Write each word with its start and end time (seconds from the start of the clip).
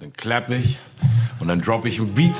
Dann 0.00 0.12
klapp 0.12 0.50
ich 0.50 0.78
und 1.40 1.48
dann 1.48 1.60
drop 1.60 1.84
ich 1.84 2.00
ein 2.00 2.12
Beat 2.14 2.36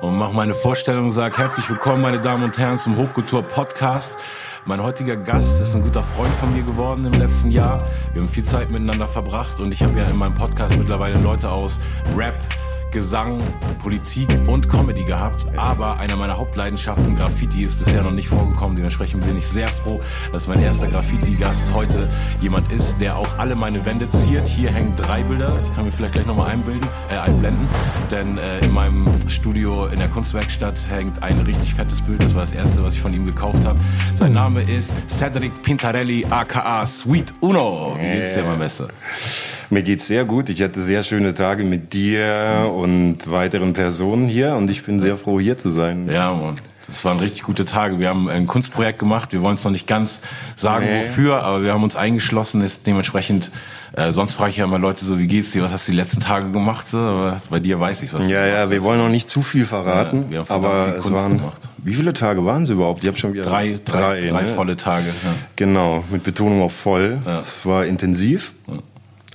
und 0.00 0.18
mache 0.18 0.34
meine 0.34 0.54
Vorstellung 0.54 1.04
und 1.04 1.10
sage 1.10 1.38
herzlich 1.38 1.68
willkommen, 1.70 2.02
meine 2.02 2.20
Damen 2.20 2.42
und 2.42 2.58
Herren, 2.58 2.78
zum 2.78 2.96
Hochkultur-Podcast. 2.96 4.14
Mein 4.66 4.82
heutiger 4.82 5.16
Gast 5.16 5.60
ist 5.60 5.74
ein 5.74 5.82
guter 5.82 6.02
Freund 6.02 6.34
von 6.34 6.52
mir 6.52 6.62
geworden 6.62 7.04
im 7.04 7.12
letzten 7.12 7.50
Jahr. 7.50 7.78
Wir 8.12 8.22
haben 8.22 8.28
viel 8.28 8.44
Zeit 8.44 8.72
miteinander 8.72 9.06
verbracht 9.06 9.60
und 9.60 9.72
ich 9.72 9.82
habe 9.82 9.98
ja 9.98 10.04
in 10.06 10.16
meinem 10.16 10.34
Podcast 10.34 10.76
mittlerweile 10.76 11.18
Leute 11.20 11.50
aus 11.50 11.78
Rap, 12.16 12.34
Gesang, 12.90 13.38
Politik 13.82 14.28
und 14.48 14.68
Comedy 14.68 15.04
gehabt. 15.04 15.46
Aber 15.56 15.98
einer 15.98 16.16
meiner 16.16 16.36
Hauptleidenschaften, 16.36 17.16
Graffiti, 17.16 17.62
ist 17.62 17.78
bisher 17.78 18.02
noch 18.02 18.12
nicht 18.12 18.28
vorgekommen. 18.28 18.76
Dementsprechend 18.76 19.24
bin 19.26 19.36
ich 19.36 19.46
sehr 19.46 19.68
froh, 19.68 20.00
dass 20.32 20.46
mein 20.46 20.60
erster 20.62 20.88
Graffiti-Gast 20.88 21.72
heute 21.72 22.08
jemand 22.40 22.70
ist, 22.72 23.00
der 23.00 23.16
auch 23.16 23.38
alle 23.38 23.54
meine 23.54 23.84
Wände 23.86 24.10
ziert. 24.10 24.46
Hier 24.46 24.70
hängen 24.70 24.94
drei 24.96 25.22
Bilder, 25.22 25.52
die 25.64 25.74
können 25.74 25.86
wir 25.86 25.92
vielleicht 25.92 26.14
gleich 26.14 26.26
nochmal 26.26 26.50
einbilden, 26.50 26.88
äh, 27.10 27.16
einblenden. 27.16 27.68
Denn 28.10 28.38
äh, 28.38 28.58
in 28.60 28.72
meinem 28.72 29.06
Studio 29.28 29.86
in 29.86 29.98
der 29.98 30.08
Kunstwerkstatt 30.08 30.78
hängt 30.90 31.22
ein 31.22 31.38
richtig 31.40 31.74
fettes 31.74 32.02
Bild. 32.02 32.22
Das 32.22 32.34
war 32.34 32.42
das 32.42 32.52
erste, 32.52 32.82
was 32.82 32.94
ich 32.94 33.00
von 33.00 33.12
ihm 33.14 33.26
gekauft 33.26 33.64
habe. 33.64 33.80
Sein 34.16 34.32
Name 34.32 34.62
ist 34.62 34.92
Cedric 35.08 35.62
Pintarelli, 35.62 36.26
aka 36.28 36.86
Sweet 36.86 37.34
Uno. 37.40 37.96
Wie 37.98 38.02
geht's 38.02 38.34
dir, 38.34 38.44
mein 38.44 38.58
Bester? 38.58 38.88
Mir 39.70 39.84
geht's 39.84 40.08
sehr 40.08 40.24
gut. 40.24 40.48
Ich 40.48 40.62
hatte 40.62 40.82
sehr 40.82 41.04
schöne 41.04 41.32
Tage 41.32 41.62
mit 41.62 41.92
dir 41.92 42.72
und 42.74 43.30
weiteren 43.30 43.72
Personen 43.72 44.26
hier 44.26 44.56
und 44.56 44.68
ich 44.68 44.82
bin 44.82 45.00
sehr 45.00 45.16
froh, 45.16 45.38
hier 45.38 45.58
zu 45.58 45.70
sein. 45.70 46.08
Ja, 46.10 46.34
Mann. 46.34 46.56
Das 46.88 47.04
waren 47.04 47.20
richtig 47.20 47.44
gute 47.44 47.64
Tage. 47.64 48.00
Wir 48.00 48.08
haben 48.08 48.28
ein 48.28 48.48
Kunstprojekt 48.48 48.98
gemacht. 48.98 49.32
Wir 49.32 49.42
wollen 49.42 49.54
es 49.54 49.62
noch 49.62 49.70
nicht 49.70 49.86
ganz 49.86 50.22
sagen, 50.56 50.86
nee. 50.86 50.98
wofür, 50.98 51.44
aber 51.44 51.62
wir 51.62 51.72
haben 51.72 51.84
uns 51.84 51.94
eingeschlossen. 51.94 52.62
Ist 52.62 52.84
dementsprechend. 52.84 53.52
Äh, 53.92 54.10
sonst 54.10 54.34
frage 54.34 54.50
ich 54.50 54.56
ja 54.56 54.64
immer 54.64 54.80
Leute 54.80 55.04
so, 55.04 55.16
wie 55.18 55.28
geht's 55.28 55.52
dir? 55.52 55.62
Was 55.62 55.72
hast 55.72 55.86
du 55.86 55.92
die 55.92 55.96
letzten 55.96 56.18
Tage 56.18 56.50
gemacht? 56.50 56.88
So, 56.88 56.98
aber 56.98 57.40
bei 57.48 57.60
dir 57.60 57.78
weiß 57.78 58.02
ich 58.02 58.12
was. 58.12 58.28
Ja, 58.28 58.44
ja. 58.44 58.70
Wir 58.70 58.78
hast. 58.78 58.84
wollen 58.84 58.98
noch 58.98 59.08
nicht 59.08 59.28
zu 59.28 59.42
viel 59.42 59.64
verraten. 59.64 60.32
Ja, 60.32 60.42
aber 60.48 60.96
es 60.98 61.12
waren. 61.12 61.38
Gemacht. 61.38 61.68
Wie 61.78 61.94
viele 61.94 62.12
Tage 62.12 62.44
waren 62.44 62.64
es 62.64 62.70
überhaupt? 62.70 63.04
Ich 63.04 63.08
habe 63.08 63.18
schon 63.18 63.34
wieder 63.34 63.44
drei, 63.44 63.78
drei, 63.84 64.00
drei, 64.00 64.26
drei 64.26 64.42
ne? 64.42 64.46
volle 64.48 64.76
Tage. 64.76 65.06
Ja. 65.06 65.34
Genau, 65.54 66.02
mit 66.10 66.24
Betonung 66.24 66.60
auf 66.62 66.72
voll. 66.72 67.18
Es 67.40 67.64
war 67.64 67.86
intensiv. 67.86 68.52
Ja. 68.66 68.74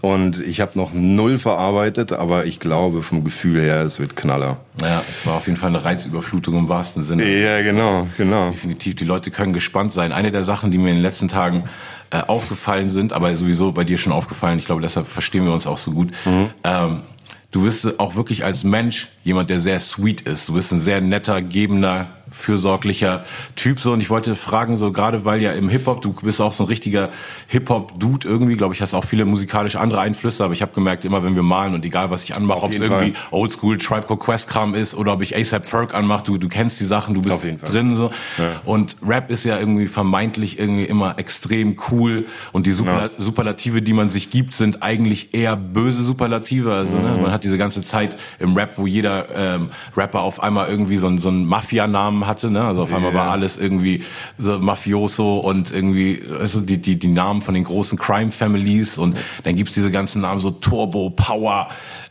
Und 0.05 0.39
ich 0.39 0.61
habe 0.61 0.73
noch 0.75 0.93
null 0.93 1.39
verarbeitet, 1.39 2.13
aber 2.13 2.45
ich 2.45 2.59
glaube 2.59 3.01
vom 3.01 3.23
Gefühl 3.23 3.59
her, 3.59 3.81
es 3.81 3.99
wird 3.99 4.15
Knaller. 4.15 4.57
Ja, 4.79 5.01
es 5.09 5.25
war 5.25 5.37
auf 5.37 5.47
jeden 5.47 5.57
Fall 5.57 5.69
eine 5.69 5.83
Reizüberflutung 5.83 6.55
im 6.55 6.69
wahrsten 6.69 7.03
Sinne. 7.03 7.27
Ja, 7.27 7.63
genau, 7.63 8.05
genau. 8.15 8.51
Definitiv. 8.51 8.97
Die 8.97 9.03
Leute 9.03 9.31
können 9.31 9.51
gespannt 9.51 9.93
sein. 9.93 10.11
Eine 10.11 10.29
der 10.29 10.43
Sachen, 10.43 10.69
die 10.69 10.77
mir 10.77 10.89
in 10.89 10.97
den 10.97 11.01
letzten 11.01 11.27
Tagen 11.27 11.63
äh, 12.11 12.19
aufgefallen 12.19 12.87
sind, 12.87 13.13
aber 13.13 13.35
sowieso 13.35 13.71
bei 13.71 13.83
dir 13.83 13.97
schon 13.97 14.13
aufgefallen, 14.13 14.59
ich 14.59 14.65
glaube, 14.65 14.83
deshalb 14.83 15.07
verstehen 15.07 15.43
wir 15.43 15.53
uns 15.53 15.65
auch 15.65 15.79
so 15.79 15.89
gut. 15.89 16.11
Mhm. 16.25 16.49
Ähm, 16.63 17.01
du 17.49 17.63
bist 17.63 17.99
auch 17.99 18.15
wirklich 18.15 18.45
als 18.45 18.63
Mensch 18.63 19.07
jemand, 19.23 19.49
der 19.49 19.59
sehr 19.59 19.79
sweet 19.79 20.21
ist. 20.21 20.47
Du 20.49 20.53
bist 20.53 20.71
ein 20.71 20.81
sehr 20.81 21.01
netter, 21.01 21.41
gebender, 21.41 22.09
fürsorglicher 22.35 23.23
Typ 23.55 23.79
so 23.79 23.93
und 23.93 24.01
ich 24.01 24.09
wollte 24.09 24.35
fragen 24.35 24.75
so 24.75 24.91
gerade 24.91 25.25
weil 25.25 25.41
ja 25.41 25.53
im 25.53 25.69
Hip 25.69 25.87
Hop 25.87 26.01
du 26.01 26.13
bist 26.13 26.41
auch 26.41 26.53
so 26.53 26.65
ein 26.65 26.67
richtiger 26.67 27.09
Hip 27.47 27.69
Hop 27.69 27.99
Dude 27.99 28.27
irgendwie 28.27 28.55
glaube 28.55 28.73
ich 28.73 28.81
hast 28.81 28.93
auch 28.93 29.05
viele 29.05 29.25
musikalische 29.25 29.79
andere 29.79 30.01
Einflüsse 30.01 30.43
aber 30.43 30.53
ich 30.53 30.61
habe 30.61 30.73
gemerkt 30.73 31.05
immer 31.05 31.23
wenn 31.23 31.35
wir 31.35 31.43
malen 31.43 31.73
und 31.73 31.85
egal 31.85 32.11
was 32.11 32.23
ich 32.23 32.35
anmache 32.35 32.63
ob 32.63 32.71
es 32.71 32.79
irgendwie 32.79 33.13
Oldschool 33.31 33.77
Tribe 33.77 34.05
Called 34.07 34.19
Quest 34.19 34.49
Kram 34.49 34.75
ist 34.75 34.95
oder 34.95 35.13
ob 35.13 35.21
ich 35.21 35.35
ASAP 35.35 35.67
Ferg 35.67 35.93
anmache 35.93 36.25
du 36.25 36.37
du 36.37 36.49
kennst 36.49 36.79
die 36.79 36.85
Sachen 36.85 37.15
du 37.15 37.21
bist 37.21 37.41
drin 37.63 37.95
so 37.95 38.11
ja. 38.37 38.61
und 38.65 38.97
Rap 39.01 39.31
ist 39.31 39.45
ja 39.45 39.57
irgendwie 39.57 39.87
vermeintlich 39.87 40.59
irgendwie 40.59 40.85
immer 40.85 41.17
extrem 41.17 41.77
cool 41.89 42.25
und 42.51 42.67
die 42.67 42.71
Super 42.71 43.03
ja. 43.05 43.09
Superlative 43.17 43.81
die 43.81 43.93
man 43.93 44.09
sich 44.09 44.29
gibt 44.29 44.53
sind 44.53 44.83
eigentlich 44.83 45.33
eher 45.33 45.55
böse 45.55 46.03
Superlative 46.03 46.73
also 46.73 46.97
ne, 46.97 47.03
mhm. 47.03 47.15
ne, 47.15 47.21
man 47.23 47.31
hat 47.31 47.43
diese 47.43 47.57
ganze 47.57 47.81
Zeit 47.81 48.17
im 48.39 48.55
Rap 48.55 48.77
wo 48.77 48.85
jeder 48.85 49.33
ähm, 49.33 49.69
Rapper 49.95 50.21
auf 50.21 50.43
einmal 50.43 50.67
irgendwie 50.67 50.97
so, 50.97 51.15
so 51.17 51.29
einen 51.29 51.45
Mafia 51.45 51.87
Namen 51.87 52.24
hatte. 52.27 52.51
Ne? 52.51 52.63
Also 52.63 52.83
auf 52.83 52.93
einmal 52.93 53.11
yeah. 53.11 53.25
war 53.25 53.31
alles 53.31 53.57
irgendwie 53.57 54.03
so 54.37 54.59
Mafioso 54.59 55.39
und 55.39 55.71
irgendwie 55.71 56.21
also 56.39 56.61
die, 56.61 56.77
die, 56.77 56.97
die 56.97 57.07
Namen 57.07 57.41
von 57.41 57.53
den 57.53 57.63
großen 57.63 57.97
Crime 57.97 58.31
Families 58.31 58.97
und 58.97 59.17
dann 59.43 59.55
gibt's 59.55 59.73
diese 59.73 59.91
ganzen 59.91 60.21
Namen 60.21 60.39
so 60.39 60.51
Turbo, 60.51 61.09
Power, 61.09 61.67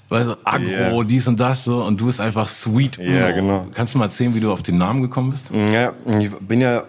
weißt 0.08 0.28
du, 0.28 0.36
Agro, 0.44 0.68
yeah. 0.68 1.04
dies 1.04 1.28
und 1.28 1.40
das 1.40 1.64
so 1.64 1.82
und 1.82 2.00
du 2.00 2.06
bist 2.06 2.20
einfach 2.20 2.48
sweet. 2.48 2.98
Ja, 2.98 3.04
yeah, 3.04 3.32
genau. 3.32 3.66
Kannst 3.74 3.94
du 3.94 3.98
mal 3.98 4.06
erzählen, 4.06 4.34
wie 4.34 4.40
du 4.40 4.52
auf 4.52 4.62
den 4.62 4.78
Namen 4.78 5.02
gekommen 5.02 5.30
bist? 5.30 5.50
Ja, 5.72 5.92
ich 6.18 6.30
bin 6.30 6.60
ja 6.60 6.84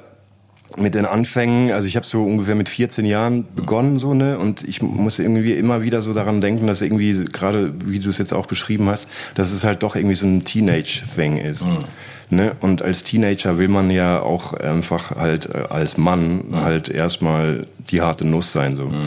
mit 0.77 0.95
den 0.95 1.05
Anfängen, 1.05 1.71
also 1.71 1.87
ich 1.87 1.95
habe 1.95 2.05
so 2.05 2.23
ungefähr 2.23 2.55
mit 2.55 2.69
14 2.69 3.05
Jahren 3.05 3.45
begonnen 3.55 3.99
so 3.99 4.13
ne 4.13 4.37
und 4.37 4.63
ich 4.63 4.81
muss 4.81 5.19
irgendwie 5.19 5.53
immer 5.53 5.81
wieder 5.81 6.01
so 6.01 6.13
daran 6.13 6.41
denken, 6.41 6.67
dass 6.67 6.81
irgendwie 6.81 7.25
gerade 7.25 7.73
wie 7.85 7.99
du 7.99 8.09
es 8.09 8.17
jetzt 8.17 8.33
auch 8.33 8.45
beschrieben 8.45 8.89
hast, 8.89 9.07
dass 9.35 9.51
es 9.51 9.63
halt 9.63 9.83
doch 9.83 9.95
irgendwie 9.95 10.15
so 10.15 10.25
ein 10.25 10.43
Teenage 10.43 11.03
Thing 11.15 11.37
ist. 11.37 11.63
Mhm. 11.63 11.79
Ne? 12.29 12.53
Und 12.61 12.81
als 12.83 13.03
Teenager 13.03 13.57
will 13.57 13.67
man 13.67 13.91
ja 13.91 14.19
auch 14.19 14.53
einfach 14.53 15.11
halt 15.11 15.53
äh, 15.53 15.65
als 15.69 15.97
Mann 15.97 16.49
mhm. 16.49 16.61
halt 16.61 16.89
erstmal 16.89 17.61
die 17.89 18.01
harte 18.01 18.25
Nuss 18.25 18.51
sein 18.51 18.75
so. 18.75 18.87
Mhm. 18.87 19.01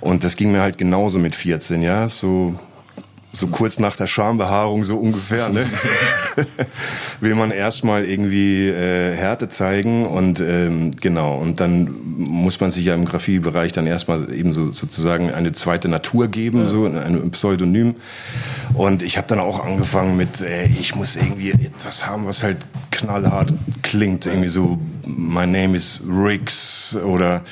Und 0.00 0.24
das 0.24 0.36
ging 0.36 0.52
mir 0.52 0.60
halt 0.60 0.78
genauso 0.78 1.18
mit 1.18 1.34
14, 1.34 1.82
ja, 1.82 2.08
so 2.08 2.54
so 3.32 3.46
kurz 3.46 3.78
nach 3.78 3.96
der 3.96 4.06
Schambehaarung 4.06 4.84
so 4.84 4.96
ungefähr, 4.96 5.48
ne? 5.48 5.66
will 7.20 7.34
man 7.34 7.50
erstmal 7.50 8.04
irgendwie 8.04 8.68
äh, 8.68 9.14
Härte 9.14 9.48
zeigen 9.48 10.04
und 10.04 10.40
ähm, 10.40 10.90
genau 11.00 11.38
und 11.38 11.60
dann 11.60 11.94
muss 12.16 12.60
man 12.60 12.70
sich 12.70 12.84
ja 12.84 12.94
im 12.94 13.04
Graffiti-Bereich 13.04 13.72
dann 13.72 13.86
erstmal 13.86 14.32
eben 14.32 14.52
so 14.52 14.72
sozusagen 14.72 15.30
eine 15.30 15.52
zweite 15.52 15.88
Natur 15.88 16.28
geben, 16.28 16.62
ja. 16.62 16.68
so 16.68 16.86
ein 16.86 17.30
Pseudonym. 17.30 17.96
Und 18.74 19.02
ich 19.02 19.16
habe 19.16 19.26
dann 19.26 19.40
auch 19.40 19.64
angefangen 19.64 20.16
mit, 20.16 20.40
äh, 20.40 20.66
ich 20.66 20.94
muss 20.94 21.16
irgendwie 21.16 21.50
etwas 21.50 22.06
haben, 22.06 22.26
was 22.26 22.42
halt 22.42 22.58
knallhart 22.90 23.52
klingt, 23.82 24.26
irgendwie 24.26 24.48
so, 24.48 24.78
my 25.06 25.46
name 25.46 25.76
is 25.76 26.00
Riggs 26.06 26.96
oder 26.96 27.42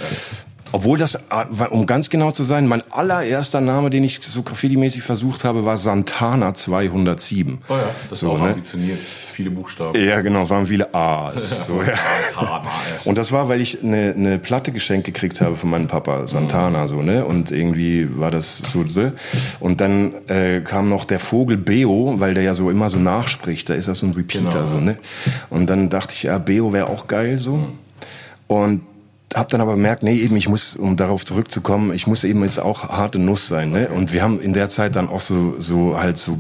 obwohl 0.73 0.99
das, 0.99 1.15
äh, 1.15 1.65
um 1.71 1.87
ganz 1.87 2.11
genau 2.11 2.31
zu 2.31 2.43
sein, 2.43 2.67
mein 2.67 2.83
allererster 2.91 3.61
Name, 3.61 3.91
den 3.91 4.05
ich 4.05 4.21
so 4.23 4.43
graffiti-mäßig 4.43 5.03
versucht 5.03 5.45
habe, 5.45 5.65
war 5.65 5.79
Santana 5.79 6.55
207. 6.55 7.59
Oh 7.69 7.75
ja, 7.75 7.91
das 8.11 8.21
so, 8.21 8.29
war 8.29 8.35
auch 8.35 8.41
ne? 8.41 8.49
ambitioniert. 8.51 8.99
Viele 8.99 9.51
Buchstaben. 9.51 9.99
Ja, 9.99 10.21
genau, 10.21 10.49
waren 10.51 10.67
viele 10.67 10.95
A's. 10.95 11.67
so, 11.67 11.83
ja. 11.83 12.63
Und 13.05 13.19
das 13.19 13.33
war, 13.33 13.49
weil 13.49 13.61
ich 13.61 13.83
eine, 13.83 14.15
eine 14.17 14.39
Platte 14.39 14.73
geschenkt 14.73 15.07
gekriegt 15.07 15.41
habe 15.41 15.57
von 15.57 15.71
meinem 15.71 15.87
Papa, 15.87 16.27
Santana, 16.27 16.87
so, 16.89 17.03
ne? 17.03 17.25
Und 17.25 17.51
irgendwie 17.51 18.09
war 18.19 18.31
das 18.31 18.59
so, 18.59 18.85
so. 18.87 19.13
Und 19.61 19.81
dann 19.81 20.13
äh, 20.29 20.61
kam 20.61 20.89
noch 20.89 21.05
der 21.05 21.19
Vogel 21.19 21.57
Beo, 21.57 22.15
weil 22.19 22.35
der 22.35 22.43
ja 22.43 22.55
so 22.55 22.71
immer 22.71 22.91
so 22.91 22.99
nachspricht. 22.99 23.71
Da 23.71 23.75
ist 23.75 23.89
das 23.89 23.99
so 23.99 24.07
ein 24.07 24.13
Repeater, 24.13 24.61
genau. 24.61 24.67
so, 24.67 24.81
ne? 24.81 24.99
Und 25.51 25.69
dann 25.71 25.89
dachte 25.89 26.15
ich, 26.15 26.25
ja, 26.25 26.39
Beo 26.39 26.73
wäre 26.73 26.89
auch 26.89 27.07
geil, 27.07 27.39
so. 27.39 27.57
Mhm. 27.57 27.67
Und 28.49 28.81
habe 29.35 29.51
dann 29.51 29.61
aber 29.61 29.73
gemerkt, 29.73 30.03
nee, 30.03 30.17
eben 30.17 30.37
ich 30.37 30.49
muss, 30.49 30.75
um 30.75 30.97
darauf 30.97 31.25
zurückzukommen, 31.25 31.93
ich 31.93 32.07
muss 32.07 32.25
eben 32.25 32.43
jetzt 32.43 32.61
auch 32.61 32.89
harte 32.89 33.19
Nuss 33.19 33.49
sein, 33.49 33.71
ne? 33.71 33.89
Und 33.89 34.13
wir 34.13 34.23
haben 34.23 34.41
in 34.41 34.53
der 34.53 34.69
Zeit 34.69 34.97
dann 34.97 35.09
auch 35.09 35.21
so 35.21 35.55
so 35.59 35.99
halt 35.99 36.19
so 36.19 36.39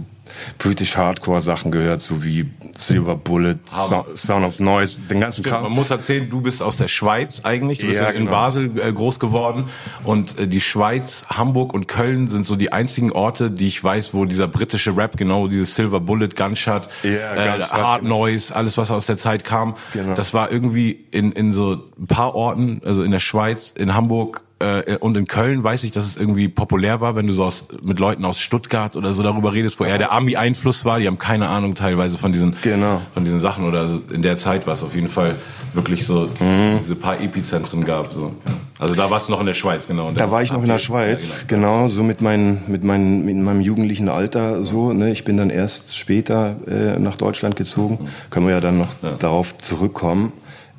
British 0.58 0.96
Hardcore 0.96 1.40
Sachen 1.40 1.70
gehört, 1.70 2.00
so 2.00 2.24
wie 2.24 2.46
Silver 2.76 3.16
Bullet, 3.16 3.56
so 3.88 4.04
Sound 4.14 4.46
of 4.46 4.60
Noise, 4.60 5.02
den 5.02 5.20
ganzen 5.20 5.44
Kram. 5.44 5.62
Man 5.62 5.72
muss 5.72 5.90
erzählen, 5.90 6.28
du 6.28 6.40
bist 6.40 6.62
aus 6.62 6.76
der 6.76 6.88
Schweiz 6.88 7.40
eigentlich, 7.44 7.78
du 7.78 7.86
bist 7.86 8.00
ja, 8.00 8.10
in 8.10 8.26
genau. 8.26 8.30
Basel 8.30 8.80
äh, 8.80 8.92
groß 8.92 9.20
geworden 9.20 9.64
und 10.04 10.38
äh, 10.38 10.46
die 10.46 10.60
Schweiz, 10.60 11.24
Hamburg 11.28 11.74
und 11.74 11.88
Köln 11.88 12.28
sind 12.28 12.46
so 12.46 12.56
die 12.56 12.72
einzigen 12.72 13.12
Orte, 13.12 13.50
die 13.50 13.68
ich 13.68 13.82
weiß, 13.82 14.14
wo 14.14 14.24
dieser 14.24 14.48
britische 14.48 14.96
Rap, 14.96 15.16
genau 15.16 15.46
dieses 15.46 15.74
Silver 15.74 16.00
Bullet, 16.00 16.28
Gunshot, 16.28 16.88
ja, 17.02 17.56
äh, 17.56 17.62
Hard. 17.62 18.02
Noise, 18.02 18.54
alles 18.54 18.78
was 18.78 18.90
aus 18.90 19.06
der 19.06 19.16
Zeit 19.16 19.44
kam, 19.44 19.74
genau. 19.92 20.14
das 20.14 20.34
war 20.34 20.50
irgendwie 20.50 21.04
in, 21.10 21.32
in 21.32 21.52
so 21.52 21.88
ein 21.98 22.06
paar 22.06 22.34
Orten, 22.34 22.80
also 22.84 23.02
in 23.02 23.10
der 23.10 23.18
Schweiz, 23.18 23.72
in 23.76 23.94
Hamburg, 23.94 24.42
äh, 24.60 24.96
und 24.98 25.16
in 25.16 25.26
Köln 25.26 25.62
weiß 25.62 25.84
ich, 25.84 25.92
dass 25.92 26.04
es 26.04 26.16
irgendwie 26.16 26.48
populär 26.48 27.00
war, 27.00 27.14
wenn 27.14 27.28
du 27.28 27.32
so 27.32 27.44
aus, 27.44 27.66
mit 27.82 28.00
Leuten 28.00 28.24
aus 28.24 28.40
Stuttgart 28.40 28.96
oder 28.96 29.12
so 29.12 29.22
darüber 29.22 29.52
redest, 29.52 29.78
wo 29.78 29.84
eher 29.84 29.98
der 29.98 30.10
Ami-Einfluss 30.12 30.84
war. 30.84 30.98
Die 30.98 31.06
haben 31.06 31.18
keine 31.18 31.48
Ahnung 31.48 31.76
teilweise 31.76 32.18
von 32.18 32.32
diesen, 32.32 32.56
genau. 32.62 33.00
von 33.14 33.24
diesen 33.24 33.38
Sachen 33.38 33.64
oder 33.64 33.86
so 33.86 34.00
in 34.12 34.22
der 34.22 34.36
Zeit 34.36 34.66
war 34.66 34.72
es 34.72 34.82
auf 34.82 34.94
jeden 34.96 35.08
Fall 35.08 35.36
wirklich 35.74 36.04
so, 36.04 36.28
mhm. 36.40 36.80
diese 36.80 36.96
paar 36.96 37.20
Epizentren 37.20 37.84
gab. 37.84 38.12
So. 38.12 38.34
Also 38.80 38.96
da 38.96 39.10
warst 39.10 39.28
du 39.28 39.32
noch 39.32 39.40
in 39.40 39.46
der 39.46 39.54
Schweiz, 39.54 39.86
genau. 39.86 40.10
Da 40.10 40.30
war 40.30 40.42
ich 40.42 40.52
noch 40.52 40.62
in 40.62 40.68
der 40.68 40.78
Schweiz, 40.78 41.28
ja, 41.28 41.44
genau. 41.46 41.76
genau. 41.82 41.88
so 41.88 42.02
mit, 42.02 42.20
mein, 42.20 42.62
mit, 42.66 42.82
mein, 42.82 43.24
mit 43.24 43.36
meinem 43.36 43.60
jugendlichen 43.60 44.08
Alter 44.08 44.64
so. 44.64 44.92
Ne? 44.92 45.12
Ich 45.12 45.24
bin 45.24 45.36
dann 45.36 45.50
erst 45.50 45.96
später 45.96 46.56
äh, 46.66 46.98
nach 46.98 47.16
Deutschland 47.16 47.54
gezogen. 47.54 47.98
Mhm. 48.00 48.30
Können 48.30 48.46
wir 48.46 48.54
ja 48.54 48.60
dann 48.60 48.78
noch 48.78 48.88
ja. 49.02 49.12
darauf 49.12 49.56
zurückkommen. 49.58 50.32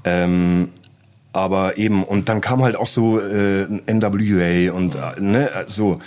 Ähm, 0.03 0.69
aber 1.33 1.77
eben, 1.77 2.03
und 2.03 2.29
dann 2.29 2.41
kam 2.41 2.63
halt 2.63 2.75
auch 2.75 2.87
so 2.87 3.19
äh, 3.19 3.65
NWA 3.87 4.73
und 4.73 4.95
äh, 4.95 5.21
ne, 5.21 5.49
so. 5.67 5.99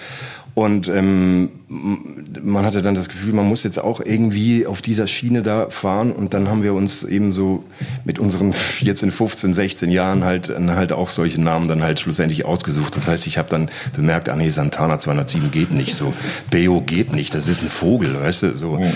Und 0.55 0.89
ähm, 0.89 1.49
man 1.69 2.67
hatte 2.67 2.83
dann 2.83 2.95
das 2.95 3.09
Gefühl, 3.09 3.33
man 3.33 3.47
muss 3.47 3.63
jetzt 3.63 3.79
auch 3.79 4.03
irgendwie 4.05 4.67
auf 4.67 4.83
dieser 4.83 5.07
Schiene 5.07 5.41
da 5.41 5.71
fahren. 5.71 6.13
Und 6.13 6.35
dann 6.35 6.51
haben 6.51 6.63
wir 6.63 6.75
uns 6.75 7.05
eben 7.05 7.33
so 7.33 7.65
mit 8.05 8.19
unseren 8.19 8.53
14, 8.53 9.13
15, 9.13 9.55
16 9.55 9.91
Jahren 9.91 10.25
halt, 10.25 10.53
halt 10.55 10.93
auch 10.93 11.09
solche 11.09 11.41
Namen 11.41 11.69
dann 11.69 11.83
halt 11.83 12.01
schlussendlich 12.01 12.45
ausgesucht. 12.45 12.97
Das 12.97 13.09
heißt, 13.09 13.27
ich 13.27 13.39
habe 13.39 13.49
dann 13.49 13.71
bemerkt, 13.97 14.29
ah 14.29 14.37
nee, 14.37 14.51
Santana 14.51 14.99
207 14.99 15.51
geht 15.51 15.73
nicht 15.73 15.95
so. 15.95 16.13
Beo 16.51 16.83
geht 16.83 17.15
nicht, 17.15 17.35
das 17.35 17.49
ist 17.49 17.63
ein 17.63 17.71
Vogel, 17.71 18.21
weißt 18.21 18.43
du, 18.43 18.55
so. 18.55 18.73
Mhm. 18.73 18.93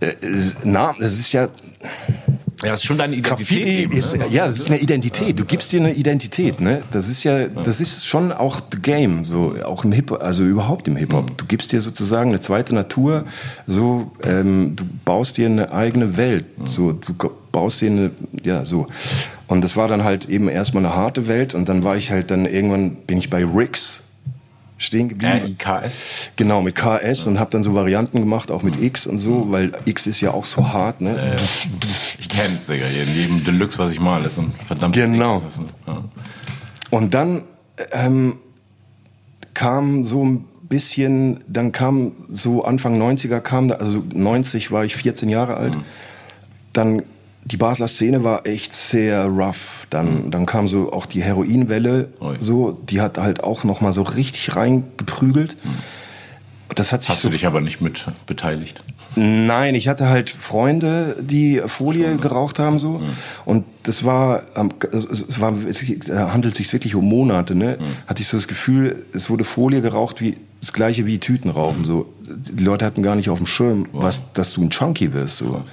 Äh, 0.00 0.14
na, 0.64 0.94
das 0.98 1.18
ist 1.18 1.32
ja 1.32 1.48
ja, 2.62 2.70
das 2.70 2.80
ist 2.80 2.86
schon 2.86 2.98
deine 2.98 3.16
Identität. 3.16 3.66
Eben, 3.66 3.96
ist, 3.96 4.16
ne? 4.16 4.26
Ja, 4.28 4.46
das 4.46 4.58
ist 4.58 4.70
eine 4.70 4.78
Identität. 4.78 5.38
Du 5.38 5.44
gibst 5.44 5.72
dir 5.72 5.80
eine 5.80 5.94
Identität, 5.94 6.60
ne? 6.60 6.82
Das 6.90 7.08
ist 7.08 7.24
ja, 7.24 7.46
das 7.46 7.80
ist 7.80 8.06
schon 8.06 8.32
auch 8.32 8.60
the 8.72 8.78
game, 8.80 9.24
so 9.24 9.54
auch 9.64 9.84
im 9.84 9.92
Hip, 9.92 10.12
also 10.12 10.44
überhaupt 10.44 10.86
im 10.86 10.96
Hip 10.96 11.12
Hop. 11.12 11.30
Mhm. 11.30 11.36
Du 11.38 11.46
gibst 11.46 11.72
dir 11.72 11.80
sozusagen 11.80 12.30
eine 12.30 12.40
zweite 12.40 12.74
Natur, 12.74 13.24
so 13.66 14.12
ähm, 14.22 14.76
du 14.76 14.84
baust 15.04 15.38
dir 15.38 15.46
eine 15.46 15.72
eigene 15.72 16.16
Welt, 16.16 16.58
mhm. 16.58 16.66
so 16.66 16.92
du 16.92 17.14
baust 17.50 17.80
dir 17.80 17.90
eine, 17.90 18.10
ja 18.44 18.64
so. 18.64 18.86
Und 19.46 19.62
das 19.62 19.76
war 19.76 19.88
dann 19.88 20.04
halt 20.04 20.28
eben 20.28 20.48
erstmal 20.48 20.84
eine 20.84 20.94
harte 20.94 21.28
Welt 21.28 21.54
und 21.54 21.68
dann 21.68 21.82
war 21.82 21.96
ich 21.96 22.10
halt 22.10 22.30
dann 22.30 22.44
irgendwann 22.44 22.94
bin 22.94 23.18
ich 23.18 23.30
bei 23.30 23.44
Ricks 23.44 24.02
stehen 24.80 25.10
geblieben. 25.10 25.56
KS? 25.58 26.30
Genau, 26.36 26.62
mit 26.62 26.74
KS 26.74 27.26
und 27.26 27.38
habe 27.38 27.50
dann 27.50 27.62
so 27.62 27.74
Varianten 27.74 28.18
gemacht, 28.18 28.50
auch 28.50 28.62
mit 28.62 28.80
X 28.80 29.06
und 29.06 29.18
so, 29.18 29.52
weil 29.52 29.72
X 29.84 30.06
ist 30.06 30.20
ja 30.20 30.32
auch 30.32 30.46
so 30.46 30.72
hart, 30.72 31.02
ne? 31.02 31.36
Äh, 31.36 31.36
ich 32.18 32.28
kenn's, 32.28 32.66
Digga. 32.66 32.86
In 32.86 33.14
jedem 33.14 33.44
Deluxe, 33.44 33.78
was 33.78 33.92
ich 33.92 34.00
mal, 34.00 34.24
ist 34.24 34.38
ein 34.38 34.52
verdammtes 34.66 35.04
Genau. 35.04 35.42
X. 35.46 35.60
Ja. 35.86 36.04
Und 36.90 37.14
dann 37.14 37.42
ähm, 37.92 38.38
kam 39.52 40.06
so 40.06 40.24
ein 40.24 40.46
bisschen, 40.62 41.44
dann 41.46 41.72
kam 41.72 42.12
so 42.30 42.64
Anfang 42.64 43.00
90er 43.00 43.40
kam, 43.40 43.70
also 43.70 44.02
90 44.14 44.72
war 44.72 44.84
ich 44.84 44.96
14 44.96 45.28
Jahre 45.28 45.56
alt, 45.58 45.76
mhm. 45.76 45.84
dann 46.72 47.02
die 47.44 47.56
Basler 47.56 47.88
Szene 47.88 48.22
war 48.22 48.46
echt 48.46 48.72
sehr 48.72 49.24
rough. 49.24 49.86
Dann, 49.90 50.26
mhm. 50.26 50.30
dann 50.30 50.46
kam 50.46 50.68
so 50.68 50.92
auch 50.92 51.06
die 51.06 51.22
Heroinwelle, 51.22 52.08
Oi. 52.20 52.36
so, 52.38 52.78
die 52.88 53.00
hat 53.00 53.18
halt 53.18 53.42
auch 53.42 53.64
noch 53.64 53.80
mal 53.80 53.92
so 53.92 54.02
richtig 54.02 54.54
reingeprügelt. 54.54 55.56
Mhm. 55.64 55.70
Das 56.76 56.92
hat 56.92 57.02
sich 57.02 57.10
Hast 57.10 57.22
so 57.22 57.28
du 57.28 57.32
dich 57.32 57.46
aber 57.46 57.60
nicht 57.60 57.80
mit 57.80 58.06
beteiligt? 58.26 58.84
Nein, 59.16 59.74
ich 59.74 59.88
hatte 59.88 60.08
halt 60.08 60.30
Freunde, 60.30 61.16
die 61.20 61.60
Folie 61.66 62.10
Schon, 62.10 62.20
geraucht 62.20 62.60
haben 62.60 62.78
so. 62.78 62.98
Mhm. 62.98 63.08
Und 63.44 63.64
das 63.82 64.04
war, 64.04 64.42
es 64.92 65.40
war, 65.40 65.52
es 65.66 65.82
handelt 66.08 66.54
sich 66.54 66.72
wirklich 66.72 66.94
um 66.94 67.08
Monate, 67.08 67.56
ne? 67.56 67.78
Mhm. 67.80 67.84
Hatte 68.06 68.22
ich 68.22 68.28
so 68.28 68.36
das 68.36 68.46
Gefühl, 68.46 69.04
es 69.12 69.28
wurde 69.28 69.42
Folie 69.42 69.82
geraucht 69.82 70.20
wie 70.20 70.36
das 70.60 70.72
gleiche 70.72 71.06
wie 71.06 71.18
Tütenrauchen. 71.18 71.82
Mhm. 71.82 71.86
So, 71.86 72.14
die 72.22 72.62
Leute 72.62 72.84
hatten 72.84 73.02
gar 73.02 73.16
nicht 73.16 73.30
auf 73.30 73.38
dem 73.38 73.46
Schirm, 73.46 73.88
wow. 73.90 74.04
was, 74.04 74.32
dass 74.32 74.52
du 74.52 74.62
ein 74.62 74.70
Chunky 74.70 75.12
wirst. 75.12 75.38
So. 75.38 75.54
Wow 75.54 75.64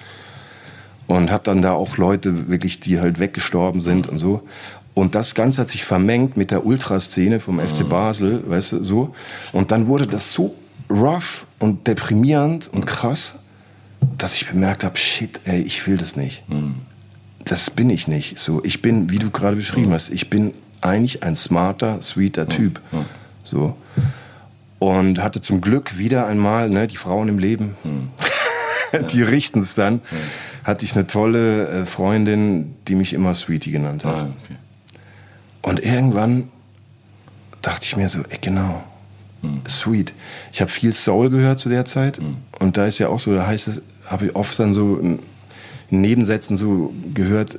und 1.07 1.31
habe 1.31 1.43
dann 1.43 1.61
da 1.61 1.73
auch 1.73 1.97
Leute 1.97 2.49
wirklich, 2.49 2.79
die 2.79 2.99
halt 2.99 3.19
weggestorben 3.19 3.81
sind 3.81 4.07
und 4.07 4.19
so. 4.19 4.43
Und 4.93 5.15
das 5.15 5.35
Ganze 5.35 5.61
hat 5.61 5.69
sich 5.69 5.83
vermengt 5.83 6.37
mit 6.37 6.51
der 6.51 6.65
Ultraszene 6.65 7.39
vom 7.39 7.59
FC 7.59 7.81
mhm. 7.81 7.89
Basel, 7.89 8.43
weißt 8.47 8.73
du, 8.73 8.83
so. 8.83 9.15
Und 9.53 9.71
dann 9.71 9.87
wurde 9.87 10.07
das 10.07 10.33
so 10.33 10.55
rough 10.89 11.45
und 11.59 11.87
deprimierend 11.87 12.69
und 12.71 12.85
krass, 12.85 13.35
dass 14.17 14.33
ich 14.35 14.49
bemerkt 14.49 14.83
habe, 14.83 14.97
shit, 14.97 15.39
ey, 15.45 15.61
ich 15.61 15.85
will 15.87 15.97
das 15.97 16.15
nicht. 16.15 16.49
Mhm. 16.49 16.75
Das 17.45 17.69
bin 17.69 17.89
ich 17.89 18.07
nicht. 18.07 18.37
So, 18.39 18.63
ich 18.63 18.81
bin, 18.81 19.09
wie 19.09 19.19
du 19.19 19.29
gerade 19.29 19.55
beschrieben 19.55 19.89
mhm. 19.89 19.93
hast, 19.93 20.09
ich 20.09 20.29
bin 20.29 20.53
eigentlich 20.81 21.23
ein 21.23 21.35
smarter, 21.35 22.01
sweeter 22.01 22.49
Typ. 22.49 22.81
So. 23.43 23.75
Und 24.79 25.21
hatte 25.23 25.41
zum 25.41 25.61
Glück 25.61 25.97
wieder 25.97 26.27
einmal, 26.27 26.69
ne, 26.69 26.87
die 26.87 26.97
Frauen 26.97 27.29
im 27.29 27.39
Leben. 27.39 27.75
die 29.11 29.21
richten 29.21 29.59
es 29.59 29.75
dann 29.75 30.01
hatte 30.67 30.83
ich 30.83 30.95
eine 30.95 31.07
tolle 31.07 31.69
äh, 31.69 31.85
Freundin, 31.85 32.75
die 32.89 32.95
mich 32.95 33.13
immer 33.13 33.33
Sweetie 33.33 33.71
genannt 33.71 34.03
hat. 34.03 34.17
Ah, 34.17 34.33
okay. 34.43 34.57
Und 35.61 35.79
irgendwann 35.79 36.49
dachte 37.61 37.85
ich 37.85 37.95
mir 37.95 38.09
so, 38.09 38.19
ey, 38.29 38.37
genau, 38.41 38.83
hm. 39.41 39.61
Sweet. 39.67 40.13
Ich 40.51 40.61
habe 40.61 40.69
viel 40.69 40.91
Soul 40.91 41.29
gehört 41.29 41.59
zu 41.59 41.69
der 41.69 41.85
Zeit 41.85 42.17
hm. 42.17 42.37
und 42.59 42.75
da 42.75 42.85
ist 42.85 42.99
ja 42.99 43.07
auch 43.07 43.19
so, 43.19 43.33
da 43.33 43.47
heißt 43.47 43.69
es, 43.69 43.81
habe 44.05 44.27
ich 44.27 44.35
oft 44.35 44.59
dann 44.59 44.73
so 44.73 44.97
in 44.97 45.19
Nebensätzen 45.89 46.57
so 46.57 46.93
gehört, 47.13 47.57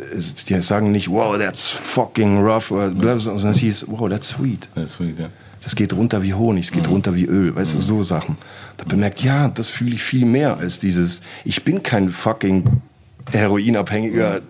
die 0.49 0.61
sagen 0.61 0.93
nicht, 0.93 1.09
wow, 1.09 1.39
that's 1.39 1.71
fucking 1.71 2.43
rough, 2.43 2.71
oder 2.71 2.91
bla, 2.91 3.19
sondern 3.19 3.53
es 3.53 3.59
hieß, 3.59 3.87
wow, 3.89 4.09
that's 4.11 4.29
sweet. 4.29 4.69
That's 4.75 4.95
sweet, 4.95 5.19
ja. 5.19 5.31
Das 5.63 5.75
geht 5.75 5.93
runter 5.93 6.23
wie 6.23 6.35
Honig, 6.35 6.67
es 6.67 6.73
geht 6.73 6.87
mhm. 6.87 6.93
runter 6.93 7.15
wie 7.15 7.25
Öl, 7.25 7.55
weißt 7.55 7.75
du, 7.75 7.79
hm. 7.79 7.85
so 7.85 8.03
Sachen. 8.03 8.37
Da 8.79 8.85
bemerkt, 8.85 9.21
ja, 9.21 9.49
das 9.49 9.69
fühle 9.69 9.95
ich 9.95 10.03
viel 10.03 10.25
mehr 10.25 10.57
als 10.57 10.79
dieses, 10.79 11.21
ich 11.45 11.65
bin 11.65 11.83
kein 11.83 12.11
fucking 12.11 12.65
heroinabhängiger 13.33 14.41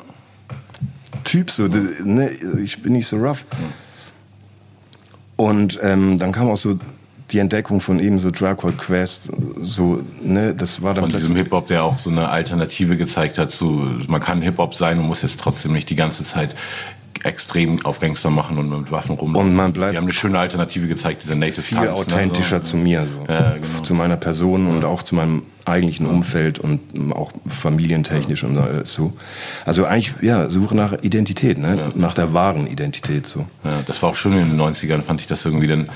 Typ, 1.25 1.51
so, 1.51 1.67
ne, 1.67 2.31
ich 2.63 2.83
bin 2.83 2.93
nicht 2.93 3.09
so 3.09 3.17
rough. 3.17 3.45
Und 5.37 5.79
ähm, 5.83 6.19
dann 6.19 6.33
kam 6.33 6.49
auch 6.49 6.57
so 6.57 6.79
die 7.31 7.39
Entdeckung 7.39 7.81
von 7.81 8.01
eben 8.01 8.19
so 8.19 8.31
Drag 8.31 8.57
Quest, 8.57 9.25
so, 9.61 10.03
ne, 10.23 10.55
das 10.55 10.83
war 10.83 10.95
dann 10.95 11.05
Von 11.05 11.13
diesem 11.13 11.37
Hip-Hop, 11.37 11.67
der 11.67 11.85
auch 11.85 11.99
so 11.99 12.11
eine 12.11 12.29
Alternative 12.29 12.97
gezeigt 12.97 13.39
hat 13.39 13.51
zu, 13.51 13.99
man 14.09 14.21
kann 14.21 14.41
Hip-Hop 14.43 14.75
sein 14.75 14.99
und 14.99 15.07
muss 15.07 15.23
jetzt 15.23 15.41
trotzdem 15.41 15.73
nicht 15.73 15.91
die 15.91 15.97
ganze 15.97 16.25
Zeit 16.25 16.55
extrem 17.25 17.85
auf 17.85 18.01
Gangster 18.01 18.31
machen 18.31 18.59
und 18.59 18.71
mit 18.71 18.91
Waffen 18.91 19.17
rum. 19.17 19.35
Und 19.35 19.55
man 19.55 19.73
bleibt. 19.73 19.93
Die 19.93 19.97
haben 19.97 20.05
eine 20.05 20.13
schöne 20.13 20.39
Alternative 20.39 20.87
gezeigt, 20.87 21.23
diese 21.23 21.37
Native 21.37 21.63
Viel 21.63 21.79
Tanks, 21.79 21.91
ne, 21.91 21.97
authentischer 21.97 22.59
ne, 22.59 22.65
so. 22.65 22.71
zu 22.71 22.77
mir, 22.77 23.07
so. 23.07 23.33
Ja, 23.33 23.53
genau. 23.53 23.83
Zu 23.83 23.95
meiner 23.95 24.17
Person 24.17 24.67
und 24.67 24.85
auch 24.85 25.03
zu 25.03 25.15
meinem 25.15 25.43
eigentlichen 25.65 26.07
Umfeld 26.07 26.59
und 26.59 26.81
auch 27.13 27.33
familientechnisch 27.49 28.43
und 28.45 28.87
so. 28.87 29.13
Also 29.67 29.85
eigentlich, 29.85 30.15
ja, 30.23 30.49
Suche 30.49 30.75
nach 30.75 31.03
Identität, 31.03 31.59
ne? 31.59 31.77
Ja. 31.77 31.89
nach 31.95 32.15
der 32.15 32.33
wahren 32.33 32.67
Identität, 32.67 33.27
so. 33.27 33.47
Ja, 33.65 33.83
das 33.87 34.03
war 34.03 34.11
auch 34.11 34.17
schön 34.17 34.33
in 34.33 34.49
den 34.49 34.61
90ern, 34.61 35.03
fand 35.03 35.21
ich 35.21 35.27
das 35.27 35.45
irgendwie 35.45 35.67
dann, 35.67 35.91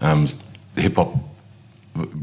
ähm, 0.00 0.28
Hip-Hop 0.76 1.18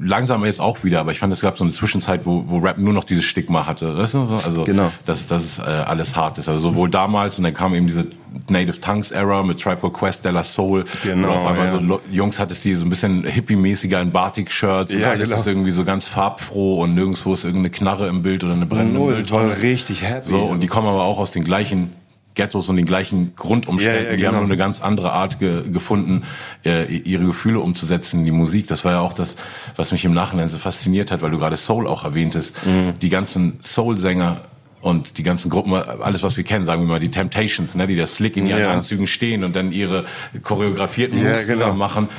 langsam 0.02 0.46
jetzt 0.46 0.62
auch 0.62 0.84
wieder, 0.84 1.00
aber 1.00 1.12
ich 1.12 1.20
fand, 1.20 1.31
es 1.34 1.42
gab 1.42 1.58
so 1.58 1.64
eine 1.64 1.74
Zwischenzeit, 1.74 2.25
wo, 2.25 2.46
wo 2.48 2.58
Rap 2.58 2.78
nur 2.78 2.94
noch 2.94 3.04
dieses 3.04 3.25
Stigma 3.25 3.66
hatte. 3.66 3.88
Ist 4.02 4.12
so, 4.12 4.22
also, 4.22 4.64
genau. 4.64 4.92
dass, 5.06 5.28
dass 5.28 5.44
es 5.44 5.60
äh, 5.60 5.64
alles 5.64 6.16
hart 6.16 6.38
ist. 6.38 6.50
Also 6.50 6.62
sowohl 6.62 6.90
damals 6.90 7.38
und 7.38 7.44
dann 7.44 7.54
kam 7.54 7.74
eben 7.74 7.88
diese 7.88 8.08
Native 8.50 8.80
Tongues 8.80 9.12
Era 9.12 9.44
mit 9.44 9.62
Triple 9.62 9.92
Quest, 9.92 10.25
Della 10.25 10.44
Soul. 10.44 10.86
Genau. 11.04 11.28
Und 11.28 11.36
auf 11.36 11.48
einmal 11.48 11.66
ja. 11.68 11.80
so 11.80 12.02
Jungs 12.12 12.40
hattest 12.40 12.66
die 12.66 12.75
so 12.75 12.86
ein 12.86 12.90
bisschen 12.90 13.25
hippie-mäßiger 13.25 14.02
in 14.02 14.12
Batik-Shirts. 14.12 14.94
Ja, 14.94 15.12
alles 15.12 15.30
genau. 15.30 15.40
ist 15.40 15.48
irgendwie 15.48 15.72
so 15.72 15.84
ganz 15.84 16.08
farbfroh 16.08 16.81
und 16.81 16.96
nirgendwo 16.96 17.34
ist 17.34 17.44
irgendeine 17.44 17.70
Knarre 17.70 18.08
im 18.08 18.24
Bild 18.24 18.44
oder 18.44 18.54
eine 18.54 18.66
brennende 18.66 19.00
Null, 19.00 19.14
Mülltonne. 19.14 19.50
war 19.50 19.62
richtig 19.62 20.04
happy. 20.04 20.30
So, 20.30 20.44
und 20.44 20.64
die 20.64 20.68
kommen 20.68 20.88
aber 20.88 21.04
auch 21.04 21.20
aus 21.20 21.31
den 21.31 21.44
gleichen 21.44 21.92
Ghettos 22.35 22.69
und 22.69 22.77
den 22.77 22.85
gleichen 22.85 23.35
Grundumständen. 23.35 24.06
Ja, 24.06 24.12
ja, 24.12 24.18
die 24.18 24.25
haben 24.25 24.33
genau. 24.33 24.44
nur 24.44 24.51
eine 24.51 24.57
ganz 24.57 24.81
andere 24.81 25.12
Art 25.12 25.39
ge 25.39 25.63
gefunden, 25.69 26.24
äh, 26.65 26.94
ihre 26.94 27.25
Gefühle 27.25 27.59
umzusetzen 27.59 28.19
in 28.19 28.25
die 28.25 28.31
Musik. 28.31 28.68
Das 28.68 28.83
war 28.85 28.94
ja 28.94 29.00
auch 29.00 29.13
das, 29.13 29.35
was 29.75 29.91
mich 29.91 30.06
im 30.06 30.13
Nachhinein 30.13 30.50
so 30.50 30.57
fasziniert 30.57 31.12
hat, 31.12 31.21
weil 31.21 31.31
du 31.31 31.38
gerade 31.38 31.57
Soul 31.57 31.88
auch 31.88 32.03
erwähntest. 32.03 32.56
Mhm. 32.65 33.00
Die 33.01 33.10
ganzen 33.10 33.60
Soul-Sänger 33.62 34.41
und 34.81 35.17
die 35.17 35.24
ganzen 35.24 35.50
Gruppen, 35.50 35.74
alles 35.74 36.24
was 36.24 36.36
wir 36.36 36.43
kennen, 36.43 36.65
sagen 36.65 36.81
wir 36.81 36.88
mal 36.88 37.00
die 37.00 37.12
Temptations, 37.12 37.75
ne, 37.75 37.88
die 37.88 37.96
da 37.96 38.05
slick 38.05 38.36
in 38.36 38.48
ihren 38.48 38.60
ja. 38.60 38.74
Anzügen 38.74 39.08
stehen 39.08 39.43
und 39.43 39.55
dann 39.55 39.72
ihre 39.72 40.03
choreografierten 40.41 41.17
Moves 41.17 41.48
ja, 41.48 41.53
genau. 41.53 41.60
zusammen 41.60 41.77
machen. 41.77 42.10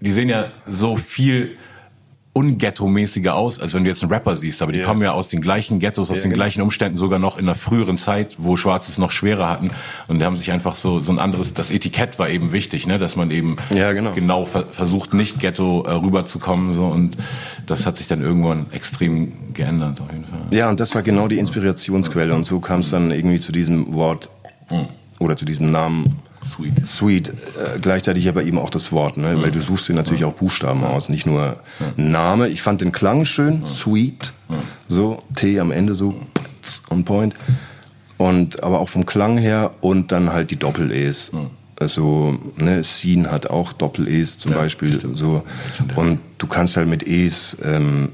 Die 0.00 0.12
sehen 0.12 0.28
ja 0.28 0.48
so 0.66 0.96
viel 0.96 1.56
unghetto-mäßiger 2.34 3.34
aus, 3.34 3.58
als 3.60 3.74
wenn 3.74 3.84
du 3.84 3.90
jetzt 3.90 4.02
einen 4.02 4.10
Rapper 4.12 4.34
siehst. 4.34 4.62
Aber 4.62 4.72
die 4.72 4.78
yeah. 4.78 4.88
kommen 4.88 5.02
ja 5.02 5.12
aus 5.12 5.28
den 5.28 5.42
gleichen 5.42 5.78
Ghettos, 5.80 6.10
aus 6.10 6.16
yeah, 6.16 6.22
den 6.22 6.30
genau. 6.30 6.42
gleichen 6.42 6.62
Umständen, 6.62 6.96
sogar 6.96 7.18
noch 7.18 7.36
in 7.36 7.44
einer 7.44 7.54
früheren 7.54 7.98
Zeit, 7.98 8.36
wo 8.38 8.56
Schwarze 8.56 8.90
es 8.90 8.96
noch 8.96 9.10
schwerer 9.10 9.50
hatten. 9.50 9.70
Und 10.08 10.18
die 10.18 10.24
haben 10.24 10.36
sich 10.36 10.50
einfach 10.50 10.74
so, 10.74 11.00
so 11.00 11.12
ein 11.12 11.18
anderes, 11.18 11.52
das 11.52 11.70
Etikett 11.70 12.18
war 12.18 12.30
eben 12.30 12.52
wichtig, 12.52 12.86
ne, 12.86 12.98
dass 12.98 13.16
man 13.16 13.30
eben 13.30 13.56
ja, 13.70 13.92
genau, 13.92 14.12
genau 14.12 14.46
ver 14.46 14.66
versucht, 14.70 15.12
nicht 15.12 15.40
Ghetto 15.40 15.82
äh, 15.82 15.92
rüberzukommen, 15.92 16.72
so. 16.72 16.86
Und 16.86 17.18
das 17.66 17.86
hat 17.86 17.98
sich 17.98 18.06
dann 18.06 18.22
irgendwann 18.22 18.66
extrem 18.70 19.52
geändert, 19.52 20.00
auf 20.00 20.10
jeden 20.10 20.24
Fall. 20.24 20.40
Ja, 20.50 20.70
und 20.70 20.80
das 20.80 20.94
war 20.94 21.02
genau 21.02 21.28
die 21.28 21.38
Inspirationsquelle. 21.38 22.34
Und 22.34 22.46
so 22.46 22.60
kam 22.60 22.80
es 22.80 22.90
dann 22.90 23.10
irgendwie 23.10 23.40
zu 23.40 23.52
diesem 23.52 23.92
Wort 23.92 24.30
mhm. 24.70 24.88
Oder 25.22 25.36
zu 25.36 25.44
diesem 25.44 25.70
Namen 25.70 26.22
Sweet. 26.44 26.86
Sweet. 26.88 27.28
Äh, 27.28 27.78
gleichzeitig 27.80 28.28
aber 28.28 28.42
eben 28.42 28.58
auch 28.58 28.70
das 28.70 28.90
Wort, 28.90 29.16
ne? 29.16 29.36
Mhm. 29.36 29.42
weil 29.42 29.50
du 29.52 29.60
suchst 29.60 29.88
dir 29.88 29.94
natürlich 29.94 30.24
auch 30.24 30.32
Buchstaben 30.32 30.82
aus, 30.82 31.08
nicht 31.08 31.24
nur 31.24 31.58
Name. 31.96 32.48
Ich 32.48 32.62
fand 32.62 32.80
den 32.80 32.92
Klang 32.92 33.24
schön, 33.24 33.66
Sweet, 33.66 34.32
so 34.88 35.22
T 35.36 35.60
am 35.60 35.70
Ende 35.70 35.94
so 35.94 36.14
on 36.90 37.04
point. 37.04 37.34
Und 38.18 38.62
aber 38.62 38.80
auch 38.80 38.88
vom 38.88 39.06
Klang 39.06 39.38
her 39.38 39.72
und 39.80 40.12
dann 40.12 40.32
halt 40.32 40.50
die 40.50 40.56
Doppel-E's. 40.56 41.32
Also, 41.76 42.38
ne, 42.56 42.84
Scene 42.84 43.30
hat 43.30 43.50
auch 43.50 43.72
Doppel-E's 43.72 44.38
zum 44.38 44.52
ja, 44.52 44.58
Beispiel. 44.58 44.92
Stimmt. 44.92 45.16
So. 45.16 45.42
Und 45.96 46.20
du 46.38 46.46
kannst 46.46 46.76
halt 46.76 46.86
mit 46.86 47.04
E's 47.04 47.56
ähm, 47.64 48.10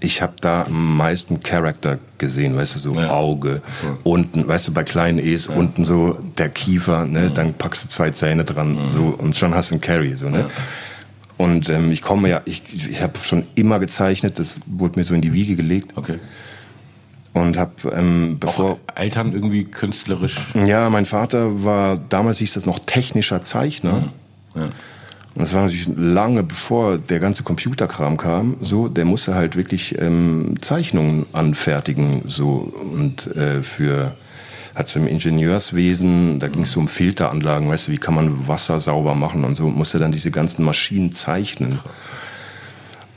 ich 0.00 0.22
habe 0.22 0.32
da 0.40 0.64
am 0.64 0.96
meisten 0.96 1.42
Charakter 1.42 1.98
gesehen, 2.18 2.56
weißt 2.56 2.76
du, 2.76 2.80
so 2.80 2.94
ja. 2.94 3.10
Auge, 3.10 3.62
ja. 3.82 3.96
unten, 4.02 4.48
weißt 4.48 4.68
du, 4.68 4.72
bei 4.72 4.82
kleinen 4.82 5.18
E's 5.18 5.46
ja. 5.46 5.54
unten 5.54 5.84
so 5.84 6.18
der 6.38 6.48
Kiefer, 6.48 7.04
ne, 7.04 7.30
dann 7.32 7.54
packst 7.54 7.84
du 7.84 7.88
zwei 7.88 8.10
Zähne 8.10 8.44
dran, 8.44 8.88
so 8.88 9.14
und 9.16 9.36
schon 9.36 9.54
hast 9.54 9.70
du 9.70 9.74
einen 9.74 9.80
Carry, 9.80 10.16
so, 10.16 10.28
ne. 10.28 10.48
Und 11.36 11.70
ähm, 11.70 11.90
ich 11.90 12.02
komme 12.02 12.28
ja, 12.28 12.42
ich, 12.44 12.62
ich 12.90 13.00
habe 13.00 13.18
schon 13.22 13.44
immer 13.54 13.78
gezeichnet, 13.78 14.38
das 14.38 14.60
wurde 14.66 14.98
mir 14.98 15.04
so 15.04 15.14
in 15.14 15.22
die 15.22 15.32
Wiege 15.32 15.56
gelegt. 15.56 15.92
Okay. 15.96 16.18
Und 17.32 17.56
habe, 17.56 17.72
ähm, 17.92 18.36
bevor. 18.38 18.72
Auch 18.72 18.78
Eltern 18.94 19.32
irgendwie 19.32 19.64
künstlerisch. 19.64 20.36
Ja, 20.66 20.90
mein 20.90 21.06
Vater 21.06 21.64
war, 21.64 21.96
damals 21.96 22.38
hieß 22.38 22.54
das 22.54 22.66
noch 22.66 22.78
technischer 22.80 23.40
Zeichner. 23.40 24.12
Ja. 24.54 24.68
Und 25.34 25.42
das 25.42 25.54
war 25.54 25.62
natürlich 25.62 25.88
lange 25.96 26.42
bevor 26.42 26.98
der 26.98 27.20
ganze 27.20 27.42
Computerkram 27.42 28.16
kam. 28.16 28.56
So, 28.60 28.88
der 28.88 29.04
musste 29.04 29.34
halt 29.34 29.56
wirklich 29.56 30.00
ähm, 30.00 30.56
Zeichnungen 30.60 31.26
anfertigen. 31.32 32.22
So 32.26 32.72
und 32.92 33.28
äh, 33.36 33.62
für 33.62 34.14
hat 34.74 34.88
so 34.88 35.00
im 35.00 35.06
Ingenieurswesen, 35.06 36.38
da 36.38 36.48
ging 36.48 36.62
es 36.62 36.72
so 36.72 36.80
um 36.80 36.88
Filteranlagen, 36.88 37.68
weißt 37.68 37.88
du, 37.88 37.92
wie 37.92 37.98
kann 37.98 38.14
man 38.14 38.48
Wasser 38.48 38.78
sauber 38.80 39.14
machen 39.14 39.44
und 39.44 39.54
so, 39.54 39.68
musste 39.68 39.98
dann 39.98 40.12
diese 40.12 40.30
ganzen 40.30 40.64
Maschinen 40.64 41.12
zeichnen. 41.12 41.78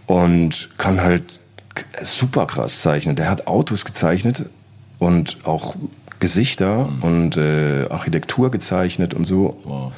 Und 0.06 0.70
kann 0.78 1.00
halt 1.02 1.40
super 2.02 2.46
krass 2.46 2.82
zeichnen. 2.82 3.16
Der 3.16 3.30
hat 3.30 3.48
Autos 3.48 3.86
gezeichnet 3.86 4.46
und 5.00 5.38
auch 5.46 5.76
Gesichter 6.20 6.90
mhm. 6.90 7.04
und 7.04 7.38
äh, 7.38 7.88
Architektur 7.90 8.52
gezeichnet 8.52 9.14
und 9.14 9.26
so. 9.26 9.60
Wow. 9.64 9.92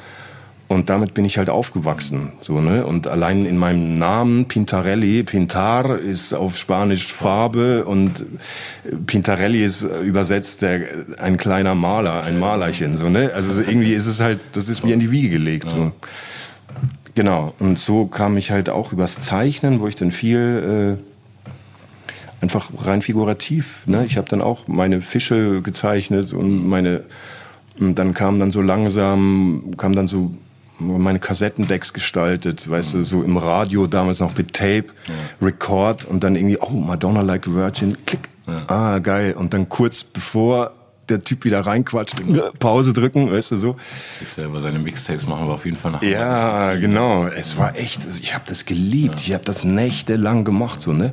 Und 0.68 0.90
damit 0.90 1.14
bin 1.14 1.24
ich 1.24 1.38
halt 1.38 1.48
aufgewachsen, 1.48 2.32
so 2.40 2.60
ne. 2.60 2.84
Und 2.84 3.06
allein 3.06 3.46
in 3.46 3.56
meinem 3.56 3.98
Namen 3.98 4.46
Pintarelli, 4.46 5.22
Pintar 5.22 5.98
ist 6.00 6.32
auf 6.34 6.58
Spanisch 6.58 7.12
Farbe 7.12 7.84
und 7.84 8.24
Pintarelli 9.06 9.64
ist 9.64 9.82
übersetzt 9.82 10.62
der, 10.62 11.06
ein 11.18 11.36
kleiner 11.36 11.76
Maler, 11.76 12.24
ein 12.24 12.40
Malerchen, 12.40 12.96
so 12.96 13.08
ne. 13.08 13.30
Also 13.32 13.60
irgendwie 13.60 13.92
ist 13.92 14.06
es 14.06 14.20
halt, 14.20 14.40
das 14.52 14.68
ist 14.68 14.84
mir 14.84 14.94
in 14.94 15.00
die 15.00 15.12
Wiege 15.12 15.28
gelegt, 15.28 15.68
so. 15.68 15.92
Genau. 17.14 17.54
Und 17.58 17.78
so 17.78 18.06
kam 18.06 18.36
ich 18.36 18.50
halt 18.50 18.68
auch 18.68 18.92
übers 18.92 19.20
Zeichnen, 19.20 19.80
wo 19.80 19.88
ich 19.88 19.94
dann 19.94 20.12
viel 20.12 20.98
äh, 21.00 22.42
einfach 22.42 22.70
rein 22.84 23.02
figurativ. 23.02 23.86
Ne? 23.86 24.04
Ich 24.04 24.16
habe 24.16 24.28
dann 24.28 24.42
auch 24.42 24.68
meine 24.68 25.00
Fische 25.00 25.62
gezeichnet 25.62 26.32
und 26.32 26.68
meine 26.68 27.04
und 27.78 27.94
dann 27.96 28.14
kam 28.14 28.38
dann 28.38 28.50
so 28.50 28.60
langsam 28.62 29.74
kam 29.76 29.94
dann 29.94 30.08
so 30.08 30.34
meine 30.78 31.18
Kassettendecks 31.18 31.92
gestaltet, 31.92 32.68
weißt 32.68 32.94
mhm. 32.94 32.98
du, 32.98 33.04
so 33.04 33.22
im 33.22 33.36
Radio 33.36 33.86
damals 33.86 34.20
noch 34.20 34.36
mit 34.36 34.52
Tape, 34.52 34.86
ja. 35.06 35.14
Record 35.46 36.04
und 36.04 36.22
dann 36.22 36.36
irgendwie, 36.36 36.58
oh, 36.58 36.70
Madonna 36.70 37.22
Like 37.22 37.48
a 37.48 37.52
Virgin, 37.52 37.96
klick, 38.04 38.28
ja. 38.46 38.64
ah, 38.68 38.98
geil. 38.98 39.34
Und 39.36 39.54
dann 39.54 39.68
kurz 39.68 40.04
bevor 40.04 40.72
der 41.08 41.22
Typ 41.22 41.44
wieder 41.44 41.60
reinquatscht, 41.60 42.16
ja. 42.28 42.50
Pause 42.58 42.92
drücken, 42.92 43.30
weißt 43.30 43.52
du, 43.52 43.58
so. 43.58 43.76
Sich 44.18 44.28
selber 44.28 44.60
seine 44.60 44.78
Mixtapes 44.78 45.26
machen 45.26 45.46
wir 45.46 45.54
auf 45.54 45.64
jeden 45.64 45.78
Fall 45.78 45.92
nach. 45.92 46.02
Ja, 46.02 46.74
genau. 46.74 47.26
Es 47.26 47.56
war 47.56 47.76
echt, 47.76 48.04
also 48.04 48.18
ich 48.20 48.34
habe 48.34 48.44
das 48.46 48.64
geliebt. 48.64 49.20
Ich 49.20 49.32
habe 49.32 49.44
das 49.44 49.64
nächtelang 49.64 50.44
gemacht, 50.44 50.80
so, 50.80 50.92
ne? 50.92 51.12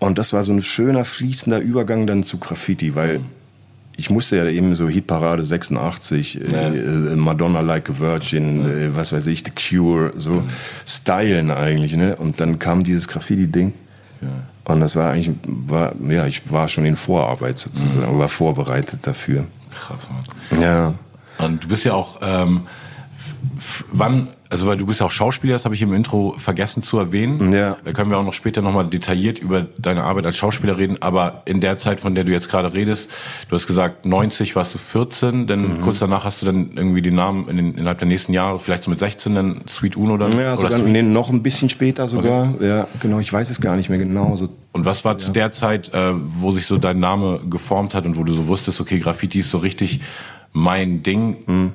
Und 0.00 0.16
das 0.16 0.32
war 0.32 0.44
so 0.44 0.52
ein 0.52 0.62
schöner, 0.62 1.04
fließender 1.04 1.58
Übergang 1.58 2.06
dann 2.06 2.22
zu 2.22 2.38
Graffiti, 2.38 2.94
weil 2.94 3.18
mhm 3.18 3.37
ich 3.98 4.10
musste 4.10 4.36
ja 4.36 4.46
eben 4.46 4.76
so 4.76 4.88
Hitparade 4.88 5.42
86, 5.42 6.40
äh, 6.40 6.52
ja. 6.52 6.68
äh, 6.68 7.16
Madonna 7.16 7.60
Like 7.60 7.90
a 7.90 7.98
Virgin, 7.98 8.64
ja. 8.64 8.68
äh, 8.68 8.96
was 8.96 9.12
weiß 9.12 9.26
ich, 9.26 9.42
The 9.44 9.50
Cure, 9.50 10.12
so 10.16 10.34
mhm. 10.34 10.48
stylen 10.86 11.50
eigentlich, 11.50 11.96
ne? 11.96 12.14
Und 12.14 12.40
dann 12.40 12.60
kam 12.60 12.84
dieses 12.84 13.08
Graffiti-Ding. 13.08 13.74
Ja. 14.22 14.28
Und 14.72 14.80
das 14.80 14.94
war 14.94 15.10
eigentlich, 15.10 15.34
war, 15.44 15.94
ja, 16.08 16.26
ich 16.26 16.50
war 16.52 16.68
schon 16.68 16.86
in 16.86 16.94
Vorarbeit 16.94 17.58
sozusagen, 17.58 18.14
mhm. 18.14 18.20
war 18.20 18.28
vorbereitet 18.28 19.00
dafür. 19.02 19.46
Krass, 19.74 20.06
Mann. 20.08 20.62
Ja. 20.62 20.94
Und 21.38 21.64
du 21.64 21.68
bist 21.68 21.84
ja 21.84 21.94
auch, 21.94 22.20
ähm, 22.22 22.68
wann 23.92 24.28
also 24.50 24.66
weil 24.66 24.78
du 24.78 24.86
bist 24.86 25.00
ja 25.00 25.06
auch 25.06 25.10
Schauspieler, 25.10 25.54
das 25.54 25.64
habe 25.64 25.74
ich 25.74 25.82
im 25.82 25.92
Intro 25.92 26.34
vergessen 26.38 26.82
zu 26.82 26.98
erwähnen. 26.98 27.52
Ja. 27.52 27.76
Da 27.84 27.92
können 27.92 28.10
wir 28.10 28.18
auch 28.18 28.24
noch 28.24 28.32
später 28.32 28.62
nochmal 28.62 28.86
detailliert 28.86 29.38
über 29.38 29.66
deine 29.78 30.04
Arbeit 30.04 30.26
als 30.26 30.36
Schauspieler 30.36 30.78
reden. 30.78 30.96
Aber 31.00 31.42
in 31.44 31.60
der 31.60 31.76
Zeit, 31.76 32.00
von 32.00 32.14
der 32.14 32.24
du 32.24 32.32
jetzt 32.32 32.50
gerade 32.50 32.72
redest, 32.72 33.10
du 33.48 33.54
hast 33.54 33.66
gesagt, 33.66 34.06
90 34.06 34.56
warst 34.56 34.74
du 34.74 34.78
14, 34.78 35.46
denn 35.46 35.60
mhm. 35.60 35.80
kurz 35.82 35.98
danach 35.98 36.24
hast 36.24 36.40
du 36.40 36.46
dann 36.46 36.70
irgendwie 36.74 37.02
den 37.02 37.14
Namen 37.14 37.48
in 37.48 37.56
den, 37.58 37.74
innerhalb 37.74 37.98
der 37.98 38.08
nächsten 38.08 38.32
Jahre, 38.32 38.58
vielleicht 38.58 38.84
so 38.84 38.90
mit 38.90 38.98
16, 38.98 39.34
dann 39.34 39.60
Sweet 39.68 39.96
Uno 39.96 40.16
dann? 40.16 40.32
Ja, 40.32 40.54
oder 40.54 40.70
sogar, 40.70 40.86
nee, 40.86 41.02
noch 41.02 41.30
ein 41.30 41.42
bisschen 41.42 41.68
später 41.68 42.08
sogar. 42.08 42.54
Okay. 42.54 42.68
Ja, 42.68 42.88
genau, 43.00 43.18
ich 43.18 43.32
weiß 43.32 43.50
es 43.50 43.60
gar 43.60 43.76
nicht 43.76 43.90
mehr 43.90 43.98
genau. 43.98 44.34
So 44.36 44.48
und 44.72 44.84
was 44.84 45.04
war 45.04 45.12
ja. 45.12 45.18
zu 45.18 45.32
der 45.32 45.50
Zeit, 45.50 45.92
äh, 45.92 46.12
wo 46.14 46.50
sich 46.50 46.66
so 46.66 46.78
dein 46.78 47.00
Name 47.00 47.40
geformt 47.50 47.94
hat 47.94 48.06
und 48.06 48.16
wo 48.16 48.22
du 48.22 48.32
so 48.32 48.46
wusstest, 48.46 48.80
okay, 48.80 48.98
Graffiti 48.98 49.40
ist 49.40 49.50
so 49.50 49.58
richtig 49.58 50.00
mein 50.52 51.02
Ding? 51.02 51.36
Mhm 51.46 51.72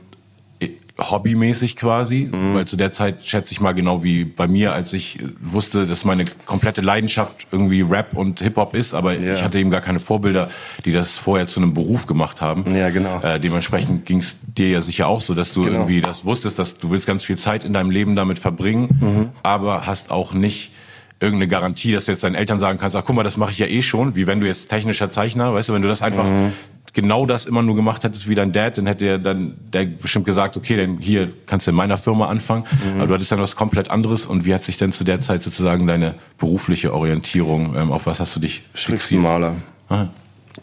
hobbymäßig 1.00 1.76
quasi, 1.76 2.30
mhm. 2.32 2.56
weil 2.56 2.66
zu 2.66 2.78
der 2.78 2.92
Zeit 2.92 3.26
schätze 3.26 3.52
ich 3.52 3.60
mal 3.60 3.72
genau 3.74 4.04
wie 4.04 4.26
bei 4.26 4.48
mir, 4.48 4.74
als 4.74 4.94
ich 4.94 5.20
wusste, 5.42 5.88
dass 5.88 6.06
meine 6.06 6.26
komplette 6.46 6.82
Leidenschaft 6.82 7.48
irgendwie 7.52 7.82
Rap 7.82 8.16
und 8.16 8.42
Hip-Hop 8.42 8.76
ist, 8.76 8.94
aber 8.94 9.18
ja. 9.18 9.34
ich 9.34 9.44
hatte 9.44 9.60
eben 9.60 9.72
gar 9.72 9.82
keine 9.82 10.00
Vorbilder, 10.00 10.50
die 10.86 10.92
das 10.92 11.18
vorher 11.18 11.48
zu 11.48 11.60
einem 11.60 11.74
Beruf 11.74 12.06
gemacht 12.06 12.42
haben. 12.42 12.76
Ja, 12.76 12.92
genau. 12.92 13.22
Äh, 13.22 13.40
dementsprechend 13.40 14.06
ging 14.06 14.20
es 14.20 14.38
dir 14.44 14.70
ja 14.70 14.82
sicher 14.82 15.08
auch 15.08 15.22
so, 15.22 15.34
dass 15.34 15.54
du 15.54 15.64
genau. 15.64 15.78
irgendwie 15.78 16.02
das 16.02 16.26
wusstest, 16.26 16.60
dass 16.60 16.78
du 16.78 16.92
willst 16.92 17.08
ganz 17.08 17.24
viel 17.24 17.38
Zeit 17.38 17.66
in 17.66 17.74
deinem 17.74 17.90
Leben 17.90 18.16
damit 18.16 18.38
verbringen, 18.38 18.90
mhm. 19.00 19.30
aber 19.42 19.88
hast 19.88 20.12
auch 20.12 20.34
nicht 20.34 20.74
irgendeine 21.20 21.48
Garantie, 21.48 21.92
dass 21.92 22.06
du 22.06 22.12
jetzt 22.12 22.24
deinen 22.24 22.36
Eltern 22.36 22.60
sagen 22.60 22.78
kannst, 22.78 22.96
ach 22.96 23.04
guck 23.06 23.16
mal, 23.16 23.24
das 23.24 23.38
mache 23.38 23.52
ich 23.52 23.58
ja 23.58 23.66
eh 23.66 23.82
schon, 23.82 24.16
wie 24.16 24.28
wenn 24.28 24.42
du 24.42 24.46
jetzt 24.46 24.68
technischer 24.68 25.10
Zeichner, 25.10 25.54
weißt 25.54 25.70
du, 25.70 25.74
wenn 25.74 25.82
du 25.82 25.88
das 25.88 26.02
einfach 26.02 26.26
mhm 26.26 26.52
genau 26.94 27.26
das 27.26 27.46
immer 27.46 27.62
nur 27.62 27.76
gemacht 27.76 28.04
hättest 28.04 28.28
wie 28.28 28.36
dein 28.36 28.52
Dad, 28.52 28.78
dann 28.78 28.86
hätte 28.86 29.08
er 29.08 29.20
dann 29.20 29.56
der 29.74 29.86
bestimmt 29.86 30.26
gesagt, 30.26 30.56
okay, 30.56 30.78
dann 30.78 31.00
hier 31.00 31.34
kannst 31.48 31.68
du 31.68 31.72
in 31.72 31.76
meiner 31.76 31.98
Firma 31.98 32.28
anfangen. 32.28 32.66
Mhm. 32.86 33.00
Aber 33.00 33.08
du 33.08 33.14
hattest 33.16 33.32
dann 33.32 33.40
was 33.40 33.56
komplett 33.56 33.92
anderes. 33.92 34.26
Und 34.26 34.46
wie 34.46 34.54
hat 34.54 34.64
sich 34.64 34.78
denn 34.78 34.92
zu 34.92 35.04
der 35.04 35.20
Zeit 35.20 35.44
sozusagen 35.44 35.88
deine 35.88 36.16
berufliche 36.38 36.94
Orientierung, 36.94 37.76
ähm, 37.76 37.92
auf 37.92 38.06
was 38.06 38.20
hast 38.20 38.36
du 38.36 38.40
dich 38.40 38.64
Schriftenmaler. 38.76 39.56
Aha. 39.90 40.10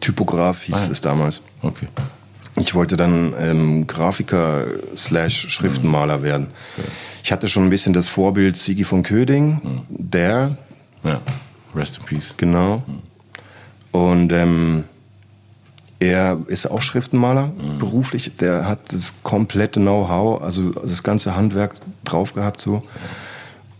Typograf 0.01 0.63
hieß 0.63 0.75
ah, 0.75 0.89
es 0.93 1.01
damals. 1.01 1.43
Okay. 1.63 1.89
Ich 2.57 2.75
wollte 2.75 2.97
dann 2.97 3.35
ähm, 3.39 3.87
Grafiker 3.87 4.65
slash 4.97 5.49
Schriftenmaler 5.49 6.19
mhm. 6.19 6.23
werden. 6.23 6.47
Okay. 6.79 6.89
Ich 7.23 7.33
hatte 7.33 7.49
schon 7.49 7.65
ein 7.65 7.71
bisschen 7.71 7.93
das 7.93 8.09
Vorbild 8.09 8.57
Sigi 8.57 8.85
von 8.85 9.03
Köding, 9.03 9.61
mhm. 9.63 9.83
der. 9.89 10.57
Ja, 11.03 11.21
rest 11.75 11.99
in 11.99 12.05
peace. 12.05 12.35
Genau. 12.37 12.83
Mhm. 12.87 12.99
Und 13.93 14.33
ähm, 14.33 14.85
er 16.01 16.39
ist 16.47 16.69
auch 16.71 16.83
Schriftenmaler 16.83 17.49
mhm. 17.49 17.79
beruflich. 17.79 18.33
Der 18.41 18.67
hat 18.67 18.93
das 18.93 19.13
komplette 19.23 19.81
Know-how, 19.81 20.43
also 20.43 20.71
das 20.71 21.03
ganze 21.03 21.37
Handwerk 21.37 21.75
drauf 22.05 22.35
gehabt 22.35 22.61
so. 22.61 22.83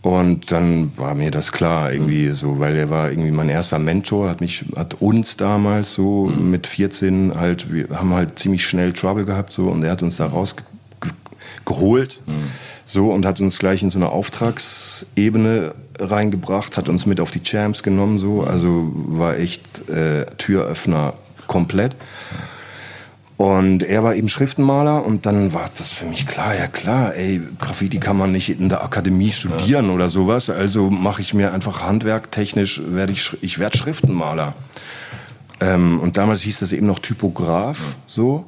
Und 0.03 0.51
dann 0.51 0.91
war 0.97 1.13
mir 1.13 1.29
das 1.29 1.51
klar 1.51 1.93
irgendwie 1.93 2.31
so, 2.31 2.59
weil 2.59 2.75
er 2.75 2.89
war 2.89 3.11
irgendwie 3.11 3.29
mein 3.29 3.49
erster 3.49 3.77
Mentor, 3.77 4.29
hat 4.29 4.41
mich, 4.41 4.65
hat 4.75 4.95
uns 4.95 5.37
damals 5.37 5.93
so 5.93 6.25
mhm. 6.25 6.49
mit 6.49 6.65
14 6.67 7.33
halt, 7.35 7.71
wir 7.71 7.87
haben 7.89 8.13
halt 8.13 8.39
ziemlich 8.39 8.65
schnell 8.65 8.93
Trouble 8.93 9.25
gehabt 9.25 9.53
so 9.53 9.67
und 9.67 9.83
er 9.83 9.91
hat 9.91 10.01
uns 10.01 10.17
da 10.17 10.25
rausgeholt 10.25 12.21
mhm. 12.25 12.43
so 12.85 13.11
und 13.11 13.27
hat 13.27 13.39
uns 13.41 13.59
gleich 13.59 13.83
in 13.83 13.91
so 13.91 13.99
eine 13.99 14.09
Auftragsebene 14.09 15.75
reingebracht, 15.99 16.77
hat 16.77 16.89
uns 16.89 17.05
mit 17.05 17.19
auf 17.19 17.29
die 17.29 17.43
Champs 17.43 17.83
genommen 17.83 18.17
so, 18.17 18.43
also 18.43 18.91
war 18.93 19.37
echt 19.37 19.87
äh, 19.87 20.25
Türöffner 20.37 21.13
komplett. 21.51 21.97
Und 23.35 23.83
er 23.83 24.03
war 24.03 24.15
eben 24.15 24.29
Schriftenmaler 24.29 25.03
und 25.03 25.25
dann 25.25 25.51
war 25.51 25.67
das 25.77 25.91
für 25.91 26.05
mich 26.05 26.27
klar, 26.27 26.55
ja 26.55 26.67
klar, 26.67 27.15
ey, 27.15 27.41
Graffiti 27.59 27.99
kann 27.99 28.15
man 28.15 28.31
nicht 28.31 28.49
in 28.49 28.69
der 28.69 28.83
Akademie 28.83 29.31
studieren 29.31 29.87
ja. 29.87 29.93
oder 29.93 30.09
sowas, 30.09 30.51
also 30.51 30.91
mache 30.91 31.23
ich 31.23 31.33
mir 31.33 31.51
einfach 31.51 31.81
handwerktechnisch, 31.81 32.81
werde 32.85 33.13
ich, 33.13 33.35
ich 33.41 33.57
werde 33.57 33.79
Schriftenmaler. 33.79 34.53
Ähm, 35.59 35.99
und 35.99 36.17
damals 36.17 36.41
hieß 36.43 36.59
das 36.59 36.71
eben 36.71 36.85
noch 36.85 36.99
Typograf, 36.99 37.79
so. 38.05 38.45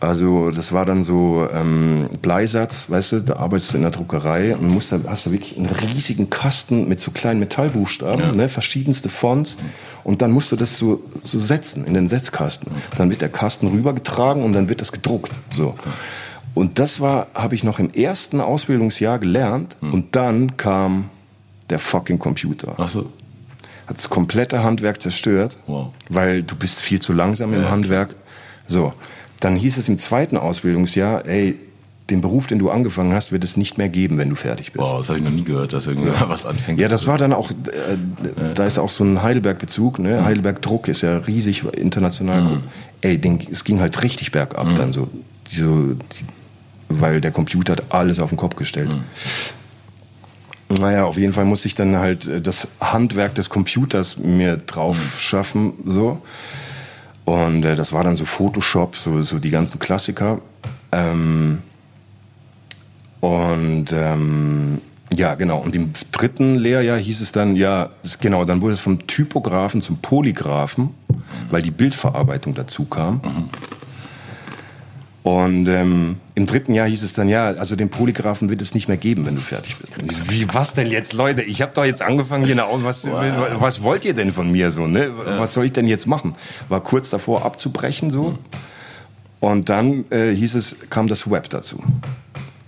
Also 0.00 0.50
das 0.50 0.72
war 0.72 0.86
dann 0.86 1.02
so 1.02 1.46
ähm, 1.52 2.08
Bleisatz, 2.22 2.88
weißt 2.88 3.12
du, 3.12 3.20
da 3.20 3.36
arbeitest 3.36 3.72
du 3.72 3.76
in 3.76 3.82
der 3.82 3.90
Druckerei 3.90 4.56
und 4.56 4.66
musst, 4.66 4.92
hast 4.92 5.26
du 5.26 5.32
wirklich 5.32 5.58
einen 5.58 5.66
riesigen 5.66 6.30
Kasten 6.30 6.88
mit 6.88 7.00
so 7.00 7.10
kleinen 7.10 7.38
Metallbuchstaben, 7.38 8.20
ja. 8.20 8.32
ne, 8.32 8.48
verschiedenste 8.48 9.10
Fonts 9.10 9.58
und 10.02 10.22
dann 10.22 10.30
musst 10.30 10.52
du 10.52 10.56
das 10.56 10.78
so, 10.78 11.02
so 11.22 11.38
setzen 11.38 11.84
in 11.84 11.92
den 11.92 12.08
Setzkasten. 12.08 12.72
Dann 12.96 13.10
wird 13.10 13.20
der 13.20 13.28
Kasten 13.28 13.68
rübergetragen 13.68 14.42
und 14.42 14.54
dann 14.54 14.70
wird 14.70 14.80
das 14.80 14.90
gedruckt. 14.90 15.32
So. 15.54 15.74
Und 16.54 16.78
das 16.78 17.00
war, 17.00 17.26
habe 17.34 17.54
ich 17.54 17.62
noch 17.62 17.78
im 17.78 17.90
ersten 17.90 18.40
Ausbildungsjahr 18.40 19.18
gelernt 19.18 19.76
hm. 19.80 19.92
und 19.92 20.16
dann 20.16 20.56
kam 20.56 21.10
der 21.68 21.78
fucking 21.78 22.18
Computer. 22.18 22.74
Ach 22.78 22.88
so. 22.88 23.10
Hat 23.86 23.98
das 23.98 24.08
komplette 24.08 24.62
Handwerk 24.62 25.02
zerstört, 25.02 25.56
wow. 25.66 25.92
weil 26.08 26.42
du 26.42 26.56
bist 26.56 26.80
viel 26.80 27.00
zu 27.00 27.12
langsam 27.12 27.52
im 27.52 27.62
ja. 27.64 27.70
Handwerk. 27.70 28.14
So. 28.66 28.94
Dann 29.40 29.56
hieß 29.56 29.78
es 29.78 29.88
im 29.88 29.98
zweiten 29.98 30.36
Ausbildungsjahr, 30.36 31.26
ey, 31.26 31.58
den 32.10 32.20
Beruf, 32.20 32.46
den 32.46 32.58
du 32.58 32.70
angefangen 32.70 33.14
hast, 33.14 33.32
wird 33.32 33.44
es 33.44 33.56
nicht 33.56 33.78
mehr 33.78 33.88
geben, 33.88 34.18
wenn 34.18 34.28
du 34.28 34.34
fertig 34.34 34.72
bist. 34.72 34.82
Boah, 34.82 34.98
das 34.98 35.08
habe 35.08 35.18
ich 35.18 35.24
noch 35.24 35.30
nie 35.30 35.44
gehört, 35.44 35.72
dass 35.72 35.86
irgendwer 35.86 36.28
was 36.28 36.44
anfängt. 36.44 36.80
Ja, 36.80 36.88
das 36.88 37.06
war 37.06 37.18
dann 37.18 37.32
auch, 37.32 37.50
äh, 37.50 37.54
ja. 38.40 38.52
da 38.54 38.66
ist 38.66 38.78
auch 38.78 38.90
so 38.90 39.04
ein 39.04 39.22
Heidelberg-Bezug, 39.22 39.98
ne? 39.98 40.20
Mhm. 40.20 40.24
Heidelberg-Druck 40.24 40.88
ist 40.88 41.02
ja 41.02 41.18
riesig 41.18 41.64
international. 41.76 42.42
Mhm. 42.42 42.62
Ey, 43.00 43.18
den, 43.18 43.40
es 43.50 43.64
ging 43.64 43.80
halt 43.80 44.02
richtig 44.02 44.32
bergab 44.32 44.66
mhm. 44.66 44.76
dann 44.76 44.92
so, 44.92 45.08
so 45.48 45.94
die, 45.94 46.24
weil 46.88 47.20
der 47.20 47.30
Computer 47.30 47.72
hat 47.74 47.84
alles 47.90 48.18
auf 48.18 48.30
den 48.30 48.36
Kopf 48.36 48.56
gestellt. 48.56 48.90
Mhm. 48.90 49.04
Naja, 50.80 51.04
auf 51.04 51.16
jeden 51.16 51.32
Fall 51.32 51.44
musste 51.44 51.68
ich 51.68 51.74
dann 51.74 51.96
halt 51.96 52.26
äh, 52.26 52.40
das 52.40 52.68
Handwerk 52.80 53.34
des 53.36 53.48
Computers 53.48 54.18
mir 54.18 54.56
drauf 54.56 54.96
mhm. 54.96 55.18
schaffen, 55.18 55.72
so. 55.86 56.20
Und 57.24 57.64
äh, 57.64 57.74
das 57.74 57.92
war 57.92 58.04
dann 58.04 58.16
so 58.16 58.24
Photoshop, 58.24 58.96
so, 58.96 59.22
so 59.22 59.38
die 59.38 59.50
ganzen 59.50 59.78
Klassiker. 59.78 60.40
Ähm, 60.92 61.58
und 63.20 63.92
ähm, 63.92 64.80
ja, 65.12 65.34
genau. 65.34 65.58
Und 65.58 65.74
im 65.74 65.92
dritten 66.12 66.54
Lehrjahr 66.54 66.98
hieß 66.98 67.20
es 67.20 67.32
dann, 67.32 67.56
ja, 67.56 67.90
genau, 68.20 68.44
dann 68.44 68.62
wurde 68.62 68.74
es 68.74 68.80
vom 68.80 69.06
Typographen 69.06 69.82
zum 69.82 69.98
Polygraphen, 69.98 70.90
weil 71.50 71.62
die 71.62 71.70
Bildverarbeitung 71.70 72.54
dazu 72.54 72.84
kam. 72.84 73.14
Mhm. 73.16 73.48
Und 75.22 75.68
ähm, 75.68 76.16
im 76.34 76.46
dritten 76.46 76.72
Jahr 76.72 76.88
hieß 76.88 77.02
es 77.02 77.12
dann, 77.12 77.28
ja, 77.28 77.48
also 77.48 77.76
den 77.76 77.90
Polygraphen 77.90 78.48
wird 78.48 78.62
es 78.62 78.74
nicht 78.74 78.88
mehr 78.88 78.96
geben, 78.96 79.26
wenn 79.26 79.34
du 79.34 79.40
fertig 79.40 79.76
bist. 79.76 79.92
So, 79.94 80.30
wie, 80.30 80.46
was 80.54 80.72
denn 80.72 80.86
jetzt, 80.86 81.12
Leute? 81.12 81.42
Ich 81.42 81.60
habe 81.60 81.72
doch 81.74 81.84
jetzt 81.84 82.00
angefangen, 82.00 82.46
genau, 82.46 82.78
was, 82.82 83.06
wow. 83.06 83.22
was 83.56 83.82
wollt 83.82 84.06
ihr 84.06 84.14
denn 84.14 84.32
von 84.32 84.50
mir 84.50 84.70
so? 84.70 84.86
Ne? 84.86 85.12
Was 85.38 85.52
soll 85.52 85.66
ich 85.66 85.72
denn 85.72 85.86
jetzt 85.86 86.06
machen? 86.06 86.36
War 86.70 86.80
kurz 86.80 87.10
davor 87.10 87.44
abzubrechen 87.44 88.10
so. 88.10 88.30
Mhm. 88.30 88.38
Und 89.40 89.68
dann 89.68 90.04
äh, 90.10 90.34
hieß 90.34 90.54
es, 90.54 90.76
kam 90.88 91.06
das 91.06 91.30
Web 91.30 91.50
dazu. 91.50 91.82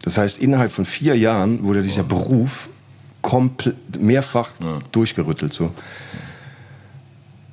Das 0.03 0.19
heißt, 0.19 0.39
innerhalb 0.39 0.73
von 0.73 0.85
vier 0.85 1.17
Jahren 1.17 1.65
wurde 1.65 1.81
dieser 1.81 2.03
Beruf 2.03 2.69
komplett 3.23 3.77
mehrfach 3.99 4.51
ja. 4.61 4.79
durchgerüttelt. 4.91 5.53
So. 5.53 5.71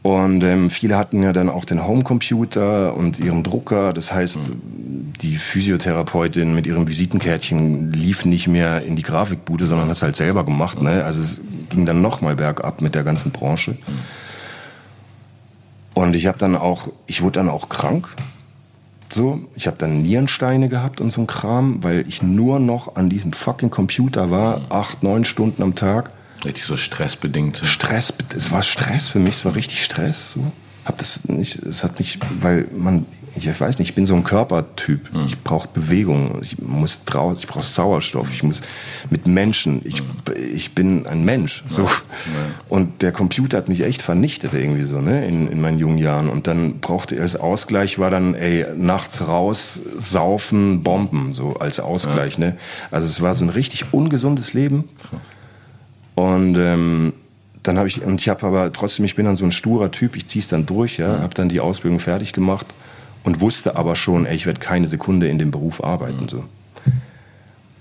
Und 0.09 0.43
ähm, 0.43 0.71
viele 0.71 0.97
hatten 0.97 1.21
ja 1.21 1.33
dann 1.33 1.49
auch 1.49 1.65
den 1.65 1.85
Homecomputer 1.85 2.95
und 2.95 3.19
ihren 3.19 3.43
Drucker. 3.43 3.93
Das 3.93 4.11
heißt, 4.11 4.37
mhm. 4.37 5.13
die 5.21 5.37
Physiotherapeutin 5.37 6.55
mit 6.55 6.65
ihrem 6.65 6.87
Visitenkärtchen 6.87 7.93
lief 7.93 8.25
nicht 8.25 8.47
mehr 8.47 8.81
in 8.81 8.95
die 8.95 9.03
Grafikbude, 9.03 9.67
sondern 9.67 9.87
hat 9.87 9.97
es 9.97 10.01
halt 10.01 10.15
selber 10.15 10.43
gemacht. 10.43 10.81
Ne? 10.81 11.03
Also 11.03 11.21
es 11.21 11.39
ging 11.69 11.85
dann 11.85 12.01
nochmal 12.01 12.35
bergab 12.35 12.81
mit 12.81 12.95
der 12.95 13.03
ganzen 13.03 13.29
Branche. 13.29 13.73
Mhm. 13.73 13.77
Und 15.93 16.15
ich 16.15 16.25
habe 16.25 16.39
dann 16.39 16.55
auch, 16.55 16.87
ich 17.05 17.21
wurde 17.21 17.33
dann 17.33 17.49
auch 17.49 17.69
krank 17.69 18.09
so, 19.11 19.41
ich 19.55 19.67
habe 19.67 19.77
dann 19.77 20.01
Nierensteine 20.01 20.69
gehabt 20.69 21.01
und 21.01 21.11
so 21.11 21.21
ein 21.21 21.27
Kram, 21.27 21.83
weil 21.83 22.07
ich 22.07 22.21
nur 22.21 22.59
noch 22.59 22.95
an 22.95 23.09
diesem 23.09 23.33
fucking 23.33 23.69
Computer 23.69 24.31
war, 24.31 24.59
mhm. 24.59 24.65
acht, 24.69 25.03
neun 25.03 25.23
Stunden 25.23 25.61
am 25.61 25.75
Tag. 25.75 26.11
Richtig 26.45 26.63
so 26.63 26.77
stressbedingt. 26.77 27.57
Stress, 27.63 28.13
es 28.35 28.51
war 28.51 28.61
Stress 28.61 29.07
für 29.07 29.19
mich, 29.19 29.35
es 29.35 29.45
war 29.45 29.55
richtig 29.55 29.83
Stress. 29.83 30.33
So. 30.33 30.51
Hab 30.85 30.97
das 30.97 31.19
nicht, 31.25 31.57
es 31.63 31.83
hat 31.83 31.99
mich, 31.99 32.19
weil 32.39 32.67
man, 32.75 33.05
ich 33.35 33.47
weiß 33.47 33.79
nicht, 33.79 33.89
ich 33.89 33.95
bin 33.95 34.05
so 34.05 34.15
ein 34.15 34.23
Körpertyp. 34.23 35.13
Mhm. 35.13 35.25
Ich 35.27 35.43
brauche 35.43 35.67
Bewegung, 35.67 36.39
ich 36.41 36.57
muss 36.59 37.03
draußen, 37.03 37.41
ich 37.41 37.47
brauche 37.47 37.63
Sauerstoff, 37.63 38.31
ich 38.31 38.41
muss 38.43 38.61
mit 39.09 39.27
Menschen, 39.27 39.81
ich, 39.83 40.01
mhm. 40.01 40.07
ich 40.53 40.73
bin 40.73 41.05
ein 41.05 41.25
Mensch. 41.25 41.63
So. 41.67 41.83
Ja. 41.83 41.89
Und 42.69 43.01
der 43.01 43.11
Computer 43.11 43.57
hat 43.57 43.69
mich 43.69 43.81
echt 43.81 44.01
vernichtet 44.01 44.53
irgendwie 44.53 44.83
so, 44.83 45.01
ne, 45.01 45.27
in, 45.27 45.47
in 45.47 45.61
meinen 45.61 45.77
jungen 45.77 45.97
Jahren. 45.97 46.29
Und 46.29 46.47
dann 46.47 46.79
brauchte 46.79 47.15
er 47.15 47.21
als 47.23 47.35
Ausgleich 47.35 47.99
war 47.99 48.09
dann, 48.09 48.33
ey, 48.33 48.65
nachts 48.75 49.27
raus, 49.27 49.79
saufen, 49.97 50.83
Bomben, 50.83 51.33
so 51.33 51.55
als 51.55 51.79
Ausgleich, 51.79 52.37
ja. 52.37 52.47
ne. 52.47 52.57
Also 52.91 53.07
es 53.07 53.21
war 53.21 53.33
so 53.33 53.43
ein 53.43 53.49
richtig 53.49 53.93
ungesundes 53.93 54.53
Leben. 54.53 54.85
Und 56.19 56.57
ähm, 56.57 57.13
dann 57.63 57.77
habe 57.77 57.87
ich 57.87 58.03
und 58.03 58.19
ich 58.19 58.27
habe 58.27 58.45
aber 58.45 58.73
trotzdem 58.73 59.05
ich 59.05 59.15
bin 59.15 59.25
dann 59.25 59.37
so 59.37 59.45
ein 59.45 59.51
sturer 59.51 59.91
Typ 59.91 60.15
ich 60.15 60.27
ziehe 60.27 60.41
es 60.41 60.47
dann 60.47 60.65
durch 60.65 60.97
ja 60.97 61.17
mhm. 61.17 61.21
habe 61.21 61.33
dann 61.33 61.49
die 61.49 61.59
Ausbildung 61.59 61.99
fertig 61.99 62.33
gemacht 62.33 62.65
und 63.23 63.41
wusste 63.41 63.75
aber 63.75 63.95
schon, 63.95 64.25
ey, 64.25 64.35
ich 64.35 64.45
werde 64.45 64.59
keine 64.59 64.87
Sekunde 64.87 65.27
in 65.27 65.39
dem 65.39 65.51
Beruf 65.51 65.83
arbeiten. 65.83 66.23
Mhm. 66.23 66.29
So. 66.29 66.43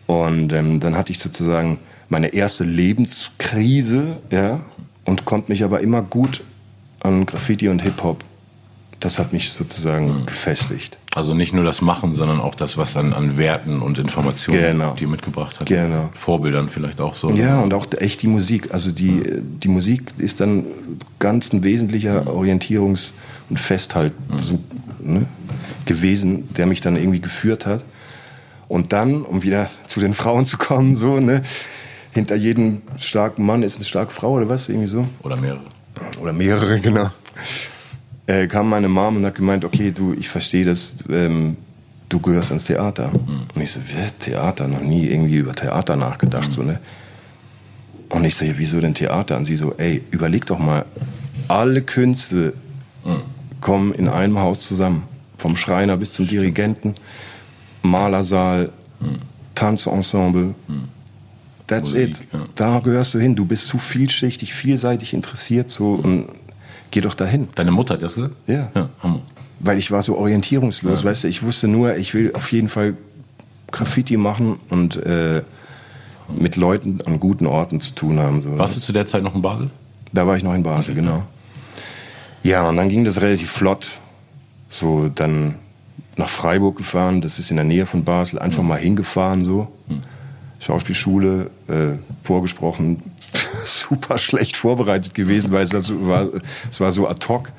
Und 0.07 0.53
ähm, 0.53 0.81
dann 0.81 0.97
hatte 0.97 1.13
ich 1.13 1.19
sozusagen 1.19 1.79
meine 2.09 2.29
erste 2.29 2.65
Lebenskrise, 2.65 4.19
ja, 4.31 4.61
und 5.05 5.25
konnte 5.25 5.53
mich 5.53 5.65
aber 5.65 5.81
immer 5.81 6.03
gut 6.03 6.43
an 7.01 7.27
Graffiti 7.27 7.69
und 7.69 7.83
Hip-Hop. 7.83 8.25
Das 9.01 9.19
hat 9.19 9.33
mich 9.33 9.53
sozusagen 9.53 10.23
mhm. 10.23 10.27
gefestigt. 10.27 10.99
Also 11.15 11.35
nicht 11.35 11.53
nur 11.53 11.65
das 11.65 11.83
Machen, 11.83 12.15
sondern 12.15 12.41
auch 12.41 12.55
das, 12.55 12.77
was 12.77 12.95
dann 12.95 13.13
an 13.13 13.39
Werten 13.39 13.81
und 13.81 13.99
Informationen 13.99 14.61
genau. 14.61 14.95
dir 14.95 15.09
mitgebracht 15.09 15.61
hat. 15.61 15.67
Genau. 15.67 16.11
Vorbildern 16.15 16.69
vielleicht 16.69 17.01
auch 17.01 17.15
so. 17.15 17.31
Ja, 17.31 17.61
und 17.61 17.75
auch 17.75 17.87
echt 17.97 18.23
die 18.23 18.29
Musik. 18.29 18.73
Also 18.73 18.91
die, 18.91 19.11
mhm. 19.11 19.61
die 19.61 19.69
Musik 19.69 20.13
ist 20.19 20.41
dann 20.41 20.65
ganz 21.19 21.53
ein 21.53 21.65
wesentlicher. 21.65 22.27
Orientierungs- 22.27 23.13
und 23.51 23.59
Festhalt, 23.59 24.13
mhm 24.31 24.59
ne, 25.01 25.27
gewesen, 25.85 26.53
der 26.55 26.67
mich 26.67 26.81
dann 26.81 26.97
irgendwie 26.97 27.21
geführt 27.21 27.67
hat. 27.67 27.85
Und 28.69 28.93
dann, 28.93 29.23
um 29.23 29.43
wieder 29.43 29.71
zu 29.87 30.01
den 30.01 30.15
Frauen 30.15 30.45
zu 30.45 30.59
kommen, 30.59 30.97
so, 30.97 31.19
ne, 31.21 31.43
hinter 32.13 32.37
jedem 32.37 32.83
starken 32.99 33.45
Mann 33.47 33.63
ist 33.63 33.77
eine 33.77 33.85
starke 33.85 34.13
Frau 34.13 34.33
oder 34.33 34.49
was, 34.49 34.69
irgendwie 34.69 34.89
so. 34.89 35.07
Oder 35.23 35.37
mehrere. 35.37 35.61
Oder 36.21 36.33
mehrere, 36.33 36.81
genau. 36.81 37.11
Äh, 38.29 38.47
kam 38.47 38.69
meine 38.69 38.89
Mom 38.89 39.17
und 39.17 39.27
hat 39.27 39.35
gemeint, 39.35 39.65
okay, 39.65 39.91
du, 39.91 40.15
ich 40.15 40.29
verstehe 40.29 40.65
das, 40.65 40.93
ähm, 41.11 41.57
du 42.09 42.21
gehörst 42.21 42.51
ans 42.51 42.65
Theater. 42.65 43.11
Mhm. 43.11 43.47
Und 43.53 43.63
ich 43.63 43.73
so, 43.73 43.81
Theater? 44.21 44.69
Noch 44.69 44.83
nie 44.83 45.07
irgendwie 45.07 45.39
über 45.39 45.53
Theater 45.53 45.97
nachgedacht, 45.97 46.51
mhm. 46.51 46.53
so, 46.53 46.63
ne. 46.63 46.79
Und 48.11 48.25
ich 48.25 48.37
so, 48.37 48.45
ja, 48.45 48.55
wieso 48.57 48.81
denn 48.81 48.95
Theater? 48.95 49.37
Und 49.37 49.47
sie 49.47 49.57
so, 49.57 49.75
ey, 49.77 50.03
überleg 50.13 50.47
doch 50.47 50.59
mal, 50.59 50.85
alle 51.49 51.83
Künste 51.83 52.55
mhm 53.05 53.39
kommen 53.61 53.93
in 53.93 54.09
einem 54.09 54.39
Haus 54.39 54.63
zusammen. 54.67 55.05
Vom 55.37 55.57
Schreiner 55.57 55.97
bis 55.97 56.15
zum 56.15 56.27
Dirigenten, 56.27 56.95
Malersaal, 57.83 58.71
hm. 59.01 59.19
Tanzensemble. 59.55 60.55
Hm. 60.67 60.89
That's 61.67 61.91
Musik, 61.91 62.09
it. 62.09 62.27
Ja. 62.33 62.47
Da 62.55 62.81
gehörst 62.81 63.15
du 63.15 63.19
hin. 63.19 63.37
Du 63.37 63.45
bist 63.45 63.67
zu 63.67 63.79
vielschichtig, 63.79 64.55
vielseitig 64.55 65.15
interessiert. 65.15 65.71
So, 65.71 65.95
und 65.95 66.27
geh 66.91 67.01
doch 67.01 67.15
dahin. 67.15 67.49
Deine 67.55 67.71
Mutter 67.71 67.95
hat 67.95 68.03
das 68.03 68.15
gesagt? 68.15 68.35
Ja. 68.47 68.71
ja 68.75 68.89
Hammer. 69.03 69.21
Weil 69.61 69.79
ich 69.79 69.91
war 69.91 70.03
so 70.03 70.17
orientierungslos, 70.17 71.01
ja. 71.01 71.07
weißt 71.07 71.25
du, 71.25 71.29
ich 71.29 71.43
wusste 71.43 71.67
nur, 71.69 71.97
ich 71.97 72.15
will 72.15 72.33
auf 72.35 72.53
jeden 72.53 72.69
Fall 72.69 72.97
Graffiti 73.71 74.17
machen 74.17 74.59
und 74.69 74.97
äh, 74.97 75.43
mit 76.29 76.57
Leuten 76.57 77.01
an 77.07 77.19
guten 77.19 77.47
Orten 77.47 77.81
zu 77.81 77.95
tun 77.95 78.19
haben. 78.19 78.43
So. 78.43 78.59
Warst 78.59 78.77
du 78.77 78.81
zu 78.81 78.93
der 78.93 79.07
Zeit 79.07 79.23
noch 79.23 79.35
in 79.35 79.43
Basel? 79.43 79.71
Da 80.13 80.27
war 80.27 80.37
ich 80.37 80.43
noch 80.43 80.55
in 80.55 80.63
Basel, 80.63 80.93
okay. 80.93 81.01
genau. 81.01 81.23
Ja, 82.43 82.69
und 82.69 82.77
dann 82.77 82.89
ging 82.89 83.05
das 83.05 83.21
relativ 83.21 83.51
flott. 83.51 83.99
So 84.71 85.09
dann 85.09 85.57
nach 86.17 86.29
Freiburg 86.29 86.77
gefahren, 86.77 87.21
das 87.21 87.39
ist 87.39 87.51
in 87.51 87.57
der 87.57 87.65
Nähe 87.65 87.87
von 87.87 88.05
Basel, 88.05 88.39
einfach 88.39 88.63
mhm. 88.63 88.69
mal 88.69 88.79
hingefahren 88.79 89.45
so. 89.45 89.69
Mhm. 89.89 90.03
Schauspielschule, 90.61 91.51
äh, 91.69 91.99
vorgesprochen, 92.23 93.03
super 93.65 94.19
schlecht 94.19 94.57
vorbereitet 94.57 95.15
gewesen, 95.15 95.53
weil 95.53 95.65
es 95.65 95.73
war, 95.73 96.29
es 96.71 96.81
war 96.81 96.93
so 96.93 97.09
ad 97.09 97.27
hoc. 97.29 97.51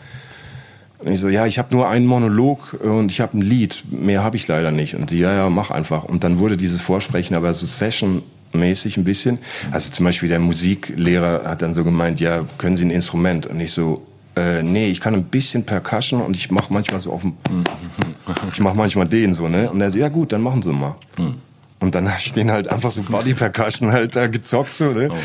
Und 1.00 1.14
ich 1.14 1.20
so, 1.22 1.30
ja, 1.30 1.46
ich 1.46 1.58
habe 1.58 1.74
nur 1.74 1.88
einen 1.88 2.06
Monolog 2.06 2.74
und 2.74 3.10
ich 3.10 3.22
habe 3.22 3.38
ein 3.38 3.42
Lied, 3.42 3.84
mehr 3.90 4.22
habe 4.22 4.36
ich 4.36 4.48
leider 4.48 4.72
nicht. 4.72 4.96
Und 4.96 5.12
die, 5.12 5.20
ja, 5.20 5.34
ja, 5.34 5.50
mach 5.50 5.72
einfach. 5.72 6.04
Und 6.04 6.26
dann 6.26 6.40
wurde 6.40 6.58
dieses 6.58 6.82
Vorsprechen 6.82 7.38
aber 7.38 7.54
so 7.54 7.66
Session-mäßig 7.66 8.98
ein 8.98 9.06
bisschen. 9.06 9.40
Also 9.72 9.92
zum 9.92 10.04
Beispiel 10.04 10.28
der 10.28 10.40
Musiklehrer 10.40 11.44
hat 11.46 11.62
dann 11.62 11.74
so 11.74 11.86
gemeint, 11.86 12.20
ja, 12.20 12.44
können 12.58 12.76
Sie 12.76 12.84
ein 12.84 12.92
Instrument? 12.92 13.48
Und 13.48 13.62
ich 13.62 13.72
so, 13.72 14.06
äh, 14.36 14.62
nee, 14.62 14.90
ich 14.90 15.00
kann 15.00 15.14
ein 15.14 15.24
bisschen 15.24 15.64
Percussion 15.64 16.22
und 16.22 16.36
ich 16.36 16.52
mache 16.52 16.74
manchmal 16.74 17.00
so 17.00 17.14
auf 17.14 17.22
dem, 17.22 17.34
ich 18.52 18.60
mache 18.60 18.76
manchmal 18.76 19.08
den 19.08 19.34
so, 19.34 19.48
ne? 19.48 19.72
Und 19.72 19.80
er 19.80 19.92
so, 19.92 19.98
ja 19.98 20.10
gut, 20.10 20.34
dann 20.34 20.42
machen 20.42 20.62
Sie 20.62 20.74
mal. 20.74 20.96
Hm. 21.16 21.36
Und 21.80 21.96
dann 21.96 22.10
habe 22.10 22.20
ich 22.20 22.32
den 22.34 22.52
halt 22.52 22.72
einfach 22.72 22.92
so 22.92 23.02
Body 23.04 23.34
Percussion 23.34 23.92
halt 23.92 24.16
da 24.16 24.28
gezockt 24.28 24.76
so, 24.76 24.92
ne? 24.92 25.10
Oh. 25.12 25.16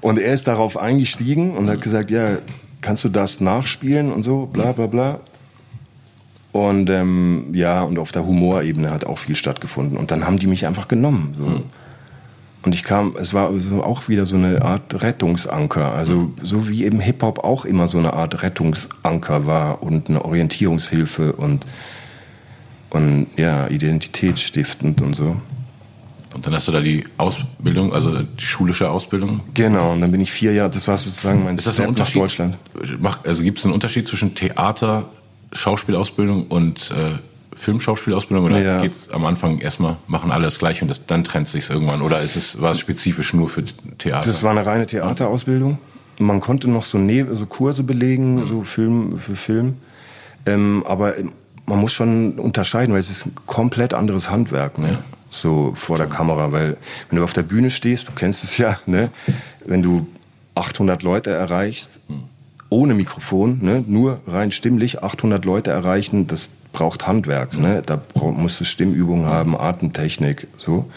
Und 0.00 0.18
er 0.18 0.32
ist 0.32 0.46
darauf 0.46 0.78
eingestiegen 0.78 1.56
und 1.56 1.68
hat 1.68 1.76
hm. 1.76 1.82
gesagt, 1.82 2.10
ja, 2.10 2.38
kannst 2.80 3.04
du 3.04 3.10
das 3.10 3.40
nachspielen 3.40 4.10
und 4.10 4.22
so, 4.22 4.46
bla 4.46 4.72
bla 4.72 4.86
bla. 4.86 5.20
Und 6.52 6.90
ähm, 6.90 7.46
ja, 7.52 7.82
und 7.82 7.98
auf 7.98 8.10
der 8.12 8.26
Humorebene 8.26 8.90
hat 8.90 9.04
auch 9.04 9.18
viel 9.18 9.36
stattgefunden. 9.36 9.96
Und 9.96 10.10
dann 10.10 10.26
haben 10.26 10.38
die 10.38 10.46
mich 10.46 10.66
einfach 10.66 10.88
genommen. 10.88 11.34
So. 11.38 11.46
Hm. 11.46 11.62
Und 12.62 12.74
ich 12.74 12.82
kam, 12.82 13.14
es 13.18 13.32
war 13.32 13.52
so 13.58 13.82
auch 13.82 14.08
wieder 14.08 14.26
so 14.26 14.36
eine 14.36 14.62
Art 14.62 15.02
Rettungsanker. 15.02 15.92
Also 15.92 16.32
so 16.42 16.68
wie 16.68 16.84
eben 16.84 17.00
Hip-Hop 17.00 17.38
auch 17.38 17.64
immer 17.64 17.88
so 17.88 17.98
eine 17.98 18.12
Art 18.12 18.42
Rettungsanker 18.42 19.46
war 19.46 19.82
und 19.82 20.08
eine 20.08 20.24
Orientierungshilfe 20.24 21.32
und, 21.32 21.66
und 22.90 23.28
ja, 23.36 23.68
identitätsstiftend 23.68 25.00
und 25.00 25.14
so. 25.14 25.36
Und 26.32 26.46
dann 26.46 26.54
hast 26.54 26.68
du 26.68 26.72
da 26.72 26.80
die 26.80 27.04
Ausbildung, 27.16 27.92
also 27.92 28.22
die 28.22 28.44
schulische 28.44 28.88
Ausbildung? 28.88 29.40
Genau, 29.54 29.92
und 29.92 30.00
dann 30.00 30.12
bin 30.12 30.20
ich 30.20 30.30
vier 30.30 30.52
Jahre, 30.52 30.70
das 30.70 30.86
war 30.86 30.96
sozusagen 30.96 31.44
mein 31.44 31.56
Ist 31.56 31.66
das 31.66 31.80
ein 31.80 31.88
Unterschied? 31.88 32.16
nach 32.16 32.22
Deutschland. 32.22 32.56
Also 33.24 33.42
gibt 33.42 33.58
es 33.58 33.64
einen 33.64 33.74
Unterschied 33.74 34.06
zwischen 34.06 34.34
Theater, 34.34 35.06
Schauspielausbildung 35.52 36.46
und 36.46 36.92
äh, 36.92 37.18
Filmschauspielausbildung 37.54 38.46
oder 38.46 38.60
ja. 38.60 38.80
geht 38.80 38.92
am 39.12 39.26
Anfang 39.26 39.58
erstmal, 39.58 39.96
machen 40.06 40.30
alle 40.30 40.44
das 40.44 40.58
gleiche 40.58 40.84
und 40.84 40.88
das, 40.88 41.06
dann 41.06 41.24
trennt 41.24 41.48
sich 41.48 41.68
irgendwann? 41.68 42.00
Oder 42.02 42.20
ist 42.20 42.36
es, 42.36 42.60
war 42.60 42.70
es 42.70 42.78
spezifisch 42.78 43.34
nur 43.34 43.48
für 43.48 43.64
Theater? 43.98 44.26
Das 44.26 44.42
war 44.42 44.52
eine 44.52 44.64
reine 44.64 44.86
Theaterausbildung. 44.86 45.78
Man 46.18 46.40
konnte 46.40 46.70
noch 46.70 46.84
so, 46.84 46.98
ne 46.98 47.26
so 47.34 47.46
Kurse 47.46 47.82
belegen, 47.82 48.36
mhm. 48.36 48.46
so 48.46 48.62
Film 48.62 49.16
für 49.16 49.34
Film. 49.34 49.78
Ähm, 50.46 50.84
aber 50.86 51.14
man 51.66 51.80
muss 51.80 51.92
schon 51.92 52.38
unterscheiden, 52.38 52.92
weil 52.92 53.00
es 53.00 53.10
ist 53.10 53.26
ein 53.26 53.34
komplett 53.46 53.94
anderes 53.94 54.30
Handwerk. 54.30 54.78
Ne? 54.78 54.90
Ja. 54.92 54.98
So 55.30 55.72
vor 55.76 55.98
der 55.98 56.06
Kamera, 56.06 56.52
weil 56.52 56.76
wenn 57.08 57.18
du 57.18 57.24
auf 57.24 57.32
der 57.32 57.42
Bühne 57.42 57.70
stehst, 57.70 58.08
du 58.08 58.12
kennst 58.12 58.44
es 58.44 58.58
ja, 58.58 58.78
ne, 58.86 59.10
wenn 59.64 59.82
du 59.82 60.06
800 60.54 61.02
Leute 61.02 61.30
erreichst, 61.30 61.98
ohne 62.68 62.94
Mikrofon, 62.94 63.58
ne, 63.62 63.84
nur 63.86 64.20
rein 64.26 64.52
stimmlich 64.52 65.02
800 65.02 65.44
Leute 65.44 65.70
erreichen, 65.70 66.26
das 66.26 66.50
braucht 66.72 67.06
Handwerk, 67.06 67.58
ne, 67.58 67.82
da 67.84 68.00
musst 68.14 68.60
du 68.60 68.64
Stimmübungen 68.64 69.26
haben, 69.26 69.56
Atemtechnik, 69.56 70.46
so. 70.56 70.88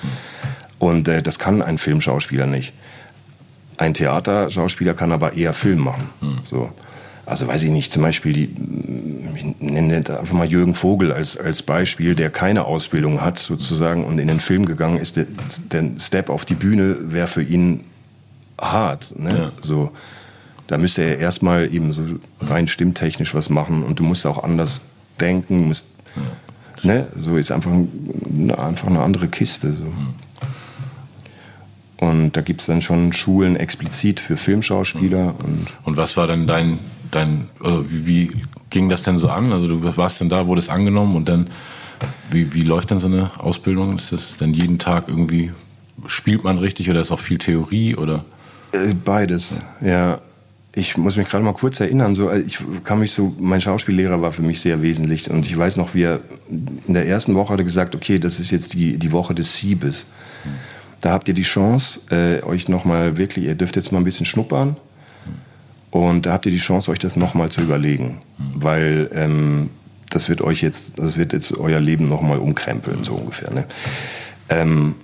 Und 0.79 1.07
äh, 1.07 1.21
das 1.21 1.39
kann 1.39 1.61
ein 1.61 1.77
Filmschauspieler 1.77 2.45
nicht. 2.45 2.73
Ein 3.77 3.93
Theaterschauspieler 3.93 4.93
kann 4.93 5.11
aber 5.11 5.33
eher 5.33 5.53
Film 5.53 5.79
machen, 5.79 6.09
so. 6.45 6.71
Also 7.25 7.47
weiß 7.47 7.63
ich 7.63 7.69
nicht, 7.71 7.91
zum 7.93 8.01
Beispiel 8.01 8.33
die, 8.33 8.49
ich 9.35 9.55
nenne 9.61 9.95
einfach 9.97 10.33
mal 10.33 10.45
Jürgen 10.49 10.75
Vogel 10.75 11.13
als, 11.13 11.37
als 11.37 11.61
Beispiel, 11.61 12.15
der 12.15 12.29
keine 12.29 12.65
Ausbildung 12.65 13.21
hat 13.21 13.39
sozusagen 13.39 14.03
und 14.03 14.19
in 14.19 14.27
den 14.27 14.41
Film 14.41 14.65
gegangen 14.65 14.97
ist, 14.97 15.15
der, 15.15 15.27
der 15.71 15.91
Step 15.99 16.29
auf 16.29 16.43
die 16.43 16.53
Bühne 16.55 17.13
wäre 17.13 17.27
für 17.29 17.41
ihn 17.43 17.81
hart. 18.59 19.17
Ne? 19.17 19.37
Ja. 19.37 19.51
So, 19.61 19.91
da 20.67 20.77
müsste 20.77 21.03
er 21.03 21.17
erstmal 21.17 21.73
eben 21.73 21.93
so 21.93 22.03
rein 22.41 22.67
stimmtechnisch 22.67 23.33
was 23.33 23.49
machen 23.49 23.83
und 23.83 23.99
du 23.99 24.03
musst 24.03 24.25
auch 24.25 24.43
anders 24.43 24.81
denken, 25.21 25.67
musst, 25.69 25.85
ne? 26.83 27.07
so 27.15 27.37
ist 27.37 27.51
einfach, 27.53 27.71
ein- 27.71 28.51
einfach 28.51 28.87
eine 28.87 29.01
andere 29.01 29.29
Kiste. 29.29 29.71
So. 29.73 29.85
Und 32.05 32.35
da 32.35 32.41
gibt's 32.41 32.65
dann 32.65 32.81
schon 32.81 33.13
Schulen 33.13 33.55
explizit 33.55 34.19
für 34.19 34.35
Filmschauspieler 34.35 35.35
und 35.41 35.67
Und 35.85 35.95
was 35.95 36.17
war 36.17 36.27
denn 36.27 36.47
dein, 36.47 36.79
dein, 37.15 37.49
also 37.63 37.89
wie, 37.89 38.05
wie 38.07 38.31
ging 38.69 38.89
das 38.89 39.01
denn 39.01 39.17
so 39.17 39.29
an? 39.29 39.51
Also 39.51 39.67
du 39.67 39.97
warst 39.97 40.21
dann 40.21 40.29
da, 40.29 40.47
wurdest 40.47 40.69
angenommen 40.69 41.15
und 41.15 41.29
dann, 41.29 41.47
wie, 42.31 42.53
wie 42.53 42.63
läuft 42.63 42.91
denn 42.91 42.99
so 42.99 43.07
eine 43.07 43.31
Ausbildung? 43.39 43.95
Ist 43.97 44.11
das 44.11 44.35
dann 44.37 44.53
jeden 44.53 44.79
Tag 44.79 45.07
irgendwie, 45.07 45.51
spielt 46.07 46.43
man 46.43 46.57
richtig 46.57 46.89
oder 46.89 47.01
ist 47.01 47.11
auch 47.11 47.19
viel 47.19 47.37
Theorie 47.37 47.95
oder? 47.95 48.25
Äh, 48.71 48.93
Beides, 48.93 49.59
ja. 49.81 50.19
Ich 50.75 50.97
muss 50.97 51.17
mich 51.17 51.29
gerade 51.29 51.45
mal 51.45 51.53
kurz 51.53 51.79
erinnern, 51.79 52.15
so, 52.15 52.29
äh, 52.29 52.39
ich 52.41 52.57
kann 52.83 52.99
mich 52.99 53.11
so, 53.11 53.35
mein 53.39 53.61
Schauspiellehrer 53.61 54.21
war 54.23 54.31
für 54.31 54.41
mich 54.41 54.59
sehr 54.59 54.81
wesentlich 54.81 55.29
und 55.29 55.45
ich 55.45 55.55
weiß 55.55 55.77
noch, 55.77 55.93
wie 55.93 56.01
er 56.01 56.19
in 56.49 56.95
der 56.95 57.07
ersten 57.07 57.35
Woche 57.35 57.53
hat 57.53 57.59
er 57.59 57.63
gesagt, 57.63 57.93
okay, 57.93 58.17
das 58.17 58.39
ist 58.39 58.49
jetzt 58.49 58.73
die, 58.73 58.97
die 58.97 59.11
Woche 59.11 59.35
des 59.35 59.55
Siebes. 59.57 60.05
Da 60.99 61.11
habt 61.11 61.27
ihr 61.27 61.33
die 61.33 61.43
Chance, 61.43 61.99
äh, 62.09 62.43
euch 62.43 62.69
nochmal 62.69 63.17
wirklich, 63.17 63.45
ihr 63.45 63.55
dürft 63.55 63.75
jetzt 63.75 63.91
mal 63.91 63.99
ein 63.99 64.03
bisschen 64.03 64.25
schnuppern 64.25 64.77
und 65.93 66.25
da 66.25 66.33
habt 66.33 66.47
ihr 66.47 66.51
die 66.51 66.57
Chance, 66.57 66.89
euch 66.89 66.97
das 66.97 67.15
nochmal 67.15 67.49
zu 67.49 67.61
überlegen, 67.61 68.17
weil 68.39 69.11
ähm, 69.13 69.69
das 70.09 70.27
wird 70.27 70.41
euch 70.41 70.63
jetzt, 70.63 70.93
das 70.95 71.17
wird 71.17 71.33
jetzt 71.33 71.55
euer 71.55 71.79
Leben 71.79 72.09
nochmal 72.09 72.39
umkrempeln, 72.39 73.03
so 73.03 73.13
ungefähr. 73.13 73.53
Ne? 73.53 73.65
Ähm, 74.49 74.95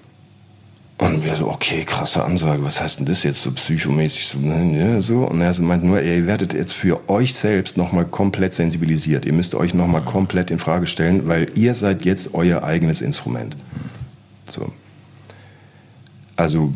und 0.98 1.24
wir 1.24 1.36
so, 1.36 1.48
okay, 1.48 1.86
krasse 1.86 2.24
Ansage, 2.24 2.64
was 2.64 2.82
heißt 2.82 2.98
denn 3.00 3.06
das 3.06 3.22
jetzt 3.22 3.44
so 3.44 3.52
psychomäßig 3.52 4.26
so, 4.26 4.40
ne, 4.40 4.80
ja, 4.80 5.00
so. 5.00 5.28
Und 5.28 5.42
er 5.42 5.54
so 5.54 5.62
meint 5.62 5.84
nur, 5.84 6.02
ihr 6.02 6.26
werdet 6.26 6.54
jetzt 6.54 6.74
für 6.74 7.08
euch 7.08 7.36
selbst 7.36 7.78
nochmal 7.78 8.06
komplett 8.06 8.56
sensibilisiert. 8.56 9.28
Ihr 9.28 9.34
müsst 9.34 9.54
euch 9.54 9.76
nochmal 9.76 10.02
komplett 10.02 10.50
in 10.50 10.58
Frage 10.58 10.88
stellen, 10.88 11.28
weil 11.28 11.52
ihr 11.54 11.76
seid 11.76 12.04
jetzt 12.04 12.34
euer 12.34 12.64
eigenes 12.64 13.04
Instrument. 13.04 13.56
So. 14.50 14.74
Also, 16.36 16.74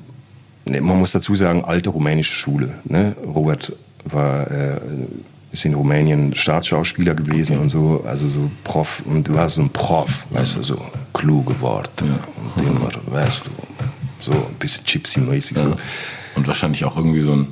ne, 0.65 0.81
man 0.81 0.99
muss 0.99 1.11
dazu 1.13 1.35
sagen, 1.35 1.65
alte 1.65 1.89
rumänische 1.89 2.33
Schule. 2.33 2.75
Ne? 2.83 3.15
Robert 3.25 3.73
war, 4.05 4.49
äh, 4.51 4.79
ist 5.51 5.65
in 5.65 5.73
Rumänien 5.75 6.33
Staatsschauspieler 6.35 7.13
gewesen 7.15 7.59
und 7.59 7.69
so, 7.69 8.03
also 8.07 8.27
so 8.27 8.49
Prof, 8.63 9.01
und 9.05 9.27
du 9.27 9.35
warst 9.35 9.55
so 9.55 9.61
ein 9.61 9.69
Prof, 9.69 10.25
weißt 10.31 10.57
du, 10.57 10.63
so 10.63 10.81
kluge 11.13 11.59
Worte 11.61 12.05
und 12.55 12.67
immer, 12.67 12.89
weißt 13.07 13.43
du, 13.45 13.51
so 14.19 14.31
ein 14.31 14.55
bisschen 14.59 14.83
Gypsy-mäßig. 14.85 15.57
So. 15.59 15.67
Ja. 15.69 15.75
Und 16.35 16.47
wahrscheinlich 16.47 16.83
auch 16.85 16.97
irgendwie 16.97 17.21
so 17.21 17.33
ein 17.33 17.47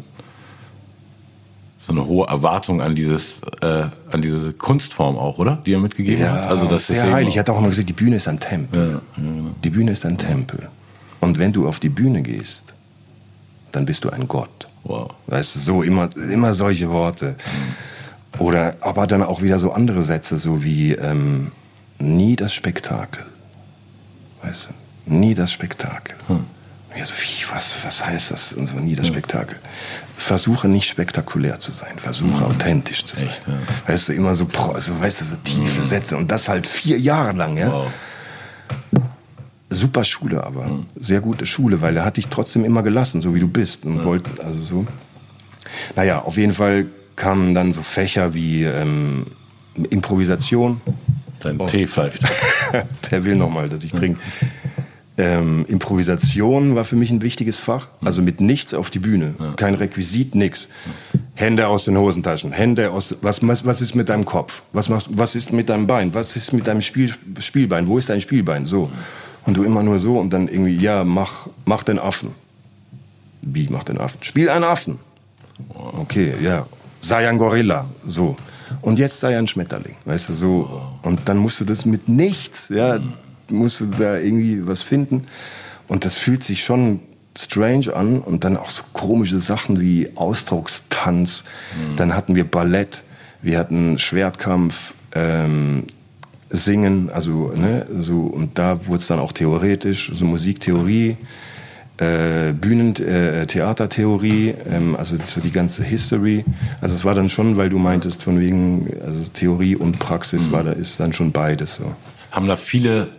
so 1.80 1.94
eine 1.94 2.06
hohe 2.06 2.28
Erwartung 2.28 2.80
an 2.82 2.94
dieses 2.94 3.42
äh, 3.62 3.86
an 4.12 4.22
diese 4.22 4.54
Kunstform 4.54 5.18
auch, 5.18 5.40
oder? 5.40 5.62
Die 5.66 5.74
er 5.74 5.80
mitgegeben 5.80 6.30
hat. 6.30 6.48
Also 6.50 6.68
das 6.68 6.88
sehr 6.88 7.04
ist 7.06 7.12
heilig. 7.12 7.30
auch- 7.32 7.36
Er 7.36 7.40
hat 7.40 7.50
auch 7.50 7.58
immer 7.58 7.70
gesagt, 7.70 7.90
die 7.90 7.94
Bühne 7.94 8.18
ist 8.18 8.28
ein 8.28 8.40
Tempel. 8.40 8.82
Ja, 8.82 8.90
ja, 8.94 9.02
genau. 9.16 9.52
Die 9.64 9.70
Bühne 9.72 9.92
ist 9.92 10.06
ein 10.06 10.18
Tempel. 10.18 10.70
Und 11.22 11.38
wenn 11.40 11.54
du 11.54 11.68
auf 11.68 11.80
die 11.80 11.90
Bühne 11.90 12.22
gehst, 12.22 12.64
dann 13.72 13.86
bist 13.86 14.04
du 14.04 14.10
ein 14.12 14.28
Gott. 14.28 14.68
Wow. 14.84 15.12
Weißt 15.28 15.56
du, 15.56 15.60
so 15.60 15.84
immer, 15.84 16.10
immer 16.16 16.54
solche 16.54 16.90
Worte. 16.92 17.36
Oder 18.40 18.76
aber 18.82 19.08
dann 19.08 19.24
auch 19.24 19.42
wieder 19.42 19.60
so 19.60 19.72
andere 19.72 20.02
Sätze, 20.02 20.38
so 20.38 20.64
wie 20.64 20.94
ähm, 20.94 21.52
nie 22.00 22.36
das 22.36 22.54
Spektakel. 22.54 23.26
Weißt 24.42 24.70
du? 24.70 25.14
Nie 25.14 25.34
das 25.34 25.52
Spektakel. 25.52 26.16
Ja, 26.96 27.06
so 27.06 27.14
wie, 27.14 27.46
was, 27.54 27.76
was 27.84 28.06
heißt 28.06 28.32
das? 28.32 28.54
Und 28.54 28.68
so, 28.68 28.76
nie 28.76 28.96
das 28.96 29.08
Spektakel. 29.08 29.58
Versuche 30.18 30.68
nicht 30.68 30.90
spektakulär 30.90 31.60
zu 31.60 31.72
sein, 31.72 31.98
versuche 31.98 32.46
authentisch 32.46 33.06
zu 33.06 33.16
sein. 33.16 33.28
Echt, 33.28 33.48
ja. 33.48 33.54
Weißt 33.88 34.10
du, 34.10 34.14
immer 34.14 34.36
so, 34.36 34.48
so, 34.78 35.00
weißt 35.00 35.22
du, 35.22 35.26
so 35.26 35.36
tiefe 35.38 35.84
Sätze 35.84 36.18
und 36.18 36.30
das 36.32 36.50
halt 36.50 36.68
vier 36.68 37.00
Jahre 37.00 37.32
lang, 37.34 37.58
ja. 37.58 37.72
Wow. 37.72 37.92
Super 39.74 40.04
Schule, 40.04 40.44
aber 40.44 40.80
sehr 41.00 41.22
gute 41.22 41.46
Schule, 41.46 41.82
weil 41.82 41.96
er 41.98 42.04
hat 42.06 42.18
dich 42.18 42.28
trotzdem 42.28 42.66
immer 42.66 42.84
gelassen, 42.84 43.22
so 43.22 43.34
wie 43.34 43.40
du 43.40 43.48
bist 43.48 43.86
und 43.86 44.04
wollte, 44.04 44.44
also 44.44 44.60
so. 44.60 44.86
Naja, 45.96 46.20
auf 46.22 46.36
jeden 46.38 46.54
Fall 46.54 46.88
kamen 47.16 47.54
dann 47.54 47.72
so 47.72 47.82
Fächer 47.82 48.34
wie 48.34 48.64
ähm, 48.66 49.28
Improvisation. 49.90 50.82
Dein 51.40 51.60
Oh. 51.60 51.66
Tee 51.68 51.88
pfeift. 51.88 52.22
Der 53.12 53.24
will 53.24 53.36
noch 53.36 53.50
mal, 53.50 53.70
dass 53.70 53.84
ich 53.84 53.94
trinke. 53.94 54.20
Ähm, 55.18 55.66
Improvisation 55.68 56.76
war 56.76 56.84
für 56.86 56.96
mich 56.96 57.12
ein 57.12 57.22
wichtiges 57.22 57.60
Fach. 57.60 57.90
Also 58.04 58.22
mit 58.22 58.42
nichts 58.42 58.74
auf 58.74 58.90
die 58.90 59.00
Bühne. 59.00 59.36
Kein 59.56 59.76
Requisit, 59.76 60.36
nix. 60.36 60.68
Hände 61.36 61.68
aus 61.68 61.86
den 61.86 61.98
Hosentaschen. 61.98 62.52
Hände 62.52 62.92
aus. 62.92 63.16
Was, 63.22 63.46
was, 63.48 63.66
was 63.66 63.82
ist 63.82 63.96
mit 63.96 64.10
deinem 64.10 64.26
Kopf? 64.26 64.64
Was, 64.74 64.90
machst, 64.90 65.08
was 65.12 65.36
ist 65.36 65.52
mit 65.54 65.70
deinem 65.70 65.88
Bein? 65.88 66.14
Was 66.14 66.36
ist 66.36 66.54
mit 66.54 66.68
deinem 66.68 66.82
Spiel, 66.82 67.14
Spielbein? 67.40 67.88
Wo 67.88 67.98
ist 67.98 68.10
dein 68.10 68.22
Spielbein? 68.22 68.66
So. 68.66 68.90
Und 69.46 69.58
du 69.58 69.64
immer 69.64 69.84
nur 69.84 70.00
so 70.00 70.20
und 70.20 70.32
dann 70.32 70.48
irgendwie, 70.48 70.78
ja, 70.78 71.04
mach, 71.04 71.48
mach 71.66 71.84
den 71.84 72.00
Affen. 72.00 72.32
Wie, 73.42 73.68
mach 73.70 73.84
den 73.84 73.98
Affen? 73.98 74.24
Spiel 74.24 74.50
einen 74.50 74.64
Affen. 74.64 75.00
Okay, 75.74 76.34
ja. 76.42 76.68
Sei 77.02 77.28
ein 77.28 77.38
Gorilla. 77.38 77.86
So. 78.08 78.36
Und 78.82 79.00
jetzt 79.00 79.20
sei 79.20 79.38
ein 79.38 79.48
Schmetterling. 79.48 79.96
Weißt 80.06 80.30
du, 80.30 80.34
so. 80.34 80.82
Und 81.02 81.22
dann 81.26 81.38
musst 81.38 81.60
du 81.60 81.66
das 81.66 81.86
mit 81.86 82.08
nichts, 82.08 82.70
ja, 82.70 83.00
musst 83.50 83.82
du 83.82 83.88
da 83.88 84.18
irgendwie 84.18 84.66
was 84.68 84.82
finden. 84.82 85.24
Und 85.88 86.06
das 86.06 86.18
fühlt 86.18 86.44
sich 86.44 86.64
schon 86.64 87.00
strange 87.38 87.94
an. 87.96 88.20
Und 88.20 88.44
dann 88.44 88.58
auch 88.58 88.70
so 88.70 88.84
komische 88.94 89.40
Sachen 89.40 89.82
wie 89.82 90.10
Ausdruckstanz. 90.16 91.44
Dann 91.96 92.16
hatten 92.16 92.36
wir 92.36 92.44
Ballett, 92.44 93.04
wir 93.42 93.58
hatten 93.58 93.98
Schwertkampf, 93.98 94.94
ähm, 95.14 95.86
Singen, 96.52 97.10
also, 97.10 97.54
ne, 97.56 97.88
so, 98.00 98.22
und 98.22 98.58
da 98.58 98.86
wurde 98.88 99.00
es 99.00 99.08
dann 99.08 99.20
auch 99.20 99.32
theoretisch, 99.32 100.12
so 100.14 100.26
Musiktheorie, 100.26 101.18
äh, 101.98 102.52
Bühnen, 102.54 102.96
äh, 102.96 103.46
Theatertheorie, 103.46 104.56
ähm, 104.70 104.96
also 104.96 105.16
so 105.24 105.40
die 105.40 105.52
ganze 105.52 105.84
History. 105.84 106.44
Also 106.82 106.96
es 106.96 107.06
war 107.06 107.14
dann 107.14 107.30
schon, 107.30 107.58
weil 107.58 107.70
du 107.70 107.78
meintest, 107.78 108.24
von 108.24 108.40
wegen, 108.40 108.92
also 109.06 109.24
Theorie 109.32 109.76
und 109.76 110.00
Praxis 110.00 110.52
war 110.52 110.64
da, 110.64 110.72
ist 110.72 111.00
dann 111.00 111.14
schon 111.14 111.32
beides 111.32 111.76
so. 111.76 111.94
Haben 112.32 112.48
da 112.48 112.56
viele, 112.56 113.10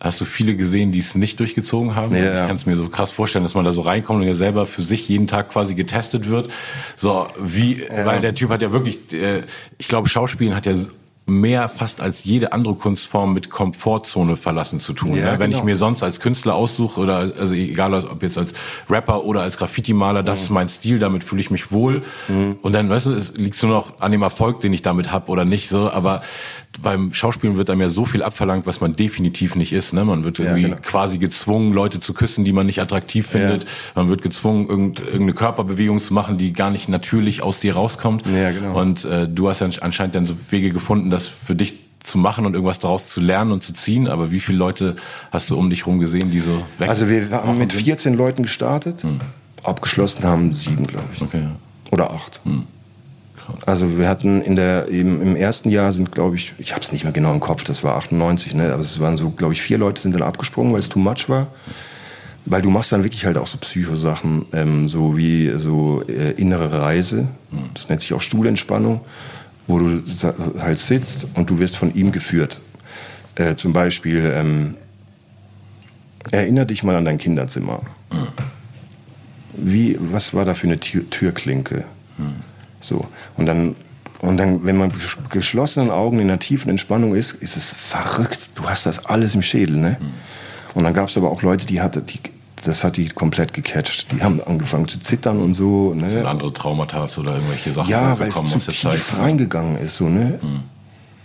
hast 0.00 0.20
du 0.20 0.26
viele 0.26 0.54
gesehen, 0.54 0.92
die 0.92 0.98
es 0.98 1.14
nicht 1.14 1.40
durchgezogen 1.40 1.94
haben? 1.94 2.14
Ja. 2.14 2.42
Ich 2.42 2.46
kann 2.46 2.56
es 2.56 2.66
mir 2.66 2.76
so 2.76 2.88
krass 2.88 3.10
vorstellen, 3.10 3.44
dass 3.44 3.54
man 3.54 3.64
da 3.64 3.72
so 3.72 3.80
reinkommt 3.80 4.20
und 4.20 4.26
ja 4.26 4.34
selber 4.34 4.66
für 4.66 4.82
sich 4.82 5.08
jeden 5.08 5.26
Tag 5.26 5.48
quasi 5.48 5.74
getestet 5.74 6.28
wird. 6.28 6.48
So 6.94 7.26
wie, 7.42 7.84
weil 8.04 8.20
der 8.20 8.34
Typ 8.34 8.50
hat 8.50 8.60
ja 8.60 8.70
wirklich, 8.70 9.14
äh, 9.14 9.44
ich 9.78 9.88
glaube, 9.88 10.10
Schauspielen 10.10 10.54
hat 10.54 10.66
ja 10.66 10.74
mehr 11.26 11.68
fast 11.68 12.00
als 12.00 12.22
jede 12.22 12.52
andere 12.52 12.74
Kunstform 12.74 13.34
mit 13.34 13.50
Komfortzone 13.50 14.36
verlassen 14.36 14.78
zu 14.78 14.92
tun. 14.92 15.16
Ja, 15.16 15.32
ne? 15.32 15.38
Wenn 15.38 15.50
genau. 15.50 15.58
ich 15.58 15.64
mir 15.64 15.76
sonst 15.76 16.04
als 16.04 16.20
Künstler 16.20 16.54
aussuche 16.54 17.00
oder 17.00 17.32
also 17.36 17.54
egal 17.54 17.94
ob 17.94 18.22
jetzt 18.22 18.38
als 18.38 18.54
Rapper 18.88 19.24
oder 19.24 19.42
als 19.42 19.58
Graffiti-Maler, 19.58 20.22
das 20.22 20.42
ist 20.42 20.50
mein 20.50 20.68
Stil, 20.68 21.00
damit 21.00 21.24
fühle 21.24 21.40
ich 21.40 21.50
mich 21.50 21.72
wohl. 21.72 22.02
Und 22.62 22.72
dann, 22.72 22.88
weißt 22.88 23.06
du, 23.06 23.12
es 23.12 23.36
liegt 23.36 23.60
nur 23.62 23.72
noch 23.72 24.00
an 24.00 24.12
dem 24.12 24.22
Erfolg, 24.22 24.60
den 24.60 24.72
ich 24.72 24.82
damit 24.82 25.10
hab 25.10 25.28
oder 25.28 25.44
nicht 25.44 25.68
so. 25.68 25.90
Aber 25.90 26.20
beim 26.82 27.12
Schauspielen 27.14 27.56
wird 27.56 27.70
einem 27.70 27.80
ja 27.80 27.88
so 27.88 28.04
viel 28.04 28.22
abverlangt, 28.22 28.66
was 28.66 28.80
man 28.80 28.94
definitiv 28.94 29.54
nicht 29.56 29.72
ist. 29.72 29.92
Ne? 29.92 30.04
Man 30.04 30.24
wird 30.24 30.38
irgendwie 30.38 30.62
genau. 30.62 30.76
quasi 30.82 31.18
gezwungen, 31.18 31.70
Leute 31.70 32.00
zu 32.00 32.12
küssen, 32.14 32.44
die 32.44 32.52
man 32.52 32.66
nicht 32.66 32.80
attraktiv 32.80 33.26
findet. 33.26 33.66
Man 33.94 34.08
wird 34.08 34.22
gezwungen, 34.22 34.68
irgend- 34.68 35.00
irgendeine 35.00 35.32
Körperbewegung 35.34 36.00
zu 36.00 36.14
machen, 36.14 36.38
die 36.38 36.52
gar 36.52 36.70
nicht 36.70 36.88
natürlich 36.88 37.42
aus 37.42 37.60
dir 37.60 37.74
rauskommt. 37.76 38.24
Ja, 38.26 38.50
genau. 38.52 38.78
Und 38.80 39.04
äh, 39.04 39.28
du 39.28 39.48
hast 39.48 39.60
ja 39.60 39.68
anscheinend 39.80 40.14
dann 40.14 40.26
so 40.26 40.34
Wege 40.50 40.70
gefunden, 40.70 41.10
das 41.10 41.26
für 41.26 41.54
dich 41.54 41.74
zu 42.00 42.18
machen 42.18 42.46
und 42.46 42.54
irgendwas 42.54 42.78
daraus 42.78 43.08
zu 43.08 43.20
lernen 43.20 43.50
und 43.52 43.62
zu 43.62 43.72
ziehen. 43.74 44.06
Aber 44.06 44.30
wie 44.30 44.38
viele 44.40 44.58
Leute 44.58 44.96
hast 45.32 45.50
du 45.50 45.56
um 45.58 45.70
dich 45.70 45.86
rum 45.86 45.98
gesehen, 45.98 46.30
die 46.30 46.40
so 46.40 46.62
weg 46.78 46.88
Also 46.88 47.08
wir 47.08 47.30
haben 47.30 47.58
mit 47.58 47.72
sind? 47.72 47.82
14 47.82 48.14
Leuten 48.14 48.42
gestartet, 48.44 49.04
abgeschlossen 49.64 50.22
haben 50.24 50.52
sieben, 50.54 50.86
glaube 50.86 51.08
ich. 51.12 51.20
Okay, 51.22 51.40
ja. 51.40 51.50
Oder 51.90 52.10
acht. 52.12 52.40
Also 53.64 53.98
wir 53.98 54.08
hatten 54.08 54.42
in 54.42 54.56
der 54.56 54.88
eben 54.88 55.20
im 55.22 55.36
ersten 55.36 55.70
Jahr 55.70 55.92
sind 55.92 56.12
glaube 56.12 56.36
ich, 56.36 56.54
ich 56.58 56.72
habe 56.72 56.82
es 56.82 56.92
nicht 56.92 57.04
mehr 57.04 57.12
genau 57.12 57.32
im 57.32 57.40
Kopf, 57.40 57.64
das 57.64 57.84
war 57.84 57.96
98, 57.96 58.54
ne, 58.54 58.72
aber 58.72 58.82
es 58.82 58.98
waren 59.00 59.16
so 59.16 59.30
glaube 59.30 59.52
ich 59.52 59.62
vier 59.62 59.78
Leute 59.78 60.00
sind 60.00 60.14
dann 60.14 60.22
abgesprungen, 60.22 60.72
weil 60.72 60.80
es 60.80 60.88
too 60.88 60.98
much 60.98 61.28
war. 61.28 61.48
Weil 62.48 62.62
du 62.62 62.70
machst 62.70 62.92
dann 62.92 63.02
wirklich 63.02 63.26
halt 63.26 63.38
auch 63.38 63.48
so 63.48 63.58
Psychosachen, 63.58 64.46
ähm, 64.52 64.88
so 64.88 65.16
wie 65.16 65.52
so 65.56 66.04
äh, 66.06 66.30
innere 66.32 66.80
Reise. 66.80 67.26
Das 67.74 67.88
nennt 67.88 68.00
sich 68.00 68.14
auch 68.14 68.20
Stuhlentspannung, 68.20 69.00
wo 69.66 69.80
du 69.80 70.02
halt 70.60 70.78
sitzt 70.78 71.26
und 71.34 71.50
du 71.50 71.58
wirst 71.58 71.76
von 71.76 71.92
ihm 71.92 72.12
geführt. 72.12 72.60
Äh, 73.34 73.56
zum 73.56 73.72
Beispiel, 73.72 74.32
ähm, 74.32 74.74
erinnere 76.30 76.66
dich 76.66 76.82
mal 76.84 76.94
an 76.94 77.04
dein 77.04 77.18
Kinderzimmer. 77.18 77.80
Wie, 79.56 79.96
was 80.00 80.32
war 80.34 80.44
da 80.44 80.54
für 80.54 80.66
eine 80.66 80.78
Tür, 80.78 81.08
Türklinke? 81.10 81.84
So. 82.86 83.04
Und 83.36 83.46
dann, 83.46 83.76
und 84.20 84.36
dann, 84.36 84.64
wenn 84.64 84.76
man 84.76 84.88
mit 84.88 85.30
geschlossenen 85.30 85.90
Augen 85.90 86.20
in 86.20 86.28
einer 86.30 86.38
tiefen 86.38 86.70
Entspannung 86.70 87.14
ist, 87.14 87.32
ist 87.32 87.56
es 87.56 87.74
verrückt. 87.76 88.50
Du 88.54 88.68
hast 88.68 88.86
das 88.86 89.04
alles 89.06 89.34
im 89.34 89.42
Schädel, 89.42 89.76
ne? 89.76 89.96
Und 90.74 90.84
dann 90.84 90.92
gab 90.92 91.08
es 91.08 91.16
aber 91.16 91.30
auch 91.30 91.42
Leute, 91.42 91.66
die 91.66 91.80
hatte, 91.80 92.02
die, 92.02 92.20
das 92.64 92.84
hat 92.84 92.98
die 92.98 93.08
komplett 93.08 93.54
gecatcht. 93.54 94.12
Die 94.12 94.22
haben 94.22 94.42
angefangen 94.44 94.86
zu 94.88 95.00
zittern 95.00 95.40
und 95.40 95.54
so. 95.54 95.94
Ne? 95.94 96.10
Sind 96.10 96.26
andere 96.26 96.52
Traumata 96.52 97.06
oder 97.18 97.36
irgendwelche 97.36 97.72
Sachen 97.72 97.90
Ja, 97.90 98.18
weil 98.20 98.28
es 98.28 98.34
zu 98.34 98.58
tief 98.58 98.80
Zeit, 98.82 99.18
reingegangen 99.18 99.78
ist, 99.78 99.96
so, 99.96 100.08
ne? 100.08 100.38
Mhm. 100.42 100.60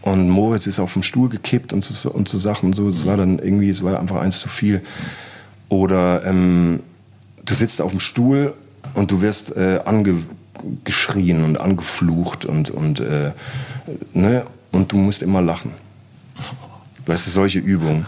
Und 0.03 0.29
Moritz 0.29 0.67
ist 0.67 0.79
auf 0.79 0.93
dem 0.93 1.03
Stuhl 1.03 1.29
gekippt 1.29 1.73
und 1.73 1.83
so, 1.83 2.09
und 2.09 2.27
so 2.27 2.39
Sachen, 2.39 2.73
so. 2.73 2.89
Es 2.89 3.03
mhm. 3.03 3.07
war 3.09 3.17
dann 3.17 3.39
irgendwie, 3.39 3.69
es 3.69 3.83
war 3.83 3.99
einfach 3.99 4.21
eins 4.21 4.39
zu 4.39 4.49
viel. 4.49 4.81
Oder 5.69 6.25
ähm, 6.25 6.81
du 7.45 7.53
sitzt 7.53 7.81
auf 7.81 7.91
dem 7.91 7.99
Stuhl 7.99 8.53
und 8.93 9.11
du 9.11 9.21
wirst 9.21 9.55
äh, 9.55 9.79
angeschrien 10.61 11.43
und 11.43 11.59
angeflucht 11.59 12.45
und, 12.45 12.69
und, 12.69 12.99
äh, 12.99 13.31
ne? 14.13 14.45
und 14.71 14.91
du 14.91 14.97
musst 14.97 15.21
immer 15.23 15.41
lachen. 15.41 15.71
Weißt 17.05 17.27
du, 17.27 17.31
solche 17.31 17.59
Übungen. 17.59 18.05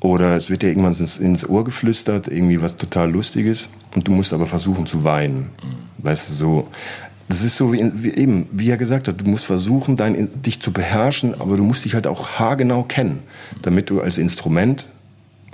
Oder 0.00 0.36
es 0.36 0.50
wird 0.50 0.62
dir 0.62 0.68
irgendwann 0.68 0.94
ins, 0.94 1.18
ins, 1.18 1.48
Ohr 1.48 1.64
geflüstert, 1.64 2.28
irgendwie 2.28 2.62
was 2.62 2.76
total 2.76 3.10
Lustiges, 3.10 3.68
und 3.94 4.06
du 4.06 4.12
musst 4.12 4.32
aber 4.32 4.46
versuchen 4.46 4.86
zu 4.86 5.02
weinen. 5.02 5.50
Weißt 5.98 6.30
du, 6.30 6.34
so. 6.34 6.68
Das 7.28 7.42
ist 7.42 7.56
so 7.56 7.72
wie, 7.72 7.90
wie, 7.94 8.10
eben, 8.10 8.46
wie 8.52 8.70
er 8.70 8.78
gesagt 8.78 9.08
hat, 9.08 9.20
du 9.20 9.24
musst 9.28 9.44
versuchen, 9.44 9.96
dein, 9.96 10.30
dich 10.40 10.62
zu 10.62 10.72
beherrschen, 10.72 11.38
aber 11.38 11.58
du 11.58 11.64
musst 11.64 11.84
dich 11.84 11.94
halt 11.94 12.06
auch 12.06 12.38
haargenau 12.38 12.84
kennen, 12.84 13.20
damit 13.60 13.90
du 13.90 14.00
als 14.00 14.16
Instrument 14.16 14.86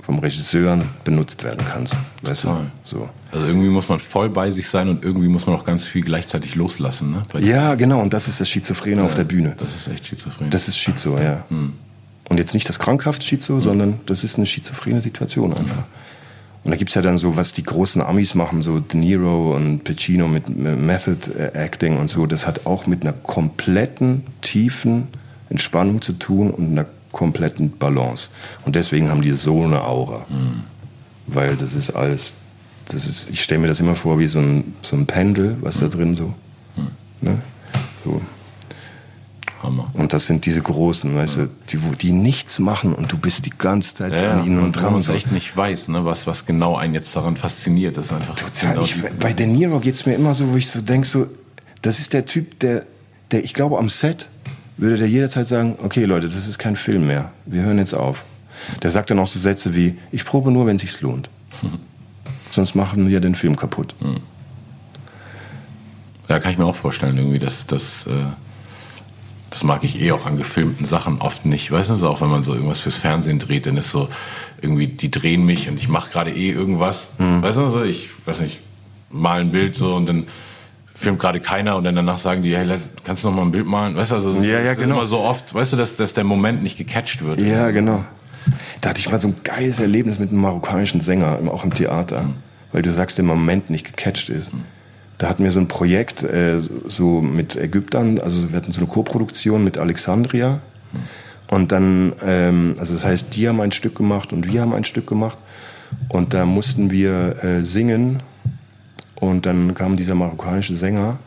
vom 0.05 0.19
Regisseur 0.19 0.79
benutzt 1.03 1.43
werden 1.43 1.65
kannst. 1.67 1.95
Weißt 2.21 2.43
du? 2.43 2.49
So. 2.83 3.09
Also 3.31 3.47
irgendwie 3.47 3.69
muss 3.69 3.89
man 3.89 3.99
voll 3.99 4.29
bei 4.29 4.51
sich 4.51 4.69
sein 4.69 4.87
und 4.87 5.03
irgendwie 5.03 5.27
muss 5.27 5.47
man 5.47 5.55
auch 5.55 5.63
ganz 5.63 5.85
viel 5.85 6.03
gleichzeitig 6.03 6.55
loslassen. 6.55 7.11
Ne? 7.11 7.41
Ja, 7.41 7.75
genau, 7.75 8.01
und 8.01 8.13
das 8.13 8.27
ist 8.27 8.39
das 8.39 8.47
Schizophrene 8.49 8.97
ja, 8.97 9.03
auf 9.03 9.15
der 9.15 9.23
Bühne. 9.23 9.55
Das 9.57 9.75
ist 9.75 9.87
echt 9.87 10.05
schizophren. 10.05 10.51
Das 10.51 10.67
ist 10.67 10.77
Schizo, 10.77 11.17
ja. 11.17 11.43
Hm. 11.49 11.73
Und 12.29 12.37
jetzt 12.37 12.53
nicht 12.53 12.69
das 12.69 12.79
krankhaft 12.79 13.23
Schizo, 13.23 13.53
mhm. 13.53 13.61
sondern 13.61 13.99
das 14.05 14.23
ist 14.23 14.37
eine 14.37 14.45
schizophrene 14.45 15.01
Situation 15.01 15.51
einfach. 15.53 15.83
Und 16.63 16.71
da 16.71 16.77
gibt 16.77 16.89
es 16.89 16.95
ja 16.95 17.03
dann 17.03 17.19
so, 17.19 17.35
was 17.35 17.53
die 17.53 17.61
großen 17.61 18.01
Amis 18.01 18.33
machen, 18.33 18.63
so 18.63 18.79
De 18.79 18.99
Niro 18.99 19.55
und 19.55 19.83
Pacino 19.83 20.27
mit 20.27 20.49
Method 20.49 21.31
Acting 21.53 21.97
und 21.97 22.09
so, 22.09 22.25
das 22.25 22.47
hat 22.47 22.65
auch 22.65 22.87
mit 22.87 23.03
einer 23.03 23.13
kompletten, 23.13 24.23
tiefen 24.41 25.09
Entspannung 25.49 26.01
zu 26.01 26.13
tun 26.13 26.49
und 26.49 26.71
einer 26.71 26.87
kompletten 27.15 27.71
Balance. 27.71 28.29
Und 28.65 28.75
deswegen 28.75 29.09
haben 29.09 29.21
die 29.21 29.31
so 29.31 29.63
eine 29.63 29.83
Aura. 29.83 30.25
Mhm. 30.29 30.63
Weil 31.27 31.55
das 31.55 31.73
ist 31.73 31.91
alles, 31.91 32.33
das 32.89 33.07
ist, 33.07 33.29
ich 33.31 33.41
stelle 33.41 33.61
mir 33.61 33.67
das 33.67 33.79
immer 33.79 33.95
vor 33.95 34.19
wie 34.19 34.27
so 34.27 34.39
ein, 34.39 34.75
so 34.81 34.95
ein 34.95 35.07
Pendel, 35.07 35.57
was 35.61 35.77
mhm. 35.77 35.79
da 35.79 35.87
drin 35.87 36.13
so. 36.13 36.33
Mhm. 36.75 36.87
Ne? 37.21 37.37
So 38.03 38.21
Hammer. 39.63 39.89
Und 39.93 40.13
das 40.13 40.27
sind 40.27 40.45
diese 40.45 40.61
Großen, 40.61 41.15
weißt 41.15 41.37
du, 41.37 41.49
die, 41.69 41.77
die 41.77 42.11
nichts 42.11 42.59
machen 42.59 42.93
und 42.93 43.11
du 43.11 43.17
bist 43.17 43.45
die 43.45 43.53
ganze 43.57 43.95
Zeit 43.95 44.11
ja, 44.11 44.33
an 44.33 44.45
ihnen 44.45 44.59
und 44.59 44.73
dran. 44.73 44.93
Und 44.93 45.07
echt 45.09 45.31
nicht 45.31 45.55
weiß, 45.55 45.87
ne, 45.87 46.03
was, 46.03 46.27
was 46.27 46.45
genau 46.45 46.75
einen 46.75 46.93
jetzt 46.93 47.15
daran 47.15 47.37
fasziniert. 47.37 47.97
Das 47.97 48.07
ist 48.07 48.13
einfach 48.13 48.35
Total. 48.35 48.73
Genau 48.73 48.83
ich, 48.83 49.01
bei 49.19 49.33
De 49.33 49.47
Niro 49.47 49.79
geht 49.79 49.95
es 49.95 50.05
mir 50.05 50.13
immer 50.15 50.33
so, 50.33 50.51
wo 50.51 50.57
ich 50.57 50.67
so 50.67 50.81
denke, 50.81 51.07
so, 51.07 51.27
das 51.81 51.99
ist 51.99 52.13
der 52.13 52.25
Typ, 52.25 52.59
der, 52.59 52.83
der, 53.31 53.43
ich 53.43 53.53
glaube, 53.53 53.79
am 53.79 53.89
Set 53.89 54.29
würde 54.77 54.97
der 54.97 55.07
jederzeit 55.07 55.47
sagen, 55.47 55.77
okay 55.83 56.05
Leute, 56.05 56.27
das 56.27 56.47
ist 56.47 56.59
kein 56.59 56.75
Film 56.75 57.07
mehr, 57.07 57.31
wir 57.45 57.63
hören 57.63 57.77
jetzt 57.77 57.93
auf. 57.93 58.23
Der 58.81 58.91
sagt 58.91 59.11
dann 59.11 59.19
auch 59.19 59.27
so 59.27 59.39
Sätze 59.39 59.75
wie, 59.75 59.97
ich 60.11 60.25
probe 60.25 60.51
nur, 60.51 60.65
wenn 60.65 60.77
es 60.77 60.81
sich 60.81 61.01
lohnt. 61.01 61.29
Sonst 62.51 62.75
machen 62.75 63.09
wir 63.09 63.19
den 63.19 63.35
Film 63.35 63.55
kaputt. 63.55 63.95
Hm. 63.99 64.17
Ja, 66.29 66.39
kann 66.39 66.51
ich 66.51 66.57
mir 66.57 66.65
auch 66.65 66.75
vorstellen, 66.75 67.17
irgendwie, 67.17 67.39
dass, 67.39 67.67
dass 67.67 68.07
äh 68.07 68.25
das 69.55 69.63
mag 69.63 69.85
ich 69.85 70.01
eh 70.01 70.11
auch 70.11 70.25
an 70.25 70.37
gefilmten 70.37 70.85
Sachen 70.85 71.21
oft 71.21 71.45
nicht. 71.45 71.71
Weißt 71.71 71.89
du, 71.89 71.95
so 71.95 72.09
auch 72.09 72.19
wenn 72.19 72.27
man 72.27 72.43
so 72.43 72.53
irgendwas 72.53 72.79
fürs 72.79 72.97
Fernsehen 72.97 73.39
dreht, 73.39 73.67
dann 73.67 73.77
ist 73.77 73.89
so 73.89 74.09
irgendwie, 74.61 74.87
die 74.87 75.09
drehen 75.09 75.45
mich 75.45 75.69
und 75.69 75.77
ich 75.77 75.87
mache 75.87 76.11
gerade 76.11 76.29
eh 76.29 76.51
irgendwas. 76.51 77.11
Mhm. 77.19 77.41
Weißt 77.41 77.57
du, 77.57 77.69
so 77.69 77.81
ich 77.81 78.09
weiß 78.25 78.41
nicht, 78.41 78.59
mal 79.09 79.39
ein 79.39 79.51
Bild 79.51 79.75
so 79.75 79.95
und 79.95 80.07
dann 80.07 80.25
filmt 80.95 81.19
gerade 81.19 81.39
keiner 81.39 81.75
und 81.75 81.83
dann 81.83 81.95
danach 81.95 82.17
sagen 82.17 82.41
die, 82.41 82.55
hey, 82.55 82.79
kannst 83.03 83.23
du 83.23 83.29
noch 83.29 83.35
mal 83.35 83.43
ein 83.43 83.51
Bild 83.51 83.65
malen? 83.65 83.95
Weißt 83.95 84.11
du, 84.11 84.15
also 84.15 84.31
ja, 84.41 84.59
ja, 84.59 84.71
ist 84.71 84.79
genau. 84.79 84.95
immer 84.95 85.05
so 85.05 85.19
oft, 85.19 85.53
weißt 85.53 85.73
du, 85.73 85.77
dass, 85.77 85.95
dass 85.95 86.13
der 86.13 86.23
Moment 86.23 86.63
nicht 86.63 86.77
gecatcht 86.77 87.23
wird. 87.23 87.39
Ja, 87.39 87.69
genau. 87.71 88.03
Da 88.81 88.89
hatte 88.89 88.99
ich 88.99 89.09
mal 89.09 89.19
so 89.19 89.27
ein 89.27 89.35
geiles 89.43 89.79
Erlebnis 89.79 90.19
mit 90.19 90.29
einem 90.29 90.41
marokkanischen 90.41 91.01
Sänger, 91.01 91.39
auch 91.51 91.63
im 91.63 91.73
Theater, 91.73 92.23
mhm. 92.23 92.35
weil 92.71 92.81
du 92.81 92.91
sagst, 92.91 93.17
der 93.17 93.25
Moment 93.25 93.69
nicht 93.69 93.85
gecatcht 93.85 94.29
ist. 94.29 94.53
Mhm 94.53 94.63
da 95.17 95.29
hatten 95.29 95.43
wir 95.43 95.51
so 95.51 95.59
ein 95.59 95.67
Projekt 95.67 96.23
äh, 96.23 96.59
so 96.59 97.21
mit 97.21 97.55
Ägyptern, 97.55 98.19
also 98.19 98.51
wir 98.51 98.57
hatten 98.57 98.71
so 98.71 98.79
eine 98.79 98.87
Co-Produktion 98.87 99.63
mit 99.63 99.77
Alexandria. 99.77 100.59
Und 101.47 101.71
dann, 101.71 102.13
ähm, 102.25 102.75
also 102.79 102.93
das 102.93 103.05
heißt, 103.05 103.35
die 103.35 103.47
haben 103.47 103.61
ein 103.61 103.71
Stück 103.71 103.95
gemacht 103.95 104.33
und 104.33 104.51
wir 104.51 104.61
haben 104.61 104.73
ein 104.73 104.83
Stück 104.83 105.07
gemacht. 105.07 105.37
Und 106.09 106.33
da 106.33 106.45
mussten 106.45 106.91
wir 106.91 107.43
äh, 107.43 107.63
singen. 107.63 108.23
Und 109.15 109.45
dann 109.45 109.73
kam 109.73 109.95
dieser 109.95 110.15
marokkanische 110.15 110.75
Sänger. 110.75 111.17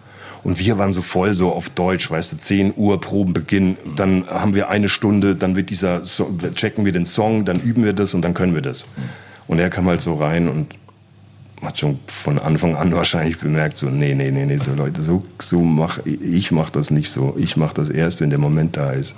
Und 0.44 0.58
wir 0.58 0.78
waren 0.78 0.92
so 0.92 1.02
voll 1.02 1.34
so 1.34 1.52
auf 1.52 1.68
Deutsch, 1.68 2.10
weißt 2.10 2.32
du, 2.32 2.36
10 2.38 2.74
Uhr 2.76 3.00
Probenbeginn, 3.00 3.76
dann 3.96 4.26
haben 4.28 4.54
wir 4.54 4.68
eine 4.68 4.88
Stunde, 4.88 5.34
dann 5.34 5.56
wird 5.56 5.70
dieser, 5.70 6.04
so 6.04 6.32
checken 6.54 6.84
wir 6.84 6.92
den 6.92 7.04
Song, 7.04 7.44
dann 7.44 7.60
üben 7.60 7.84
wir 7.84 7.92
das 7.92 8.14
und 8.14 8.22
dann 8.22 8.34
können 8.34 8.54
wir 8.54 8.62
das. 8.62 8.84
Und 9.48 9.58
er 9.58 9.68
kam 9.68 9.86
halt 9.88 10.00
so 10.00 10.14
rein 10.14 10.48
und 10.48 10.74
hat 11.62 11.78
schon 11.78 11.98
von 12.06 12.38
Anfang 12.38 12.76
an 12.76 12.92
wahrscheinlich 12.94 13.38
bemerkt, 13.38 13.78
so, 13.78 13.86
nee, 13.86 14.14
nee, 14.14 14.30
nee, 14.30 14.46
nee, 14.46 14.58
so 14.58 14.72
Leute, 14.74 15.02
so, 15.02 15.22
so 15.40 15.60
mach, 15.60 15.98
ich 16.04 16.52
mach 16.52 16.70
das 16.70 16.90
nicht 16.90 17.10
so. 17.10 17.34
Ich 17.38 17.56
mach 17.56 17.72
das 17.72 17.90
erst, 17.90 18.20
wenn 18.20 18.30
der 18.30 18.38
Moment 18.38 18.76
da 18.76 18.92
ist. 18.92 19.16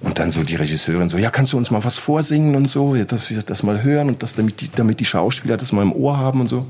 Und 0.00 0.18
dann 0.18 0.30
so 0.30 0.42
die 0.42 0.56
Regisseurin 0.56 1.08
so, 1.08 1.18
ja, 1.18 1.30
kannst 1.30 1.52
du 1.52 1.58
uns 1.58 1.70
mal 1.70 1.84
was 1.84 1.98
vorsingen 1.98 2.56
und 2.56 2.68
so, 2.68 2.94
dass 3.04 3.30
wir 3.30 3.40
das 3.42 3.62
mal 3.62 3.82
hören 3.84 4.08
und 4.08 4.22
das, 4.22 4.34
damit 4.34 4.60
die, 4.60 4.70
damit 4.74 4.98
die 4.98 5.04
Schauspieler 5.04 5.56
das 5.56 5.70
mal 5.72 5.82
im 5.82 5.92
Ohr 5.92 6.18
haben 6.18 6.40
und 6.40 6.48
so. 6.48 6.66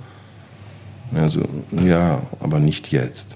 Ja, 1.15 1.29
so, 1.29 1.43
ja, 1.85 2.23
aber 2.41 2.59
nicht 2.59 2.93
jetzt. 2.93 3.27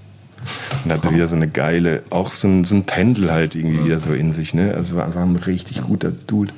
Und 0.84 0.92
hatte 0.92 1.12
wieder 1.12 1.26
so 1.26 1.34
eine 1.34 1.48
geile, 1.48 2.02
auch 2.10 2.34
so 2.34 2.48
ein, 2.48 2.64
so 2.64 2.74
ein 2.74 2.84
Pendel 2.84 3.32
halt 3.32 3.54
irgendwie 3.54 3.84
wieder 3.84 3.98
so 3.98 4.12
in 4.12 4.32
sich, 4.32 4.54
ne? 4.54 4.74
Also 4.74 4.96
war 4.96 5.04
einfach 5.04 5.22
ein 5.22 5.36
richtig 5.36 5.82
guter 5.82 6.12
Dude. 6.12 6.52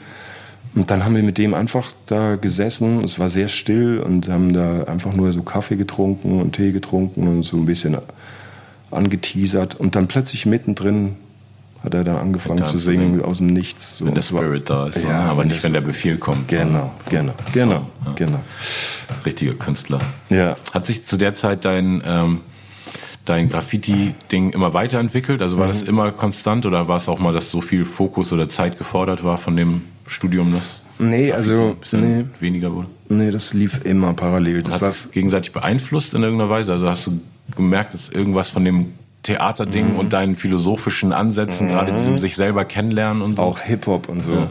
Und 0.74 0.90
dann 0.90 1.04
haben 1.04 1.14
wir 1.16 1.22
mit 1.22 1.38
dem 1.38 1.54
einfach 1.54 1.92
da 2.06 2.36
gesessen. 2.36 3.02
Es 3.02 3.18
war 3.18 3.30
sehr 3.30 3.48
still 3.48 3.98
und 3.98 4.28
haben 4.28 4.52
da 4.52 4.84
einfach 4.84 5.12
nur 5.12 5.32
so 5.32 5.42
Kaffee 5.42 5.76
getrunken 5.76 6.40
und 6.40 6.52
Tee 6.52 6.72
getrunken 6.72 7.26
und 7.26 7.42
so 7.42 7.56
ein 7.56 7.66
bisschen 7.66 7.96
angeteasert. 8.90 9.74
Und 9.76 9.96
dann 9.96 10.06
plötzlich 10.06 10.46
mittendrin 10.46 11.16
hat 11.82 11.94
er 11.94 12.04
dann 12.04 12.16
angefangen 12.16 12.66
zu 12.66 12.78
singen 12.78 13.22
aus 13.22 13.38
dem 13.38 13.48
Nichts. 13.48 13.98
So. 13.98 14.06
Wenn 14.06 14.14
der 14.14 14.22
Spirit 14.22 14.68
da 14.68 14.88
ist, 14.88 15.02
ja, 15.02 15.20
aber 15.20 15.44
nicht, 15.44 15.62
wenn 15.62 15.72
der 15.72 15.80
Befehl 15.80 16.16
kommt. 16.16 16.48
Genau, 16.48 16.92
genau, 17.08 17.34
genau, 17.52 17.86
ja. 18.04 18.12
genau. 18.16 18.40
Richtiger 19.24 19.54
Künstler. 19.54 20.00
Ja. 20.28 20.56
Hat 20.72 20.86
sich 20.86 21.06
zu 21.06 21.16
der 21.16 21.34
Zeit 21.34 21.64
dein, 21.64 22.02
ähm, 22.04 22.40
dein 23.24 23.48
Graffiti-Ding 23.48 24.50
immer 24.50 24.74
weiterentwickelt? 24.74 25.40
Also 25.40 25.58
war 25.58 25.66
mhm. 25.66 25.70
das 25.70 25.82
immer 25.82 26.10
konstant 26.12 26.66
oder 26.66 26.88
war 26.88 26.96
es 26.96 27.08
auch 27.08 27.20
mal, 27.20 27.32
dass 27.32 27.50
so 27.50 27.60
viel 27.60 27.84
Fokus 27.84 28.32
oder 28.32 28.48
Zeit 28.48 28.76
gefordert 28.76 29.22
war 29.22 29.38
von 29.38 29.56
dem 29.56 29.82
Studium, 30.06 30.52
das 30.52 30.80
nee, 30.98 31.32
also 31.32 31.76
nee, 31.92 32.24
weniger 32.40 32.74
wurde? 32.74 32.88
Nee, 33.08 33.30
das 33.30 33.54
lief 33.54 33.84
immer 33.84 34.14
parallel. 34.14 34.64
Das 34.64 34.74
hat 34.74 34.82
es 34.82 35.10
gegenseitig 35.12 35.52
beeinflusst 35.52 36.14
in 36.14 36.22
irgendeiner 36.22 36.50
Weise? 36.50 36.72
Also 36.72 36.88
hast 36.88 37.06
du 37.06 37.20
gemerkt, 37.56 37.94
dass 37.94 38.08
irgendwas 38.08 38.48
von 38.48 38.64
dem 38.64 38.92
Theaterding 39.28 39.92
mhm. 39.92 39.98
und 39.98 40.12
deinen 40.12 40.36
philosophischen 40.36 41.12
Ansätzen, 41.12 41.68
mhm. 41.68 41.72
gerade 41.72 41.92
diesem 41.92 42.18
sich 42.18 42.36
selber 42.36 42.64
kennenlernen 42.64 43.22
und 43.22 43.36
so? 43.36 43.42
Auch 43.42 43.60
Hip-Hop 43.60 44.08
und 44.08 44.22
so. 44.22 44.34
Ja. 44.34 44.50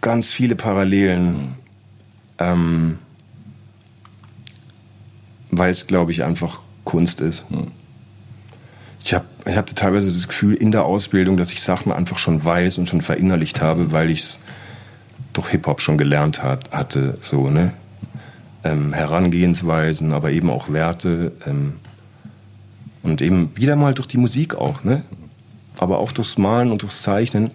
Ganz 0.00 0.30
viele 0.30 0.56
Parallelen. 0.56 1.32
Mhm. 1.32 1.54
Ähm, 2.38 2.98
weil 5.50 5.70
es, 5.70 5.86
glaube 5.86 6.12
ich, 6.12 6.24
einfach 6.24 6.60
Kunst 6.84 7.20
ist. 7.20 7.50
Mhm 7.50 7.72
ich, 9.06 9.14
hab, 9.14 9.24
ich 9.46 9.56
hatte 9.56 9.76
teilweise 9.76 10.12
das 10.12 10.26
Gefühl 10.26 10.54
in 10.54 10.72
der 10.72 10.84
Ausbildung, 10.84 11.36
dass 11.36 11.52
ich 11.52 11.62
Sachen 11.62 11.92
einfach 11.92 12.18
schon 12.18 12.44
weiß 12.44 12.78
und 12.78 12.88
schon 12.88 13.02
verinnerlicht 13.02 13.60
habe, 13.60 13.92
weil 13.92 14.10
ich 14.10 14.20
es 14.20 14.38
durch 15.32 15.48
Hip-Hop 15.50 15.80
schon 15.80 15.96
gelernt 15.96 16.42
hat, 16.42 16.72
hatte, 16.72 17.16
so, 17.20 17.48
ne? 17.48 17.72
Ähm, 18.64 18.92
Herangehensweisen, 18.92 20.12
aber 20.12 20.32
eben 20.32 20.50
auch 20.50 20.72
Werte. 20.72 21.30
Ähm, 21.46 21.74
Und 23.10 23.22
eben 23.22 23.50
wieder 23.54 23.76
mal 23.76 23.94
durch 23.94 24.08
die 24.08 24.18
Musik 24.18 24.54
auch, 24.54 24.84
ne? 24.84 25.02
Aber 25.78 25.98
auch 25.98 26.12
durchs 26.12 26.38
Malen 26.38 26.70
und 26.70 26.82
durchs 26.82 27.02
Zeichnen. 27.02 27.50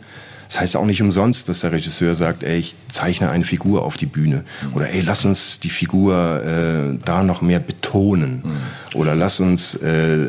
Das 0.51 0.59
heißt 0.59 0.75
auch 0.75 0.85
nicht 0.85 1.01
umsonst, 1.01 1.47
dass 1.47 1.61
der 1.61 1.71
Regisseur 1.71 2.13
sagt, 2.13 2.43
ey, 2.43 2.57
ich 2.57 2.75
zeichne 2.89 3.29
eine 3.29 3.45
Figur 3.45 3.83
auf 3.83 3.95
die 3.95 4.05
Bühne. 4.05 4.43
Oder 4.73 4.89
ey, 4.89 4.99
lass 4.99 5.23
uns 5.23 5.61
die 5.61 5.69
Figur 5.69 6.43
äh, 6.43 6.97
da 7.05 7.23
noch 7.23 7.41
mehr 7.41 7.61
betonen. 7.61 8.41
Mhm. 8.43 8.97
Oder 8.99 9.15
lass 9.15 9.39
uns 9.39 9.75
äh, 9.75 10.27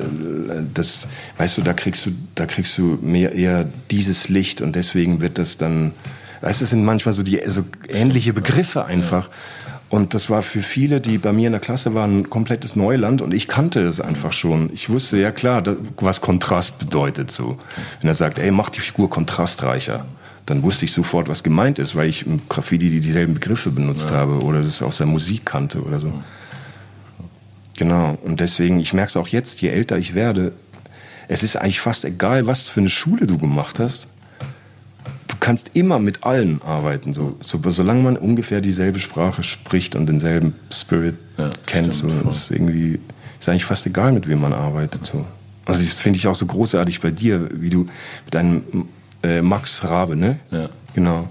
das, 0.75 1.09
weißt 1.39 1.59
du, 1.59 1.63
da 1.63 1.73
kriegst 1.73 2.07
du, 2.07 2.13
da 2.37 2.47
kriegst 2.47 2.79
du 2.79 3.01
mehr 3.03 3.33
eher 3.33 3.69
dieses 3.91 4.29
Licht 4.29 4.61
und 4.61 4.77
deswegen 4.77 5.21
wird 5.21 5.39
das 5.39 5.59
dann. 5.59 5.91
Weißt 6.41 6.61
du, 6.61 6.65
es 6.65 6.71
sind 6.71 6.85
manchmal 6.85 7.15
so 7.15 7.25
die 7.25 7.41
so 7.49 7.65
ähnliche 7.89 8.33
Begriffe 8.33 8.85
einfach. 8.85 9.29
Und 9.93 10.15
das 10.15 10.31
war 10.31 10.41
für 10.41 10.63
viele, 10.63 11.03
die 11.03 11.19
bei 11.19 11.35
mir 11.35 11.49
in 11.49 11.53
der 11.53 11.61
Klasse 11.61 11.93
waren, 11.93 12.21
ein 12.21 12.31
komplettes 12.31 12.77
Neuland 12.77 13.21
und 13.21 13.35
ich 13.35 13.47
kannte 13.47 13.87
es 13.87 14.01
einfach 14.01 14.33
schon. 14.33 14.71
Ich 14.73 14.89
wusste 14.89 15.19
ja 15.19 15.31
klar, 15.33 15.63
was 15.97 16.23
Kontrast 16.23 16.79
bedeutet 16.79 17.31
so. 17.31 17.59
Wenn 18.01 18.09
er 18.09 18.15
sagt, 18.15 18.39
ey, 18.39 18.51
mach 18.53 18.71
die 18.71 18.81
Figur 18.81 19.11
kontrastreicher, 19.11 20.07
dann 20.47 20.63
wusste 20.63 20.87
ich 20.87 20.95
sofort, 20.95 21.29
was 21.29 21.43
gemeint 21.43 21.79
ist, 21.79 21.95
weil 21.95 22.09
ich 22.09 22.27
im 22.27 22.41
Graffiti 22.49 23.01
dieselben 23.01 23.35
Begriffe 23.35 23.71
benutzt 23.71 24.09
ja. 24.09 24.17
habe 24.17 24.41
oder 24.41 24.63
das 24.63 24.81
aus 24.81 24.97
der 24.97 25.07
Musik 25.07 25.45
kannte 25.45 25.83
oder 25.83 26.01
so. 26.01 26.11
Genau. 27.77 28.17
Und 28.25 28.41
deswegen, 28.41 28.81
ich 28.81 28.95
merke 28.95 29.11
es 29.11 29.17
auch 29.19 29.29
jetzt, 29.29 29.61
je 29.61 29.69
älter 29.69 29.99
ich 29.99 30.15
werde, 30.15 30.55
es 31.29 31.43
ist 31.43 31.57
eigentlich 31.57 31.81
fast 31.81 32.07
egal, 32.07 32.47
was 32.47 32.63
für 32.63 32.81
eine 32.81 32.89
Schule 32.89 33.27
du 33.27 33.37
gemacht 33.37 33.79
hast. 33.79 34.09
Du 35.33 35.39
kannst 35.41 35.71
immer 35.73 35.99
mit 35.99 36.25
allen 36.25 36.61
arbeiten, 36.61 37.15
so, 37.15 37.37
so 37.41 37.59
solange 37.71 38.03
man 38.03 38.17
ungefähr 38.19 38.61
dieselbe 38.61 39.01
Sprache 39.01 39.43
spricht 39.43 39.97
und 39.97 40.07
denselben 40.07 40.55
Spirit 40.71 41.17
ja, 41.39 41.49
kennt. 41.65 41.95
So, 41.95 42.09
ist 42.29 42.51
irgendwie 42.51 43.01
ist 43.41 43.49
eigentlich 43.49 43.65
fast 43.65 43.87
egal, 43.87 44.13
mit 44.13 44.29
wem 44.29 44.43
man 44.43 44.53
arbeitet. 44.53 45.07
So. 45.07 45.25
Also 45.65 45.83
das 45.83 45.95
finde 45.95 46.19
ich 46.19 46.27
auch 46.27 46.35
so 46.35 46.45
großartig 46.45 47.01
bei 47.01 47.11
dir, 47.11 47.49
wie 47.55 47.71
du 47.71 47.87
mit 48.27 48.35
deinem 48.35 48.63
äh, 49.23 49.41
Max 49.41 49.83
Rabe, 49.83 50.17
ne? 50.17 50.39
Ja. 50.51 50.69
Genau. 50.95 51.31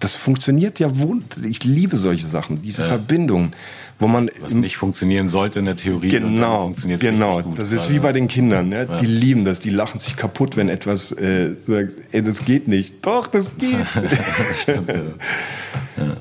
Das 0.00 0.16
funktioniert 0.16 0.80
ja 0.80 0.98
wohl. 0.98 1.20
Ich 1.48 1.62
liebe 1.62 1.96
solche 1.96 2.26
Sachen, 2.26 2.60
diese 2.60 2.82
ja. 2.82 2.88
Verbindung, 2.88 3.52
wo 3.98 4.06
man 4.06 4.30
was 4.40 4.54
nicht 4.54 4.76
funktionieren 4.76 5.28
sollte 5.28 5.58
in 5.58 5.64
der 5.64 5.76
Theorie. 5.76 6.08
Genau, 6.10 6.64
funktioniert 6.64 7.00
genau. 7.00 7.42
Gut, 7.42 7.58
das 7.58 7.72
ist 7.72 7.90
wie 7.90 7.98
bei 7.98 8.12
den 8.12 8.28
Kindern. 8.28 8.68
Ne? 8.68 8.86
Ja. 8.88 8.96
Die 8.98 9.06
lieben 9.06 9.44
das, 9.44 9.58
die 9.60 9.70
lachen 9.70 9.98
sich 9.98 10.16
kaputt, 10.16 10.56
wenn 10.56 10.68
etwas 10.68 11.12
äh, 11.12 11.54
sagt, 11.66 11.94
ey, 12.12 12.22
das 12.22 12.44
geht 12.44 12.68
nicht. 12.68 13.04
Doch, 13.04 13.26
das 13.26 13.56
geht. 13.58 13.86
Stimmt, 14.54 14.88
ja. 14.88 16.16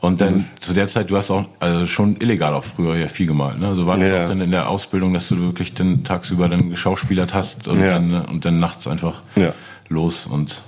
Und 0.00 0.22
dann 0.22 0.46
zu 0.60 0.72
der 0.72 0.88
Zeit, 0.88 1.10
du 1.10 1.16
hast 1.18 1.30
auch 1.30 1.44
also 1.58 1.86
schon 1.86 2.16
illegal 2.20 2.54
auch 2.54 2.64
früher 2.64 2.96
ja 2.96 3.06
viel 3.06 3.26
gemalt. 3.26 3.58
Ne? 3.58 3.68
Also 3.68 3.86
war 3.86 3.98
das 3.98 4.08
ja. 4.08 4.24
auch 4.24 4.28
dann 4.28 4.40
in 4.40 4.50
der 4.50 4.70
Ausbildung, 4.70 5.12
dass 5.12 5.28
du 5.28 5.38
wirklich 5.38 5.74
dann 5.74 6.04
tagsüber 6.04 6.48
dann 6.48 6.70
geschauspielert 6.70 7.34
hast 7.34 7.68
und, 7.68 7.80
ja. 7.80 7.90
dann, 7.90 8.24
und 8.24 8.46
dann 8.46 8.58
nachts 8.58 8.88
einfach 8.88 9.22
ja 9.36 9.52
los 9.90 10.26
und 10.26 10.62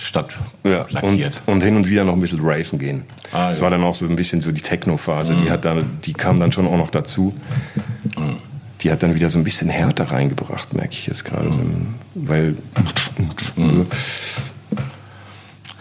Stadt 0.00 0.34
ja, 0.64 0.86
lackiert. 0.88 1.42
Und, 1.44 1.54
und, 1.54 1.60
hin 1.60 1.76
und 1.76 1.86
wieder 1.86 2.04
noch 2.04 2.14
ein 2.14 2.20
bisschen 2.20 2.40
raven 2.42 2.78
gehen. 2.78 3.02
Ah, 3.32 3.50
das 3.50 3.58
ja. 3.58 3.64
war 3.64 3.70
dann 3.70 3.82
auch 3.82 3.94
so 3.94 4.06
ein 4.06 4.16
bisschen 4.16 4.40
so 4.40 4.50
die 4.50 4.62
Techno-Phase. 4.62 5.34
Mhm. 5.34 5.42
Die, 5.42 5.50
hat 5.50 5.66
dann, 5.66 5.98
die 6.04 6.14
kam 6.14 6.40
dann 6.40 6.52
schon 6.52 6.66
auch 6.66 6.78
noch 6.78 6.90
dazu. 6.90 7.34
Mhm. 8.16 8.38
Die 8.80 8.90
hat 8.90 9.02
dann 9.02 9.14
wieder 9.14 9.28
so 9.28 9.36
ein 9.36 9.44
bisschen 9.44 9.68
Härte 9.68 10.10
reingebracht, 10.10 10.72
merke 10.72 10.92
ich 10.92 11.06
jetzt 11.06 11.26
gerade. 11.26 11.50
Mhm. 11.50 11.94
Weil. 12.14 12.56
Mhm. 13.56 13.86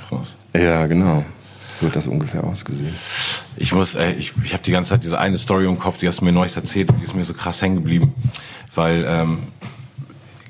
Krass. 0.09 0.35
Ja, 0.53 0.85
genau. 0.87 1.23
So 1.79 1.87
hat 1.87 1.95
das 1.95 2.07
ungefähr 2.07 2.43
ausgesehen. 2.43 2.93
Ich 3.55 3.71
muss, 3.73 3.95
ey, 3.95 4.13
ich, 4.15 4.33
ich 4.43 4.51
habe 4.51 4.63
die 4.63 4.71
ganze 4.71 4.89
Zeit 4.89 5.03
diese 5.05 5.17
eine 5.17 5.37
Story 5.37 5.65
im 5.65 5.79
Kopf, 5.79 5.97
die 5.97 6.07
hast 6.07 6.19
du 6.19 6.25
mir 6.25 6.33
neulich 6.33 6.53
erzählt, 6.57 6.89
die 6.99 7.03
ist 7.03 7.15
mir 7.15 7.23
so 7.23 7.33
krass 7.33 7.61
hängen 7.61 7.75
geblieben. 7.75 8.13
Weil 8.75 9.05
ähm, 9.07 9.39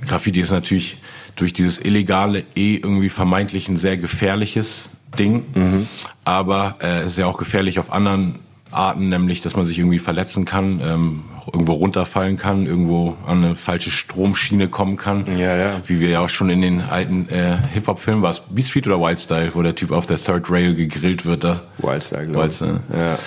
Graffiti 0.09 0.41
ist 0.41 0.51
natürlich 0.51 0.97
durch 1.35 1.53
dieses 1.53 1.79
illegale 1.79 2.43
eh 2.55 2.75
irgendwie 2.75 3.09
vermeintlich 3.09 3.69
ein 3.69 3.77
sehr 3.77 3.97
gefährliches 3.97 4.89
Ding. 5.17 5.45
Mhm. 5.53 5.87
Aber 6.25 6.77
äh, 6.81 7.01
es 7.01 7.11
ist 7.11 7.17
ja 7.17 7.27
auch 7.27 7.37
gefährlich 7.37 7.79
auf 7.79 7.93
anderen 7.93 8.39
Arten, 8.71 9.09
nämlich 9.09 9.41
dass 9.41 9.55
man 9.55 9.65
sich 9.65 9.79
irgendwie 9.79 9.99
verletzen 9.99 10.45
kann, 10.45 10.79
ähm, 10.83 11.23
irgendwo 11.51 11.73
runterfallen 11.73 12.37
kann, 12.37 12.67
irgendwo 12.67 13.17
an 13.25 13.43
eine 13.43 13.55
falsche 13.55 13.89
Stromschiene 13.89 14.67
kommen 14.67 14.95
kann. 14.97 15.25
Ja, 15.37 15.55
ja. 15.55 15.81
Wie 15.87 15.99
wir 15.99 16.09
ja 16.09 16.19
auch 16.19 16.29
schon 16.29 16.49
in 16.49 16.61
den 16.61 16.81
alten 16.81 17.27
äh, 17.29 17.57
Hip-Hop-Filmen, 17.73 18.21
war 18.21 18.29
es 18.29 18.41
Beat 18.49 18.67
Street 18.67 18.85
oder 18.85 18.99
Wild 18.99 19.19
Style, 19.19 19.55
wo 19.55 19.61
der 19.63 19.73
Typ 19.73 19.91
auf 19.91 20.05
der 20.05 20.21
Third 20.21 20.51
Rail 20.51 20.75
gegrillt 20.75 21.25
wird 21.25 21.43
da. 21.43 21.61
Wild 21.79 22.03
Style, 22.03 22.27
glaube 22.27 22.49
ich. 22.49 22.59
Ja. 22.59 23.17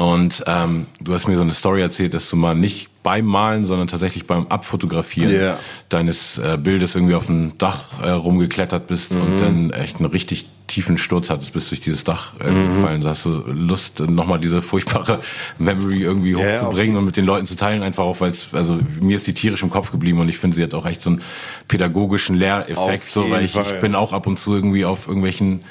Und 0.00 0.44
ähm, 0.46 0.86
du 1.00 1.14
hast 1.14 1.26
mir 1.26 1.36
so 1.36 1.42
eine 1.42 1.52
Story 1.52 1.80
erzählt, 1.80 2.12
dass 2.12 2.28
du 2.28 2.36
mal 2.36 2.54
nicht 2.54 2.88
beim 3.02 3.24
Malen, 3.24 3.64
sondern 3.64 3.88
tatsächlich 3.88 4.26
beim 4.26 4.46
Abfotografieren 4.46 5.32
yeah. 5.32 5.58
deines 5.88 6.38
äh, 6.38 6.56
Bildes 6.60 6.94
irgendwie 6.94 7.14
auf 7.14 7.28
ein 7.28 7.58
Dach 7.58 8.02
äh, 8.02 8.10
rumgeklettert 8.10 8.86
bist 8.86 9.14
mhm. 9.14 9.20
und 9.20 9.38
dann 9.38 9.70
echt 9.70 9.96
einen 9.96 10.06
richtig 10.06 10.46
tiefen 10.68 10.96
Sturz 10.96 11.28
hattest, 11.28 11.52
bist 11.52 11.70
durch 11.70 11.80
dieses 11.80 12.04
Dach 12.04 12.38
äh, 12.40 12.50
mhm. 12.50 12.68
gefallen. 12.68 13.02
Da 13.02 13.10
hast 13.10 13.24
du 13.26 13.42
Lust, 13.46 14.00
nochmal 14.00 14.38
diese 14.38 14.62
furchtbare 14.62 15.20
Memory 15.58 16.02
irgendwie 16.02 16.36
hochzubringen 16.36 16.92
yeah, 16.92 16.98
und 17.00 17.06
mit 17.06 17.16
den 17.16 17.26
Leuten 17.26 17.46
zu 17.46 17.56
teilen, 17.56 17.82
einfach 17.82 18.04
auch, 18.04 18.20
weil 18.20 18.30
es, 18.30 18.48
also 18.52 18.78
mir 19.00 19.16
ist 19.16 19.26
die 19.26 19.34
tierisch 19.34 19.62
im 19.62 19.70
Kopf 19.70 19.90
geblieben 19.90 20.20
und 20.20 20.28
ich 20.28 20.38
finde, 20.38 20.56
sie 20.56 20.62
hat 20.62 20.72
auch 20.74 20.86
echt 20.86 21.00
so 21.00 21.10
einen 21.10 21.22
pädagogischen 21.66 22.36
Lehreffekt, 22.36 23.10
so, 23.10 23.30
weil 23.30 23.44
ich, 23.44 23.56
ich 23.56 23.80
bin 23.80 23.94
auch 23.94 24.12
ab 24.12 24.26
und 24.26 24.38
zu 24.38 24.54
irgendwie 24.54 24.84
auf 24.84 25.08
irgendwelchen 25.08 25.62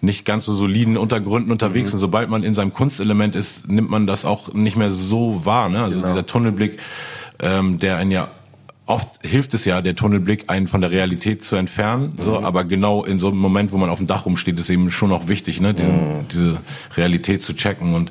nicht 0.00 0.24
ganz 0.24 0.44
so 0.44 0.54
soliden 0.54 0.96
Untergründen 0.96 1.50
unterwegs. 1.50 1.90
Mhm. 1.90 1.94
Und 1.94 2.00
sobald 2.00 2.30
man 2.30 2.42
in 2.42 2.54
seinem 2.54 2.72
Kunstelement 2.72 3.34
ist, 3.34 3.68
nimmt 3.68 3.90
man 3.90 4.06
das 4.06 4.24
auch 4.24 4.52
nicht 4.52 4.76
mehr 4.76 4.90
so 4.90 5.44
wahr. 5.44 5.68
Ne? 5.68 5.82
Also 5.82 5.96
genau. 5.96 6.08
dieser 6.08 6.26
Tunnelblick, 6.26 6.78
ähm, 7.40 7.78
der 7.78 7.96
einen 7.96 8.10
ja 8.10 8.30
oft 8.88 9.20
hilft 9.22 9.52
es 9.52 9.66
ja, 9.66 9.82
der 9.82 9.94
Tunnelblick, 9.94 10.44
einen 10.48 10.66
von 10.66 10.80
der 10.80 10.90
Realität 10.90 11.44
zu 11.44 11.56
entfernen. 11.56 12.14
Mhm. 12.16 12.22
So, 12.22 12.40
aber 12.40 12.64
genau 12.64 13.04
in 13.04 13.18
so 13.18 13.28
einem 13.28 13.36
Moment, 13.38 13.70
wo 13.70 13.76
man 13.76 13.90
auf 13.90 13.98
dem 13.98 14.06
Dach 14.06 14.24
rumsteht, 14.24 14.58
ist 14.58 14.70
eben 14.70 14.90
schon 14.90 15.12
auch 15.12 15.28
wichtig, 15.28 15.60
ne, 15.60 15.74
diese, 15.74 15.92
mhm. 15.92 16.28
diese 16.32 16.56
Realität 16.96 17.42
zu 17.42 17.54
checken. 17.54 17.94
Und 17.94 18.10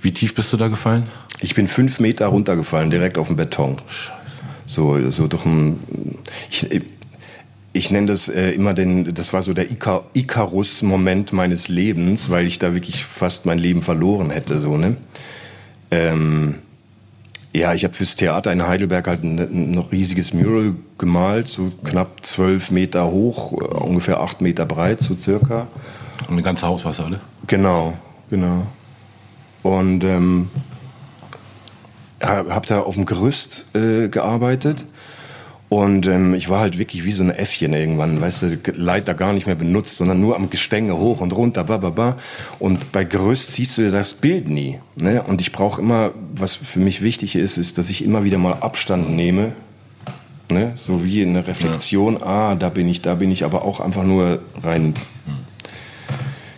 wie 0.00 0.12
tief 0.12 0.34
bist 0.34 0.52
du 0.52 0.56
da 0.56 0.68
gefallen? 0.68 1.08
Ich 1.40 1.54
bin 1.56 1.66
fünf 1.66 1.98
Meter 1.98 2.28
runtergefallen, 2.28 2.90
direkt 2.90 3.18
auf 3.18 3.26
den 3.26 3.36
Beton. 3.36 3.76
Scheiße. 3.88 4.22
So, 4.66 5.10
so 5.10 5.26
durch 5.26 5.44
ein. 5.44 5.80
Ich, 6.50 6.66
ich 7.72 7.90
nenne 7.90 8.08
das 8.08 8.28
äh, 8.28 8.50
immer 8.50 8.74
den, 8.74 9.14
das 9.14 9.32
war 9.32 9.42
so 9.42 9.54
der 9.54 9.66
Icarus-Moment 9.70 11.32
meines 11.32 11.68
Lebens, 11.68 12.28
weil 12.28 12.46
ich 12.46 12.58
da 12.58 12.74
wirklich 12.74 13.04
fast 13.04 13.46
mein 13.46 13.58
Leben 13.58 13.82
verloren 13.82 14.30
hätte, 14.30 14.58
so, 14.58 14.76
ne? 14.76 14.96
Ähm, 15.90 16.56
ja, 17.54 17.74
ich 17.74 17.84
habe 17.84 17.92
fürs 17.92 18.16
Theater 18.16 18.50
in 18.50 18.66
Heidelberg 18.66 19.06
halt 19.06 19.22
ein, 19.22 19.38
ein 19.38 19.78
riesiges 19.90 20.32
Mural 20.32 20.74
gemalt, 20.96 21.48
so 21.48 21.70
knapp 21.84 22.24
zwölf 22.24 22.70
Meter 22.70 23.10
hoch, 23.10 23.52
äh, 23.52 23.64
ungefähr 23.64 24.20
acht 24.20 24.40
Meter 24.40 24.64
breit, 24.64 25.00
so 25.00 25.16
circa. 25.18 25.66
Und 26.28 26.34
eine 26.34 26.42
ganze 26.42 26.66
Hauswasser, 26.66 27.10
Genau, 27.46 27.94
genau. 28.30 28.66
Und 29.62 30.04
ähm, 30.04 30.48
habe 32.22 32.66
da 32.66 32.80
auf 32.80 32.94
dem 32.94 33.06
Gerüst 33.06 33.64
äh, 33.74 34.08
gearbeitet 34.08 34.84
und 35.72 36.06
ähm, 36.06 36.34
ich 36.34 36.50
war 36.50 36.60
halt 36.60 36.76
wirklich 36.76 37.02
wie 37.02 37.12
so 37.12 37.22
ein 37.22 37.30
Äffchen 37.30 37.72
irgendwann, 37.72 38.20
weißt 38.20 38.42
du, 38.42 38.58
Leiter 38.74 39.14
gar 39.14 39.32
nicht 39.32 39.46
mehr 39.46 39.54
benutzt, 39.54 39.96
sondern 39.96 40.20
nur 40.20 40.36
am 40.36 40.50
Gestänge 40.50 40.98
hoch 40.98 41.22
und 41.22 41.32
runter, 41.32 41.64
ba, 41.64 41.78
ba, 41.78 41.88
ba. 41.88 42.18
Und 42.58 42.92
bei 42.92 43.04
Gerüst 43.04 43.52
siehst 43.52 43.78
du 43.78 43.90
das 43.90 44.12
Bild 44.12 44.50
nie. 44.50 44.80
Ne? 44.96 45.22
Und 45.22 45.40
ich 45.40 45.50
brauche 45.50 45.80
immer, 45.80 46.10
was 46.34 46.54
für 46.54 46.78
mich 46.78 47.00
wichtig 47.00 47.36
ist, 47.36 47.56
ist, 47.56 47.78
dass 47.78 47.88
ich 47.88 48.04
immer 48.04 48.22
wieder 48.22 48.36
mal 48.36 48.52
Abstand 48.52 49.16
nehme. 49.16 49.52
Ne? 50.50 50.72
So 50.74 51.06
wie 51.06 51.22
eine 51.22 51.46
Reflexion, 51.46 52.18
ja. 52.20 52.26
ah, 52.26 52.54
da 52.54 52.68
bin 52.68 52.86
ich, 52.86 53.00
da 53.00 53.14
bin 53.14 53.30
ich, 53.30 53.46
aber 53.46 53.64
auch 53.64 53.80
einfach 53.80 54.04
nur 54.04 54.40
rein 54.62 54.92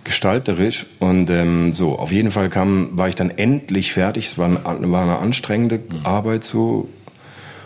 gestalterisch. 0.02 0.86
Und 0.98 1.30
ähm, 1.30 1.72
so, 1.72 2.00
auf 2.00 2.10
jeden 2.10 2.32
Fall 2.32 2.48
kam, 2.48 2.88
war 2.98 3.08
ich 3.08 3.14
dann 3.14 3.30
endlich 3.30 3.92
fertig. 3.92 4.26
Es 4.26 4.38
war, 4.38 4.48
ein, 4.48 4.90
war 4.90 5.02
eine 5.02 5.18
anstrengende 5.18 5.78
mhm. 5.78 6.04
Arbeit 6.04 6.42
so 6.42 6.88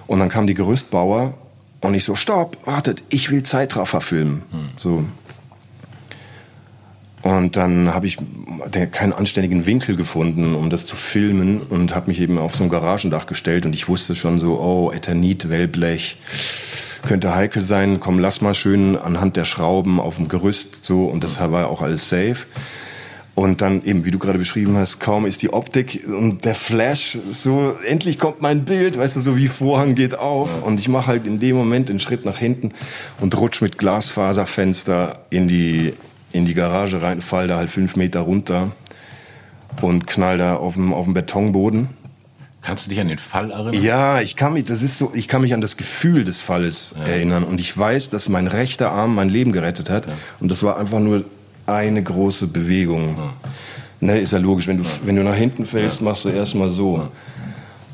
und 0.09 0.18
dann 0.18 0.29
kam 0.29 0.49
die 0.49 0.55
Gerüstbauer 0.55 1.35
und 1.81 1.94
ich 1.94 2.03
so, 2.03 2.16
stopp, 2.16 2.57
wartet, 2.66 3.05
ich 3.09 3.31
will 3.31 3.44
Zeitraffer 3.44 4.01
filmen. 4.01 4.42
Hm. 4.51 4.68
So. 4.77 5.05
Und 7.23 7.57
dann 7.57 7.92
habe 7.94 8.07
ich 8.07 8.16
keinen 8.90 9.12
anständigen 9.12 9.66
Winkel 9.66 9.97
gefunden, 9.97 10.55
um 10.55 10.71
das 10.71 10.87
zu 10.87 10.97
filmen 10.97 11.61
und 11.61 11.94
habe 11.94 12.09
mich 12.09 12.21
eben 12.21 12.38
auf 12.38 12.57
so 12.57 12.64
ein 12.64 12.71
Garagendach 12.71 13.27
gestellt 13.27 13.66
und 13.66 13.75
ich 13.75 13.88
wusste 13.88 14.16
schon 14.16 14.40
so, 14.40 14.59
oh, 14.59 14.90
Eternit, 14.92 15.49
Wellblech, 15.49 16.16
könnte 17.07 17.35
heikel 17.35 17.62
sein, 17.62 18.01
komm, 18.01 18.18
lass 18.18 18.40
mal 18.40 18.55
schön 18.55 18.97
anhand 18.97 19.37
der 19.37 19.44
Schrauben 19.44 20.01
auf 20.01 20.16
dem 20.16 20.29
Gerüst 20.29 20.85
so 20.85 21.05
und 21.05 21.23
das 21.23 21.38
war 21.38 21.68
auch 21.68 21.83
alles 21.83 22.09
safe. 22.09 22.47
Und 23.39 23.61
dann 23.61 23.84
eben, 23.84 24.05
wie 24.05 24.11
du 24.11 24.18
gerade 24.18 24.36
beschrieben 24.36 24.76
hast, 24.76 24.99
kaum 24.99 25.24
ist 25.24 25.43
die 25.43 25.53
Optik 25.53 26.05
und 26.09 26.45
der 26.45 26.57
Flash 26.57 27.16
so, 27.30 27.76
endlich 27.86 28.18
kommt 28.18 28.43
mein 28.43 28.64
Bild, 28.64 28.99
weißt 28.99 29.14
du, 29.14 29.20
so 29.20 29.36
wie 29.36 29.47
Vorhang 29.47 29.95
geht 29.95 30.18
auf. 30.18 30.57
Ja. 30.57 30.62
Und 30.62 30.80
ich 30.80 30.89
mache 30.89 31.07
halt 31.07 31.24
in 31.24 31.39
dem 31.39 31.55
Moment 31.55 31.89
den 31.89 32.01
Schritt 32.01 32.24
nach 32.24 32.36
hinten 32.36 32.70
und 33.20 33.39
rutsch 33.39 33.62
mit 33.62 33.78
Glasfaserfenster 33.78 35.20
in 35.30 35.47
die, 35.47 35.95
in 36.32 36.47
die 36.47 36.55
Garage 36.55 37.01
rein, 37.01 37.20
fall 37.20 37.47
da 37.47 37.59
halt 37.59 37.70
fünf 37.70 37.95
Meter 37.95 38.22
runter 38.22 38.72
und 39.82 40.09
knall 40.09 40.36
da 40.36 40.57
auf 40.57 40.74
dem, 40.74 40.93
auf 40.93 41.05
dem 41.05 41.14
Betonboden. 41.14 41.91
Kannst 42.61 42.86
du 42.86 42.91
dich 42.91 42.99
an 42.99 43.07
den 43.07 43.18
Fall 43.18 43.53
erinnern? 43.53 43.80
Ja, 43.84 44.20
ich 44.20 44.34
kann 44.34 44.55
mich, 44.55 44.64
das 44.64 44.82
ist 44.82 44.99
so, 44.99 45.12
ich 45.14 45.28
kann 45.28 45.43
mich 45.43 45.55
an 45.55 45.61
das 45.61 45.76
Gefühl 45.76 46.24
des 46.24 46.41
Falles 46.41 46.93
ja. 46.99 47.05
erinnern 47.05 47.45
und 47.45 47.61
ich 47.61 47.78
weiß, 47.78 48.11
dass 48.11 48.28
mein 48.28 48.49
rechter 48.49 48.91
Arm 48.91 49.14
mein 49.14 49.28
Leben 49.28 49.53
gerettet 49.53 49.91
hat 49.91 50.07
ja. 50.07 50.14
und 50.41 50.51
das 50.51 50.64
war 50.64 50.76
einfach 50.76 50.99
nur 50.99 51.24
eine 51.69 52.03
große 52.03 52.49
Bewegung. 52.49 53.16
Ja. 53.16 53.33
Ne, 54.01 54.19
ist 54.21 54.33
ja 54.33 54.39
logisch, 54.39 54.66
wenn 54.66 54.79
du, 54.79 54.85
wenn 55.05 55.16
du 55.16 55.25
nach 55.25 55.35
hinten 55.35 55.66
fällst, 55.66 56.03
machst 56.03 56.25
du 56.25 56.29
erstmal 56.29 56.71
so. 56.71 57.09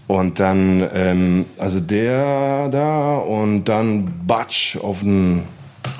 Und 0.07 0.39
dann, 0.39 0.87
ähm, 0.93 1.47
also 1.59 1.81
der 1.81 2.69
da 2.69 3.17
und 3.17 3.65
dann 3.65 4.27
Batsch 4.27 4.77
auf, 4.77 5.01
den, 5.01 5.45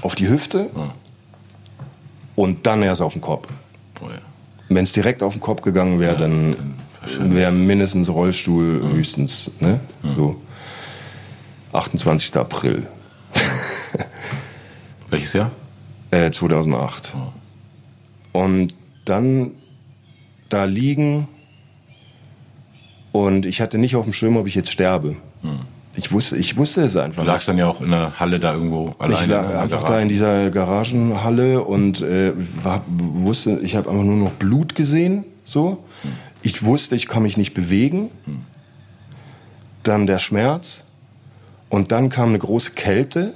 auf 0.03 0.15
die 0.15 0.29
Hüfte 0.29 0.69
und 2.37 2.67
dann 2.67 2.83
erst 2.83 3.01
auf 3.01 3.15
den 3.15 3.23
Kopf. 3.23 3.49
Oh 4.03 4.09
ja. 4.11 4.19
Wenn 4.69 4.85
es 4.85 4.93
direkt 4.93 5.23
auf 5.23 5.33
den 5.33 5.41
Kopf 5.41 5.63
gegangen 5.63 6.01
wäre, 6.01 6.19
dann, 6.19 6.77
dann 7.19 7.35
wäre 7.35 7.51
mindestens 7.51 8.11
Rollstuhl 8.11 8.83
mhm. 8.83 8.93
höchstens. 8.93 9.51
Ne? 9.61 9.81
Mhm. 10.03 10.15
So. 10.17 10.37
28. 11.73 12.37
April. 12.37 12.87
Welches 15.11 15.33
Jahr? 15.33 15.51
Äh, 16.11 16.31
2008. 16.31 17.15
Oh. 17.17 17.44
Und 18.35 18.75
dann 19.05 19.53
da 20.49 20.65
liegen 20.65 21.29
und 23.13 23.47
ich 23.47 23.61
hatte 23.61 23.79
nicht 23.79 23.95
auf 23.95 24.03
dem 24.03 24.13
Schirm, 24.13 24.37
ob 24.37 24.49
ich 24.49 24.57
jetzt 24.57 24.73
sterbe. 24.73 25.15
Mhm. 25.43 25.61
Ich 25.95 26.11
wusste, 26.11 26.37
ich 26.37 26.57
wusste 26.57 26.83
es 26.83 26.97
einfach. 26.97 27.23
Du 27.23 27.29
lagst 27.29 27.47
dann 27.47 27.59
ja 27.59 27.69
auch 27.69 27.81
in 27.81 27.93
der 27.93 28.19
Halle 28.19 28.41
da 28.41 28.53
irgendwo 28.53 28.97
alleine. 28.99 29.21
Ich 29.21 29.29
lag 29.29 29.49
ne, 29.49 29.59
einfach 29.61 29.83
Garage. 29.83 29.93
da 29.93 30.01
in 30.01 30.09
dieser 30.09 30.51
Garagenhalle 30.51 31.63
und 31.63 32.01
äh, 32.01 32.33
war, 32.65 32.83
wusste, 32.89 33.61
ich 33.63 33.77
habe 33.77 33.89
einfach 33.89 34.03
nur 34.03 34.17
noch 34.17 34.33
Blut 34.33 34.75
gesehen, 34.75 35.23
so. 35.45 35.85
Ich 36.43 36.65
wusste, 36.65 36.97
ich 36.97 37.07
kann 37.07 37.23
mich 37.23 37.37
nicht 37.37 37.55
bewegen. 37.55 38.11
Dann 39.85 40.09
der 40.09 40.19
Schmerz. 40.19 40.83
Und 41.69 41.93
dann 41.93 42.09
kam 42.09 42.31
eine 42.31 42.39
große 42.41 42.73
Kälte, 42.73 43.35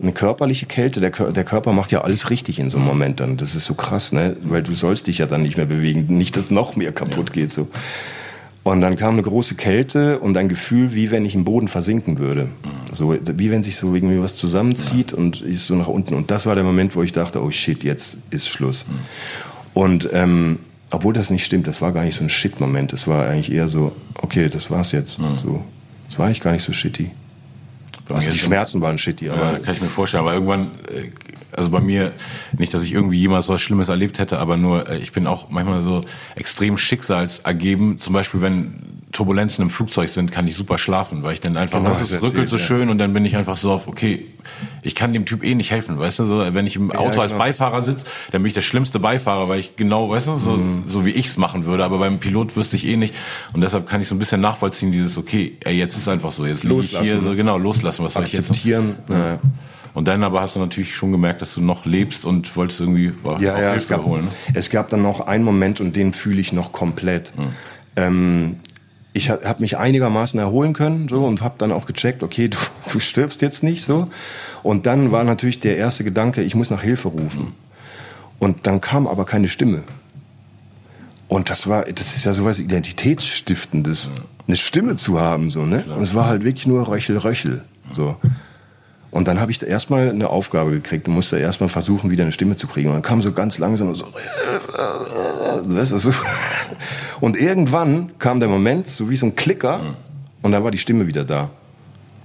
eine 0.00 0.12
körperliche 0.12 0.66
Kälte. 0.66 1.00
Der, 1.00 1.10
der 1.10 1.44
Körper 1.44 1.72
macht 1.72 1.92
ja 1.92 2.02
alles 2.02 2.30
richtig 2.30 2.58
in 2.58 2.70
so 2.70 2.76
einem 2.78 2.86
Moment 2.86 3.20
dann. 3.20 3.36
Das 3.36 3.54
ist 3.54 3.64
so 3.64 3.74
krass, 3.74 4.12
ne? 4.12 4.36
Weil 4.42 4.62
du 4.62 4.72
sollst 4.72 5.06
dich 5.06 5.18
ja 5.18 5.26
dann 5.26 5.42
nicht 5.42 5.56
mehr 5.56 5.66
bewegen. 5.66 6.06
Nicht, 6.16 6.36
dass 6.36 6.50
noch 6.50 6.76
mehr 6.76 6.92
kaputt 6.92 7.32
geht, 7.32 7.52
so. 7.52 7.68
Und 8.62 8.82
dann 8.82 8.96
kam 8.96 9.14
eine 9.14 9.22
große 9.22 9.54
Kälte 9.54 10.18
und 10.18 10.36
ein 10.36 10.48
Gefühl, 10.48 10.92
wie 10.92 11.10
wenn 11.10 11.24
ich 11.24 11.34
im 11.34 11.44
Boden 11.44 11.68
versinken 11.68 12.18
würde. 12.18 12.48
So, 12.92 13.16
wie 13.24 13.50
wenn 13.50 13.62
sich 13.62 13.76
so 13.76 13.94
irgendwie 13.94 14.20
was 14.20 14.36
zusammenzieht 14.36 15.14
und 15.14 15.42
ich 15.42 15.60
so 15.60 15.74
nach 15.74 15.88
unten. 15.88 16.14
Und 16.14 16.30
das 16.30 16.44
war 16.44 16.54
der 16.54 16.64
Moment, 16.64 16.94
wo 16.94 17.02
ich 17.02 17.12
dachte, 17.12 17.42
oh 17.42 17.50
shit, 17.50 17.82
jetzt 17.82 18.18
ist 18.30 18.48
Schluss. 18.48 18.84
Und 19.72 20.10
ähm, 20.12 20.58
obwohl 20.90 21.14
das 21.14 21.30
nicht 21.30 21.44
stimmt, 21.44 21.66
das 21.66 21.80
war 21.80 21.92
gar 21.92 22.04
nicht 22.04 22.16
so 22.16 22.24
ein 22.24 22.28
Shit-Moment. 22.28 22.92
Es 22.92 23.06
war 23.06 23.26
eigentlich 23.26 23.52
eher 23.52 23.68
so, 23.68 23.92
okay, 24.20 24.48
das 24.48 24.70
war's 24.70 24.92
jetzt. 24.92 25.18
Mhm. 25.18 25.38
So, 25.42 25.64
das 26.08 26.18
war 26.18 26.26
eigentlich 26.26 26.40
gar 26.40 26.52
nicht 26.52 26.64
so 26.64 26.72
shitty. 26.72 27.10
Also 28.08 28.30
die 28.30 28.38
Schmerzen 28.38 28.80
waren 28.80 28.98
shitty, 28.98 29.30
aber. 29.30 29.52
Ja, 29.52 29.58
kann 29.58 29.74
ich 29.74 29.80
mir 29.80 29.88
vorstellen, 29.88 30.22
aber 30.22 30.34
irgendwann, 30.34 30.70
äh, 30.92 31.10
also 31.52 31.70
bei 31.70 31.80
mir, 31.80 32.12
nicht, 32.56 32.72
dass 32.74 32.82
ich 32.82 32.92
irgendwie 32.92 33.18
jemals 33.18 33.48
was 33.48 33.60
Schlimmes 33.60 33.88
erlebt 33.88 34.18
hätte, 34.18 34.38
aber 34.38 34.56
nur, 34.56 34.88
äh, 34.88 34.98
ich 34.98 35.12
bin 35.12 35.26
auch 35.26 35.50
manchmal 35.50 35.82
so 35.82 36.02
extrem 36.36 36.76
schicksalsergeben. 36.76 37.98
Zum 37.98 38.12
Beispiel, 38.12 38.40
wenn 38.40 38.97
Turbulenzen 39.18 39.64
im 39.64 39.70
Flugzeug 39.70 40.08
sind, 40.08 40.30
kann 40.30 40.46
ich 40.46 40.54
super 40.54 40.78
schlafen, 40.78 41.24
weil 41.24 41.32
ich 41.32 41.40
dann 41.40 41.56
einfach, 41.56 41.78
genau, 41.78 41.90
das 41.90 42.08
ist 42.08 42.22
rückelt 42.22 42.48
so 42.48 42.56
ja. 42.56 42.62
schön 42.62 42.88
und 42.88 42.98
dann 42.98 43.12
bin 43.12 43.24
ich 43.24 43.36
einfach 43.36 43.56
so 43.56 43.72
auf, 43.72 43.88
okay, 43.88 44.26
ich 44.82 44.94
kann 44.94 45.12
dem 45.12 45.26
Typ 45.26 45.42
eh 45.42 45.56
nicht 45.56 45.72
helfen, 45.72 45.98
weißt 45.98 46.20
du, 46.20 46.26
so, 46.26 46.54
wenn 46.54 46.68
ich 46.68 46.76
im 46.76 46.92
Auto 46.92 47.02
ja, 47.02 47.10
genau. 47.10 47.22
als 47.22 47.32
Beifahrer 47.32 47.82
sitze, 47.82 48.06
dann 48.30 48.42
bin 48.42 48.46
ich 48.46 48.54
der 48.54 48.60
schlimmste 48.60 49.00
Beifahrer, 49.00 49.48
weil 49.48 49.58
ich 49.58 49.74
genau, 49.74 50.08
weißt 50.08 50.28
du, 50.28 50.38
so, 50.38 50.52
mhm. 50.52 50.84
so 50.86 51.04
wie 51.04 51.10
ich's 51.10 51.36
machen 51.36 51.66
würde, 51.66 51.84
aber 51.84 51.98
beim 51.98 52.18
Pilot 52.18 52.56
wüsste 52.56 52.76
ich 52.76 52.86
eh 52.86 52.96
nicht 52.96 53.12
und 53.54 53.60
deshalb 53.60 53.88
kann 53.88 54.00
ich 54.00 54.06
so 54.06 54.14
ein 54.14 54.20
bisschen 54.20 54.40
nachvollziehen, 54.40 54.92
dieses, 54.92 55.18
okay, 55.18 55.56
ey, 55.64 55.76
jetzt 55.76 55.96
ist 55.96 56.06
einfach 56.06 56.30
so, 56.30 56.46
jetzt 56.46 56.62
liege 56.62 56.80
ich 56.82 56.96
hier, 56.96 57.20
so, 57.20 57.34
genau, 57.34 57.58
loslassen, 57.58 58.04
was 58.04 58.14
soll 58.14 58.22
ich 58.22 58.34
jetzt? 58.34 58.50
Akzeptieren, 58.50 58.94
ja. 59.10 59.40
Und 59.94 60.06
dann 60.06 60.22
aber 60.22 60.42
hast 60.42 60.54
du 60.54 60.60
natürlich 60.60 60.94
schon 60.94 61.10
gemerkt, 61.10 61.42
dass 61.42 61.54
du 61.54 61.60
noch 61.60 61.84
lebst 61.84 62.24
und 62.24 62.54
wolltest 62.54 62.80
irgendwie 62.80 63.12
war, 63.24 63.42
ja, 63.42 63.54
ja, 63.54 63.70
Hilfe 63.70 63.76
es 63.76 63.88
gab, 63.88 64.04
holen. 64.04 64.26
Ne? 64.26 64.30
Es 64.54 64.70
gab 64.70 64.90
dann 64.90 65.02
noch 65.02 65.22
einen 65.22 65.42
Moment 65.42 65.80
und 65.80 65.96
den 65.96 66.12
fühle 66.12 66.40
ich 66.40 66.52
noch 66.52 66.70
komplett. 66.70 67.36
Mhm. 67.36 67.42
Ähm, 67.96 68.56
ich 69.18 69.30
habe 69.30 69.60
mich 69.60 69.76
einigermaßen 69.76 70.38
erholen 70.38 70.72
können 70.72 71.08
so 71.08 71.24
und 71.24 71.42
habe 71.42 71.56
dann 71.58 71.72
auch 71.72 71.86
gecheckt, 71.86 72.22
okay, 72.22 72.48
du, 72.48 72.56
du 72.92 73.00
stirbst 73.00 73.42
jetzt 73.42 73.62
nicht 73.62 73.84
so. 73.84 74.08
Und 74.62 74.86
dann 74.86 75.12
war 75.12 75.24
natürlich 75.24 75.60
der 75.60 75.76
erste 75.76 76.04
Gedanke, 76.04 76.42
ich 76.42 76.54
muss 76.54 76.70
nach 76.70 76.82
Hilfe 76.82 77.08
rufen. 77.08 77.54
Und 78.38 78.66
dann 78.66 78.80
kam 78.80 79.06
aber 79.06 79.24
keine 79.24 79.48
Stimme. 79.48 79.82
Und 81.26 81.50
das 81.50 81.66
war, 81.66 81.84
das 81.84 82.14
ist 82.14 82.24
ja 82.24 82.32
sowas 82.32 82.60
Identitätsstiftendes, 82.60 84.10
eine 84.46 84.56
Stimme 84.56 84.96
zu 84.96 85.20
haben, 85.20 85.50
so, 85.50 85.66
ne? 85.66 85.84
Und 85.94 86.02
es 86.02 86.14
war 86.14 86.26
halt 86.26 86.44
wirklich 86.44 86.66
nur 86.66 86.88
Röchel, 86.88 87.18
Röchel, 87.18 87.62
so. 87.94 88.16
Und 89.10 89.26
dann 89.26 89.40
habe 89.40 89.50
ich 89.50 89.58
da 89.58 89.66
erstmal 89.66 90.10
eine 90.10 90.30
Aufgabe 90.30 90.70
gekriegt 90.70 91.08
und 91.08 91.14
musste 91.14 91.38
erstmal 91.38 91.68
versuchen, 91.68 92.10
wieder 92.10 92.22
eine 92.22 92.32
Stimme 92.32 92.56
zu 92.56 92.66
kriegen. 92.66 92.88
Und 92.88 92.94
dann 92.94 93.02
kam 93.02 93.20
so 93.22 93.32
ganz 93.32 93.58
langsam 93.58 93.94
so, 93.94 94.06
das 95.68 95.92
ist 95.92 96.02
so. 96.02 96.12
Und 97.20 97.36
irgendwann 97.36 98.12
kam 98.18 98.40
der 98.40 98.48
Moment, 98.48 98.88
so 98.88 99.10
wie 99.10 99.16
so 99.16 99.26
ein 99.26 99.36
Klicker, 99.36 99.96
und 100.42 100.52
dann 100.52 100.62
war 100.64 100.70
die 100.70 100.78
Stimme 100.78 101.06
wieder 101.06 101.24
da. 101.24 101.50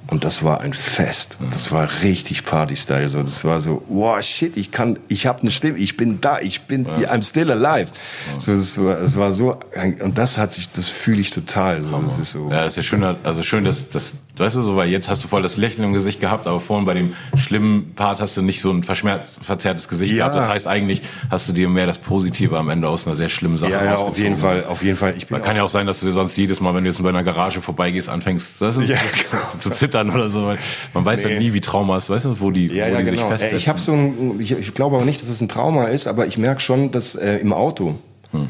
Und 0.07 0.25
das 0.25 0.43
war 0.43 0.59
ein 0.59 0.73
Fest. 0.73 1.37
Das 1.51 1.71
war 1.71 1.87
richtig 2.03 2.45
Party-Style. 2.45 3.07
So, 3.07 3.23
das 3.23 3.45
war 3.45 3.61
so, 3.61 3.83
wow, 3.87 4.21
shit, 4.21 4.57
ich 4.57 4.71
kann, 4.71 4.99
ich 5.07 5.25
habe 5.25 5.41
eine 5.41 5.51
Stimme, 5.51 5.77
ich 5.77 5.95
bin 5.95 6.19
da, 6.19 6.39
ich 6.39 6.63
bin, 6.63 6.85
ja. 6.85 7.09
I'm 7.09 7.23
still 7.23 7.49
alive. 7.49 7.91
So, 8.37 8.51
das 8.51 8.77
war, 8.77 8.95
das 8.95 9.15
war 9.15 9.31
so, 9.31 9.57
und 10.01 10.17
das 10.17 10.37
hat 10.37 10.51
sich, 10.51 10.69
das 10.69 10.89
fühle 10.89 11.21
ich 11.21 11.31
total. 11.31 11.83
So, 11.83 12.01
das 12.01 12.19
ist 12.19 12.31
so. 12.33 12.49
Ja, 12.49 12.65
das 12.65 12.73
ist 12.73 12.77
ja 12.77 12.83
schön, 12.83 13.03
also 13.23 13.43
schön, 13.43 13.63
dass, 13.63 13.89
dass, 13.89 14.13
weißt 14.38 14.55
du, 14.55 14.63
so, 14.63 14.75
weil 14.75 14.89
jetzt 14.89 15.09
hast 15.09 15.23
du 15.23 15.27
voll 15.27 15.43
das 15.43 15.57
Lächeln 15.57 15.84
im 15.84 15.93
Gesicht 15.93 16.19
gehabt, 16.19 16.47
aber 16.47 16.59
vorhin 16.59 16.86
bei 16.86 16.95
dem 16.95 17.13
schlimmen 17.36 17.93
Part 17.95 18.19
hast 18.19 18.36
du 18.36 18.41
nicht 18.41 18.61
so 18.61 18.71
ein 18.71 18.84
verzerrtes 18.84 19.88
Gesicht 19.88 20.13
ja. 20.13 20.27
gehabt. 20.27 20.36
Das 20.36 20.49
heißt 20.49 20.67
eigentlich 20.67 21.03
hast 21.29 21.47
du 21.49 21.53
dir 21.53 21.69
mehr 21.69 21.86
das 21.86 21.99
Positive 21.99 22.57
am 22.57 22.69
Ende 22.69 22.89
aus 22.89 23.05
einer 23.05 23.15
sehr 23.15 23.29
schlimmen 23.29 23.59
Sache 23.59 23.71
ja, 23.71 23.86
ja, 23.86 23.95
auf 23.95 24.17
jeden 24.17 24.38
Fall, 24.38 24.65
auf 24.65 24.84
jeden 24.84 24.97
Fall. 24.97 25.13
Ich 25.17 25.27
bin 25.27 25.41
kann 25.41 25.55
ja 25.55 25.63
auch 25.63 25.69
sein, 25.69 25.86
dass 25.86 25.99
du 25.99 26.11
sonst 26.11 26.36
jedes 26.38 26.61
Mal, 26.61 26.73
wenn 26.73 26.84
du 26.84 26.89
jetzt 26.89 27.01
bei 27.03 27.09
einer 27.09 27.23
Garage 27.23 27.61
vorbeigehst, 27.61 28.09
anfängst, 28.09 28.53
das 28.59 28.77
ist, 28.77 28.89
ja, 28.89 28.97
zu 29.59 29.69
zittern 29.69 30.09
oder 30.09 30.27
so. 30.27 30.45
Weil 30.45 30.57
man 30.93 31.05
weiß 31.05 31.23
nee. 31.25 31.34
ja 31.34 31.39
nie, 31.39 31.53
wie 31.53 31.61
Trauma 31.61 31.97
ist, 31.97 32.09
weißt 32.09 32.25
du, 32.25 32.39
wo 32.39 32.49
die, 32.49 32.67
ja, 32.67 32.88
wo 32.88 32.91
ja, 32.91 32.97
die 32.99 33.03
genau. 33.03 33.17
sich 33.17 33.25
festsetzen. 33.25 33.57
Ich 33.57 33.69
habe 33.69 33.79
so 33.79 33.93
ein, 33.93 34.39
ich, 34.39 34.51
ich, 34.51 34.73
glaube 34.73 34.95
aber 34.95 35.05
nicht, 35.05 35.21
dass 35.21 35.29
es 35.29 35.41
ein 35.41 35.49
Trauma 35.49 35.86
ist, 35.86 36.07
aber 36.07 36.25
ich 36.25 36.39
merke 36.39 36.59
schon, 36.61 36.91
dass 36.91 37.15
äh, 37.15 37.38
im 37.38 37.53
Auto, 37.53 37.99
hm. 38.31 38.49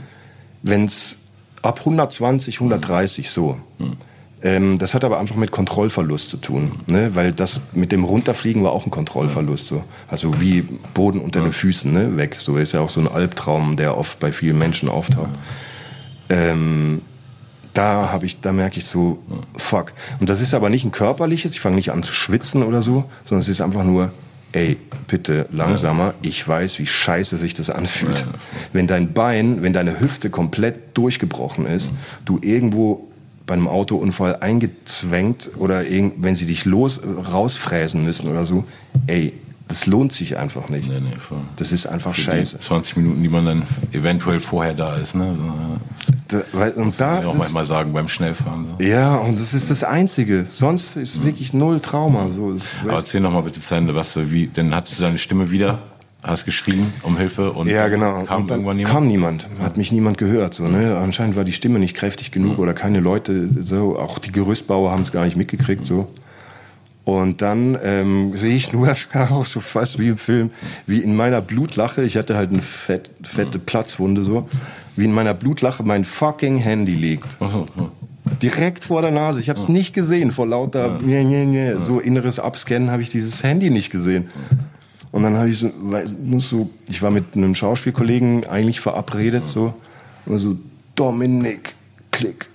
wenn 0.62 0.86
es 0.86 1.18
ab 1.62 1.80
120, 1.80 2.56
130 2.56 3.30
so, 3.30 3.58
hm. 3.80 3.98
Ähm, 4.44 4.78
das 4.78 4.94
hat 4.94 5.06
aber 5.06 5.20
einfach 5.20 5.38
mit 5.38 5.52
Kontrollverlust 5.52 6.30
zu 6.30 6.38
tun, 6.38 6.74
ne? 6.88 7.12
weil 7.14 7.32
das 7.32 7.62
mit 7.72 7.94
dem 7.94 8.04
Runterfliegen 8.04 8.62
war 8.62 8.74
auch 8.74 8.86
ein 8.86 8.92
Kontrollverlust, 8.92 9.68
so. 9.68 9.86
also 10.10 10.42
wie 10.42 10.64
Boden 10.94 11.22
unter 11.22 11.42
den 11.42 11.54
Füßen 11.54 11.92
ne? 11.92 12.18
weg. 12.18 12.36
So 12.40 12.58
ist 12.58 12.74
ja 12.74 12.82
auch 12.82 12.90
so 12.90 13.00
ein 13.00 13.08
Albtraum, 13.08 13.78
der 13.78 13.98
oft 13.98 14.20
bei 14.20 14.34
vielen 14.34 14.58
Menschen 14.58 14.90
auftaucht. 14.90 15.30
Ähm, 16.30 17.02
da 17.74 18.12
habe 18.12 18.26
ich, 18.26 18.42
da 18.42 18.52
merke 18.52 18.80
ich 18.80 18.86
so, 18.86 19.20
fuck. 19.56 19.94
Und 20.20 20.30
das 20.30 20.42
ist 20.42 20.54
aber 20.54 20.70
nicht 20.70 20.84
ein 20.84 20.92
körperliches, 20.92 21.54
ich 21.54 21.62
fange 21.62 21.78
nicht 21.78 21.92
an 21.92 22.04
zu 22.04 22.12
schwitzen 22.12 22.64
oder 22.64 22.82
so, 22.82 23.06
sondern 23.24 23.42
es 23.42 23.48
ist 23.48 23.62
einfach 23.62 23.86
nur, 23.86 24.12
ey, 24.52 24.78
bitte 25.08 25.48
langsamer, 25.52 26.16
ich 26.22 26.46
weiß, 26.46 26.80
wie 26.80 26.86
scheiße 26.86 27.38
sich 27.38 27.54
das 27.54 27.70
anfühlt. 27.70 28.26
Wenn 28.74 28.88
dein 28.88 29.14
Bein, 29.14 29.64
wenn 29.64 29.74
deine 29.74 30.02
Hüfte 30.02 30.30
komplett 30.30 30.98
durchgebrochen 30.98 31.66
ist, 31.66 31.92
du 32.26 32.40
irgendwo 32.42 33.08
bei 33.46 33.54
einem 33.56 33.68
Autounfall 33.68 34.38
eingezwängt 34.38 35.52
oder 35.58 35.84
wenn 35.84 36.36
sie 36.36 36.46
dich 36.46 36.66
los 36.66 37.02
rausfräsen 37.04 38.04
müssen 38.04 38.30
oder 38.30 38.46
so, 38.46 38.64
ey, 39.08 39.34
das 39.68 39.88
lohnt 39.88 40.14
sich 40.14 40.38
einfach 40.38 40.70
nicht. 40.70 40.88
Nee, 40.88 41.00
nee, 41.00 41.16
voll. 41.18 41.40
Das 41.56 41.72
ist 41.72 41.88
einfach 41.88 42.14
Für 42.14 42.22
scheiße. 42.22 42.60
20 42.60 42.98
Minuten, 42.98 43.24
die 43.24 43.30
man 43.30 43.46
dann 43.46 43.64
eventuell 43.92 44.40
vorher 44.40 44.74
da 44.74 44.98
ist. 44.98 45.16
Ne? 45.16 45.34
So, 45.34 45.44
da, 46.28 46.42
weil, 46.52 46.72
und 46.72 47.00
da, 47.00 47.22
ich 47.22 47.26
auch 47.26 47.36
manchmal 47.36 47.66
sagen 47.66 47.94
beim 47.94 48.08
Schnellfahren. 48.08 48.68
So. 48.68 48.84
Ja, 48.84 49.16
und 49.16 49.40
das 49.40 49.54
ist 49.54 49.70
das 49.70 49.84
Einzige. 49.84 50.46
Sonst 50.48 50.98
ist 50.98 51.20
mhm. 51.20 51.26
wirklich 51.26 51.54
null 51.54 51.80
Trauma. 51.80 52.30
So, 52.30 52.56
Aber 52.84 52.94
erzähl 52.94 53.22
noch 53.22 53.32
mal 53.32 53.42
bitte 53.42 53.62
zu 53.62 53.76
Ende, 53.76 53.96
was 53.96 54.14
du, 54.14 54.30
wie, 54.32 54.48
denn 54.48 54.76
hattest 54.76 55.00
du 55.00 55.04
deine 55.04 55.18
Stimme 55.18 55.50
wieder? 55.50 55.80
Hast 56.24 56.46
geschrien 56.46 56.94
um 57.04 57.18
Hilfe 57.18 57.52
und 57.52 57.68
ja, 57.68 57.90
genau. 57.90 58.24
kam 58.24 58.44
und 58.44 58.52
irgendwann 58.52 58.78
niemand? 58.78 58.96
Kam 58.96 59.08
niemand, 59.08 59.50
hat 59.60 59.76
mich 59.76 59.92
niemand 59.92 60.18
gehört. 60.18 60.54
So, 60.54 60.70
ne? 60.70 60.98
Anscheinend 60.98 61.36
war 61.36 61.44
die 61.44 61.52
Stimme 61.52 61.80
nicht 61.80 61.96
kräftig 61.96 62.32
genug 62.32 62.60
oder 62.60 62.74
keine 62.74 63.02
Leute, 63.02 63.50
so, 63.62 64.00
auch 64.00 64.20
die 64.20 64.32
Gerüstbauer 64.32 64.90
haben 64.92 65.04
es 65.04 65.12
gar 65.12 65.26
nicht 65.26 65.36
mitgekriegt. 65.36 65.86
So. 65.86 66.08
Und 67.06 67.42
dann 67.42 67.78
ähm, 67.84 68.32
sehe 68.38 68.56
ich 68.56 68.72
nur 68.72 68.96
auch 69.14 69.46
so 69.46 69.60
fast 69.60 70.00
wie 70.00 70.10
im 70.10 70.18
Film, 70.18 70.52
wie 70.88 71.00
in 71.00 71.16
meiner 71.16 71.42
Blutlache, 71.42 72.04
ich 72.04 72.16
hatte 72.16 72.36
halt 72.36 72.52
eine 72.52 72.62
fett, 72.62 73.10
fette 73.24 73.60
Platzwunde 73.60 74.24
so, 74.24 74.48
wie 74.96 75.06
in 75.06 75.12
meiner 75.12 75.34
Blutlache 75.34 75.84
mein 75.84 76.06
fucking 76.06 76.58
Handy 76.58 76.94
liegt. 76.94 77.38
Direkt 78.42 78.86
vor 78.86 79.02
der 79.02 79.12
Nase. 79.12 79.42
Ich 79.42 79.50
habe 79.50 79.60
es 79.60 79.68
nicht 79.68 79.94
gesehen 79.94 80.32
vor 80.32 80.48
lauter 80.48 80.98
so 81.80 82.00
inneres 82.00 82.40
Abscannen 82.40 82.90
habe 82.90 83.02
ich 83.02 83.10
dieses 83.10 83.44
Handy 83.44 83.70
nicht 83.70 83.92
gesehen. 83.92 84.30
Und 85.14 85.22
dann 85.22 85.38
habe 85.38 85.48
ich 85.48 85.60
so, 85.60 85.72
weil, 85.80 86.10
so, 86.40 86.72
ich 86.90 87.04
war 87.04 87.12
mit 87.12 87.36
einem 87.36 87.54
Schauspielkollegen 87.54 88.48
eigentlich 88.48 88.80
verabredet 88.80 89.46
so, 89.46 89.76
und 90.26 90.40
so 90.40 90.58
Dominik, 90.96 91.76
klick, 92.12 92.50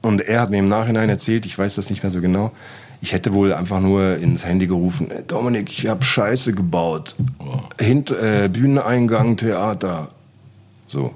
Und 0.00 0.20
er 0.20 0.40
hat 0.42 0.50
mir 0.50 0.60
im 0.60 0.68
Nachhinein 0.68 1.08
erzählt, 1.08 1.46
ich 1.46 1.58
weiß 1.58 1.74
das 1.74 1.90
nicht 1.90 2.04
mehr 2.04 2.12
so 2.12 2.20
genau, 2.20 2.52
ich 3.00 3.12
hätte 3.12 3.34
wohl 3.34 3.52
einfach 3.52 3.80
nur 3.80 4.18
ins 4.18 4.44
Handy 4.46 4.68
gerufen, 4.68 5.10
"Ey, 5.10 5.24
Dominik, 5.26 5.68
ich 5.72 5.88
habe 5.88 6.04
Scheiße 6.04 6.52
gebaut. 6.52 7.16
Hint, 7.80 8.12
äh, 8.12 8.48
Bühneneingang, 8.48 9.36
Theater. 9.36 10.10
So. 10.86 11.12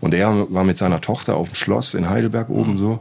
Und 0.00 0.14
er 0.14 0.46
war 0.54 0.62
mit 0.62 0.78
seiner 0.78 1.00
Tochter 1.00 1.34
auf 1.34 1.48
dem 1.48 1.56
Schloss 1.56 1.94
in 1.94 2.08
Heidelberg 2.08 2.50
oben 2.50 2.78
so, 2.78 3.00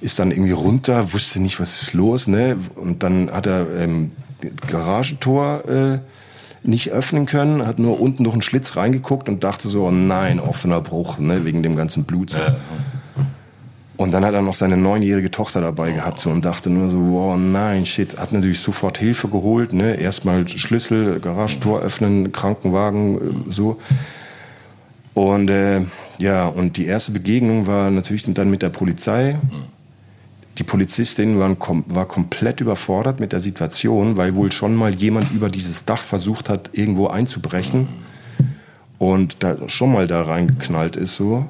ist 0.00 0.18
dann 0.18 0.32
irgendwie 0.32 0.52
runter, 0.52 1.12
wusste 1.12 1.38
nicht, 1.38 1.60
was 1.60 1.82
ist 1.82 1.94
los, 1.94 2.26
ne? 2.26 2.56
Und 2.74 3.04
dann 3.04 3.30
hat 3.30 3.46
er 3.46 3.66
ähm, 3.76 4.10
Garagentor 4.66 5.64
äh, 5.68 5.98
nicht 6.62 6.90
öffnen 6.90 7.26
können, 7.26 7.66
hat 7.66 7.78
nur 7.78 8.00
unten 8.00 8.24
durch 8.24 8.34
einen 8.34 8.42
Schlitz 8.42 8.76
reingeguckt 8.76 9.28
und 9.28 9.44
dachte 9.44 9.68
so, 9.68 9.86
oh 9.86 9.90
nein, 9.90 10.40
offener 10.40 10.80
Bruch, 10.80 11.18
ne? 11.18 11.44
Wegen 11.44 11.62
dem 11.62 11.76
ganzen 11.76 12.04
Blut. 12.04 12.30
So. 12.30 12.38
Und 13.96 14.12
dann 14.12 14.24
hat 14.24 14.32
er 14.32 14.42
noch 14.42 14.54
seine 14.54 14.76
neunjährige 14.76 15.30
Tochter 15.30 15.60
dabei 15.60 15.92
gehabt 15.92 16.20
so, 16.20 16.30
und 16.30 16.44
dachte 16.44 16.70
nur 16.70 16.90
so, 16.90 16.98
wow, 16.98 17.36
nein, 17.36 17.84
shit. 17.84 18.18
Hat 18.18 18.32
natürlich 18.32 18.60
sofort 18.60 18.98
Hilfe 18.98 19.28
geholt, 19.28 19.72
ne? 19.72 19.94
Erstmal 19.94 20.46
Schlüssel, 20.48 21.20
Garagentor 21.20 21.80
öffnen, 21.80 22.32
Krankenwagen, 22.32 23.16
äh, 23.16 23.50
so. 23.50 23.78
Und 25.14 25.50
äh, 25.50 25.82
ja, 26.18 26.46
und 26.46 26.76
die 26.76 26.86
erste 26.86 27.12
Begegnung 27.12 27.66
war 27.66 27.90
natürlich 27.90 28.24
dann 28.32 28.50
mit 28.50 28.62
der 28.62 28.68
Polizei. 28.68 29.36
Die 30.58 30.64
Polizistin 30.64 31.58
kom 31.58 31.84
war 31.86 32.06
komplett 32.06 32.60
überfordert 32.60 33.20
mit 33.20 33.32
der 33.32 33.40
Situation, 33.40 34.16
weil 34.16 34.34
wohl 34.34 34.52
schon 34.52 34.74
mal 34.74 34.94
jemand 34.94 35.32
über 35.32 35.48
dieses 35.48 35.84
Dach 35.84 36.02
versucht 36.02 36.48
hat, 36.48 36.70
irgendwo 36.72 37.08
einzubrechen 37.08 37.88
und 38.98 39.42
da 39.42 39.56
schon 39.68 39.92
mal 39.92 40.06
da 40.06 40.22
reingeknallt 40.22 40.96
ist 40.96 41.16
so. 41.16 41.46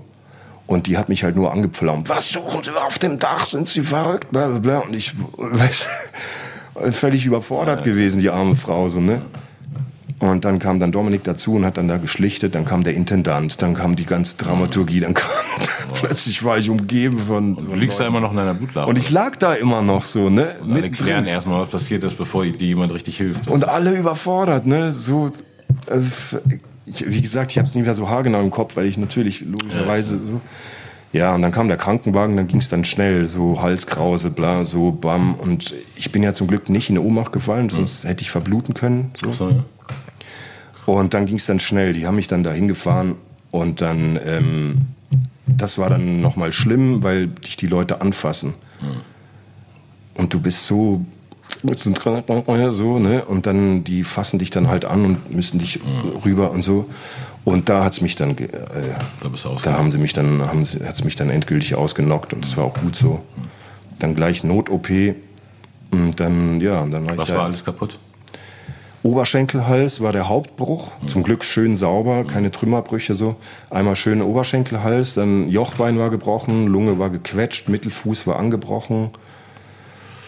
Und 0.68 0.86
die 0.86 0.96
hat 0.96 1.08
mich 1.08 1.24
halt 1.24 1.34
nur 1.34 1.52
angepflaumt. 1.52 2.08
Was 2.08 2.28
suchen 2.28 2.62
Sie 2.62 2.70
auf 2.70 3.00
dem 3.00 3.18
Dach? 3.18 3.44
Sind 3.46 3.66
Sie 3.66 3.82
verrückt? 3.82 4.30
Bla, 4.30 4.46
bla, 4.46 4.58
bla. 4.60 4.78
Und 4.78 4.94
ich 4.94 5.12
weiß, 5.36 5.88
völlig 6.92 7.26
überfordert 7.26 7.82
gewesen, 7.82 8.20
die 8.20 8.30
arme 8.30 8.54
Frau 8.54 8.88
so, 8.88 9.00
ne? 9.00 9.22
Und 10.20 10.44
dann 10.44 10.58
kam 10.58 10.80
dann 10.80 10.92
Dominik 10.92 11.24
dazu 11.24 11.54
und 11.54 11.64
hat 11.64 11.78
dann 11.78 11.88
da 11.88 11.96
geschlichtet, 11.96 12.54
dann 12.54 12.66
kam 12.66 12.84
der 12.84 12.92
Intendant, 12.92 13.62
dann 13.62 13.72
kam 13.72 13.96
die 13.96 14.04
ganze 14.04 14.36
Dramaturgie, 14.36 15.00
dann 15.00 15.14
kam, 15.14 15.30
plötzlich 15.94 16.44
war 16.44 16.58
ich 16.58 16.68
umgeben 16.68 17.18
von. 17.20 17.56
Du 17.56 17.74
liegst 17.74 17.98
da 17.98 18.06
immer 18.06 18.20
noch 18.20 18.30
in 18.30 18.36
deiner 18.36 18.52
Blutlache. 18.52 18.86
Und 18.86 18.98
ich 18.98 19.10
lag 19.10 19.36
da 19.36 19.54
immer 19.54 19.80
noch 19.80 20.04
so, 20.04 20.28
ne? 20.28 20.56
Und 20.62 20.74
alle 20.74 20.90
klären 20.90 21.24
erstmal, 21.24 21.62
was 21.62 21.70
passiert 21.70 22.04
ist, 22.04 22.18
bevor 22.18 22.44
dir 22.44 22.66
jemand 22.66 22.92
richtig 22.92 23.16
hilft. 23.16 23.48
Und 23.48 23.66
alle 23.66 23.96
überfordert, 23.96 24.66
ne? 24.66 24.92
So, 24.92 25.30
also, 25.88 26.38
ich, 26.84 27.08
wie 27.08 27.22
gesagt, 27.22 27.52
ich 27.52 27.58
habe 27.58 27.66
es 27.66 27.74
nicht 27.74 27.86
mehr 27.86 27.94
so 27.94 28.10
haargenau 28.10 28.42
im 28.42 28.50
Kopf, 28.50 28.76
weil 28.76 28.84
ich 28.84 28.98
natürlich 28.98 29.40
logischerweise 29.40 30.18
so. 30.22 30.42
Ja, 31.12 31.34
und 31.34 31.40
dann 31.40 31.50
kam 31.50 31.68
der 31.68 31.76
Krankenwagen, 31.76 32.36
dann 32.36 32.46
ging 32.46 32.60
es 32.60 32.68
dann 32.68 32.84
schnell, 32.84 33.26
so 33.26 33.62
Halskrause, 33.62 34.30
bla, 34.30 34.66
so, 34.66 34.92
bam. 34.92 35.34
Und 35.34 35.74
ich 35.96 36.12
bin 36.12 36.22
ja 36.22 36.34
zum 36.34 36.46
Glück 36.46 36.68
nicht 36.68 36.90
in 36.90 36.98
eine 36.98 37.06
Ohnmacht 37.06 37.32
gefallen, 37.32 37.70
sonst 37.70 38.04
hätte 38.04 38.22
ich 38.22 38.30
verbluten 38.30 38.74
können. 38.74 39.12
So. 39.24 39.32
So, 39.32 39.48
ja. 39.48 39.64
Und 40.86 41.14
dann 41.14 41.26
ging 41.26 41.36
es 41.36 41.46
dann 41.46 41.60
schnell. 41.60 41.92
Die 41.92 42.06
haben 42.06 42.16
mich 42.16 42.28
dann 42.28 42.42
dahin 42.42 42.68
gefahren 42.68 43.14
und 43.50 43.80
dann, 43.80 44.18
ähm, 44.24 44.80
das 45.46 45.78
war 45.78 45.90
dann 45.90 46.20
nochmal 46.20 46.52
schlimm, 46.52 47.02
weil 47.02 47.28
dich 47.28 47.56
die 47.56 47.66
Leute 47.66 48.00
anfassen. 48.00 48.54
Und 50.14 50.32
du 50.34 50.40
bist 50.40 50.66
so, 50.66 51.04
so, 52.72 52.98
ne? 52.98 53.24
Und 53.24 53.46
dann, 53.46 53.84
die 53.84 54.04
fassen 54.04 54.38
dich 54.38 54.50
dann 54.50 54.68
halt 54.68 54.84
an 54.84 55.04
und 55.04 55.34
müssen 55.34 55.58
dich 55.58 55.80
rüber 56.24 56.50
und 56.52 56.62
so. 56.62 56.88
Und 57.44 57.68
da 57.68 57.84
hat's 57.84 58.00
mich 58.00 58.16
dann, 58.16 58.36
äh, 58.38 58.48
Da 59.20 59.28
bist 59.28 59.44
du 59.44 59.54
da 59.62 59.72
haben 59.72 59.90
sie 59.90 59.98
mich 59.98 60.12
dann, 60.12 60.42
haben 60.42 60.64
sie, 60.64 60.78
hat's 60.84 61.04
mich 61.04 61.14
dann 61.16 61.30
endgültig 61.30 61.74
ausgenockt 61.74 62.34
und 62.34 62.44
das 62.44 62.56
war 62.56 62.64
auch 62.64 62.74
gut 62.74 62.96
so. 62.96 63.22
Dann 63.98 64.14
gleich 64.14 64.44
Not-OP. 64.44 64.88
Und 65.90 66.20
dann, 66.20 66.60
ja, 66.60 66.80
und 66.82 66.92
dann 66.92 67.08
war 67.08 67.16
Was 67.18 67.28
ich 67.28 67.32
da- 67.34 67.38
war 67.40 67.46
alles 67.46 67.64
kaputt? 67.64 67.98
Oberschenkelhals 69.02 70.00
war 70.00 70.12
der 70.12 70.28
Hauptbruch. 70.28 70.92
Zum 71.06 71.22
Glück 71.22 71.42
schön 71.44 71.76
sauber, 71.76 72.24
keine 72.24 72.50
Trümmerbrüche 72.50 73.14
so. 73.14 73.36
Einmal 73.70 73.96
schön 73.96 74.20
Oberschenkelhals, 74.20 75.14
dann 75.14 75.48
Jochbein 75.48 75.98
war 75.98 76.10
gebrochen, 76.10 76.66
Lunge 76.66 76.98
war 76.98 77.08
gequetscht, 77.10 77.68
Mittelfuß 77.68 78.26
war 78.26 78.38
angebrochen. 78.38 79.10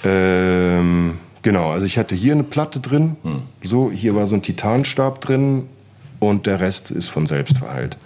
Ähm, 0.05 1.18
genau, 1.43 1.70
also 1.70 1.87
ich 1.87 1.99
hatte 1.99 2.14
hier 2.14 2.33
eine 2.33 2.45
Platte 2.45 2.81
drin, 2.81 3.16
Mhm. 3.23 3.43
so 3.62 3.91
hier 3.91 4.14
war 4.14 4.27
so 4.27 4.35
ein 4.35 4.43
Titanstab 4.43 5.20
drin 5.20 5.68
und 6.18 6.47
der 6.47 6.61
Rest 6.61 6.91
ist 6.91 7.09
von 7.09 7.27
selbst 7.27 7.59
verheilt. 7.59 7.99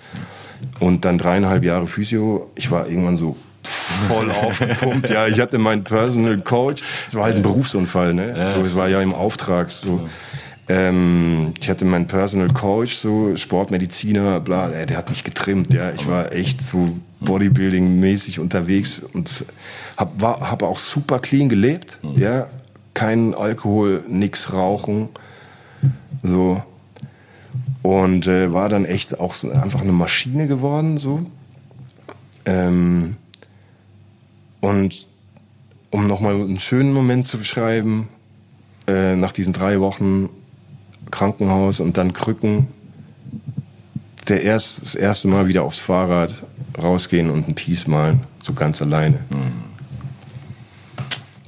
Und 0.80 1.04
dann 1.04 1.18
dreieinhalb 1.18 1.64
Jahre 1.64 1.86
Physio. 1.86 2.50
Ich 2.54 2.70
war 2.70 2.88
irgendwann 2.88 3.16
so 3.16 3.36
voll 4.08 4.30
aufgepumpt. 4.42 5.08
Ja, 5.10 5.26
ich 5.26 5.38
hatte 5.40 5.58
meinen 5.58 5.84
Personal 5.84 6.38
Coach. 6.38 6.82
Es 7.08 7.14
war 7.14 7.24
halt 7.24 7.36
ein 7.36 7.42
Berufsunfall, 7.42 8.14
ne? 8.14 8.48
So, 8.52 8.60
es 8.62 8.74
war 8.74 8.88
ja 8.88 9.00
im 9.00 9.14
Auftrag 9.14 9.70
so. 9.70 10.00
Ähm, 10.68 11.54
ich 11.60 11.70
hatte 11.70 11.84
meinen 11.84 12.08
Personal 12.08 12.48
Coach, 12.48 12.96
so 12.96 13.36
Sportmediziner, 13.36 14.40
bla, 14.40 14.68
der, 14.68 14.96
hat 14.96 15.10
mich 15.10 15.22
getrimmt, 15.22 15.72
ja. 15.72 15.92
Ich 15.92 16.08
war 16.08 16.32
echt 16.32 16.60
so 16.62 16.96
Bodybuilding-mäßig 17.24 18.40
unterwegs 18.40 19.00
und 19.00 19.44
hab, 19.96 20.20
war, 20.20 20.50
hab 20.50 20.62
auch 20.62 20.78
super 20.78 21.20
clean 21.20 21.48
gelebt, 21.48 21.98
ja. 22.16 22.48
Kein 22.94 23.34
Alkohol, 23.34 24.02
nix 24.08 24.52
rauchen, 24.52 25.10
so. 26.22 26.62
Und 27.82 28.26
äh, 28.26 28.52
war 28.52 28.68
dann 28.68 28.84
echt 28.84 29.20
auch 29.20 29.34
so 29.34 29.50
einfach 29.50 29.82
eine 29.82 29.92
Maschine 29.92 30.48
geworden, 30.48 30.98
so. 30.98 31.22
Ähm, 32.44 33.16
und 34.60 35.06
um 35.90 36.08
nochmal 36.08 36.34
einen 36.34 36.58
schönen 36.58 36.92
Moment 36.92 37.26
zu 37.28 37.38
beschreiben, 37.38 38.08
äh, 38.88 39.14
nach 39.14 39.30
diesen 39.30 39.52
drei 39.52 39.78
Wochen 39.80 40.28
Krankenhaus 41.10 41.80
und 41.80 41.96
dann 41.96 42.12
Krücken, 42.12 42.68
der 44.28 44.42
erst, 44.42 44.82
das 44.82 44.94
erste 44.94 45.28
Mal 45.28 45.48
wieder 45.48 45.62
aufs 45.62 45.78
Fahrrad 45.78 46.34
rausgehen 46.80 47.30
und 47.30 47.48
ein 47.48 47.54
Peace 47.54 47.86
malen, 47.86 48.20
so 48.42 48.52
ganz 48.52 48.82
alleine. 48.82 49.18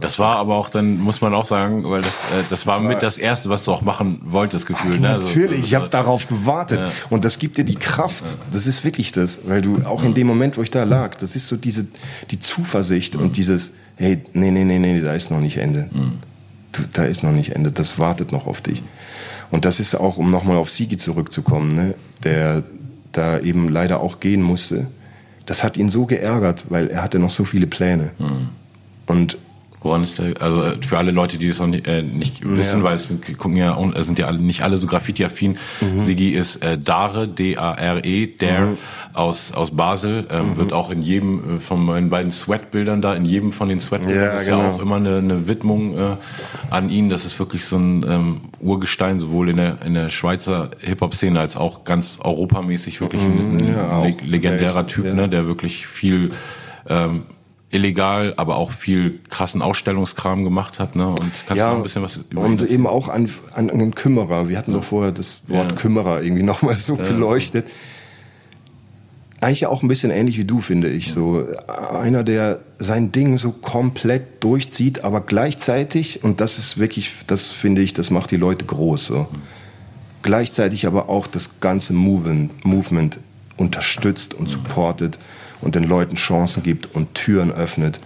Das 0.00 0.20
war 0.20 0.36
aber 0.36 0.54
auch 0.54 0.70
dann, 0.70 1.00
muss 1.00 1.20
man 1.20 1.34
auch 1.34 1.44
sagen, 1.44 1.82
weil 1.90 2.02
das, 2.02 2.14
äh, 2.30 2.44
das 2.48 2.66
war 2.68 2.80
mit 2.80 3.02
das 3.02 3.18
Erste, 3.18 3.48
was 3.48 3.64
du 3.64 3.72
auch 3.72 3.82
machen 3.82 4.20
wolltest, 4.24 4.66
gefühlt. 4.66 5.00
Ne? 5.00 5.10
Also, 5.10 5.26
Natürlich, 5.26 5.60
ich 5.60 5.74
habe 5.74 5.88
darauf 5.88 6.28
gewartet. 6.28 6.80
Ja. 6.80 6.92
Und 7.10 7.24
das 7.24 7.40
gibt 7.40 7.58
dir 7.58 7.64
die 7.64 7.74
Kraft. 7.74 8.24
Das 8.52 8.68
ist 8.68 8.84
wirklich 8.84 9.10
das. 9.10 9.40
Weil 9.46 9.60
du 9.60 9.80
auch 9.84 10.04
in 10.04 10.14
dem 10.14 10.28
Moment, 10.28 10.56
wo 10.56 10.62
ich 10.62 10.70
da 10.70 10.84
lag, 10.84 11.16
das 11.16 11.34
ist 11.34 11.48
so 11.48 11.56
diese, 11.56 11.86
die 12.30 12.38
Zuversicht 12.38 13.16
und 13.16 13.36
dieses, 13.36 13.72
hey, 13.96 14.22
nee, 14.34 14.52
nee, 14.52 14.64
nee, 14.64 14.78
nee, 14.78 15.00
da 15.00 15.14
ist 15.14 15.32
noch 15.32 15.40
nicht 15.40 15.56
Ende. 15.56 15.90
Du, 16.70 16.82
da 16.92 17.04
ist 17.04 17.24
noch 17.24 17.32
nicht 17.32 17.56
Ende. 17.56 17.72
Das 17.72 17.98
wartet 17.98 18.30
noch 18.30 18.46
auf 18.46 18.60
dich. 18.60 18.84
Und 19.50 19.64
das 19.64 19.80
ist 19.80 19.94
auch, 19.94 20.16
um 20.18 20.30
nochmal 20.30 20.56
auf 20.56 20.70
Sigi 20.70 20.96
zurückzukommen, 20.96 21.74
ne, 21.74 21.94
der 22.24 22.62
da 23.12 23.38
eben 23.40 23.68
leider 23.68 24.00
auch 24.00 24.20
gehen 24.20 24.42
musste. 24.42 24.86
Das 25.46 25.64
hat 25.64 25.76
ihn 25.76 25.88
so 25.88 26.04
geärgert, 26.04 26.64
weil 26.68 26.88
er 26.88 27.02
hatte 27.02 27.18
noch 27.18 27.30
so 27.30 27.44
viele 27.44 27.66
Pläne. 27.66 28.10
Und 29.06 29.38
Woran 29.80 30.02
ist 30.02 30.18
der, 30.18 30.40
also 30.42 30.62
äh, 30.62 30.76
für 30.84 30.98
alle 30.98 31.12
Leute, 31.12 31.38
die 31.38 31.46
das 31.48 31.60
noch 31.60 31.66
nicht, 31.68 31.86
äh, 31.86 32.02
nicht 32.02 32.40
wissen, 32.44 32.82
weil 32.82 32.96
es 32.96 33.08
sind, 33.08 33.38
gucken 33.38 33.56
ja, 33.56 33.78
äh, 33.80 34.02
sind 34.02 34.18
ja 34.18 34.26
alle, 34.26 34.38
nicht 34.38 34.62
alle 34.62 34.76
so 34.76 34.86
Graffiti-affin. 34.86 35.56
Mhm. 35.80 36.00
Sigi 36.00 36.30
ist 36.30 36.56
äh, 36.64 36.76
Dare, 36.78 37.28
D-A-R-E, 37.28 38.26
Dare, 38.38 38.76
aus, 39.14 39.52
aus 39.52 39.70
Basel, 39.70 40.26
ähm, 40.30 40.50
Mhm. 40.50 40.56
wird 40.56 40.72
auch 40.72 40.90
in 40.90 41.02
jedem 41.02 41.56
äh, 41.58 41.60
von 41.60 41.84
meinen 41.84 42.10
beiden 42.10 42.30
Sweat-Bildern 42.32 43.02
da, 43.02 43.14
in 43.14 43.24
jedem 43.24 43.52
von 43.52 43.68
den 43.68 43.80
Sweat-Bildern 43.80 44.24
Ja, 44.24 44.32
ist 44.34 44.48
ja 44.48 44.56
genau. 44.56 44.68
auch 44.70 44.80
immer 44.80 44.96
eine, 44.96 45.18
eine 45.18 45.46
Widmung 45.48 45.96
äh, 45.96 46.16
an 46.70 46.90
ihn. 46.90 47.08
Das 47.08 47.24
ist 47.24 47.38
wirklich 47.38 47.64
so 47.64 47.76
ein 47.76 48.04
ähm, 48.08 48.40
Urgestein, 48.60 49.20
sowohl 49.20 49.48
in 49.50 49.56
der, 49.58 49.82
in 49.84 49.94
der 49.94 50.08
Schweizer 50.08 50.70
Hip-Hop-Szene 50.80 51.38
als 51.38 51.56
auch 51.56 51.84
ganz 51.84 52.18
europamäßig 52.20 53.00
wirklich 53.00 53.22
ein, 53.22 53.38
ein 53.38 53.56
Mhm. 53.66 53.74
ja, 53.74 54.02
leg- 54.02 54.22
legendärer 54.26 54.74
Welt, 54.76 54.88
Typ, 54.88 55.04
ja. 55.06 55.14
ne, 55.14 55.28
der 55.28 55.46
wirklich 55.46 55.86
viel 55.86 56.30
ähm, 56.88 57.22
illegal, 57.70 58.32
aber 58.36 58.56
auch 58.56 58.70
viel 58.70 59.20
krassen 59.28 59.60
Ausstellungskram 59.60 60.44
gemacht 60.44 60.78
hat, 60.78 60.96
ne? 60.96 61.08
Und 61.08 61.18
kannst 61.18 61.50
du 61.50 61.54
ja, 61.56 61.68
noch 61.68 61.76
ein 61.76 61.82
bisschen 61.82 62.02
was 62.02 62.16
über 62.16 62.40
und 62.40 62.62
eben 62.62 62.86
auch 62.86 63.08
an, 63.08 63.28
an 63.52 63.70
einen 63.70 63.94
Kümmerer. 63.94 64.48
Wir 64.48 64.56
hatten 64.56 64.72
doch 64.72 64.84
vorher 64.84 65.12
das 65.12 65.40
Wort 65.48 65.72
Ja. 65.72 65.76
Kümmerer 65.76 66.22
irgendwie 66.22 66.42
nochmal 66.44 66.76
so 66.76 66.96
beleuchtet. 66.96 67.66
Eigentlich 69.40 69.66
auch 69.66 69.82
ein 69.82 69.88
bisschen 69.88 70.10
ähnlich 70.10 70.36
wie 70.38 70.44
du, 70.44 70.60
finde 70.60 70.88
ich. 70.88 71.12
So 71.12 71.46
einer, 71.68 72.24
der 72.24 72.60
sein 72.78 73.12
Ding 73.12 73.38
so 73.38 73.52
komplett 73.52 74.42
durchzieht, 74.42 75.04
aber 75.04 75.20
gleichzeitig, 75.20 76.24
und 76.24 76.40
das 76.40 76.58
ist 76.58 76.78
wirklich, 76.78 77.12
das 77.26 77.48
finde 77.48 77.82
ich, 77.82 77.94
das 77.94 78.10
macht 78.10 78.32
die 78.32 78.36
Leute 78.36 78.64
groß. 78.64 79.06
So. 79.06 79.28
Gleichzeitig 80.22 80.86
aber 80.86 81.08
auch 81.08 81.28
das 81.28 81.60
ganze 81.60 81.92
Movement, 81.92 82.64
Movement 82.64 83.20
unterstützt 83.56 84.34
und 84.34 84.48
supportet 84.48 85.18
und 85.60 85.74
den 85.74 85.84
Leuten 85.84 86.16
Chancen 86.16 86.62
gibt 86.62 86.94
und 86.94 87.14
Türen 87.14 87.50
öffnet 87.50 88.00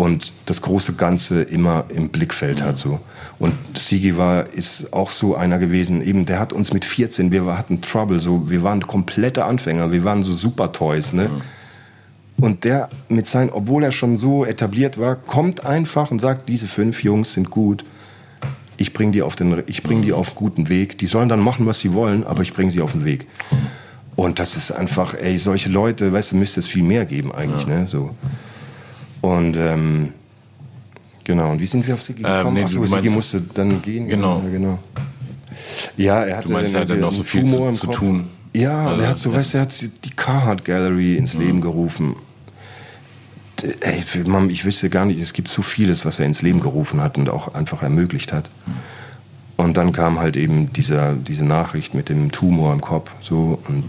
und 0.00 0.32
das 0.46 0.62
große 0.62 0.94
Ganze 0.94 1.42
immer 1.42 1.84
im 1.90 2.08
Blickfeld 2.08 2.62
hat 2.62 2.78
so. 2.78 3.00
Und 3.38 3.54
Sigi 3.76 4.16
war 4.16 4.48
ist 4.48 4.94
auch 4.94 5.10
so 5.10 5.34
einer 5.34 5.58
gewesen, 5.58 6.00
eben 6.00 6.24
der 6.24 6.40
hat 6.40 6.54
uns 6.54 6.72
mit 6.72 6.86
14, 6.86 7.30
wir 7.32 7.44
hatten 7.58 7.82
Trouble 7.82 8.18
so, 8.18 8.48
wir 8.48 8.62
waren 8.62 8.86
komplette 8.86 9.44
Anfänger, 9.44 9.92
wir 9.92 10.02
waren 10.02 10.22
so 10.22 10.34
Super 10.34 10.72
Toys, 10.72 11.12
ne? 11.12 11.28
Und 12.40 12.64
der 12.64 12.88
mit 13.10 13.26
seinen, 13.26 13.50
obwohl 13.50 13.84
er 13.84 13.92
schon 13.92 14.16
so 14.16 14.46
etabliert 14.46 14.98
war, 14.98 15.16
kommt 15.16 15.66
einfach 15.66 16.10
und 16.10 16.18
sagt, 16.20 16.48
diese 16.48 16.68
fünf 16.68 17.04
Jungs 17.04 17.34
sind 17.34 17.50
gut. 17.50 17.84
Ich 18.78 18.94
bringe 18.94 19.12
die 19.12 19.20
auf 19.20 19.36
den, 19.36 19.62
ich 19.66 19.82
bringe 19.82 20.00
die 20.00 20.14
auf 20.14 20.28
einen 20.28 20.36
guten 20.36 20.68
Weg. 20.70 20.96
Die 20.96 21.06
sollen 21.06 21.28
dann 21.28 21.40
machen, 21.40 21.66
was 21.66 21.80
sie 21.80 21.92
wollen, 21.92 22.24
aber 22.24 22.40
ich 22.40 22.54
bringe 22.54 22.70
sie 22.70 22.80
auf 22.80 22.92
den 22.92 23.04
Weg. 23.04 23.26
Und 24.16 24.38
das 24.38 24.56
ist 24.56 24.70
einfach, 24.70 25.14
ey, 25.14 25.38
solche 25.38 25.70
Leute, 25.70 26.12
weißt 26.12 26.32
du, 26.32 26.36
müsste 26.36 26.60
es 26.60 26.66
viel 26.66 26.82
mehr 26.82 27.04
geben 27.06 27.32
eigentlich, 27.32 27.66
ja. 27.66 27.80
ne? 27.80 27.86
So. 27.86 28.14
Und 29.20 29.56
ähm, 29.56 30.12
genau, 31.24 31.52
und 31.52 31.60
wie 31.60 31.66
sind 31.66 31.86
wir 31.86 31.94
auf 31.94 32.02
Sigi 32.02 32.22
gekommen? 32.22 32.48
Ähm, 32.48 32.54
nee, 32.54 32.64
Achso, 32.64 32.84
Sigi 32.84 33.08
musste 33.08 33.40
dann 33.40 33.80
gehen. 33.82 34.08
Genau. 34.08 34.42
Ja, 34.44 34.50
genau. 34.50 34.78
Ja, 35.96 36.24
er 36.24 36.36
hatte 36.38 36.48
du 36.48 36.52
meinst, 36.54 36.74
er 36.74 36.82
hat 36.82 36.90
dann 36.90 37.00
noch 37.00 37.12
so 37.12 37.22
viel 37.22 37.46
zu, 37.46 37.72
zu 37.72 37.86
tun. 37.88 38.26
Ja, 38.52 38.88
also, 38.88 39.02
er 39.02 39.08
hat 39.08 39.18
so, 39.18 39.30
ja. 39.30 39.36
weißt 39.36 39.54
du, 39.54 39.58
er 39.58 39.62
hat 39.62 39.80
die 39.80 40.10
Carhartt 40.10 40.64
Gallery 40.64 41.16
ins 41.16 41.34
mhm. 41.34 41.40
Leben 41.40 41.60
gerufen. 41.60 42.16
Ey, 43.80 44.02
ich 44.48 44.64
wüsste 44.64 44.88
gar 44.88 45.04
nicht, 45.04 45.20
es 45.20 45.34
gibt 45.34 45.48
so 45.48 45.62
vieles, 45.62 46.06
was 46.06 46.18
er 46.18 46.26
ins 46.26 46.40
Leben 46.40 46.60
gerufen 46.60 47.00
hat 47.02 47.18
und 47.18 47.28
auch 47.28 47.54
einfach 47.54 47.82
ermöglicht 47.82 48.32
hat. 48.32 48.48
Mhm. 48.66 48.72
Und 49.60 49.76
dann 49.76 49.92
kam 49.92 50.18
halt 50.18 50.38
eben 50.38 50.72
dieser, 50.72 51.12
diese 51.12 51.44
Nachricht 51.44 51.92
mit 51.92 52.08
dem 52.08 52.32
Tumor 52.32 52.72
im 52.72 52.80
Kopf. 52.80 53.10
So, 53.20 53.58
und 53.68 53.84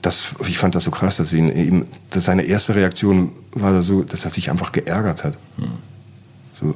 das, 0.00 0.24
ich 0.48 0.56
fand 0.56 0.74
das 0.74 0.84
so 0.84 0.90
krass, 0.90 1.18
dass, 1.18 1.34
ihn 1.34 1.54
eben, 1.54 1.84
dass 2.08 2.24
seine 2.24 2.44
erste 2.44 2.74
Reaktion 2.74 3.32
war 3.52 3.82
so, 3.82 4.02
dass 4.02 4.24
er 4.24 4.30
sich 4.30 4.50
einfach 4.50 4.72
geärgert 4.72 5.24
hat. 5.24 5.34
Mhm. 5.58 5.64
So, 6.54 6.74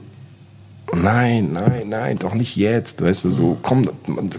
nein, 0.95 1.55
nein, 1.55 1.89
nein, 1.89 2.19
doch 2.19 2.35
nicht 2.35 2.55
jetzt, 2.57 3.01
weißt 3.01 3.25
du, 3.25 3.31
so, 3.31 3.57
komm, 3.63 3.89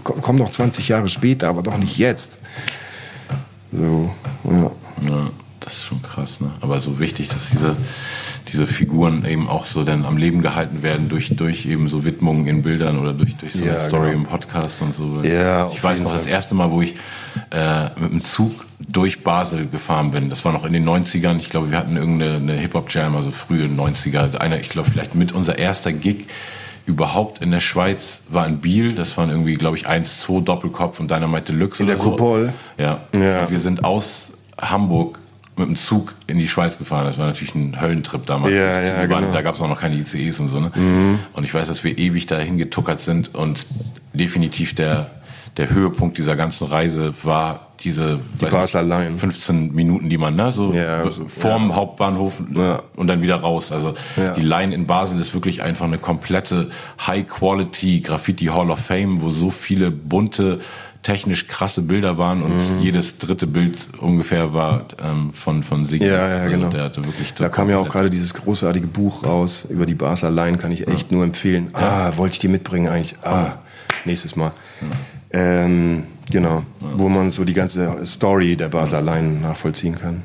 komm 0.04 0.36
noch 0.36 0.52
20 0.52 0.86
Jahre 0.86 1.08
später, 1.08 1.48
aber 1.48 1.64
doch 1.64 1.78
nicht 1.78 1.98
jetzt. 1.98 2.38
So, 3.72 4.08
ja. 4.44 4.70
ja 5.08 5.30
das 5.58 5.72
ist 5.72 5.84
schon 5.84 6.00
krass, 6.00 6.40
ne? 6.40 6.52
Aber 6.60 6.78
so 6.78 7.00
wichtig, 7.00 7.26
dass 7.26 7.50
diese, 7.50 7.76
diese 8.48 8.66
Figuren 8.66 9.24
eben 9.24 9.48
auch 9.48 9.66
so 9.66 9.84
dann 9.84 10.04
am 10.04 10.16
Leben 10.16 10.40
gehalten 10.40 10.82
werden 10.82 11.08
durch, 11.08 11.34
durch 11.34 11.66
eben 11.66 11.88
so 11.88 12.04
Widmungen 12.04 12.46
in 12.46 12.62
Bildern 12.62 12.98
oder 12.98 13.12
durch, 13.12 13.36
durch 13.36 13.52
so 13.52 13.64
eine 13.64 13.72
ja, 13.72 13.78
Story 13.78 14.10
genau. 14.10 14.22
im 14.22 14.26
Podcast 14.26 14.80
und 14.82 14.94
so. 14.94 15.22
Ja, 15.22 15.68
ich 15.70 15.82
weiß 15.82 16.00
noch, 16.00 16.10
Fall. 16.10 16.18
das 16.18 16.26
erste 16.26 16.54
Mal, 16.54 16.70
wo 16.70 16.82
ich 16.82 16.94
äh, 17.50 17.84
mit 17.98 18.12
dem 18.12 18.20
Zug 18.20 18.64
durch 18.88 19.24
Basel 19.24 19.66
gefahren 19.66 20.10
bin, 20.10 20.30
das 20.30 20.44
war 20.44 20.52
noch 20.52 20.64
in 20.64 20.72
den 20.72 20.88
90ern. 20.88 21.36
Ich 21.38 21.50
glaube, 21.50 21.70
wir 21.70 21.78
hatten 21.78 21.96
irgendeine 21.96 22.52
Hip-Hop-Jam, 22.54 23.16
also 23.16 23.30
frühe 23.30 23.66
90er. 23.66 24.36
Einer, 24.36 24.60
ich 24.60 24.68
glaube, 24.68 24.90
vielleicht 24.90 25.14
mit 25.14 25.32
unser 25.32 25.58
erster 25.58 25.92
Gig 25.92 26.26
überhaupt 26.86 27.42
in 27.42 27.50
der 27.50 27.60
Schweiz 27.60 28.20
war 28.28 28.46
in 28.46 28.58
Biel. 28.58 28.94
Das 28.94 29.16
waren 29.16 29.28
irgendwie, 29.28 29.54
glaube 29.54 29.76
ich, 29.76 29.88
1, 29.88 30.20
2 30.20 30.40
Doppelkopf 30.40 31.00
und 31.00 31.10
Dynamite 31.10 31.52
Deluxe. 31.52 31.82
In 31.82 31.88
der 31.88 31.96
so. 31.96 32.10
Coupole? 32.10 32.52
Ja. 32.78 33.00
ja. 33.14 33.50
wir 33.50 33.58
sind 33.58 33.84
aus 33.84 34.34
Hamburg 34.56 35.18
mit 35.56 35.68
dem 35.68 35.76
Zug 35.76 36.14
in 36.26 36.38
die 36.38 36.48
Schweiz 36.48 36.78
gefahren. 36.78 37.06
Das 37.06 37.18
war 37.18 37.26
natürlich 37.26 37.54
ein 37.54 37.80
Höllentrip 37.80 38.26
damals. 38.26 38.54
Ja, 38.54 38.82
ja, 38.82 39.06
genau. 39.06 39.32
da 39.32 39.42
gab 39.42 39.54
es 39.54 39.60
auch 39.62 39.68
noch 39.68 39.80
keine 39.80 39.96
ICEs 39.96 40.40
und 40.40 40.48
so. 40.48 40.60
Ne? 40.60 40.70
Mhm. 40.74 41.18
Und 41.32 41.44
ich 41.44 41.54
weiß, 41.54 41.68
dass 41.68 41.82
wir 41.82 41.96
ewig 41.96 42.26
dahin 42.26 42.58
getuckert 42.58 43.00
sind 43.00 43.34
und 43.34 43.66
definitiv 44.12 44.74
der 44.74 45.10
der 45.56 45.70
Höhepunkt 45.70 46.18
dieser 46.18 46.36
ganzen 46.36 46.66
Reise 46.66 47.14
war 47.22 47.68
diese 47.80 48.20
die 48.40 48.46
Basler 48.46 48.82
Line. 48.82 49.16
15 49.16 49.74
Minuten, 49.74 50.08
die 50.08 50.18
man 50.18 50.36
ne, 50.36 50.52
so 50.52 50.72
ja, 50.72 51.04
vorm 51.26 51.70
ja. 51.70 51.76
Hauptbahnhof 51.76 52.42
ja. 52.54 52.82
und 52.96 53.06
dann 53.06 53.22
wieder 53.22 53.36
raus. 53.36 53.72
Also 53.72 53.94
die 54.36 54.42
Line 54.42 54.74
in 54.74 54.86
Basel 54.86 55.18
ist 55.20 55.34
wirklich 55.34 55.62
einfach 55.62 55.86
eine 55.86 55.98
komplette 55.98 56.70
High-Quality 57.06 58.00
Graffiti 58.00 58.46
Hall 58.46 58.70
of 58.70 58.80
Fame, 58.80 59.22
wo 59.22 59.30
so 59.30 59.50
viele 59.50 59.90
bunte 59.90 60.60
technisch 61.06 61.46
krasse 61.46 61.82
Bilder 61.82 62.18
waren 62.18 62.42
und 62.42 62.56
mhm. 62.56 62.80
jedes 62.80 63.18
dritte 63.18 63.46
Bild 63.46 63.86
ungefähr 64.00 64.52
war 64.52 64.86
ähm, 65.00 65.32
von 65.32 65.62
von 65.62 65.86
Siggi. 65.86 66.04
Ja, 66.04 66.28
ja, 66.28 66.36
also 66.38 66.50
genau. 66.50 66.68
Der 66.68 66.82
hatte 66.82 67.04
wirklich 67.04 67.32
da 67.32 67.48
kam 67.48 67.70
ja 67.70 67.78
auch 67.78 67.88
gerade 67.88 68.10
dieses 68.10 68.34
großartige 68.34 68.88
Buch 68.88 69.22
raus 69.22 69.66
über 69.68 69.86
die 69.86 69.94
Basler 69.94 70.32
Line, 70.32 70.58
kann 70.58 70.72
ich 70.72 70.88
echt 70.88 71.12
ja. 71.12 71.16
nur 71.16 71.24
empfehlen. 71.24 71.68
Ah, 71.74 72.16
wollte 72.16 72.32
ich 72.32 72.38
dir 72.40 72.50
mitbringen 72.50 72.88
eigentlich. 72.88 73.14
Ah, 73.22 73.58
nächstes 74.04 74.34
Mal. 74.34 74.50
Ähm, 75.30 76.08
genau, 76.28 76.64
wo 76.80 77.08
man 77.08 77.30
so 77.30 77.44
die 77.44 77.54
ganze 77.54 78.04
Story 78.04 78.56
der 78.56 78.68
Basler 78.68 79.00
Line 79.00 79.40
nachvollziehen 79.40 79.96
kann. 79.96 80.22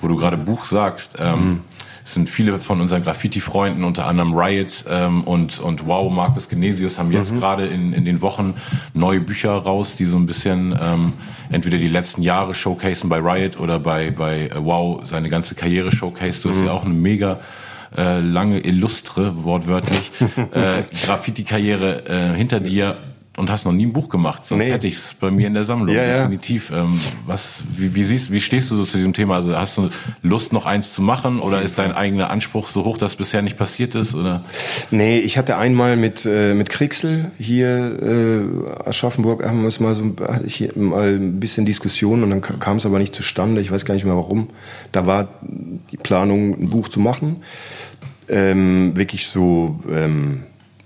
Wo 0.00 0.08
du 0.08 0.16
gerade 0.16 0.38
Buch 0.38 0.64
sagst, 0.64 1.16
ähm, 1.20 1.44
mhm 1.44 1.60
es 2.04 2.14
sind 2.14 2.28
viele 2.28 2.58
von 2.58 2.80
unseren 2.80 3.02
Graffiti-Freunden, 3.02 3.84
unter 3.84 4.06
anderem 4.06 4.34
Riot 4.34 4.84
ähm, 4.88 5.22
und, 5.24 5.60
und 5.60 5.86
Wow, 5.86 6.12
Markus 6.12 6.48
Genesius, 6.48 6.98
haben 6.98 7.12
jetzt 7.12 7.32
mhm. 7.32 7.38
gerade 7.38 7.66
in, 7.66 7.92
in 7.92 8.04
den 8.04 8.20
Wochen 8.20 8.54
neue 8.92 9.20
Bücher 9.20 9.52
raus, 9.52 9.96
die 9.96 10.06
so 10.06 10.16
ein 10.16 10.26
bisschen 10.26 10.76
ähm, 10.80 11.12
entweder 11.50 11.78
die 11.78 11.88
letzten 11.88 12.22
Jahre 12.22 12.54
showcasen 12.54 13.08
bei 13.08 13.18
Riot 13.18 13.58
oder 13.58 13.78
bei, 13.78 14.10
bei 14.10 14.48
äh, 14.48 14.64
Wow 14.64 15.00
seine 15.04 15.28
ganze 15.28 15.54
Karriere 15.54 15.92
showcase. 15.92 16.42
Du 16.42 16.48
hast 16.48 16.60
mhm. 16.60 16.66
ja 16.66 16.72
auch 16.72 16.84
eine 16.84 16.94
mega 16.94 17.40
äh, 17.96 18.20
lange, 18.20 18.58
illustre, 18.60 19.44
wortwörtlich, 19.44 20.10
äh, 20.52 20.82
Graffiti-Karriere 21.04 22.06
äh, 22.06 22.36
hinter 22.36 22.58
dir 22.58 22.96
und 23.36 23.50
hast 23.50 23.64
noch 23.64 23.72
nie 23.72 23.86
ein 23.86 23.92
Buch 23.94 24.10
gemacht, 24.10 24.44
sonst 24.44 24.64
nee. 24.66 24.70
hätte 24.70 24.86
ich 24.86 24.94
es 24.94 25.14
bei 25.14 25.30
mir 25.30 25.46
in 25.46 25.54
der 25.54 25.64
Sammlung. 25.64 25.94
Ja, 25.94 26.18
definitiv. 26.18 26.70
Ja. 26.70 26.82
Ähm, 26.82 27.00
was, 27.26 27.62
wie, 27.76 27.94
wie, 27.94 28.02
siehst, 28.02 28.30
wie 28.30 28.40
stehst 28.40 28.70
du 28.70 28.76
so 28.76 28.84
zu 28.84 28.98
diesem 28.98 29.14
Thema? 29.14 29.36
Also 29.36 29.56
hast 29.56 29.78
du 29.78 29.88
Lust, 30.22 30.52
noch 30.52 30.66
eins 30.66 30.92
zu 30.92 31.00
machen 31.00 31.40
oder 31.40 31.62
ist 31.62 31.78
dein 31.78 31.92
eigener 31.92 32.30
Anspruch 32.30 32.68
so 32.68 32.84
hoch, 32.84 32.98
dass 32.98 33.16
bisher 33.16 33.40
nicht 33.40 33.56
passiert 33.56 33.94
ist? 33.94 34.14
Oder? 34.14 34.44
Nee, 34.90 35.18
ich 35.18 35.38
hatte 35.38 35.56
einmal 35.56 35.96
mit, 35.96 36.26
äh, 36.26 36.52
mit 36.52 36.68
Kriegsel 36.68 37.30
hier 37.38 38.02
äh, 38.02 38.88
Aschaffenburg, 38.88 39.44
haben 39.46 39.62
wir 39.62 39.68
es 39.68 39.80
mal 39.80 39.94
so 39.94 40.14
hatte 40.20 40.44
ich 40.46 40.56
hier 40.56 40.70
mal 40.76 41.14
ein 41.14 41.40
bisschen 41.40 41.64
Diskussion 41.64 42.22
und 42.22 42.30
dann 42.30 42.42
kam 42.42 42.76
es 42.76 42.84
aber 42.86 42.98
nicht 42.98 43.14
zustande. 43.14 43.62
Ich 43.62 43.72
weiß 43.72 43.86
gar 43.86 43.94
nicht 43.94 44.04
mehr 44.04 44.16
warum. 44.16 44.50
Da 44.92 45.06
war 45.06 45.28
die 45.40 45.96
Planung, 45.96 46.52
ein 46.52 46.68
Buch 46.68 46.88
zu 46.88 47.00
machen. 47.00 47.36
Ähm, 48.28 48.94
wirklich 48.94 49.26
so. 49.26 49.80
Ähm, 49.90 50.42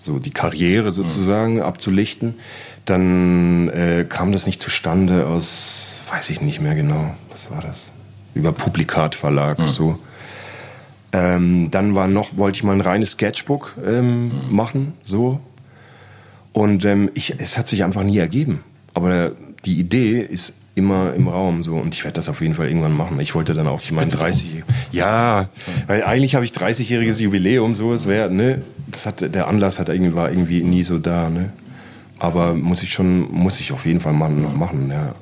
so 0.06 0.18
die 0.18 0.30
Karriere 0.30 0.92
sozusagen 0.92 1.56
mhm. 1.56 1.62
abzulichten, 1.62 2.34
dann 2.84 3.68
äh, 3.68 4.06
kam 4.08 4.32
das 4.32 4.46
nicht 4.46 4.62
zustande 4.62 5.26
aus, 5.26 5.98
weiß 6.10 6.30
ich 6.30 6.40
nicht 6.40 6.60
mehr 6.60 6.74
genau, 6.74 7.14
was 7.30 7.50
war 7.50 7.60
das? 7.60 7.90
Über 8.34 8.52
Publikatverlag, 8.52 9.58
mhm. 9.58 9.68
so. 9.68 9.98
Ähm, 11.12 11.70
dann 11.70 11.94
war 11.94 12.08
noch, 12.08 12.36
wollte 12.36 12.56
ich 12.56 12.64
mal 12.64 12.72
ein 12.72 12.80
reines 12.80 13.12
Sketchbook 13.12 13.74
ähm, 13.84 14.24
mhm. 14.24 14.32
machen, 14.54 14.92
so. 15.04 15.40
Und 16.52 16.84
ähm, 16.84 17.10
ich, 17.14 17.34
es 17.38 17.58
hat 17.58 17.68
sich 17.68 17.84
einfach 17.84 18.02
nie 18.02 18.18
ergeben. 18.18 18.60
Aber 18.94 19.32
die 19.64 19.78
Idee 19.78 20.20
ist 20.20 20.54
immer 20.76 21.14
im 21.14 21.26
Raum 21.26 21.64
so 21.64 21.76
und 21.76 21.94
ich 21.94 22.04
werde 22.04 22.14
das 22.16 22.28
auf 22.28 22.42
jeden 22.42 22.54
Fall 22.54 22.68
irgendwann 22.68 22.96
machen. 22.96 23.18
Ich 23.18 23.34
wollte 23.34 23.54
dann 23.54 23.66
auch 23.66 23.80
ich 23.80 23.92
meine 23.92 24.10
30 24.10 24.62
ja, 24.92 25.48
weil 25.86 26.04
eigentlich 26.04 26.34
habe 26.34 26.44
ich 26.44 26.52
30-jähriges 26.52 27.18
Jubiläum 27.18 27.74
so 27.74 27.94
es 27.94 28.06
wäre 28.06 28.30
ne 28.30 28.62
das 28.86 29.06
hat 29.06 29.34
der 29.34 29.48
Anlass 29.48 29.78
hat 29.78 29.88
irgendwie 29.88 30.14
war 30.14 30.30
irgendwie 30.30 30.62
nie 30.62 30.82
so 30.82 30.98
da 30.98 31.30
ne 31.30 31.50
aber 32.18 32.54
muss 32.54 32.82
ich 32.82 32.92
schon 32.92 33.30
muss 33.32 33.60
ich 33.60 33.72
auf 33.72 33.86
jeden 33.86 34.00
Fall 34.00 34.12
mal 34.12 34.30
noch 34.30 34.54
machen 34.54 34.90
ja 34.90 35.14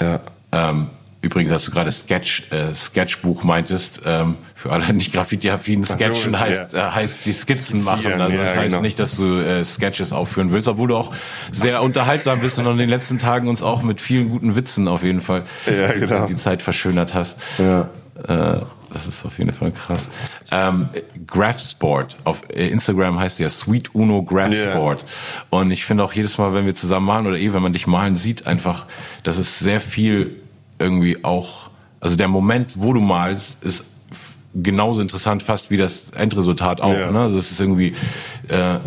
ja 0.00 0.20
ähm, 0.52 0.88
Übrigens, 1.22 1.52
dass 1.52 1.64
du 1.66 1.70
gerade 1.70 1.92
Sketch, 1.92 2.50
äh, 2.50 2.74
Sketchbuch 2.74 3.44
meintest, 3.44 4.00
ähm, 4.04 4.34
für 4.56 4.72
alle 4.72 4.92
nicht 4.92 5.12
graffiti-affinen 5.12 5.84
Sketchen 5.84 6.32
so, 6.32 6.40
heißt, 6.40 6.72
ja. 6.72 6.88
äh, 6.88 6.90
heißt 6.90 7.18
die 7.24 7.32
Skizzen 7.32 7.84
machen. 7.84 8.20
Also 8.20 8.38
das 8.38 8.48
ja, 8.48 8.60
heißt 8.60 8.70
genau. 8.70 8.82
nicht, 8.82 8.98
dass 8.98 9.14
du 9.16 9.38
äh, 9.38 9.64
Sketches 9.64 10.12
aufführen 10.12 10.50
willst, 10.50 10.66
obwohl 10.66 10.88
du 10.88 10.96
auch 10.96 11.14
sehr 11.52 11.74
Was? 11.74 11.80
unterhaltsam 11.80 12.40
bist 12.40 12.58
und 12.58 12.66
in 12.66 12.76
den 12.76 12.88
letzten 12.88 13.20
Tagen 13.20 13.46
uns 13.46 13.62
auch 13.62 13.82
mit 13.84 14.00
vielen 14.00 14.30
guten 14.30 14.56
Witzen 14.56 14.88
auf 14.88 15.04
jeden 15.04 15.20
Fall 15.20 15.44
genau. 15.64 16.26
die 16.26 16.34
Zeit 16.34 16.60
verschönert 16.60 17.14
hast. 17.14 17.38
Ja. 17.58 17.88
Äh, 18.28 18.60
das 18.92 19.06
ist 19.06 19.24
auf 19.24 19.38
jeden 19.38 19.52
Fall 19.52 19.72
krass. 19.72 20.06
Ähm, 20.50 20.88
Graphsport. 21.26 22.16
Auf 22.24 22.42
äh, 22.50 22.68
Instagram 22.68 23.18
heißt 23.18 23.40
ja 23.40 23.48
Sweet 23.48 23.94
Uno 23.94 24.22
Graphsport. 24.22 25.00
Yeah. 25.00 25.44
Und 25.50 25.70
ich 25.70 25.84
finde 25.84 26.04
auch 26.04 26.12
jedes 26.12 26.36
Mal, 26.38 26.52
wenn 26.52 26.66
wir 26.66 26.74
zusammen 26.74 27.06
malen 27.06 27.26
oder 27.26 27.38
eh, 27.38 27.52
wenn 27.52 27.62
man 27.62 27.72
dich 27.72 27.86
malen 27.86 28.16
sieht, 28.16 28.46
einfach, 28.46 28.86
dass 29.22 29.38
es 29.38 29.58
sehr 29.58 29.80
viel 29.80 30.36
irgendwie 30.78 31.24
auch, 31.24 31.70
also 32.00 32.16
der 32.16 32.28
Moment, 32.28 32.72
wo 32.76 32.92
du 32.92 33.00
malst, 33.00 33.62
ist 33.62 33.84
genauso 34.54 35.00
interessant 35.00 35.42
fast 35.42 35.70
wie 35.70 35.78
das 35.78 36.10
Endresultat 36.10 36.80
auch. 36.80 36.92
Ja. 36.92 37.10
Ne? 37.10 37.20
Also 37.20 37.38
es 37.38 37.50
ist 37.50 37.60
irgendwie, 37.60 37.94
äh, 38.48 38.78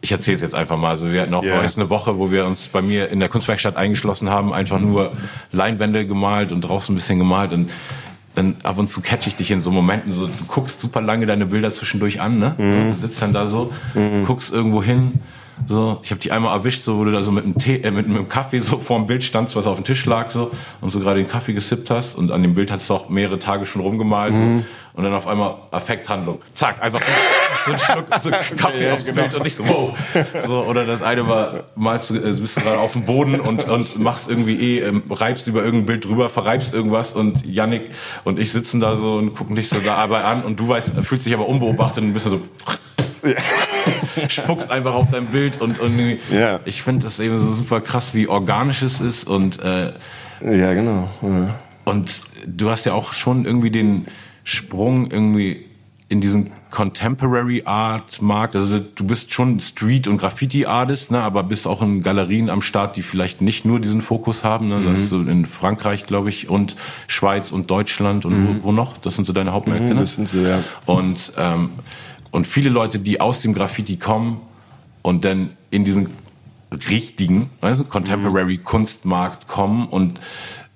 ich 0.00 0.12
erzähle 0.12 0.36
es 0.36 0.42
jetzt 0.42 0.54
einfach 0.54 0.76
mal. 0.78 0.90
Also 0.90 1.10
wir 1.10 1.20
hatten 1.20 1.34
auch 1.34 1.42
yeah. 1.42 1.60
eine 1.60 1.90
Woche, 1.90 2.18
wo 2.18 2.30
wir 2.30 2.46
uns 2.46 2.68
bei 2.68 2.82
mir 2.82 3.08
in 3.10 3.18
der 3.18 3.28
Kunstwerkstatt 3.28 3.76
eingeschlossen 3.76 4.30
haben, 4.30 4.52
einfach 4.52 4.78
nur 4.78 5.12
Leinwände 5.50 6.06
gemalt 6.06 6.52
und 6.52 6.60
draußen 6.60 6.94
ein 6.94 6.96
bisschen 6.96 7.18
gemalt 7.18 7.52
und 7.52 7.70
dann 8.38 8.56
ab 8.62 8.78
und 8.78 8.90
zu 8.90 9.00
catch 9.00 9.26
ich 9.26 9.36
dich 9.36 9.50
in 9.50 9.60
so 9.60 9.70
Momenten, 9.70 10.12
so 10.12 10.26
du 10.26 10.44
guckst 10.46 10.80
super 10.80 11.00
lange 11.00 11.26
deine 11.26 11.46
Bilder 11.46 11.72
zwischendurch 11.72 12.20
an, 12.20 12.38
ne? 12.38 12.54
Mhm. 12.56 12.70
So, 12.70 12.96
du 12.96 13.00
sitzt 13.06 13.20
dann 13.20 13.32
da 13.32 13.46
so, 13.46 13.72
mhm. 13.94 14.24
guckst 14.24 14.52
irgendwo 14.52 14.82
hin 14.82 15.20
So, 15.66 16.00
ich 16.02 16.10
habe 16.10 16.20
die 16.20 16.32
einmal 16.32 16.56
erwischt, 16.56 16.84
so 16.84 16.98
wo 16.98 17.04
du 17.04 17.12
da 17.12 17.22
so 17.22 17.32
mit 17.32 17.44
einem 17.44 17.56
Tee, 17.56 17.76
äh, 17.76 17.90
mit 17.90 18.06
einem 18.06 18.28
Kaffee 18.28 18.60
so 18.60 18.78
vor 18.78 18.98
dem 18.98 19.06
Bild 19.06 19.24
standst, 19.24 19.56
was 19.56 19.66
auf 19.66 19.76
dem 19.76 19.84
Tisch 19.84 20.04
lag 20.06 20.30
so 20.30 20.50
und 20.80 20.90
so 20.90 21.00
gerade 21.00 21.20
den 21.20 21.28
Kaffee 21.28 21.52
gesippt 21.52 21.90
hast 21.90 22.16
und 22.16 22.32
an 22.32 22.42
dem 22.42 22.54
Bild 22.54 22.70
hattest 22.70 22.90
du 22.90 22.94
auch 22.94 23.08
mehrere 23.08 23.38
Tage 23.38 23.66
schon 23.66 23.82
rumgemalt 23.82 24.32
mhm. 24.34 24.64
und 24.94 25.04
dann 25.04 25.12
auf 25.12 25.26
einmal 25.26 25.56
Affekthandlung, 25.70 26.40
zack, 26.52 26.82
einfach 26.82 27.00
so, 27.00 27.10
so 27.66 27.72
ein 27.72 27.78
Schluck 27.78 28.06
so 28.20 28.30
Kaffee 28.56 28.86
ja, 28.86 28.94
aufs 28.94 29.04
genau. 29.04 29.22
Bild 29.22 29.34
und 29.34 29.42
nicht 29.44 29.56
so 29.56 29.68
wow. 29.68 29.98
So 30.46 30.64
oder 30.64 30.86
das 30.86 31.02
eine 31.02 31.26
war 31.28 31.64
malst 31.76 32.10
du 32.10 32.16
äh, 32.16 32.32
bist 32.32 32.56
du 32.56 32.60
gerade 32.60 32.78
auf 32.78 32.92
dem 32.92 33.04
Boden 33.04 33.40
und 33.40 33.68
und 33.68 33.98
machst 33.98 34.28
irgendwie 34.30 34.78
eh 34.78 34.80
ähm, 34.80 35.02
reibst 35.10 35.48
über 35.48 35.64
irgendein 35.64 35.86
Bild 35.86 36.04
drüber, 36.04 36.28
verreibst 36.28 36.72
irgendwas 36.72 37.12
und 37.12 37.44
Yannick 37.44 37.90
und 38.24 38.38
ich 38.38 38.52
sitzen 38.52 38.80
da 38.80 38.96
so 38.96 39.14
und 39.14 39.34
gucken 39.34 39.56
dich 39.56 39.68
so 39.68 39.76
dabei 39.84 40.24
an 40.24 40.42
und 40.42 40.58
du 40.60 40.68
weißt 40.68 40.94
fühlst 41.02 41.26
dich 41.26 41.34
aber 41.34 41.48
unbeobachtet 41.48 42.04
und 42.04 42.12
bist 42.12 42.26
so 42.26 42.40
spuckst 44.28 44.70
einfach 44.70 44.94
auf 44.94 45.10
dein 45.10 45.26
Bild 45.26 45.60
und, 45.60 45.78
und 45.78 46.18
ja. 46.30 46.60
ich 46.64 46.82
finde 46.82 47.04
das 47.04 47.20
eben 47.20 47.38
so 47.38 47.50
super 47.50 47.80
krass, 47.80 48.14
wie 48.14 48.28
organisch 48.28 48.82
es 48.82 49.00
ist 49.00 49.26
und 49.26 49.60
äh, 49.62 49.92
ja 50.42 50.74
genau. 50.74 51.08
Ja. 51.22 51.58
Und 51.84 52.20
du 52.46 52.70
hast 52.70 52.84
ja 52.84 52.92
auch 52.92 53.12
schon 53.12 53.44
irgendwie 53.44 53.70
den 53.70 54.06
Sprung 54.44 55.10
irgendwie 55.10 55.64
in 56.08 56.20
diesen 56.20 56.50
Contemporary 56.70 57.62
Art 57.64 58.20
Markt. 58.22 58.54
Also 58.54 58.78
du 58.78 59.04
bist 59.04 59.32
schon 59.32 59.60
Street 59.60 60.06
und 60.06 60.18
Graffiti 60.18 60.66
Artist, 60.66 61.10
ne, 61.10 61.20
aber 61.22 61.42
bist 61.42 61.66
auch 61.66 61.82
in 61.82 62.02
Galerien 62.02 62.50
am 62.50 62.62
Start, 62.62 62.96
die 62.96 63.02
vielleicht 63.02 63.40
nicht 63.40 63.64
nur 63.64 63.80
diesen 63.80 64.02
Fokus 64.02 64.44
haben. 64.44 64.68
Ne? 64.68 64.76
Mhm. 64.76 64.84
Das 64.84 65.00
ist 65.00 65.08
so 65.10 65.20
in 65.20 65.46
Frankreich, 65.46 66.06
glaube 66.06 66.28
ich, 66.28 66.48
und 66.48 66.76
Schweiz 67.06 67.52
und 67.52 67.70
Deutschland 67.70 68.24
und 68.24 68.38
mhm. 68.38 68.62
wo, 68.62 68.68
wo, 68.68 68.72
noch? 68.72 68.96
Das 68.98 69.16
sind 69.16 69.26
so 69.26 69.32
deine 69.32 69.52
Hauptmärkte. 69.52 69.88
Mhm, 69.88 69.94
ne? 69.94 70.00
Das 70.00 70.16
sind 70.16 70.28
so, 70.28 70.38
ja. 70.38 70.62
Und 70.86 71.32
ähm, 71.36 71.70
und 72.30 72.46
viele 72.46 72.70
Leute, 72.70 72.98
die 72.98 73.20
aus 73.20 73.40
dem 73.40 73.54
Graffiti 73.54 73.96
kommen 73.96 74.40
und 75.02 75.24
dann 75.24 75.50
in 75.70 75.84
diesen 75.84 76.10
richtigen, 76.88 77.50
weißt 77.60 77.80
du, 77.80 77.84
Contemporary 77.84 78.58
mhm. 78.58 78.64
Kunstmarkt 78.64 79.48
kommen 79.48 79.88
und 79.88 80.20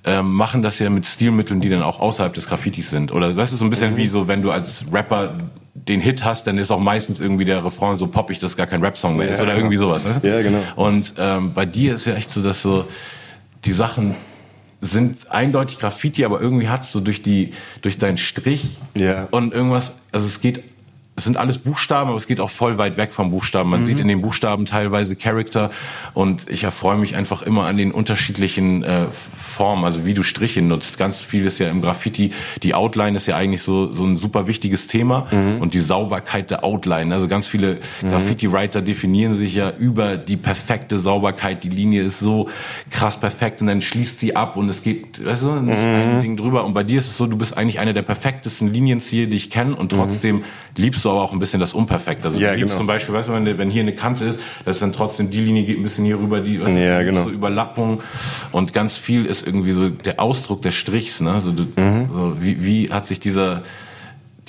ähm, 0.05 0.33
machen 0.33 0.63
das 0.63 0.79
ja 0.79 0.91
mit 0.91 1.07
Stilmitteln, 1.07 1.61
die 1.61 1.69
dann 1.69 1.83
auch 1.83 2.01
außerhalb 2.01 2.35
des 2.35 2.49
Graffitis 2.49 2.91
sind. 2.91 3.13
Oder 3.13 3.35
das 3.35 3.53
ist 3.53 3.61
so 3.61 3.65
ein 3.65 3.71
bisschen 3.71 3.93
mhm. 3.93 3.97
wie 3.99 4.09
so, 4.09 4.27
wenn 4.27 4.43
du 4.43 4.51
als 4.51 4.85
Rapper 4.93 5.39
den 5.75 6.01
Hit 6.01 6.25
hast, 6.25 6.47
dann 6.47 6.59
ist 6.59 6.71
auch 6.71 6.81
meistens 6.81 7.21
irgendwie 7.21 7.45
der 7.45 7.65
Refrain 7.65 7.97
so 7.97 8.07
poppig, 8.07 8.39
dass 8.39 8.57
gar 8.57 8.67
kein 8.67 8.83
Rap-Song 8.83 9.17
mehr 9.17 9.29
ist 9.29 9.39
ja, 9.39 9.45
oder 9.45 9.57
irgendwie 9.57 9.77
sowas. 9.77 10.05
Weißt 10.05 10.23
du? 10.23 10.29
Ja, 10.29 10.43
genau. 10.43 10.61
Und 10.77 11.15
ähm, 11.19 11.53
bei 11.53 11.67
dir 11.67 11.95
ist 11.95 12.07
ja 12.07 12.15
echt 12.15 12.31
so, 12.31 12.43
dass 12.43 12.63
so 12.63 12.87
die 13.65 13.73
Sachen 13.73 14.17
sind 14.81 15.31
eindeutig 15.31 15.79
Graffiti, 15.79 16.25
aber 16.25 16.41
irgendwie 16.41 16.69
hat's 16.69 16.91
so 16.91 17.01
durch 17.01 17.23
die 17.23 17.51
durch 17.83 17.99
deinen 17.99 18.17
Strich 18.17 18.79
ja. 18.97 19.29
und 19.31 19.55
irgendwas, 19.55 19.95
also 20.11 20.27
es 20.27 20.41
geht 20.41 20.65
es 21.15 21.25
sind 21.25 21.37
alles 21.37 21.59
Buchstaben, 21.59 22.09
aber 22.09 22.17
es 22.17 22.27
geht 22.27 22.41
auch 22.41 22.49
voll 22.49 22.79
weit 22.79 22.97
weg 22.97 23.13
vom 23.13 23.31
Buchstaben. 23.31 23.69
Man 23.69 23.81
mhm. 23.81 23.85
sieht 23.85 24.01
in 24.01 24.09
den 24.09 24.23
Buchstaben 24.23 24.65
teilweise 24.65 25.15
Charakter 25.15 25.71
und 26.15 26.49
ich 26.49 26.65
erfreue 26.65 26.97
mich 26.97 27.17
einfach 27.17 27.43
immer 27.43 27.67
an 27.67 27.77
den 27.77 27.93
unterschiedlichen 27.93 28.83
äh, 28.83 29.07
Formen, 29.11 29.85
also 29.85 30.07
wie 30.07 30.15
du 30.15 30.23
Striche 30.23 30.63
nutzt. 30.63 30.97
Ganz 30.99 31.21
viel 31.21 31.45
ist 31.45 31.59
ja 31.59 31.69
im 31.69 31.83
Graffiti, 31.83 32.33
die 32.63 32.73
Outline 32.75 33.15
ist 33.15 33.27
ja 33.27 33.37
eigentlich 33.37 33.61
so, 33.61 33.93
so 33.93 34.05
ein 34.05 34.17
super 34.17 34.47
wichtiges 34.47 34.87
Thema 34.87 35.27
mhm. 35.31 35.61
und 35.61 35.75
die 35.75 35.81
Sauberkeit 35.81 36.51
der 36.51 36.65
Outline. 36.65 37.13
Also 37.13 37.29
ganz 37.29 37.47
viele 37.47 37.81
mhm. 38.01 38.09
Graffiti-Writer 38.09 38.81
definieren 38.81 39.37
sich 39.37 39.55
ja 39.55 39.71
über 39.71 40.17
die 40.17 40.39
perfekte 40.39 40.99
Sauberkeit. 40.99 41.63
Die 41.63 41.69
Linie 41.69 42.05
ist 42.05 42.21
so 42.21 42.49
krass 42.89 43.21
perfekt 43.21 43.61
und 43.61 43.67
dann 43.67 43.83
schließt 43.83 44.19
sie 44.19 44.35
ab 44.35 44.57
und 44.57 44.71
es 44.71 44.83
geht, 44.83 45.23
weißt 45.23 45.43
du, 45.43 45.53
nicht 45.61 45.79
mhm. 45.79 45.95
ein 45.95 46.21
Ding 46.23 46.37
drüber. 46.39 46.65
Und 46.65 46.73
bei 46.73 46.85
dir 46.85 46.97
ist 46.97 47.09
es 47.09 47.19
so, 47.19 47.27
du 47.27 47.37
bist 47.37 47.55
eigentlich 47.59 47.81
einer 47.81 47.93
der 47.93 48.03
perfektesten 48.03 48.73
Linienzieher, 48.73 49.27
die 49.27 49.37
ich 49.37 49.51
kenne 49.51 49.77
und 49.77 49.93
mhm. 49.93 49.97
trotzdem 49.99 50.45
liebst 50.75 51.02
liebst 51.03 51.05
du 51.05 51.11
aber 51.11 51.23
auch 51.23 51.33
ein 51.33 51.39
bisschen 51.39 51.61
das 51.61 51.75
Unperfekte. 51.75 52.29
Also 52.29 52.41
ja, 52.41 52.51
du 52.51 52.57
liebst 52.57 52.71
genau. 52.71 52.79
zum 52.79 52.87
Beispiel, 52.87 53.15
weißt 53.15 53.29
du, 53.29 53.33
wenn, 53.33 53.59
wenn 53.59 53.71
hier 53.71 53.83
eine 53.83 53.95
Kante 53.95 54.25
ist, 54.25 54.41
dass 54.65 54.79
dann 54.79 54.93
trotzdem 54.93 55.31
die 55.31 55.41
Linie 55.41 55.65
geht 55.65 55.79
ein 55.79 55.83
bisschen 55.83 56.05
hier 56.05 56.19
rüber, 56.19 56.41
die 56.41 56.61
weißt 56.61 56.77
ja, 56.77 57.03
genau. 57.03 57.25
so 57.25 57.31
Überlappung 57.31 58.03
und 58.53 58.73
ganz 58.73 58.97
viel 58.97 59.27
ist 59.27 59.47
irgendwie 59.47 59.73
so 59.73 59.89
der 59.89 60.21
Ausdruck 60.21 60.63
des 60.63 60.75
Strichs. 60.75 61.21
Ne? 61.21 61.33
Also 61.33 61.53
du, 61.53 61.65
mhm. 61.65 62.09
so, 62.13 62.37
wie, 62.41 62.65
wie 62.65 62.93
hat 62.93 63.07
sich 63.07 63.21
dieser 63.21 63.63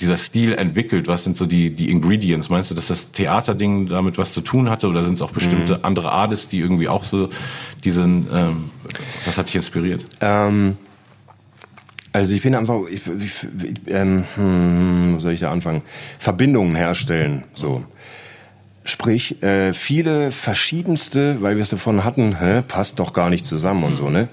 dieser 0.00 0.16
Stil 0.16 0.54
entwickelt? 0.54 1.06
Was 1.06 1.22
sind 1.22 1.36
so 1.36 1.46
die, 1.46 1.70
die 1.70 1.88
Ingredients? 1.88 2.50
Meinst 2.50 2.68
du, 2.68 2.74
dass 2.74 2.88
das 2.88 3.12
Theaterding 3.12 3.86
damit 3.86 4.18
was 4.18 4.32
zu 4.32 4.40
tun 4.40 4.68
hatte 4.68 4.88
oder 4.88 5.04
sind 5.04 5.14
es 5.14 5.22
auch 5.22 5.30
bestimmte 5.30 5.74
mhm. 5.74 5.84
andere 5.84 6.10
Artists, 6.10 6.48
die 6.48 6.58
irgendwie 6.58 6.88
auch 6.88 7.04
so 7.04 7.28
diesen, 7.84 8.26
ähm, 8.32 8.70
was 9.24 9.38
hat 9.38 9.46
dich 9.46 9.54
inspiriert? 9.54 10.04
Ähm, 10.20 10.76
also 12.14 12.32
ich 12.32 12.42
bin 12.42 12.54
einfach, 12.54 12.82
ich, 12.88 13.02
ich, 13.08 13.46
ähm, 13.88 14.22
hm, 14.36 15.14
wo 15.14 15.18
soll 15.18 15.32
ich 15.32 15.40
da 15.40 15.50
anfangen? 15.50 15.82
Verbindungen 16.20 16.76
herstellen, 16.76 17.42
so. 17.54 17.82
Sprich, 18.84 19.42
äh, 19.42 19.72
viele 19.72 20.30
verschiedenste, 20.30 21.42
weil 21.42 21.56
wir 21.56 21.62
es 21.64 21.70
davon 21.70 22.04
hatten, 22.04 22.38
hä, 22.38 22.62
passt 22.62 23.00
doch 23.00 23.14
gar 23.14 23.30
nicht 23.30 23.44
zusammen 23.44 23.82
und 23.82 23.96
so, 23.96 24.10
ne? 24.10 24.28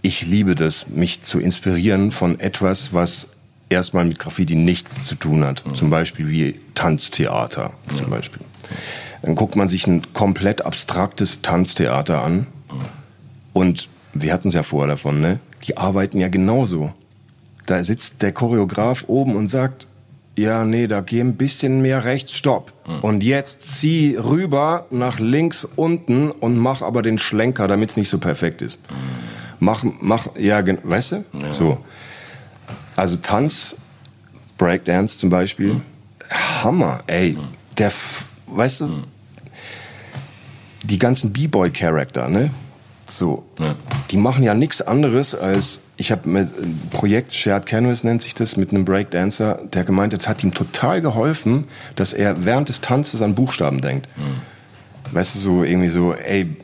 Ich 0.00 0.24
liebe 0.24 0.54
das, 0.54 0.86
mich 0.88 1.24
zu 1.24 1.40
inspirieren 1.40 2.12
von 2.12 2.38
etwas, 2.38 2.92
was 2.92 3.26
erstmal 3.68 4.04
mit 4.04 4.20
Graffiti 4.20 4.54
nichts 4.54 5.02
zu 5.02 5.16
tun 5.16 5.44
hat. 5.44 5.66
Mhm. 5.66 5.74
Zum 5.74 5.90
Beispiel 5.90 6.28
wie 6.28 6.60
Tanztheater, 6.74 7.72
zum 7.96 8.10
Beispiel. 8.10 8.42
Dann 9.22 9.34
guckt 9.34 9.56
man 9.56 9.68
sich 9.68 9.88
ein 9.88 10.12
komplett 10.12 10.64
abstraktes 10.64 11.42
Tanztheater 11.42 12.22
an 12.22 12.46
und 13.52 13.88
wir 14.14 14.32
hatten 14.32 14.48
es 14.48 14.54
ja 14.54 14.62
vorher 14.62 14.94
davon, 14.94 15.20
ne? 15.20 15.40
Die 15.64 15.76
arbeiten 15.76 16.20
ja 16.20 16.28
genauso. 16.28 16.92
Da 17.66 17.82
sitzt 17.84 18.22
der 18.22 18.32
Choreograf 18.32 19.04
oben 19.06 19.36
und 19.36 19.48
sagt, 19.48 19.86
ja, 20.36 20.64
nee, 20.64 20.86
da 20.86 21.00
geh 21.00 21.20
ein 21.20 21.36
bisschen 21.36 21.82
mehr 21.82 22.04
rechts, 22.04 22.32
stopp. 22.32 22.72
Mhm. 22.86 23.00
Und 23.00 23.24
jetzt 23.24 23.62
zieh 23.62 24.16
rüber 24.16 24.86
nach 24.90 25.18
links 25.18 25.66
unten 25.76 26.30
und 26.30 26.56
mach 26.56 26.82
aber 26.82 27.02
den 27.02 27.18
Schlenker, 27.18 27.68
damit 27.68 27.90
es 27.90 27.96
nicht 27.96 28.08
so 28.08 28.18
perfekt 28.18 28.62
ist. 28.62 28.78
Mhm. 28.90 28.94
Mach, 29.60 29.84
mach, 30.00 30.28
ja, 30.38 30.62
weißt 30.66 31.12
du? 31.12 31.24
Ja. 31.40 31.52
So. 31.52 31.78
Also 32.96 33.16
Tanz, 33.16 33.76
Breakdance 34.58 35.18
zum 35.18 35.30
Beispiel, 35.30 35.74
mhm. 35.74 35.82
Hammer, 36.30 37.02
ey. 37.06 37.36
Der, 37.78 37.92
weißt 38.46 38.82
du, 38.82 39.04
die 40.82 40.98
ganzen 40.98 41.32
B-Boy-Charakter, 41.32 42.28
ne? 42.28 42.50
So, 43.14 43.44
ja. 43.58 43.74
die 44.10 44.16
machen 44.16 44.42
ja 44.42 44.54
nichts 44.54 44.80
anderes 44.80 45.34
als, 45.34 45.80
ich 45.98 46.10
habe 46.10 46.30
ein 46.30 46.80
Projekt 46.90 47.34
Shared 47.34 47.66
Canvas 47.66 48.04
nennt 48.04 48.22
sich 48.22 48.34
das 48.34 48.56
mit 48.56 48.70
einem 48.70 48.86
Breakdancer, 48.86 49.60
der 49.70 49.84
gemeint, 49.84 50.14
es 50.14 50.26
hat 50.28 50.42
ihm 50.42 50.54
total 50.54 51.02
geholfen, 51.02 51.66
dass 51.94 52.14
er 52.14 52.46
während 52.46 52.70
des 52.70 52.80
Tanzes 52.80 53.20
an 53.20 53.34
Buchstaben 53.34 53.82
denkt. 53.82 54.08
Mhm. 54.16 55.14
Weißt 55.14 55.34
du, 55.34 55.40
so 55.40 55.62
irgendwie 55.62 55.90
so, 55.90 56.14
ey, 56.14 56.56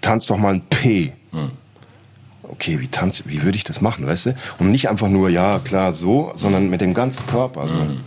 tanz 0.00 0.26
doch 0.26 0.36
mal 0.36 0.54
ein 0.54 0.60
P. 0.60 1.12
Mhm. 1.32 1.50
Okay, 2.44 2.78
wie 2.78 2.86
tanz, 2.86 3.24
wie 3.26 3.42
würde 3.42 3.56
ich 3.56 3.64
das 3.64 3.80
machen, 3.80 4.06
weißt 4.06 4.26
du? 4.26 4.36
Und 4.60 4.70
nicht 4.70 4.88
einfach 4.88 5.08
nur, 5.08 5.30
ja, 5.30 5.58
klar, 5.58 5.92
so, 5.92 6.32
sondern 6.36 6.70
mit 6.70 6.80
dem 6.80 6.94
ganzen 6.94 7.26
Körper. 7.26 7.66
So. 7.66 7.74
Mhm. 7.74 8.00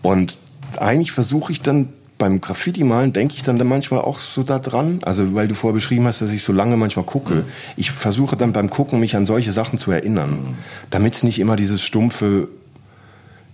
Und 0.00 0.38
eigentlich 0.78 1.12
versuche 1.12 1.52
ich 1.52 1.60
dann 1.60 1.90
beim 2.18 2.40
Graffiti-Malen 2.40 3.12
denke 3.12 3.34
ich 3.36 3.42
dann 3.42 3.56
manchmal 3.66 4.00
auch 4.00 4.18
so 4.18 4.42
da 4.42 4.58
dran, 4.58 5.00
also 5.02 5.34
weil 5.34 5.48
du 5.48 5.54
vorher 5.54 5.74
beschrieben 5.74 6.06
hast, 6.06 6.20
dass 6.20 6.32
ich 6.32 6.42
so 6.42 6.52
lange 6.52 6.76
manchmal 6.76 7.04
gucke. 7.04 7.34
Mhm. 7.34 7.44
Ich 7.76 7.92
versuche 7.92 8.36
dann 8.36 8.52
beim 8.52 8.68
Gucken 8.68 9.00
mich 9.00 9.16
an 9.16 9.24
solche 9.24 9.52
Sachen 9.52 9.78
zu 9.78 9.90
erinnern, 9.90 10.30
mhm. 10.30 10.54
damit 10.90 11.14
es 11.14 11.22
nicht 11.22 11.38
immer 11.38 11.56
dieses 11.56 11.82
stumpfe, 11.82 12.48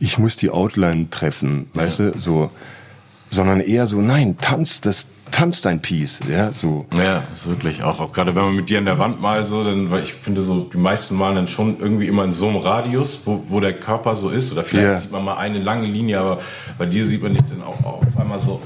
ich 0.01 0.19
muss 0.19 0.37
die 0.37 0.51
Outline 0.51 1.11
treffen, 1.11 1.69
ja. 1.75 1.83
weißt 1.83 1.99
du, 2.01 2.12
so, 2.19 2.51
sondern 3.35 3.61
eher 3.61 3.87
so, 3.87 4.01
nein, 4.01 4.37
tanz, 4.41 4.80
das 4.80 5.07
tanzt 5.35 5.64
dein 5.64 5.80
Piece, 5.80 6.20
ja, 6.30 6.53
so. 6.53 6.87
Ja, 6.97 7.24
ist 7.32 7.49
wirklich 7.49 7.82
auch, 7.82 7.99
auch 7.99 8.12
gerade 8.12 8.37
wenn 8.37 8.45
man 8.45 8.55
mit 8.55 8.70
dir 8.70 8.78
an 8.78 8.85
der 8.85 9.01
Wand 9.01 9.20
mal 9.20 9.45
so, 9.45 9.64
dann, 9.64 9.91
weil 9.91 10.05
ich 10.05 10.14
finde 10.14 10.43
so, 10.43 10.70
die 10.72 10.76
meisten 10.76 11.16
malen 11.16 11.35
dann 11.35 11.49
schon 11.49 11.80
irgendwie 11.80 12.07
immer 12.07 12.22
in 12.22 12.30
so 12.30 12.49
einem 12.49 12.59
Radius, 12.59 13.20
wo, 13.24 13.43
wo 13.49 13.59
der 13.59 13.72
Körper 13.72 14.14
so 14.14 14.28
ist, 14.28 14.53
oder 14.53 14.62
vielleicht 14.62 14.87
yeah. 14.87 14.99
sieht 14.99 15.11
man 15.11 15.24
mal 15.24 15.37
eine 15.37 15.59
lange 15.59 15.87
Linie, 15.87 16.20
aber 16.20 16.39
bei 16.78 16.87
dir 16.87 17.05
sieht 17.05 17.20
man 17.20 17.32
nicht 17.32 17.47
dann 17.51 17.62
auch 17.64 17.85
auf 17.85 18.16
einmal 18.16 18.39
so, 18.39 18.62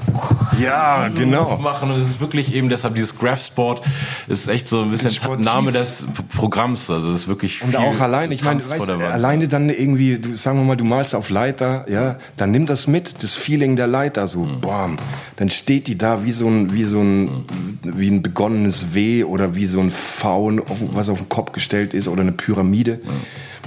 ja, 0.61 1.07
so 1.11 1.19
genau. 1.19 1.57
machen 1.57 1.89
und 1.89 1.99
es 1.99 2.07
ist 2.07 2.21
wirklich 2.21 2.53
eben 2.53 2.69
deshalb 2.69 2.93
dieses 2.93 3.17
Graph 3.17 3.43
Sport 3.43 3.81
ist 4.27 4.47
echt 4.47 4.67
so 4.67 4.83
ein 4.83 4.91
bisschen 4.91 5.41
Name 5.41 5.71
des 5.71 6.05
Programms, 6.35 6.91
also 6.91 7.09
es 7.09 7.21
ist 7.21 7.27
wirklich 7.27 7.63
Und 7.63 7.75
auch 7.77 7.99
allein, 7.99 8.31
ich 8.31 8.43
meine, 8.43 8.63
weißt, 8.63 8.87
alleine 8.89 9.47
dann 9.47 9.69
irgendwie, 9.69 10.19
du, 10.19 10.35
sagen 10.35 10.59
wir 10.59 10.65
mal, 10.65 10.77
du 10.77 10.83
malst 10.83 11.15
auf 11.15 11.31
Leiter, 11.31 11.85
ja, 11.89 12.17
dann 12.37 12.51
nimm 12.51 12.67
das 12.67 12.85
mit, 12.85 13.23
das 13.23 13.33
Feeling 13.33 13.75
der 13.75 13.87
Leiter, 13.87 14.27
so, 14.27 14.41
mhm. 14.41 14.58
Bam, 14.59 14.97
dann 15.35 15.49
steht 15.49 15.87
die 15.87 15.97
da 15.97 16.23
wie 16.23 16.31
so 16.31 16.47
ein 16.47 16.73
wie 16.73 16.83
so 16.83 17.01
ein, 17.01 17.45
wie 17.83 18.09
ein 18.09 18.21
begonnenes 18.21 18.93
W 18.93 19.23
oder 19.23 19.55
wie 19.55 19.65
so 19.65 19.79
ein 19.79 19.91
V, 19.91 20.51
was 20.91 21.09
auf 21.09 21.19
den 21.19 21.29
Kopf 21.29 21.51
gestellt 21.51 21.93
ist 21.93 22.07
oder 22.07 22.21
eine 22.21 22.31
Pyramide. 22.31 22.99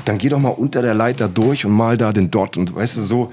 Dann 0.04 0.18
geh 0.18 0.28
doch 0.28 0.40
mal 0.40 0.50
unter 0.50 0.82
der 0.82 0.94
Leiter 0.94 1.28
durch 1.28 1.64
und 1.64 1.72
mal 1.72 1.96
da 1.96 2.12
den 2.12 2.30
Dot 2.30 2.56
und 2.56 2.74
weißt 2.74 2.96
du 2.98 3.04
so, 3.04 3.32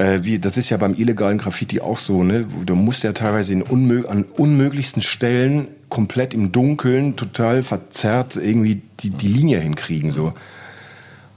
äh, 0.00 0.20
wie, 0.22 0.38
das 0.38 0.56
ist 0.56 0.70
ja 0.70 0.76
beim 0.76 0.94
illegalen 0.94 1.38
Graffiti 1.38 1.80
auch 1.80 1.98
so, 1.98 2.24
ne? 2.24 2.46
Du 2.64 2.74
musst 2.74 3.04
ja 3.04 3.12
teilweise 3.12 3.52
in 3.52 3.62
unmög 3.62 4.08
an 4.08 4.24
unmöglichsten 4.24 5.02
Stellen 5.02 5.68
komplett 5.90 6.32
im 6.32 6.52
Dunkeln, 6.52 7.16
total 7.16 7.62
verzerrt 7.62 8.36
irgendwie 8.36 8.80
die, 9.00 9.10
die 9.10 9.28
Linie 9.28 9.60
hinkriegen, 9.60 10.10
so. 10.10 10.32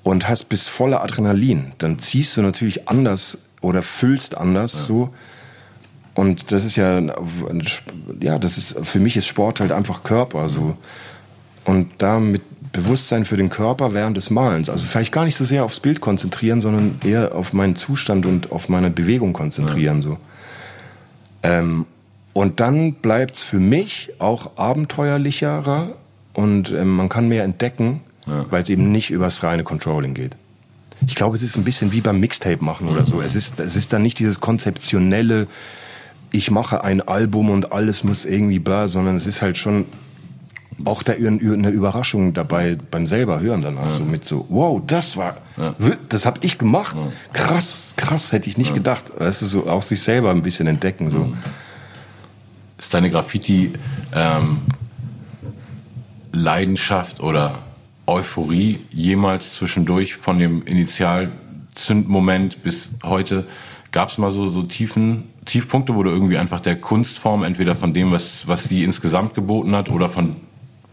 Und 0.03 0.29
hast 0.29 0.45
bis 0.45 0.67
voller 0.67 1.03
Adrenalin. 1.03 1.73
Dann 1.77 1.99
ziehst 1.99 2.37
du 2.37 2.41
natürlich 2.41 2.87
anders 2.87 3.37
oder 3.63 3.81
füllst 3.81 4.37
anders, 4.37 4.73
ja. 4.73 4.79
so. 4.81 5.09
Und 6.15 6.51
das 6.51 6.63
ist 6.63 6.75
ja, 6.75 7.01
ja, 8.19 8.37
das 8.37 8.57
ist, 8.57 8.75
für 8.83 8.99
mich 8.99 9.17
ist 9.17 9.25
Sport 9.25 9.59
halt 9.59 9.71
einfach 9.71 10.03
Körper, 10.03 10.49
so. 10.49 10.77
Und 11.65 11.89
da 11.97 12.19
mit 12.19 12.43
Bewusstsein 12.71 13.25
für 13.25 13.37
den 13.37 13.49
Körper 13.49 13.93
während 13.93 14.17
des 14.17 14.29
Malens. 14.29 14.69
Also 14.69 14.85
vielleicht 14.85 15.11
gar 15.11 15.25
nicht 15.25 15.35
so 15.35 15.45
sehr 15.45 15.63
aufs 15.63 15.79
Bild 15.79 16.01
konzentrieren, 16.01 16.59
sondern 16.59 16.99
eher 17.05 17.33
auf 17.35 17.53
meinen 17.53 17.75
Zustand 17.75 18.25
und 18.25 18.51
auf 18.51 18.67
meine 18.67 18.89
Bewegung 18.89 19.33
konzentrieren, 19.33 20.01
ja. 20.01 20.09
so. 20.09 20.17
Ähm, 21.43 21.85
und 22.33 22.59
dann 22.59 22.93
bleibt's 22.93 23.43
für 23.43 23.59
mich 23.59 24.11
auch 24.17 24.57
abenteuerlicherer 24.57 25.89
und 26.33 26.71
ähm, 26.71 26.89
man 26.95 27.09
kann 27.09 27.27
mehr 27.27 27.43
entdecken, 27.43 28.01
ja. 28.25 28.45
weil 28.49 28.63
es 28.63 28.69
eben 28.69 28.91
nicht 28.91 29.11
übers 29.11 29.43
reine 29.43 29.63
Controlling 29.63 30.15
geht. 30.15 30.35
Ich 31.07 31.15
glaube, 31.15 31.35
es 31.35 31.43
ist 31.43 31.57
ein 31.57 31.63
bisschen 31.63 31.91
wie 31.91 32.01
beim 32.01 32.19
Mixtape 32.19 32.63
machen 32.63 32.87
oder 32.87 33.05
so. 33.05 33.21
Es 33.21 33.35
ist, 33.35 33.59
es 33.59 33.75
ist 33.75 33.93
dann 33.93 34.01
nicht 34.01 34.19
dieses 34.19 34.39
konzeptionelle, 34.39 35.47
ich 36.31 36.49
mache 36.49 36.83
ein 36.83 37.01
Album 37.01 37.49
und 37.49 37.71
alles 37.71 38.03
muss 38.03 38.25
irgendwie 38.25 38.59
bla, 38.59 38.87
sondern 38.87 39.15
es 39.15 39.27
ist 39.27 39.41
halt 39.41 39.57
schon 39.57 39.85
auch 40.85 41.03
da 41.03 41.13
eine 41.13 41.69
Überraschung 41.69 42.33
dabei 42.33 42.77
beim 42.89 43.07
selber 43.07 43.39
hören 43.39 43.61
danach 43.61 43.85
ja. 43.85 43.89
so 43.91 44.03
mit 44.03 44.25
so 44.25 44.45
wow 44.49 44.81
das 44.85 45.17
war 45.17 45.37
ja. 45.57 45.75
das 46.09 46.25
habe 46.25 46.39
ich 46.41 46.57
gemacht 46.57 46.95
ja. 46.97 47.11
krass 47.31 47.93
krass 47.95 48.31
hätte 48.31 48.49
ich 48.49 48.57
nicht 48.57 48.73
gedacht 48.73 49.11
weißt 49.17 49.43
du 49.43 49.45
so 49.45 49.67
auch 49.67 49.83
sich 49.83 50.01
selber 50.01 50.31
ein 50.31 50.41
bisschen 50.41 50.67
entdecken 50.67 51.09
so 51.09 51.19
mhm. 51.19 51.37
ist 52.77 52.93
deine 52.93 53.09
Graffiti 53.09 53.73
ähm, 54.13 54.61
Leidenschaft 56.31 57.19
oder 57.19 57.59
Euphorie 58.05 58.79
jemals 58.91 59.55
zwischendurch 59.55 60.15
von 60.15 60.39
dem 60.39 60.63
Initialzündmoment 60.63 62.63
bis 62.63 62.89
heute? 63.03 63.45
Gab 63.91 64.09
es 64.09 64.17
mal 64.17 64.31
so, 64.31 64.47
so 64.47 64.63
tiefen 64.63 65.25
Tiefpunkte, 65.45 65.95
wo 65.95 66.03
du 66.03 66.09
irgendwie 66.09 66.37
einfach 66.37 66.59
der 66.59 66.77
Kunstform, 66.77 67.43
entweder 67.43 67.75
von 67.75 67.93
dem, 67.93 68.11
was, 68.11 68.47
was 68.47 68.65
sie 68.65 68.83
insgesamt 68.83 69.33
geboten 69.33 69.75
hat, 69.75 69.89
oder 69.89 70.09
von 70.09 70.37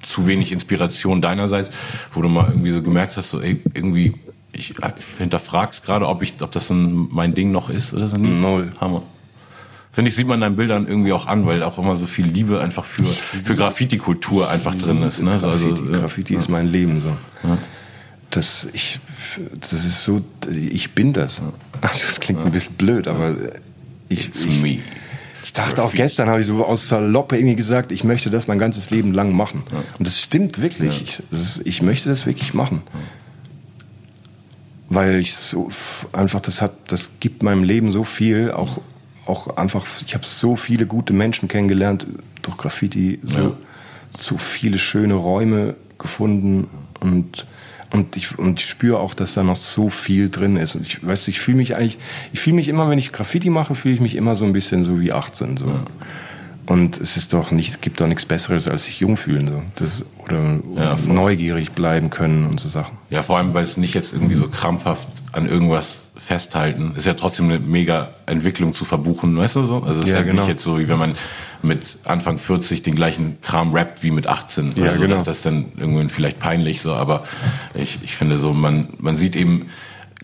zu 0.03 0.27
wenig 0.27 0.51
Inspiration 0.51 1.23
deinerseits, 1.23 1.71
wo 2.13 2.23
du 2.23 2.29
mal 2.29 2.49
irgendwie 2.49 2.71
so 2.71 2.83
gemerkt 2.83 3.17
hast, 3.17 3.31
so 3.31 3.41
ey, 3.41 3.63
irgendwie, 3.75 4.15
ich, 4.53 4.71
ich 4.71 5.19
hinterfrag's 5.19 5.83
gerade, 5.83 6.09
ob 6.09 6.23
ich, 6.23 6.35
ob 6.41 6.51
das 6.53 6.71
ein, 6.71 7.09
mein 7.11 7.35
Ding 7.35 7.53
noch 7.53 7.71
ist 7.71 7.95
oder 7.95 8.09
so. 8.09 8.17
Null. 8.17 8.73
Hammer 8.81 9.03
finde 9.93 10.09
ich, 10.09 10.17
sieht 10.17 10.27
man 10.27 10.41
deinen 10.41 10.57
Bildern 10.57 10.87
irgendwie 10.87 11.13
auch 11.13 11.27
an, 11.27 11.47
weil 11.47 11.63
auch 11.63 11.79
immer 11.79 11.97
so 11.97 12.07
viel 12.07 12.27
Liebe 12.27 12.61
einfach 12.61 12.85
für, 12.85 13.05
für 13.05 13.55
Graffiti-Kultur 13.55 14.49
einfach 14.49 14.75
drin 14.75 15.03
ist. 15.03 15.23
Ne? 15.23 15.39
Graffiti, 15.39 15.71
also, 15.71 15.85
Graffiti 15.85 16.35
ja. 16.35 16.39
ist 16.39 16.49
mein 16.49 16.71
Leben 16.71 17.03
so. 17.03 17.49
Ja. 17.49 17.59
Das, 18.31 18.69
ich, 18.73 19.01
das 19.59 19.73
ist 19.73 20.05
so, 20.05 20.23
ich 20.49 20.93
bin 20.93 21.13
das. 21.13 21.41
Also 21.81 22.07
das 22.07 22.21
klingt 22.21 22.41
ja. 22.41 22.47
ein 22.47 22.53
bisschen 22.53 22.75
blöd, 22.75 23.09
aber 23.09 23.35
ich, 24.09 24.29
ich, 24.29 24.81
ich 25.43 25.53
dachte 25.53 25.83
auch 25.83 25.93
gestern, 25.93 26.29
habe 26.29 26.41
ich 26.41 26.47
so 26.47 26.65
aus 26.65 26.87
Saloppe 26.87 27.37
irgendwie 27.37 27.57
gesagt, 27.57 27.91
ich 27.91 28.05
möchte 28.05 28.31
das 28.31 28.47
mein 28.47 28.61
ganzes 28.61 28.91
Leben 28.91 29.13
lang 29.13 29.33
machen. 29.33 29.65
Und 29.99 30.07
das 30.07 30.21
stimmt 30.21 30.63
wirklich. 30.63 31.03
Ich, 31.03 31.23
das, 31.33 31.61
ich 31.65 31.83
möchte 31.83 32.09
das 32.09 32.27
wirklich 32.27 32.55
machen 32.55 32.83
weil 34.91 35.21
ich 35.21 35.35
so 35.37 35.71
einfach 36.13 36.41
das 36.41 36.61
hat 36.61 36.73
das 36.89 37.11
gibt 37.21 37.43
meinem 37.43 37.63
Leben 37.63 37.93
so 37.93 38.05
viel 38.05 38.51
auch 38.51 38.81
auch 39.31 39.57
einfach, 39.57 39.87
ich 40.05 40.15
habe 40.15 40.27
so 40.27 40.57
viele 40.57 40.87
gute 40.87 41.13
Menschen 41.13 41.49
kennengelernt 41.49 42.07
durch 42.43 42.57
Graffiti, 42.57 43.21
so, 43.23 43.39
ja. 43.39 43.53
so 44.11 44.39
viele 44.39 44.79
schöne 44.79 45.15
Räume 45.15 45.75
gefunden 45.99 46.69
und 47.01 47.47
und 47.93 48.17
ich, 48.17 48.39
und 48.39 48.61
ich 48.61 48.67
spüre 48.67 49.01
auch, 49.01 49.15
dass 49.15 49.35
da 49.35 49.43
noch 49.43 49.57
so 49.57 49.91
viel 49.91 50.31
drin 50.31 50.57
ist. 50.57 50.77
Und 50.77 50.87
ich 50.87 51.05
weiß, 51.05 51.27
ich 51.27 51.41
fühle 51.41 51.57
mich 51.57 51.75
eigentlich, 51.75 51.99
ich 52.33 52.39
fühle 52.39 52.55
mich 52.55 52.69
immer, 52.69 52.89
wenn 52.89 53.01
ich 53.01 53.11
Graffiti 53.11 53.51
mache, 53.51 53.75
fühle 53.75 53.95
ich 53.95 54.01
mich 54.01 54.15
immer 54.15 54.37
so 54.37 54.45
ein 54.45 54.53
bisschen 54.53 54.85
so 54.85 55.01
wie 55.01 55.13
18. 55.13 55.57
So. 55.57 55.67
Ja. 55.67 55.85
Und 56.67 57.01
es 57.01 57.17
ist 57.17 57.33
doch 57.33 57.51
nicht, 57.51 57.71
es 57.71 57.81
gibt 57.81 58.01
doch 58.01 58.07
nichts 58.07 58.25
Besseres, 58.25 58.69
als 58.69 58.85
sich 58.85 59.01
jung 59.01 59.17
fühlen. 59.17 59.49
So. 59.49 59.63
Das, 59.75 60.05
oder, 60.19 60.61
oder 60.71 60.85
ja, 60.85 60.97
neugierig 61.13 61.73
bleiben 61.73 62.11
können 62.11 62.47
und 62.47 62.61
so 62.61 62.69
Sachen. 62.69 62.97
Ja, 63.11 63.25
vor 63.25 63.39
allem, 63.39 63.55
weil 63.55 63.65
es 63.65 63.77
nicht 63.77 63.95
jetzt 63.95 64.13
irgendwie 64.13 64.37
so 64.37 64.47
krampfhaft 64.47 65.09
an 65.33 65.49
irgendwas 65.49 65.99
festhalten. 66.25 66.95
Ist 66.97 67.07
ja 67.07 67.15
trotzdem 67.15 67.47
eine 67.47 67.59
mega 67.59 68.11
Entwicklung 68.27 68.75
zu 68.75 68.85
verbuchen, 68.85 69.37
weißt 69.37 69.57
du 69.57 69.65
so? 69.65 69.83
Also 69.83 70.01
es 70.01 70.07
ist 70.07 70.13
ja, 70.13 70.19
halt 70.19 70.27
genau. 70.27 70.43
nicht 70.43 70.49
jetzt 70.49 70.63
so, 70.63 70.79
wie 70.79 70.89
wenn 70.89 70.99
man 70.99 71.15
mit 71.63 71.99
Anfang 72.05 72.39
40 72.39 72.83
den 72.83 72.95
gleichen 72.95 73.39
Kram 73.43 73.73
rappt 73.73 74.03
wie 74.03 74.11
mit 74.11 74.27
18. 74.27 74.75
Ja, 74.77 74.91
also 74.91 75.03
genau. 75.03 75.17
ist 75.17 75.27
das 75.27 75.41
dann 75.41 75.73
irgendwie 75.77 76.09
vielleicht 76.09 76.39
peinlich 76.39 76.81
so, 76.81 76.95
aber 76.95 77.25
ich, 77.75 77.99
ich 78.03 78.15
finde 78.15 78.39
so, 78.39 78.53
man, 78.53 78.89
man 78.99 79.17
sieht 79.17 79.37
eben 79.37 79.67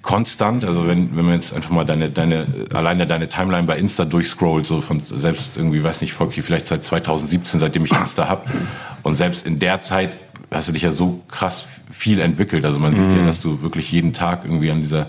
konstant, 0.02 0.64
also 0.64 0.86
wenn, 0.86 1.16
wenn 1.16 1.24
man 1.24 1.34
jetzt 1.34 1.52
einfach 1.52 1.70
mal 1.70 1.84
deine, 1.84 2.10
deine, 2.10 2.46
alleine 2.72 3.06
deine 3.08 3.28
Timeline 3.28 3.66
bei 3.66 3.76
Insta 3.76 4.04
durchscrollt, 4.04 4.64
so 4.64 4.80
von 4.80 5.00
selbst 5.00 5.56
irgendwie, 5.56 5.82
weiß 5.82 6.00
nicht, 6.00 6.12
folgt 6.12 6.34
vielleicht 6.34 6.68
seit 6.68 6.84
2017, 6.84 7.58
seitdem 7.58 7.84
ich 7.84 7.92
Insta 7.92 8.28
hab 8.28 8.48
und 9.02 9.16
selbst 9.16 9.44
in 9.44 9.58
der 9.58 9.82
Zeit 9.82 10.16
hast 10.52 10.68
du 10.68 10.72
dich 10.72 10.82
ja 10.82 10.92
so 10.92 11.22
krass 11.28 11.66
viel 11.90 12.20
entwickelt. 12.20 12.64
Also 12.64 12.78
man 12.78 12.94
sieht 12.94 13.08
mhm. 13.08 13.18
ja, 13.18 13.26
dass 13.26 13.40
du 13.40 13.62
wirklich 13.62 13.90
jeden 13.90 14.12
Tag 14.12 14.44
irgendwie 14.44 14.70
an 14.70 14.80
dieser 14.80 15.06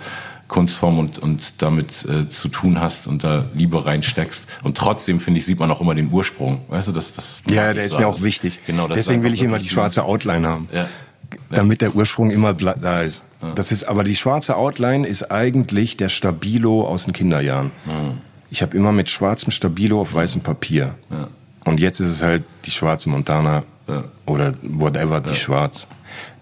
Kunstform 0.48 1.00
und, 1.00 1.20
und 1.20 1.62
damit 1.62 2.06
äh, 2.06 2.30
zu 2.30 2.48
tun 2.48 2.80
hast 2.80 3.08
und 3.08 3.24
da 3.24 3.46
Liebe 3.54 3.86
reinsteckst. 3.86 4.46
Und 4.64 4.78
trotzdem, 4.78 5.20
finde 5.20 5.40
ich, 5.40 5.46
sieht 5.46 5.60
man 5.60 5.70
auch 5.72 5.82
immer 5.82 5.94
den 5.94 6.12
Ursprung. 6.12 6.62
Weißt 6.70 6.88
du, 6.88 6.92
das, 6.92 7.14
das 7.14 7.42
Ja, 7.50 7.74
der 7.74 7.84
ist 7.84 7.92
so. 7.92 8.00
mir 8.00 8.08
auch 8.08 8.22
wichtig. 8.22 8.60
Genau, 8.66 8.88
Deswegen 8.88 9.24
will 9.24 9.34
ich 9.34 9.42
immer 9.42 9.60
die 9.60 9.70
schwarze 9.70 10.04
Outline 10.04 10.48
haben. 10.48 10.68
Ja. 10.74 10.88
Damit 11.50 11.82
der 11.82 11.96
Ursprung 11.96 12.32
immer 12.32 12.54
da 12.54 13.02
ist. 13.02 13.24
Ja. 13.42 13.52
Das 13.54 13.72
ist, 13.72 13.84
aber 13.84 14.04
die 14.04 14.16
schwarze 14.16 14.56
Outline 14.56 15.06
ist 15.06 15.32
eigentlich 15.32 15.98
der 15.98 16.10
Stabilo 16.10 16.88
aus 16.88 17.04
den 17.06 17.14
Kinderjahren. 17.14 17.72
Mhm. 17.86 18.20
Ich 18.50 18.62
habe 18.62 18.78
immer 18.78 18.94
mit 18.94 19.10
schwarzem 19.10 19.52
Stabilo 19.52 20.00
auf 20.00 20.14
weißem 20.14 20.42
Papier. 20.42 20.96
Ja. 21.10 21.28
Und 21.66 21.82
jetzt 21.82 22.00
ist 22.00 22.12
es 22.14 22.24
halt 22.24 22.44
die 22.66 22.72
schwarze 22.72 23.10
Montana 23.10 23.64
ja. 23.88 24.06
oder 24.26 24.54
whatever, 24.62 25.20
die 25.20 25.36
schwarz. 25.36 25.88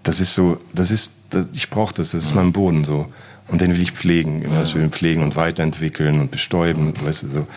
Das 0.04 0.20
ist 0.20 0.36
so, 0.36 0.60
das 0.74 0.92
ist, 0.92 1.12
das, 1.32 1.48
ich 1.54 1.72
brauche 1.72 1.96
das, 1.96 2.12
das 2.12 2.26
ist 2.26 2.36
mein 2.36 2.52
Boden 2.52 2.86
so. 2.86 3.08
Und 3.48 3.62
den 3.62 3.74
will 3.74 3.82
ich 3.82 3.92
pflegen, 3.92 4.42
immer 4.42 4.60
ja. 4.60 4.66
schön 4.66 4.92
pflegen 4.92 5.22
und 5.24 5.36
weiterentwickeln 5.36 6.20
und 6.20 6.32
bestäuben, 6.32 6.94
weißt 7.04 7.24
du, 7.24 7.28
so. 7.28 7.48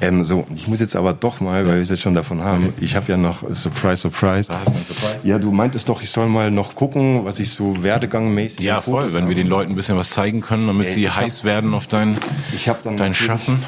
Ähm, 0.00 0.22
so, 0.22 0.46
ich 0.54 0.68
muss 0.68 0.78
jetzt 0.78 0.94
aber 0.94 1.12
doch 1.12 1.40
mal, 1.40 1.66
weil 1.66 1.74
wir 1.74 1.82
es 1.82 1.88
jetzt 1.88 2.02
schon 2.02 2.14
davon 2.14 2.42
haben, 2.42 2.72
ich 2.80 2.94
habe 2.94 3.10
ja 3.10 3.16
noch 3.16 3.42
Surprise, 3.52 4.02
Surprise. 4.02 4.52
Hast 4.52 4.68
du 4.68 4.94
Surprise. 4.94 5.18
Ja, 5.24 5.38
du 5.40 5.50
meintest 5.50 5.88
doch, 5.88 6.02
ich 6.02 6.10
soll 6.10 6.28
mal 6.28 6.52
noch 6.52 6.76
gucken, 6.76 7.24
was 7.24 7.40
ich 7.40 7.50
so 7.50 7.82
werdegangmäßig 7.82 8.60
Ja, 8.60 8.80
voll, 8.80 9.12
wenn 9.12 9.22
habe. 9.22 9.28
wir 9.28 9.34
den 9.34 9.48
Leuten 9.48 9.72
ein 9.72 9.76
bisschen 9.76 9.96
was 9.96 10.10
zeigen 10.10 10.40
können, 10.40 10.68
damit 10.68 10.88
Ey, 10.88 10.92
sie 10.92 11.10
heiß 11.10 11.38
hab, 11.38 11.44
werden 11.44 11.74
auf 11.74 11.88
dein, 11.88 12.16
ich 12.54 12.68
hab 12.68 12.84
dann 12.84 12.96
dein 12.96 13.12
Schaffen. 13.12 13.64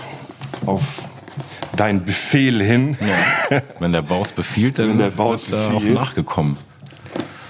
Auf 0.67 0.83
dein 1.75 2.05
Befehl 2.05 2.63
hin. 2.63 2.97
Ja. 3.51 3.63
Wenn 3.81 3.93
der 3.93 4.03
Baus 4.03 4.31
befiehlt, 4.31 4.79
dann 4.79 4.91
Wenn 4.91 4.99
der 4.99 5.11
Baus 5.11 5.45
ist 5.45 5.53
er 5.53 5.75
auch 5.75 5.83
nachgekommen. 5.83 6.59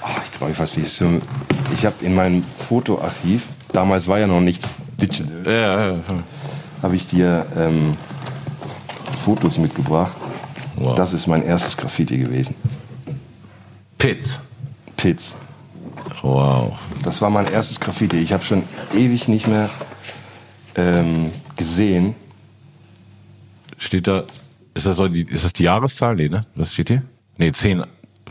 Oh, 0.02 0.06
ich 0.24 0.30
traue 0.30 0.52
was 0.56 0.76
ich 0.78 0.90
so. 0.90 1.20
Ich 1.74 1.84
habe 1.84 1.96
in 2.02 2.14
meinem 2.14 2.44
Fotoarchiv 2.66 3.46
damals 3.72 4.08
war 4.08 4.18
ja 4.18 4.26
noch 4.26 4.40
nichts 4.40 4.68
digital. 5.00 5.42
Ja, 5.44 5.52
ja, 5.52 5.92
ja. 5.92 6.00
Habe 6.82 6.96
ich 6.96 7.06
dir 7.06 7.46
ähm, 7.56 7.96
Fotos 9.24 9.58
mitgebracht. 9.58 10.16
Wow. 10.76 10.94
Das 10.94 11.12
ist 11.12 11.26
mein 11.26 11.44
erstes 11.44 11.76
Graffiti 11.76 12.18
gewesen. 12.18 12.54
Pitts. 13.98 14.40
Pitts. 14.96 15.36
Wow. 16.22 16.78
Das 17.02 17.20
war 17.20 17.30
mein 17.30 17.46
erstes 17.46 17.80
Graffiti. 17.80 18.18
Ich 18.18 18.32
habe 18.32 18.42
schon 18.42 18.62
ewig 18.94 19.28
nicht 19.28 19.46
mehr 19.46 19.68
ähm, 20.74 21.30
gesehen. 21.56 22.14
Steht 23.76 24.06
da, 24.06 24.24
ist 24.74 24.86
das, 24.86 24.96
so 24.96 25.08
die, 25.08 25.22
ist 25.22 25.44
das 25.44 25.52
die 25.52 25.64
Jahreszahl? 25.64 26.14
Nee, 26.14 26.28
ne? 26.28 26.46
Was 26.54 26.72
steht 26.72 26.88
hier? 26.88 27.02
Nee, 27.36 27.52
10. 27.52 27.84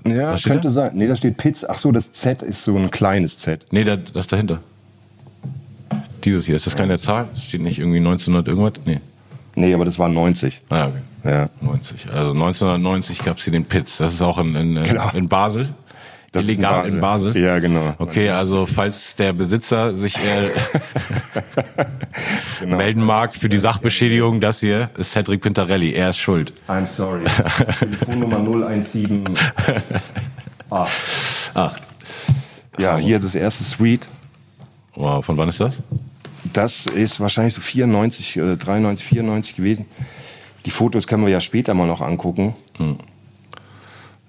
Ja, 0.07 0.35
könnte 0.37 0.69
da? 0.69 0.71
sein. 0.71 0.91
Nee, 0.95 1.07
da 1.07 1.15
steht 1.15 1.37
Pitts. 1.37 1.65
Ach 1.65 1.77
so, 1.77 1.91
das 1.91 2.11
Z 2.11 2.41
ist 2.41 2.63
so 2.63 2.75
ein 2.75 2.89
kleines 2.89 3.37
Z. 3.37 3.67
Nee, 3.71 3.83
da, 3.83 3.95
das 3.95 4.27
dahinter. 4.27 4.61
Dieses 6.25 6.45
hier, 6.45 6.55
ist 6.55 6.67
das 6.67 6.75
keine 6.75 6.99
Zahl? 6.99 7.27
Das 7.31 7.43
steht 7.43 7.61
nicht 7.61 7.79
irgendwie 7.79 7.97
1900 7.97 8.47
irgendwas? 8.47 8.73
Nee. 8.85 8.99
Nee, 9.55 9.73
aber 9.73 9.85
das 9.85 9.99
war 9.99 10.09
90. 10.09 10.61
Ah, 10.69 10.87
okay. 10.87 11.01
Ja. 11.23 11.49
90. 11.61 12.09
Also 12.11 12.31
1990 12.31 13.23
gab 13.25 13.37
es 13.37 13.43
hier 13.43 13.51
den 13.51 13.65
Pitz. 13.65 13.97
Das 13.97 14.13
ist 14.13 14.21
auch 14.21 14.37
in, 14.37 14.55
in, 14.55 14.83
genau. 14.83 15.09
in 15.13 15.27
Basel. 15.27 15.73
Das 16.31 16.43
Illegal 16.43 16.87
in 16.87 16.99
Basel. 16.99 17.29
in 17.33 17.33
Basel. 17.33 17.43
Ja, 17.43 17.59
genau. 17.59 17.95
Okay, 17.97 18.29
also 18.29 18.65
falls 18.65 19.15
der 19.15 19.33
Besitzer 19.33 19.95
sich 19.95 20.15
äh, 20.17 20.21
genau. 22.59 22.77
melden 22.77 23.03
mag 23.03 23.35
für 23.35 23.49
die 23.49 23.57
Sachbeschädigung, 23.57 24.39
das 24.39 24.59
hier 24.59 24.91
ist 24.97 25.11
Cedric 25.11 25.41
Pintarelli. 25.41 25.93
Er 25.93 26.11
ist 26.11 26.19
schuld. 26.19 26.53
I'm 26.67 26.87
sorry. 26.87 27.23
Telefonnummer 27.79 28.71
017 28.81 29.25
8. 30.69 30.91
8. 31.55 31.81
Ja, 32.77 32.97
hier 32.97 33.19
das 33.19 33.35
erste 33.35 33.63
Suite. 33.63 34.07
Wow, 34.95 35.25
von 35.25 35.37
wann 35.37 35.49
ist 35.49 35.59
das? 35.59 35.81
Das 36.53 36.85
ist 36.85 37.19
wahrscheinlich 37.19 37.53
so 37.53 37.61
94 37.61 38.41
oder 38.41 38.55
93, 38.55 39.07
94 39.07 39.55
gewesen. 39.55 39.85
Die 40.65 40.71
Fotos 40.71 41.07
können 41.07 41.23
wir 41.23 41.31
ja 41.31 41.39
später 41.39 41.73
mal 41.73 41.87
noch 41.87 42.01
angucken. 42.01 42.55
Hm. 42.77 42.97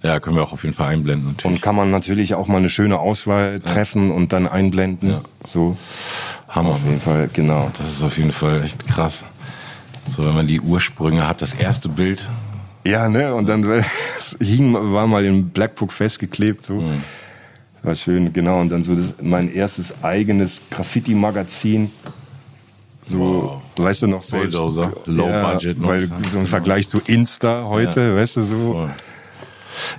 Ja, 0.03 0.19
können 0.19 0.37
wir 0.37 0.43
auch 0.43 0.53
auf 0.53 0.65
jeden 0.65 0.75
Fall 0.75 0.89
einblenden. 0.89 1.29
Natürlich. 1.29 1.57
Und 1.57 1.63
kann 1.63 1.77
man 1.77 1.91
natürlich 1.91 2.35
auch 2.35 2.49
mal 2.49 2.57
eine 2.57 2.71
schöne 2.71 2.99
Auswahl 2.99 3.61
treffen 3.61 4.09
ja. 4.09 4.15
und 4.15 4.33
dann 4.33 4.49
einblenden. 4.49 5.11
Ja. 5.11 5.23
So. 5.47 5.77
Hammer. 6.49 6.71
Auf 6.71 6.85
jeden 6.85 7.01
Fall, 7.01 7.29
genau. 7.33 7.71
Das 7.77 7.89
ist 7.89 8.03
auf 8.03 8.17
jeden 8.17 8.33
Fall 8.33 8.63
echt 8.63 8.89
krass. 8.89 9.25
So, 10.09 10.25
wenn 10.25 10.35
man 10.35 10.47
die 10.47 10.61
Ursprünge 10.61 11.29
hat, 11.29 11.43
das 11.43 11.55
erste 11.55 11.89
Bild. 11.89 12.29
Ja, 12.85 13.09
ne? 13.09 13.35
Und 13.35 13.49
dann 13.49 13.63
hing, 14.41 14.75
war 14.75 15.07
mal 15.07 15.25
im 15.25 15.51
Blackbook 15.51 15.93
festgeklebt. 15.93 16.65
So. 16.65 16.75
Mhm. 16.75 17.05
War 17.83 17.95
schön, 17.95 18.33
genau. 18.33 18.61
Und 18.61 18.71
dann 18.71 18.83
so 18.83 18.95
das, 18.95 19.17
mein 19.23 19.53
erstes 19.53 19.95
eigenes 20.03 20.61
Graffiti-Magazin. 20.71 21.91
So, 23.03 23.19
wow. 23.77 23.85
weißt 23.85 24.03
du 24.03 24.07
noch 24.09 24.23
selbst. 24.23 24.57
Bulldozer, 24.57 24.93
Low 25.07 25.29
ja, 25.29 25.53
Budget. 25.53 25.77
Weil 25.81 26.03
so 26.03 26.39
im 26.39 26.47
Vergleich 26.47 26.89
zu 26.89 27.01
Insta 27.07 27.65
heute, 27.65 28.01
ja. 28.01 28.17
weißt 28.17 28.37
du 28.37 28.43
so. 28.45 28.73
Voll. 28.73 28.91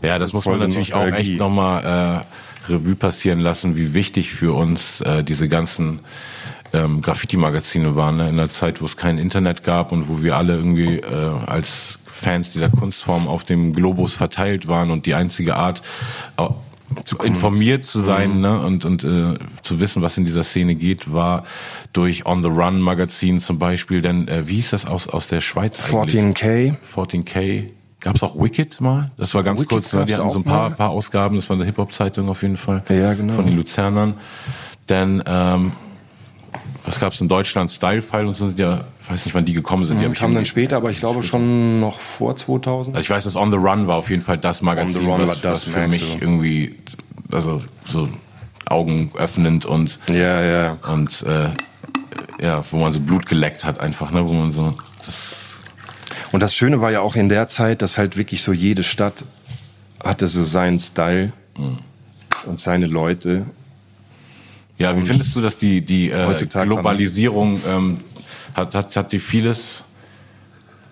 Ja, 0.01 0.19
das, 0.19 0.29
das 0.29 0.33
muss 0.33 0.45
man 0.45 0.59
natürlich 0.59 0.93
auch 0.93 1.07
echt 1.07 1.37
nochmal 1.39 2.23
äh, 2.67 2.71
Revue 2.71 2.95
passieren 2.95 3.39
lassen, 3.39 3.75
wie 3.75 3.93
wichtig 3.93 4.31
für 4.31 4.53
uns 4.53 5.01
äh, 5.01 5.23
diese 5.23 5.47
ganzen 5.47 5.99
ähm, 6.73 7.01
Graffiti-Magazine 7.01 7.95
waren, 7.95 8.17
ne? 8.17 8.29
in 8.29 8.39
einer 8.39 8.49
Zeit, 8.49 8.81
wo 8.81 8.85
es 8.85 8.97
kein 8.97 9.17
Internet 9.17 9.63
gab 9.63 9.91
und 9.91 10.07
wo 10.07 10.21
wir 10.21 10.37
alle 10.37 10.55
irgendwie 10.55 10.97
äh, 10.97 11.31
als 11.45 11.99
Fans 12.05 12.51
dieser 12.51 12.69
Kunstform 12.69 13.27
auf 13.27 13.43
dem 13.43 13.73
Globus 13.73 14.13
verteilt 14.13 14.67
waren 14.67 14.91
und 14.91 15.05
die 15.05 15.15
einzige 15.15 15.55
Art, 15.55 15.81
zu 17.05 17.17
informiert 17.17 17.85
zu 17.85 18.01
sein 18.01 18.35
mhm. 18.35 18.41
ne, 18.41 18.59
und, 18.59 18.85
und 18.85 19.03
äh, 19.03 19.37
zu 19.61 19.79
wissen, 19.79 20.01
was 20.01 20.17
in 20.17 20.25
dieser 20.25 20.43
Szene 20.43 20.75
geht, 20.75 21.11
war 21.13 21.43
durch 21.93 22.25
On 22.25 22.41
the 22.41 22.49
Run 22.49 22.79
Magazin 22.79 23.39
zum 23.39 23.59
Beispiel. 23.59 24.01
Denn 24.01 24.27
äh, 24.27 24.47
wie 24.47 24.55
hieß 24.55 24.71
das 24.71 24.85
aus, 24.85 25.07
aus 25.07 25.27
der 25.27 25.41
Schweiz 25.41 25.81
eigentlich? 25.81 26.21
14K. 26.21 26.75
14K. 26.95 27.69
Gab 27.99 28.15
es 28.15 28.23
auch 28.23 28.35
Wicked 28.35 28.81
mal? 28.81 29.11
Das 29.17 29.35
war 29.35 29.43
ganz 29.43 29.59
Wicked 29.59 29.69
kurz, 29.69 29.93
ne? 29.93 30.05
die 30.05 30.15
hatten 30.15 30.29
so 30.31 30.39
ein 30.39 30.43
paar, 30.43 30.71
paar 30.71 30.89
Ausgaben, 30.89 31.35
das 31.35 31.47
war 31.49 31.55
eine 31.55 31.65
Hip-Hop-Zeitung 31.65 32.29
auf 32.29 32.41
jeden 32.41 32.57
Fall. 32.57 32.83
Ja, 32.89 33.13
genau. 33.13 33.33
Von 33.33 33.45
den 33.45 33.55
Luzernern. 33.55 34.15
Denn 34.89 35.21
ähm, 35.27 35.73
was 36.85 36.99
gab 36.99 37.13
es 37.13 37.21
in 37.21 37.27
Deutschland? 37.27 37.71
Style 37.71 38.01
File 38.01 38.27
und 38.27 38.35
so 38.35 38.47
sind 38.47 38.59
ja, 38.59 38.85
ich 39.01 39.09
weiß 39.09 39.25
nicht, 39.25 39.35
wann 39.35 39.45
die 39.45 39.53
gekommen 39.53 39.85
sind. 39.85 39.99
Die 39.99 40.07
mhm, 40.07 40.13
kamen 40.13 40.35
dann 40.35 40.45
später, 40.45 40.77
aber 40.77 40.89
ich 40.89 40.99
glaube 40.99 41.21
später. 41.21 41.37
schon 41.37 41.79
noch 41.79 41.99
vor 41.99 42.35
2000. 42.35 42.95
Also 42.95 43.03
ich 43.03 43.09
weiß, 43.09 43.23
dass 43.23 43.35
On 43.35 43.51
the 43.51 43.57
Run 43.57 43.87
war 43.87 43.95
auf 43.95 44.09
jeden 44.09 44.21
Fall 44.21 44.37
das 44.37 44.61
Magazin, 44.61 45.07
was, 45.07 45.41
das 45.41 45.67
was 45.67 45.73
für 45.73 45.87
mich 45.87 46.21
irgendwie, 46.21 46.75
also 47.31 47.61
so 47.85 48.09
augenöffnend 48.65 49.65
und 49.65 49.99
ja, 50.09 50.41
ja. 50.41 50.77
und 50.91 51.23
äh, 51.23 51.49
ja, 52.41 52.63
wo 52.71 52.77
man 52.77 52.91
so 52.91 52.99
Blut 52.99 53.25
geleckt 53.25 53.65
hat 53.65 53.79
einfach, 53.79 54.11
ne, 54.11 54.27
wo 54.27 54.33
man 54.33 54.51
so 54.51 54.73
das 55.05 55.41
und 56.31 56.41
das 56.41 56.55
Schöne 56.55 56.79
war 56.79 56.91
ja 56.91 57.01
auch 57.01 57.15
in 57.15 57.27
der 57.27 57.49
Zeit, 57.49 57.81
dass 57.81 57.97
halt 57.97 58.15
wirklich 58.15 58.41
so 58.41 58.53
jede 58.53 58.83
Stadt 58.83 59.25
hatte 60.03 60.27
so 60.27 60.43
seinen 60.43 60.79
Style 60.79 61.33
mhm. 61.57 61.79
und 62.45 62.59
seine 62.59 62.87
Leute 62.87 63.45
ja, 64.81 64.97
wie 64.97 65.03
findest 65.03 65.35
du, 65.35 65.41
dass 65.41 65.57
die, 65.57 65.81
die 65.81 66.09
äh, 66.09 66.45
Globalisierung 66.63 67.59
ähm, 67.67 67.97
hat, 68.53 68.75
hat, 68.75 68.95
hat 68.95 69.11
die 69.11 69.19
vieles 69.19 69.83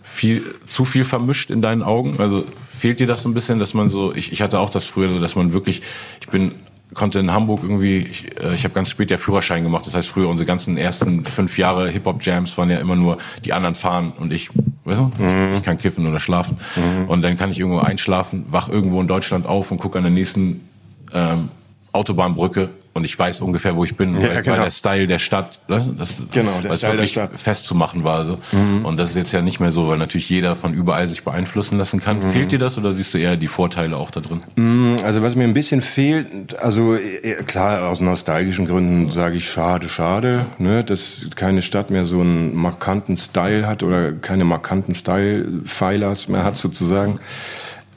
viel, 0.03 0.43
zu 0.67 0.85
viel 0.85 1.03
vermischt 1.03 1.51
in 1.51 1.61
deinen 1.61 1.83
Augen? 1.83 2.15
Also 2.19 2.45
fehlt 2.71 2.99
dir 2.99 3.07
das 3.07 3.23
so 3.23 3.29
ein 3.29 3.33
bisschen, 3.33 3.59
dass 3.59 3.73
man 3.73 3.89
so, 3.89 4.13
ich, 4.13 4.31
ich 4.31 4.41
hatte 4.41 4.59
auch 4.59 4.69
das 4.69 4.85
früher 4.85 5.09
so, 5.09 5.19
dass 5.19 5.35
man 5.35 5.53
wirklich, 5.53 5.81
ich 6.21 6.27
bin 6.27 6.53
konnte 6.93 7.19
in 7.19 7.31
Hamburg 7.31 7.61
irgendwie, 7.63 7.99
ich, 7.99 8.39
äh, 8.41 8.55
ich 8.55 8.63
habe 8.63 8.73
ganz 8.73 8.89
spät 8.89 9.11
ja 9.11 9.17
Führerschein 9.17 9.63
gemacht. 9.63 9.85
Das 9.85 9.93
heißt, 9.93 10.07
früher 10.07 10.27
unsere 10.27 10.47
ganzen 10.47 10.77
ersten 10.77 11.23
fünf 11.25 11.57
Jahre 11.57 11.89
Hip-Hop-Jams 11.89 12.57
waren 12.57 12.69
ja 12.69 12.79
immer 12.79 12.95
nur 12.95 13.17
die 13.45 13.53
anderen 13.53 13.75
fahren 13.75 14.11
und 14.17 14.33
ich, 14.33 14.49
weißt 14.85 14.99
du, 14.99 15.11
mhm. 15.17 15.51
ich, 15.51 15.59
ich, 15.59 15.63
kann 15.63 15.77
kiffen 15.77 16.07
oder 16.07 16.19
schlafen. 16.19 16.57
Mhm. 16.75 17.09
Und 17.09 17.21
dann 17.21 17.37
kann 17.37 17.51
ich 17.51 17.59
irgendwo 17.59 17.79
einschlafen, 17.79 18.45
wach 18.49 18.69
irgendwo 18.69 18.99
in 19.01 19.07
Deutschland 19.07 19.45
auf 19.45 19.71
und 19.71 19.77
gucke 19.77 19.97
an 19.97 20.03
der 20.03 20.11
nächsten 20.11 20.67
ähm, 21.13 21.49
Autobahnbrücke 21.91 22.69
und 22.93 23.03
ich 23.03 23.17
weiß 23.17 23.41
ungefähr, 23.41 23.75
wo 23.75 23.83
ich 23.83 23.95
bin, 23.95 24.13
ja, 24.19 24.29
weil, 24.29 24.41
genau. 24.41 24.57
weil, 24.57 24.63
der 24.63 24.71
Style 24.71 25.07
der 25.07 25.19
Stadt, 25.19 25.61
das, 25.67 25.89
genau, 26.31 26.51
der 26.63 26.73
Style 26.73 26.93
wirklich 26.93 27.13
der 27.13 27.27
Stadt. 27.27 27.39
festzumachen 27.39 28.03
war. 28.03 28.25
So. 28.25 28.39
Mhm. 28.51 28.83
Und 28.85 28.97
das 28.97 29.11
ist 29.11 29.15
jetzt 29.15 29.31
ja 29.31 29.41
nicht 29.41 29.59
mehr 29.59 29.71
so, 29.71 29.87
weil 29.87 29.97
natürlich 29.97 30.29
jeder 30.29 30.55
von 30.55 30.73
überall 30.73 31.07
sich 31.07 31.23
beeinflussen 31.23 31.77
lassen 31.77 31.99
kann. 31.99 32.17
Mhm. 32.17 32.31
Fehlt 32.31 32.51
dir 32.51 32.59
das 32.59 32.77
oder 32.77 32.93
siehst 32.93 33.13
du 33.13 33.19
eher 33.19 33.37
die 33.37 33.47
Vorteile 33.47 33.97
auch 33.97 34.11
da 34.11 34.21
drin? 34.21 34.41
Mhm, 34.55 34.97
also 35.03 35.21
was 35.21 35.35
mir 35.35 35.43
ein 35.43 35.53
bisschen 35.53 35.81
fehlt, 35.81 36.59
also 36.59 36.95
äh, 36.95 37.43
klar, 37.45 37.87
aus 37.87 38.01
nostalgischen 38.01 38.65
Gründen 38.65 39.11
sage 39.11 39.37
ich 39.37 39.49
schade, 39.49 39.87
schade, 39.87 40.47
ne, 40.57 40.83
dass 40.83 41.27
keine 41.35 41.61
Stadt 41.61 41.91
mehr 41.91 42.05
so 42.05 42.21
einen 42.21 42.55
markanten 42.55 43.17
Style 43.17 43.67
hat 43.67 43.83
oder 43.83 44.13
keine 44.13 44.45
markanten 44.45 44.95
Style-Pfeilers 44.95 46.27
mehr 46.27 46.43
hat 46.43 46.57
sozusagen. 46.57 47.19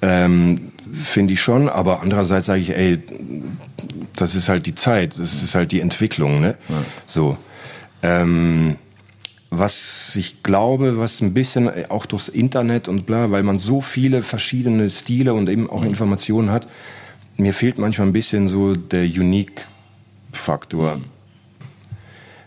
Ähm, 0.03 0.72
Finde 0.93 1.35
ich 1.35 1.41
schon, 1.41 1.69
aber 1.69 2.03
andererseits 2.03 2.47
sage 2.47 2.61
ich, 2.61 2.71
ey, 2.71 2.99
das 4.15 4.35
ist 4.35 4.49
halt 4.49 4.67
die 4.67 4.75
Zeit, 4.75 5.19
das 5.19 5.43
ist 5.43 5.55
halt 5.55 5.73
die 5.73 5.81
Entwicklung, 5.81 6.41
ne? 6.41 6.57
Ja. 6.69 6.85
So. 7.07 7.39
Ähm, 8.03 8.77
was 9.49 10.17
ich 10.17 10.43
glaube, 10.43 10.99
was 10.99 11.21
ein 11.21 11.35
bisschen 11.35 11.71
auch 11.91 12.07
durchs 12.07 12.29
Internet 12.29 12.89
und 12.89 13.07
bla, 13.07 13.31
weil 13.31 13.43
man 13.43 13.59
so 13.59 13.81
viele 13.81 14.23
verschiedene 14.23 14.89
Stile 14.91 15.35
und 15.35 15.49
eben 15.49 15.69
auch 15.69 15.85
Informationen 15.85 16.51
hat, 16.51 16.67
mir 17.37 17.55
fehlt 17.55 17.79
manchmal 17.79 18.07
ein 18.07 18.13
bisschen 18.13 18.49
so 18.49 18.77
der 18.77 19.05
Unique-Faktor. 19.05 20.97
Mhm. 20.97 21.05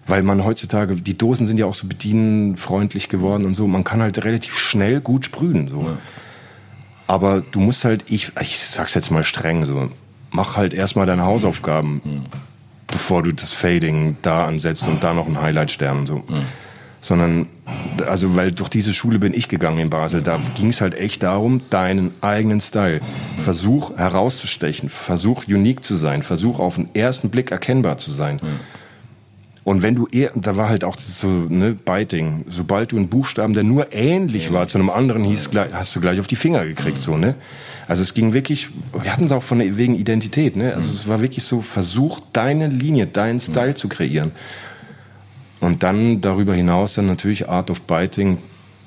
Weil 0.08 0.22
man 0.22 0.44
heutzutage, 0.44 0.96
die 0.96 1.18
Dosen 1.18 1.48
sind 1.48 1.58
ja 1.58 1.66
auch 1.66 1.74
so 1.74 1.88
bedienfreundlich 1.88 3.10
geworden 3.10 3.46
und 3.46 3.56
so, 3.56 3.66
man 3.66 3.84
kann 3.84 4.02
halt 4.02 4.24
relativ 4.24 4.58
schnell 4.58 5.02
gut 5.02 5.26
sprühen. 5.26 5.68
So. 5.68 5.82
Ja. 5.82 5.98
Aber 7.08 7.42
du 7.42 7.60
musst 7.60 7.86
halt, 7.86 8.06
ich, 8.08 8.32
ich 8.40 8.60
sag's 8.60 8.94
jetzt 8.94 9.12
mal 9.12 9.24
streng, 9.24 9.66
so, 9.66 9.92
mach 10.32 10.58
halt 10.58 10.74
erstmal 10.74 11.06
deine 11.06 11.24
Hausaufgaben, 11.24 12.02
mhm. 12.04 12.24
bevor 12.88 13.24
du 13.24 13.32
das 13.32 13.54
Fading 13.54 14.18
da 14.22 14.46
ansetzt 14.46 14.88
und 14.88 15.04
da 15.04 15.14
noch 15.14 15.28
ein 15.28 15.40
Highlight-Stern 15.40 16.00
und 16.00 16.08
so. 16.08 16.16
Mhm. 16.18 16.46
Sondern, 17.02 17.48
also, 18.08 18.36
weil 18.36 18.52
durch 18.52 18.70
diese 18.70 18.92
Schule 18.92 19.20
bin 19.20 19.36
ich 19.36 19.48
gegangen 19.48 19.78
in 19.78 19.90
Basel, 19.92 20.24
da 20.24 20.40
ging 20.56 20.70
es 20.70 20.82
halt 20.82 20.96
echt 20.96 21.22
darum, 21.22 21.62
deinen 21.70 22.12
eigenen 22.22 22.60
Style. 22.62 23.02
Versuch 23.44 23.96
herauszustechen, 23.96 24.90
versuch 24.90 25.48
unique 25.48 25.84
zu 25.84 25.96
sein, 25.96 26.24
versuch 26.24 26.60
auf 26.60 26.76
den 26.76 26.90
ersten 26.96 27.30
Blick 27.30 27.52
erkennbar 27.52 28.00
zu 28.00 28.12
sein. 28.12 28.38
Mhm. 28.42 28.60
Und 29.66 29.82
wenn 29.82 29.96
du 29.96 30.06
eher, 30.06 30.32
da 30.36 30.56
war 30.58 30.70
halt 30.70 30.84
auch 30.84 30.96
so, 31.00 31.28
ne, 31.28 31.74
Biting, 31.74 32.46
sobald 32.48 32.92
du 32.92 32.98
einen 32.98 33.10
Buchstaben, 33.10 33.54
der 33.54 33.64
nur 33.64 33.92
ähnlich 33.92 34.54
war 34.54 34.68
zu 34.68 34.78
einem 34.78 34.92
anderen, 34.92 35.24
hieß, 35.24 35.50
hast 35.74 35.96
du 35.96 36.02
gleich 36.02 36.20
auf 36.20 36.28
die 36.28 36.36
Finger 36.36 36.64
gekriegt, 36.66 37.00
so, 37.00 37.18
ne? 37.18 37.34
Also 37.88 38.04
es 38.04 38.14
ging 38.14 38.32
wirklich, 38.34 38.70
wir 38.94 39.12
hatten 39.12 39.26
es 39.26 39.32
auch 39.32 39.42
von 39.42 39.60
wegen 39.60 39.96
Identität, 39.96 40.56
ne? 40.56 40.76
Also 40.76 40.92
es 40.92 41.08
war 41.08 41.20
wirklich 41.20 41.44
so, 41.44 41.62
versuch 41.62 42.22
deine 42.32 42.68
Linie, 42.68 43.08
deinen 43.08 43.40
Style 43.40 43.74
zu 43.74 43.90
kreieren. 43.90 44.34
Und 45.62 45.82
dann 45.82 46.22
darüber 46.22 46.54
hinaus 46.54 46.94
dann 46.94 47.08
natürlich 47.08 47.50
Art 47.50 47.72
of 47.72 47.82
Biting. 47.82 48.38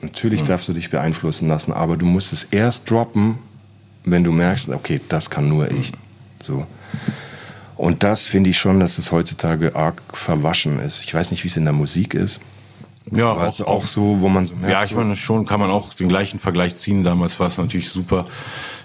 Natürlich 0.00 0.44
darfst 0.44 0.68
du 0.68 0.72
dich 0.72 0.90
beeinflussen 0.90 1.48
lassen, 1.48 1.72
aber 1.72 1.96
du 1.96 2.06
musst 2.06 2.32
es 2.32 2.44
erst 2.52 2.88
droppen, 2.88 3.38
wenn 4.04 4.22
du 4.22 4.30
merkst, 4.30 4.68
okay, 4.68 5.00
das 5.08 5.28
kann 5.28 5.48
nur 5.48 5.68
ich. 5.72 5.90
So. 6.40 6.66
Und 7.78 8.02
das 8.02 8.26
finde 8.26 8.50
ich 8.50 8.58
schon, 8.58 8.80
dass 8.80 8.98
es 8.98 9.12
heutzutage 9.12 9.74
arg 9.74 10.02
verwaschen 10.12 10.80
ist. 10.80 11.04
Ich 11.04 11.14
weiß 11.14 11.30
nicht, 11.30 11.44
wie 11.44 11.48
es 11.48 11.56
in 11.56 11.64
der 11.64 11.72
Musik 11.72 12.12
ist. 12.12 12.40
Ja, 13.10 13.30
aber 13.30 13.48
auch, 13.48 13.60
auch 13.60 13.84
so, 13.86 14.20
wo 14.20 14.28
man 14.28 14.46
so 14.46 14.54
merkt. 14.54 14.72
Ja, 14.72 14.84
ich 14.84 14.94
meine, 14.94 15.16
schon 15.16 15.46
kann 15.46 15.60
man 15.60 15.70
auch 15.70 15.94
den 15.94 16.08
gleichen 16.08 16.38
Vergleich 16.38 16.76
ziehen. 16.76 17.04
Damals 17.04 17.38
war 17.40 17.46
es 17.46 17.56
natürlich 17.56 17.88
super 17.88 18.26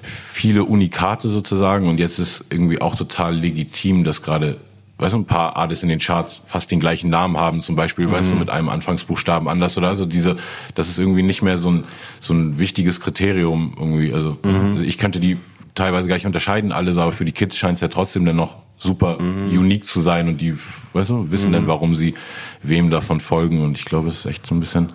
viele 0.03 0.63
Unikate 0.63 1.27
sozusagen 1.27 1.89
und 1.89 1.99
jetzt 1.99 2.19
ist 2.19 2.45
irgendwie 2.49 2.79
auch 2.81 2.95
total 2.95 3.35
legitim, 3.35 4.03
dass 4.03 4.21
gerade 4.21 4.57
weißt 4.99 5.13
du, 5.13 5.17
ein 5.17 5.25
paar 5.25 5.57
Artists 5.57 5.83
in 5.83 5.89
den 5.89 5.99
Charts 5.99 6.41
fast 6.47 6.71
den 6.71 6.79
gleichen 6.79 7.09
Namen 7.09 7.35
haben, 7.37 7.61
zum 7.61 7.75
Beispiel, 7.75 8.07
mhm. 8.07 8.11
weißt 8.11 8.29
du, 8.29 8.35
mhm. 8.35 8.41
mit 8.41 8.49
einem 8.49 8.69
Anfangsbuchstaben 8.69 9.49
anders 9.49 9.77
oder 9.77 9.87
also 9.87 10.05
diese, 10.05 10.37
das 10.75 10.87
ist 10.87 10.99
irgendwie 10.99 11.23
nicht 11.23 11.41
mehr 11.41 11.57
so 11.57 11.71
ein, 11.71 11.83
so 12.19 12.33
ein 12.33 12.59
wichtiges 12.59 13.01
Kriterium 13.01 13.75
irgendwie, 13.77 14.13
also 14.13 14.37
mhm. 14.43 14.81
ich 14.83 14.97
könnte 14.97 15.19
die 15.19 15.37
teilweise 15.75 16.07
gar 16.07 16.15
nicht 16.15 16.27
unterscheiden 16.27 16.71
alles, 16.71 16.97
aber 16.97 17.11
für 17.11 17.25
die 17.25 17.31
Kids 17.31 17.57
scheint 17.57 17.75
es 17.75 17.81
ja 17.81 17.87
trotzdem 17.87 18.25
dann 18.25 18.35
noch 18.35 18.57
super 18.83 19.19
mhm. 19.19 19.57
unique 19.57 19.85
zu 19.85 20.01
sein 20.01 20.27
und 20.27 20.41
die, 20.41 20.55
weißt 20.93 21.09
du, 21.09 21.31
wissen 21.31 21.49
mhm. 21.49 21.53
dann, 21.53 21.67
warum 21.67 21.95
sie 21.95 22.13
wem 22.61 22.89
davon 22.89 23.19
folgen 23.19 23.63
und 23.63 23.77
ich 23.77 23.85
glaube, 23.85 24.09
es 24.09 24.19
ist 24.19 24.25
echt 24.25 24.45
so 24.45 24.53
ein 24.53 24.59
bisschen 24.59 24.89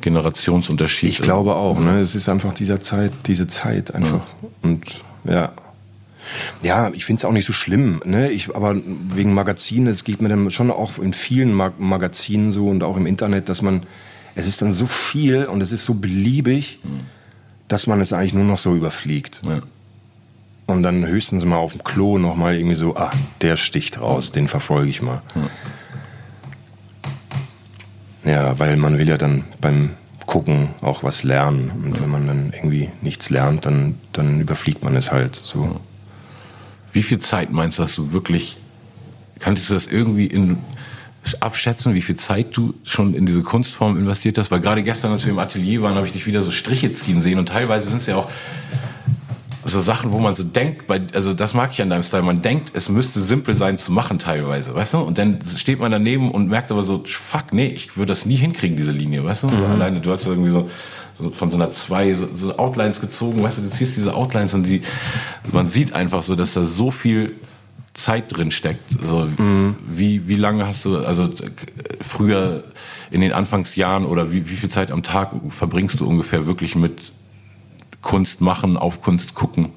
Generationsunterschied. 0.00 1.10
Ich 1.10 1.22
glaube 1.22 1.54
auch, 1.54 1.78
ne? 1.78 2.00
Es 2.00 2.14
ist 2.14 2.28
einfach 2.28 2.52
dieser 2.52 2.80
Zeit, 2.80 3.12
diese 3.26 3.46
Zeit 3.46 3.94
einfach 3.94 4.22
und 4.62 4.84
ja. 5.24 5.52
Ja, 6.62 6.90
ich 6.92 7.04
finde 7.04 7.20
es 7.20 7.24
auch 7.24 7.32
nicht 7.32 7.44
so 7.44 7.52
schlimm, 7.52 8.00
ne? 8.04 8.30
Ich, 8.30 8.54
aber 8.54 8.76
wegen 8.76 9.34
Magazinen, 9.34 9.86
es 9.88 10.04
geht 10.04 10.22
mir 10.22 10.28
dann 10.28 10.50
schon 10.50 10.70
auch 10.70 10.98
in 10.98 11.12
vielen 11.12 11.52
Mag 11.52 11.78
Magazinen 11.78 12.52
so 12.52 12.68
und 12.68 12.82
auch 12.82 12.96
im 12.96 13.06
Internet, 13.06 13.48
dass 13.48 13.60
man, 13.60 13.84
es 14.34 14.46
ist 14.46 14.62
dann 14.62 14.72
so 14.72 14.86
viel 14.86 15.44
und 15.44 15.62
es 15.62 15.72
ist 15.72 15.84
so 15.84 15.94
beliebig, 15.94 16.80
mhm. 16.82 17.00
dass 17.68 17.86
man 17.86 18.00
es 18.00 18.12
eigentlich 18.12 18.34
nur 18.34 18.44
noch 18.44 18.58
so 18.58 18.74
überfliegt. 18.74 19.42
Ja. 19.44 19.62
Und 20.66 20.82
dann 20.82 21.06
höchstens 21.06 21.44
mal 21.44 21.56
auf 21.56 21.72
dem 21.72 21.84
Klo 21.84 22.18
nochmal 22.18 22.54
irgendwie 22.54 22.74
so, 22.74 22.96
ah, 22.96 23.10
der 23.40 23.56
sticht 23.56 24.00
raus, 24.00 24.32
den 24.32 24.48
verfolge 24.48 24.90
ich 24.90 25.02
mal. 25.02 25.22
Ja. 28.24 28.30
ja, 28.32 28.58
weil 28.58 28.76
man 28.76 28.98
will 28.98 29.08
ja 29.08 29.18
dann 29.18 29.44
beim 29.60 29.90
Gucken 30.26 30.68
auch 30.80 31.02
was 31.02 31.24
lernen. 31.24 31.70
Und 31.84 31.96
ja. 31.96 32.02
wenn 32.02 32.10
man 32.10 32.26
dann 32.26 32.52
irgendwie 32.54 32.90
nichts 33.02 33.28
lernt, 33.28 33.66
dann, 33.66 33.98
dann 34.12 34.40
überfliegt 34.40 34.82
man 34.84 34.96
es 34.96 35.12
halt 35.12 35.40
so. 35.42 35.80
Wie 36.92 37.02
viel 37.02 37.18
Zeit 37.18 37.50
meinst 37.50 37.78
du, 37.78 37.82
dass 37.82 37.94
du 37.94 38.12
wirklich, 38.12 38.58
kanntest 39.40 39.68
du 39.70 39.74
das 39.74 39.86
irgendwie 39.86 40.26
in, 40.26 40.58
abschätzen, 41.40 41.94
wie 41.94 42.02
viel 42.02 42.16
Zeit 42.16 42.56
du 42.56 42.74
schon 42.84 43.14
in 43.14 43.26
diese 43.26 43.42
Kunstform 43.42 43.96
investiert 43.96 44.38
hast? 44.38 44.50
Weil 44.50 44.60
gerade 44.60 44.82
gestern, 44.82 45.12
als 45.12 45.24
wir 45.24 45.32
im 45.32 45.38
Atelier 45.38 45.82
waren, 45.82 45.94
habe 45.94 46.06
ich 46.06 46.12
dich 46.12 46.26
wieder 46.26 46.40
so 46.40 46.50
Striche 46.50 46.92
ziehen 46.92 47.22
sehen 47.22 47.38
und 47.38 47.48
teilweise 47.48 47.88
sind 47.88 47.98
es 47.98 48.06
ja 48.06 48.16
auch 48.16 48.30
so 49.64 49.80
Sachen, 49.80 50.12
wo 50.12 50.18
man 50.18 50.34
so 50.34 50.42
denkt, 50.42 50.86
bei, 50.86 51.00
also 51.14 51.34
das 51.34 51.54
mag 51.54 51.70
ich 51.72 51.80
an 51.80 51.90
deinem 51.90 52.02
Style, 52.02 52.22
man 52.22 52.42
denkt, 52.42 52.72
es 52.74 52.88
müsste 52.88 53.20
simpel 53.20 53.54
sein 53.54 53.78
zu 53.78 53.92
machen 53.92 54.18
teilweise, 54.18 54.74
weißt 54.74 54.94
du? 54.94 54.98
Und 54.98 55.18
dann 55.18 55.38
steht 55.56 55.78
man 55.78 55.92
daneben 55.92 56.30
und 56.30 56.48
merkt 56.48 56.70
aber 56.70 56.82
so, 56.82 57.02
fuck, 57.06 57.52
nee, 57.52 57.68
ich 57.68 57.96
würde 57.96 58.10
das 58.10 58.26
nie 58.26 58.36
hinkriegen, 58.36 58.76
diese 58.76 58.92
Linie, 58.92 59.24
weißt 59.24 59.44
du? 59.44 59.48
Mhm. 59.48 59.64
Alleine, 59.64 60.00
du 60.00 60.10
hast 60.10 60.26
irgendwie 60.26 60.50
so, 60.50 60.68
so 61.14 61.30
von 61.30 61.50
so 61.50 61.56
einer 61.56 61.70
zwei 61.70 62.12
so, 62.14 62.28
so 62.34 62.56
Outlines 62.56 63.00
gezogen, 63.00 63.42
weißt 63.42 63.58
du, 63.58 63.62
du 63.62 63.70
ziehst 63.70 63.96
diese 63.96 64.14
Outlines 64.14 64.54
und 64.54 64.64
die, 64.64 64.82
man 65.52 65.68
sieht 65.68 65.92
einfach 65.92 66.22
so, 66.22 66.34
dass 66.34 66.54
da 66.54 66.64
so 66.64 66.90
viel 66.90 67.36
Zeit 67.94 68.36
drin 68.36 68.50
steckt. 68.50 68.96
So, 69.02 69.28
mhm. 69.36 69.76
wie, 69.86 70.26
wie 70.26 70.36
lange 70.36 70.66
hast 70.66 70.84
du, 70.84 70.98
also 70.98 71.30
früher 72.00 72.64
in 73.10 73.20
den 73.20 73.32
Anfangsjahren 73.32 74.06
oder 74.06 74.32
wie, 74.32 74.48
wie 74.48 74.54
viel 74.54 74.70
Zeit 74.70 74.90
am 74.90 75.02
Tag 75.02 75.32
verbringst 75.50 76.00
du 76.00 76.08
ungefähr 76.08 76.46
wirklich 76.46 76.74
mit 76.74 77.12
Kunst 78.02 78.40
machen, 78.40 78.76
auf 78.76 79.00
Kunst 79.00 79.34
gucken? 79.34 79.70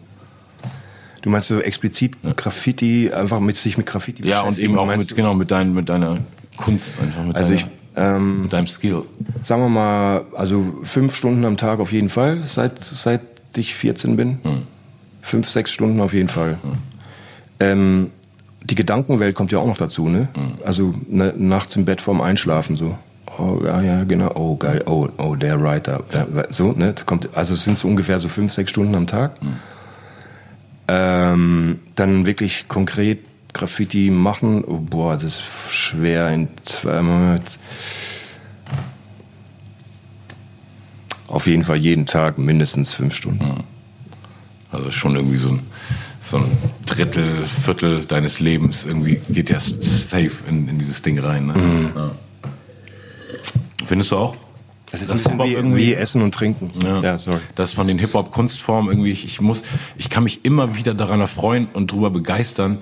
Du 1.21 1.29
meinst 1.29 1.47
so 1.47 1.59
explizit 1.59 2.17
Graffiti, 2.35 3.11
einfach 3.11 3.39
mit 3.39 3.57
sich 3.57 3.77
mit 3.77 3.87
Graffiti 3.87 4.27
Ja, 4.27 4.41
und 4.41 4.59
eben 4.59 4.77
auch 4.77 4.85
mit, 4.85 5.15
genau, 5.15 5.33
mit, 5.33 5.49
dein, 5.49 5.73
mit 5.73 5.89
deiner 5.89 6.19
Kunst, 6.57 6.93
einfach 7.01 7.23
mit, 7.23 7.35
also 7.35 7.49
deiner, 7.49 7.61
ich, 7.61 7.67
ähm, 7.95 8.41
mit 8.43 8.53
deinem 8.53 8.67
Skill. 8.67 9.03
Sagen 9.43 9.61
wir 9.63 9.69
mal, 9.69 10.25
also 10.35 10.81
fünf 10.83 11.15
Stunden 11.15 11.43
am 11.45 11.57
Tag 11.57 11.79
auf 11.79 11.91
jeden 11.91 12.09
Fall, 12.09 12.43
seit, 12.43 12.83
seit 12.83 13.21
ich 13.55 13.73
14 13.73 14.15
bin. 14.15 14.39
Hm. 14.43 14.67
Fünf, 15.21 15.49
sechs 15.49 15.71
Stunden 15.71 15.99
auf 16.01 16.13
jeden 16.13 16.29
Fall. 16.29 16.59
Hm. 16.61 16.71
Ähm, 17.59 18.11
die 18.63 18.75
Gedankenwelt 18.75 19.35
kommt 19.35 19.51
ja 19.51 19.59
auch 19.59 19.67
noch 19.67 19.77
dazu, 19.77 20.09
ne? 20.09 20.27
Mhm. 20.35 20.53
Also 20.65 20.93
ne, 21.07 21.33
nachts 21.37 21.75
im 21.75 21.85
Bett 21.85 22.01
vorm 22.01 22.21
Einschlafen 22.21 22.75
so. 22.77 22.97
Oh 23.37 23.61
ja, 23.63 23.81
ja, 23.81 24.03
genau. 24.03 24.31
Oh 24.35 24.55
geil. 24.55 24.83
Oh, 24.85 25.07
oh, 25.17 25.35
der 25.35 25.61
Writer. 25.61 26.03
Der, 26.13 26.47
so, 26.49 26.71
ne? 26.71 26.93
Kommt, 27.05 27.29
also 27.35 27.53
es 27.53 27.63
sind 27.63 27.77
so 27.77 27.87
ungefähr 27.87 28.19
so 28.19 28.29
fünf, 28.29 28.53
sechs 28.53 28.71
Stunden 28.71 28.95
am 28.95 29.07
Tag. 29.07 29.41
Mhm. 29.41 29.55
Ähm, 30.87 31.79
dann 31.95 32.25
wirklich 32.25 32.67
konkret 32.67 33.19
Graffiti 33.53 34.09
machen. 34.11 34.63
Oh, 34.63 34.77
boah, 34.79 35.13
das 35.15 35.23
ist 35.23 35.71
schwer 35.71 36.29
in 36.31 36.47
zwei 36.63 37.01
Monaten. 37.01 37.45
Auf 41.27 41.47
jeden 41.47 41.63
Fall 41.63 41.77
jeden 41.77 42.05
Tag 42.05 42.37
mindestens 42.37 42.93
fünf 42.93 43.15
Stunden. 43.15 43.43
Mhm. 43.43 43.63
Also 44.71 44.91
schon 44.91 45.15
irgendwie 45.15 45.37
so 45.37 45.49
ein 45.49 45.59
so 46.25 46.37
ein 46.37 46.57
Drittel, 46.85 47.45
Viertel 47.45 48.03
deines 48.05 48.39
Lebens 48.39 48.85
irgendwie 48.85 49.21
geht 49.29 49.49
ja 49.49 49.59
safe 49.59 50.31
in, 50.49 50.67
in 50.67 50.79
dieses 50.79 51.01
Ding 51.01 51.19
rein. 51.19 51.47
Ne? 51.47 51.53
Mhm. 51.53 51.91
Ja. 51.95 52.11
Findest 53.85 54.11
du 54.11 54.17
auch? 54.17 54.35
Das 54.91 55.01
ist 55.01 55.09
das 55.09 55.25
wie, 55.25 55.53
irgendwie 55.53 55.87
wie 55.87 55.93
Essen 55.93 56.21
und 56.21 56.33
Trinken. 56.33 56.71
Ja, 56.83 57.01
ja 57.01 57.17
sorry. 57.17 57.39
Das 57.55 57.73
von 57.73 57.87
den 57.87 57.97
Hip-Hop-Kunstformen 57.99 58.91
irgendwie, 58.91 59.11
ich, 59.11 59.25
ich 59.25 59.41
muss, 59.41 59.63
ich 59.97 60.09
kann 60.09 60.23
mich 60.23 60.45
immer 60.45 60.75
wieder 60.75 60.93
daran 60.93 61.19
erfreuen 61.21 61.67
und 61.73 61.91
darüber 61.91 62.11
begeistern, 62.11 62.79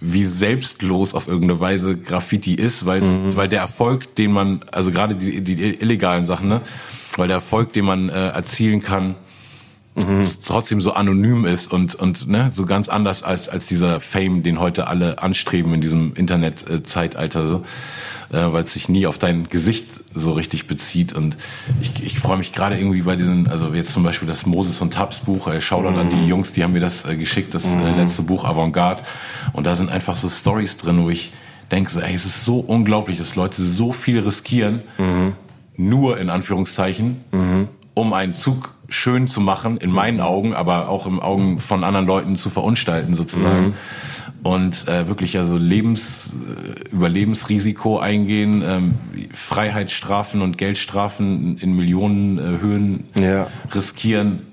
wie 0.00 0.22
selbstlos 0.24 1.14
auf 1.14 1.26
irgendeine 1.26 1.60
Weise 1.60 1.96
Graffiti 1.96 2.54
ist, 2.54 2.86
weil, 2.86 3.02
mhm. 3.02 3.36
weil 3.36 3.48
der 3.48 3.60
Erfolg, 3.60 4.14
den 4.16 4.32
man, 4.32 4.60
also 4.70 4.90
gerade 4.90 5.14
die, 5.14 5.40
die 5.40 5.80
illegalen 5.80 6.24
Sachen, 6.24 6.48
ne, 6.48 6.60
weil 7.16 7.28
der 7.28 7.36
Erfolg, 7.36 7.72
den 7.72 7.84
man 7.84 8.08
äh, 8.08 8.28
erzielen 8.28 8.80
kann, 8.80 9.16
mhm. 9.98 10.24
trotzdem 10.44 10.80
so 10.80 10.92
anonym 10.92 11.44
ist 11.44 11.72
und 11.72 11.94
und 11.94 12.28
ne, 12.28 12.50
so 12.52 12.66
ganz 12.66 12.88
anders 12.88 13.22
als 13.22 13.48
als 13.48 13.66
dieser 13.66 14.00
Fame, 14.00 14.42
den 14.42 14.60
heute 14.60 14.86
alle 14.86 15.22
anstreben 15.22 15.74
in 15.74 15.80
diesem 15.80 16.14
Internet-Zeitalter 16.14 17.46
so, 17.46 17.64
äh, 18.30 18.52
weil 18.52 18.64
es 18.64 18.72
sich 18.72 18.88
nie 18.88 19.06
auf 19.06 19.18
dein 19.18 19.48
Gesicht 19.48 19.86
so 20.14 20.32
richtig 20.32 20.66
bezieht 20.66 21.12
und 21.12 21.36
ich, 21.80 22.02
ich 22.02 22.18
freue 22.18 22.38
mich 22.38 22.52
gerade 22.52 22.78
irgendwie 22.78 23.02
bei 23.02 23.16
diesen, 23.16 23.48
also 23.48 23.72
jetzt 23.74 23.92
zum 23.92 24.02
Beispiel 24.02 24.28
das 24.28 24.46
Moses 24.46 24.80
und 24.80 24.94
Tabs 24.94 25.20
Buch, 25.20 25.48
äh, 25.48 25.60
Shoutout 25.60 25.90
mhm. 25.90 25.98
an 25.98 26.10
die 26.10 26.16
mhm. 26.16 26.28
Jungs, 26.28 26.52
die 26.52 26.62
haben 26.64 26.72
mir 26.72 26.80
das 26.80 27.04
äh, 27.04 27.16
geschickt, 27.16 27.54
das 27.54 27.64
äh, 27.64 27.76
mhm. 27.76 27.96
letzte 27.96 28.22
Buch 28.22 28.44
Avantgarde 28.44 29.02
und 29.52 29.66
da 29.66 29.74
sind 29.74 29.90
einfach 29.90 30.16
so 30.16 30.28
Stories 30.28 30.76
drin, 30.76 31.02
wo 31.02 31.10
ich 31.10 31.32
denke 31.70 31.90
so, 31.90 32.00
ey, 32.00 32.14
es 32.14 32.24
ist 32.24 32.44
so 32.44 32.58
unglaublich, 32.58 33.18
dass 33.18 33.36
Leute 33.36 33.62
so 33.62 33.92
viel 33.92 34.20
riskieren, 34.20 34.82
mhm. 34.96 35.34
nur 35.76 36.18
in 36.18 36.30
Anführungszeichen, 36.30 37.24
mhm. 37.32 37.68
Um 37.98 38.12
einen 38.12 38.32
Zug 38.32 38.74
schön 38.88 39.28
zu 39.28 39.40
machen, 39.40 39.76
in 39.76 39.90
meinen 39.90 40.20
Augen, 40.20 40.54
aber 40.54 40.88
auch 40.88 41.06
im 41.06 41.20
Augen 41.20 41.60
von 41.60 41.84
anderen 41.84 42.06
Leuten 42.06 42.36
zu 42.36 42.48
verunstalten 42.48 43.14
sozusagen. 43.14 43.66
Mhm. 43.66 43.74
Und 44.42 44.86
äh, 44.88 45.08
wirklich 45.08 45.36
also 45.36 45.56
Lebens, 45.56 46.30
äh, 46.30 46.94
über 46.94 47.08
Lebensrisiko 47.08 47.98
eingehen, 47.98 48.62
ähm, 48.64 48.94
Freiheitsstrafen 49.34 50.42
und 50.42 50.56
Geldstrafen 50.56 51.58
in 51.58 51.74
Millionenhöhen 51.74 53.04
ja. 53.20 53.48
riskieren. 53.74 54.46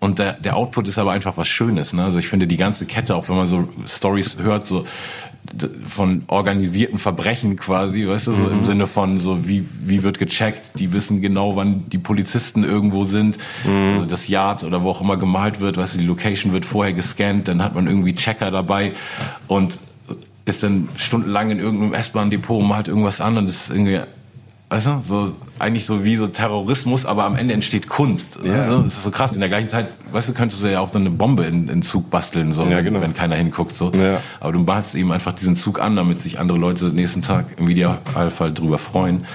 Und 0.00 0.18
der, 0.18 0.32
der 0.32 0.56
Output 0.56 0.88
ist 0.88 0.98
aber 0.98 1.12
einfach 1.12 1.36
was 1.36 1.46
Schönes. 1.46 1.92
Ne? 1.92 2.02
Also 2.02 2.18
ich 2.18 2.28
finde 2.28 2.46
die 2.46 2.56
ganze 2.56 2.86
Kette, 2.86 3.14
auch 3.14 3.28
wenn 3.28 3.36
man 3.36 3.46
so 3.46 3.68
Stories 3.86 4.38
hört, 4.42 4.66
so 4.66 4.84
von 5.86 6.22
organisierten 6.28 6.98
Verbrechen 6.98 7.56
quasi, 7.56 8.06
weißt 8.06 8.28
du, 8.28 8.32
so 8.32 8.44
mhm. 8.44 8.52
im 8.52 8.64
Sinne 8.64 8.86
von 8.86 9.18
so 9.18 9.46
wie 9.48 9.66
wie 9.82 10.02
wird 10.02 10.18
gecheckt, 10.18 10.72
die 10.78 10.92
wissen 10.92 11.20
genau, 11.20 11.56
wann 11.56 11.88
die 11.88 11.98
Polizisten 11.98 12.64
irgendwo 12.64 13.04
sind, 13.04 13.38
mhm. 13.64 13.94
also 13.94 14.06
das 14.06 14.28
Yard 14.28 14.64
oder 14.64 14.82
wo 14.82 14.90
auch 14.90 15.00
immer 15.00 15.16
gemalt 15.16 15.60
wird, 15.60 15.76
weißt 15.76 15.96
du, 15.96 15.98
die 15.98 16.06
Location 16.06 16.52
wird 16.52 16.64
vorher 16.64 16.92
gescannt, 16.92 17.48
dann 17.48 17.62
hat 17.62 17.74
man 17.74 17.86
irgendwie 17.86 18.14
Checker 18.14 18.50
dabei 18.50 18.92
und 19.48 19.78
ist 20.44 20.62
dann 20.62 20.88
stundenlang 20.96 21.50
in 21.50 21.58
irgendeinem 21.58 21.94
S-Bahn-Depot 21.94 22.60
und 22.60 22.68
malt 22.68 22.88
irgendwas 22.88 23.20
an 23.20 23.36
und 23.36 23.48
das 23.48 23.62
ist 23.62 23.70
irgendwie 23.70 24.00
Weißt 24.70 24.86
du, 24.86 25.02
so, 25.04 25.32
eigentlich 25.60 25.86
so 25.86 26.04
wie 26.04 26.16
so 26.16 26.26
Terrorismus, 26.26 27.06
aber 27.06 27.24
am 27.24 27.36
Ende 27.36 27.54
entsteht 27.54 27.88
Kunst. 27.88 28.38
Ja. 28.42 28.66
Du? 28.68 28.82
Das 28.82 28.94
ist 28.94 29.02
so 29.02 29.10
krass. 29.10 29.34
In 29.34 29.40
der 29.40 29.48
gleichen 29.48 29.68
Zeit, 29.68 29.88
weißt 30.12 30.30
du, 30.30 30.34
könntest 30.34 30.62
du 30.62 30.70
ja 30.70 30.80
auch 30.80 30.90
dann 30.90 31.02
eine 31.02 31.10
Bombe 31.10 31.44
in, 31.44 31.68
in 31.68 31.82
Zug 31.82 32.10
basteln, 32.10 32.52
so, 32.52 32.64
ja, 32.66 32.80
genau. 32.80 33.00
wenn 33.00 33.14
keiner 33.14 33.36
hinguckt, 33.36 33.76
so. 33.76 33.90
Ja. 33.92 34.20
Aber 34.40 34.52
du 34.52 34.60
malst 34.60 34.94
eben 34.94 35.12
einfach 35.12 35.32
diesen 35.32 35.56
Zug 35.56 35.80
an, 35.80 35.96
damit 35.96 36.18
sich 36.18 36.38
andere 36.38 36.58
Leute 36.58 36.86
nächsten 36.86 37.22
Tag 37.22 37.46
im 37.58 37.68
Idealfall 37.68 38.52
drüber 38.52 38.78
freuen. 38.78 39.26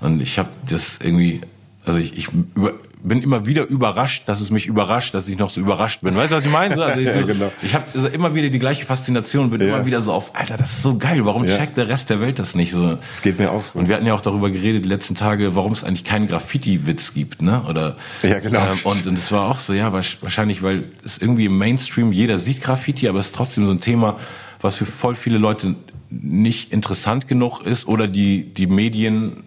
Und 0.00 0.20
ich 0.20 0.38
habe 0.38 0.48
das 0.68 0.98
irgendwie, 1.02 1.40
also 1.84 1.98
ich, 1.98 2.16
ich 2.16 2.28
über, 2.54 2.72
bin 3.02 3.22
immer 3.22 3.46
wieder 3.46 3.66
überrascht, 3.66 4.28
dass 4.28 4.40
es 4.40 4.50
mich 4.50 4.66
überrascht, 4.66 5.14
dass 5.14 5.28
ich 5.28 5.36
noch 5.36 5.50
so 5.50 5.60
überrascht 5.60 6.02
bin. 6.02 6.14
Weißt 6.14 6.32
du, 6.32 6.36
was 6.36 6.44
ich 6.44 6.50
meine? 6.50 6.80
Also 6.82 7.00
ich, 7.00 7.08
so, 7.12 7.20
ja, 7.20 7.26
genau. 7.26 7.52
ich 7.62 7.74
habe 7.74 8.08
immer 8.08 8.34
wieder 8.34 8.48
die 8.48 8.58
gleiche 8.58 8.84
Faszination, 8.84 9.50
bin 9.50 9.60
ja. 9.60 9.68
immer 9.68 9.86
wieder 9.86 10.00
so 10.00 10.12
auf, 10.12 10.36
Alter, 10.36 10.56
das 10.56 10.70
ist 10.70 10.82
so 10.82 10.96
geil, 10.96 11.24
warum 11.24 11.44
ja. 11.44 11.56
checkt 11.56 11.76
der 11.76 11.88
Rest 11.88 12.10
der 12.10 12.20
Welt 12.20 12.38
das 12.38 12.54
nicht 12.54 12.70
so? 12.70 12.98
Das 13.10 13.22
geht 13.22 13.38
mir 13.38 13.50
auch 13.50 13.64
so. 13.64 13.78
Und 13.78 13.88
wir 13.88 13.96
hatten 13.96 14.06
ja 14.06 14.14
auch 14.14 14.20
darüber 14.20 14.50
geredet 14.50 14.84
die 14.84 14.88
letzten 14.88 15.14
Tage, 15.14 15.54
warum 15.56 15.72
es 15.72 15.82
eigentlich 15.82 16.04
keinen 16.04 16.28
Graffiti-Witz 16.28 17.14
gibt, 17.14 17.42
ne? 17.42 17.64
Oder 17.68 17.96
Ja, 18.22 18.38
genau. 18.38 18.60
Ähm, 18.60 18.78
und, 18.84 19.06
und 19.06 19.18
es 19.18 19.32
war 19.32 19.50
auch 19.50 19.58
so, 19.58 19.72
ja, 19.72 19.92
wahrscheinlich, 19.92 20.62
weil 20.62 20.86
es 21.04 21.18
irgendwie 21.18 21.46
im 21.46 21.58
Mainstream, 21.58 22.12
jeder 22.12 22.38
sieht 22.38 22.62
Graffiti, 22.62 23.08
aber 23.08 23.18
es 23.18 23.26
ist 23.26 23.34
trotzdem 23.34 23.66
so 23.66 23.72
ein 23.72 23.80
Thema, 23.80 24.16
was 24.60 24.76
für 24.76 24.86
voll 24.86 25.16
viele 25.16 25.38
Leute 25.38 25.74
nicht 26.08 26.72
interessant 26.72 27.26
genug 27.26 27.62
ist 27.62 27.88
oder 27.88 28.06
die, 28.06 28.52
die 28.54 28.66
Medien 28.66 29.44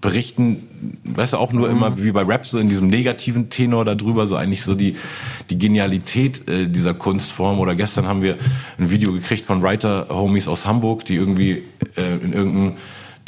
berichten, 0.00 0.68
weißt 1.04 1.32
du, 1.32 1.38
auch 1.38 1.52
nur 1.52 1.68
immer 1.68 2.00
wie 2.00 2.12
bei 2.12 2.22
Rap 2.22 2.46
so 2.46 2.58
in 2.58 2.68
diesem 2.68 2.86
negativen 2.88 3.50
Tenor 3.50 3.84
darüber, 3.84 4.26
so 4.26 4.36
eigentlich 4.36 4.62
so 4.62 4.74
die, 4.74 4.96
die 5.50 5.58
Genialität 5.58 6.48
äh, 6.48 6.68
dieser 6.68 6.94
Kunstform. 6.94 7.58
Oder 7.58 7.74
gestern 7.74 8.06
haben 8.06 8.22
wir 8.22 8.36
ein 8.78 8.90
Video 8.90 9.12
gekriegt 9.12 9.44
von 9.44 9.60
Writer-Homies 9.60 10.46
aus 10.46 10.66
Hamburg, 10.66 11.04
die 11.04 11.16
irgendwie 11.16 11.64
äh, 11.96 12.14
in 12.14 12.32
irgendeinem 12.32 12.72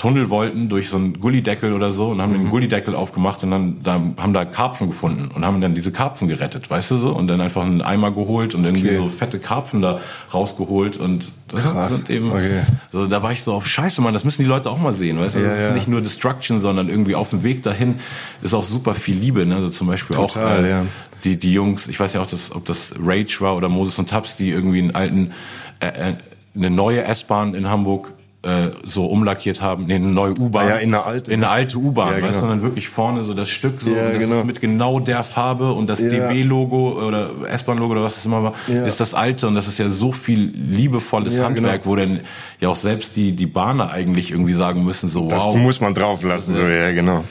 Tunnel 0.01 0.31
wollten 0.31 0.71
durch 0.71 0.89
so 0.89 0.97
einen 0.97 1.21
Gullideckel 1.21 1.75
oder 1.75 1.91
so 1.91 2.09
und 2.09 2.23
haben 2.23 2.33
den 2.33 2.45
mhm. 2.45 2.49
Gullideckel 2.51 2.95
aufgemacht 2.95 3.45
und 3.45 3.51
dann 3.51 3.77
da, 3.83 4.01
haben 4.17 4.33
da 4.33 4.47
Karpfen 4.47 4.87
gefunden 4.87 5.31
und 5.31 5.45
haben 5.45 5.61
dann 5.61 5.75
diese 5.75 5.93
Karpfen 5.93 6.27
gerettet, 6.27 6.71
weißt 6.71 6.93
du 6.93 6.97
so? 6.97 7.13
Und 7.13 7.29
dann 7.29 7.43
einfach 7.43 7.67
einen 7.67 7.83
Eimer 7.83 8.11
geholt 8.11 8.55
und 8.55 8.65
irgendwie 8.65 8.87
okay. 8.87 8.97
so 8.97 9.09
fette 9.11 9.39
Karpfen 9.39 9.83
da 9.83 10.01
rausgeholt 10.33 10.97
und 10.97 11.31
das 11.49 11.65
Krass. 11.65 11.91
sind 11.91 12.09
eben, 12.09 12.33
okay. 12.33 12.63
so, 12.91 13.05
da 13.05 13.23
war 13.23 13.33
ich 13.33 13.43
so 13.43 13.53
auf 13.53 13.67
Scheiße, 13.67 14.01
Mann, 14.01 14.15
das 14.15 14.25
müssen 14.25 14.41
die 14.41 14.49
Leute 14.49 14.71
auch 14.71 14.79
mal 14.79 14.95
sehen, 14.95 15.19
weißt 15.19 15.37
du? 15.37 15.41
Ja, 15.41 15.49
das 15.49 15.59
ist 15.59 15.67
ja. 15.67 15.75
nicht 15.75 15.89
nur 15.89 16.01
Destruction, 16.01 16.61
sondern 16.61 16.89
irgendwie 16.89 17.15
auf 17.15 17.29
dem 17.29 17.43
Weg 17.43 17.63
dahin 17.63 17.97
ist 18.41 18.55
auch 18.55 18.65
super 18.65 18.95
viel 18.95 19.17
Liebe, 19.17 19.45
ne? 19.45 19.57
Also 19.57 19.69
zum 19.69 19.87
Beispiel 19.87 20.17
Total, 20.17 20.61
auch 20.61 20.65
äh, 20.65 20.71
ja. 20.71 20.87
die, 21.25 21.37
die 21.39 21.53
Jungs, 21.53 21.89
ich 21.89 22.01
weiß 22.01 22.15
ja 22.15 22.23
auch, 22.23 22.27
dass, 22.27 22.53
ob 22.53 22.65
das 22.65 22.95
Rage 22.99 23.37
war 23.41 23.55
oder 23.55 23.69
Moses 23.69 23.99
und 23.99 24.09
Taps, 24.09 24.37
die 24.37 24.49
irgendwie 24.49 24.79
einen 24.79 24.95
alten, 24.95 25.33
äh, 25.81 26.13
äh 26.13 26.15
eine 26.57 26.71
neue 26.71 27.05
S-Bahn 27.05 27.55
in 27.55 27.69
Hamburg 27.69 28.13
äh, 28.43 28.71
so 28.85 29.07
umlackiert 29.07 29.61
haben, 29.61 29.87
nee, 29.87 29.97
eine 29.97 30.07
neue 30.07 30.33
U-Bahn. 30.33 30.69
Ja, 30.69 30.77
in 30.77 30.95
eine 30.95 31.05
alte. 31.05 31.31
In 31.31 31.45
eine 31.45 31.53
alte 31.53 31.77
U-Bahn, 31.77 32.17
ja, 32.17 32.23
weißt 32.23 32.39
du, 32.39 32.47
genau. 32.47 32.55
dann 32.55 32.63
wirklich 32.63 32.89
vorne 32.89 33.23
so 33.23 33.35
das 33.35 33.51
Stück 33.51 33.83
so, 33.83 33.91
ja, 33.91 34.13
das 34.13 34.19
genau. 34.19 34.45
mit 34.45 34.61
genau 34.61 34.99
der 34.99 35.25
Farbe 35.25 35.73
und 35.73 35.89
das 35.89 36.01
ja. 36.01 36.09
DB-Logo 36.09 37.07
oder 37.07 37.31
S-Bahn-Logo 37.49 37.93
oder 37.93 38.03
was 38.03 38.17
es 38.17 38.25
immer 38.25 38.43
war, 38.43 38.55
ist 38.67 39.01
das 39.01 39.13
alte 39.13 39.47
und 39.47 39.55
das 39.55 39.69
ist 39.69 39.79
ja 39.79 39.91
so 39.91 40.13
viel 40.13 40.53
liebevolles 40.55 41.37
ja, 41.37 41.45
Handwerk, 41.45 41.83
genau. 41.83 41.93
wo 41.93 41.97
dann 41.97 42.21
ja 42.61 42.71
auch 42.71 42.77
selbst 42.77 43.17
die, 43.17 43.33
die 43.33 43.47
Bahner 43.47 43.91
eigentlich 43.91 44.31
irgendwie 44.31 44.55
sagen 44.55 44.85
müssen, 44.85 45.11
so 45.11 45.31
wow. 45.31 45.55
Das 45.55 45.57
muss 45.57 45.81
man 45.81 45.93
drauf 45.93 46.23
lassen, 46.23 46.55
so, 46.55 46.63
ja, 46.63 46.93
genau. 46.93 47.25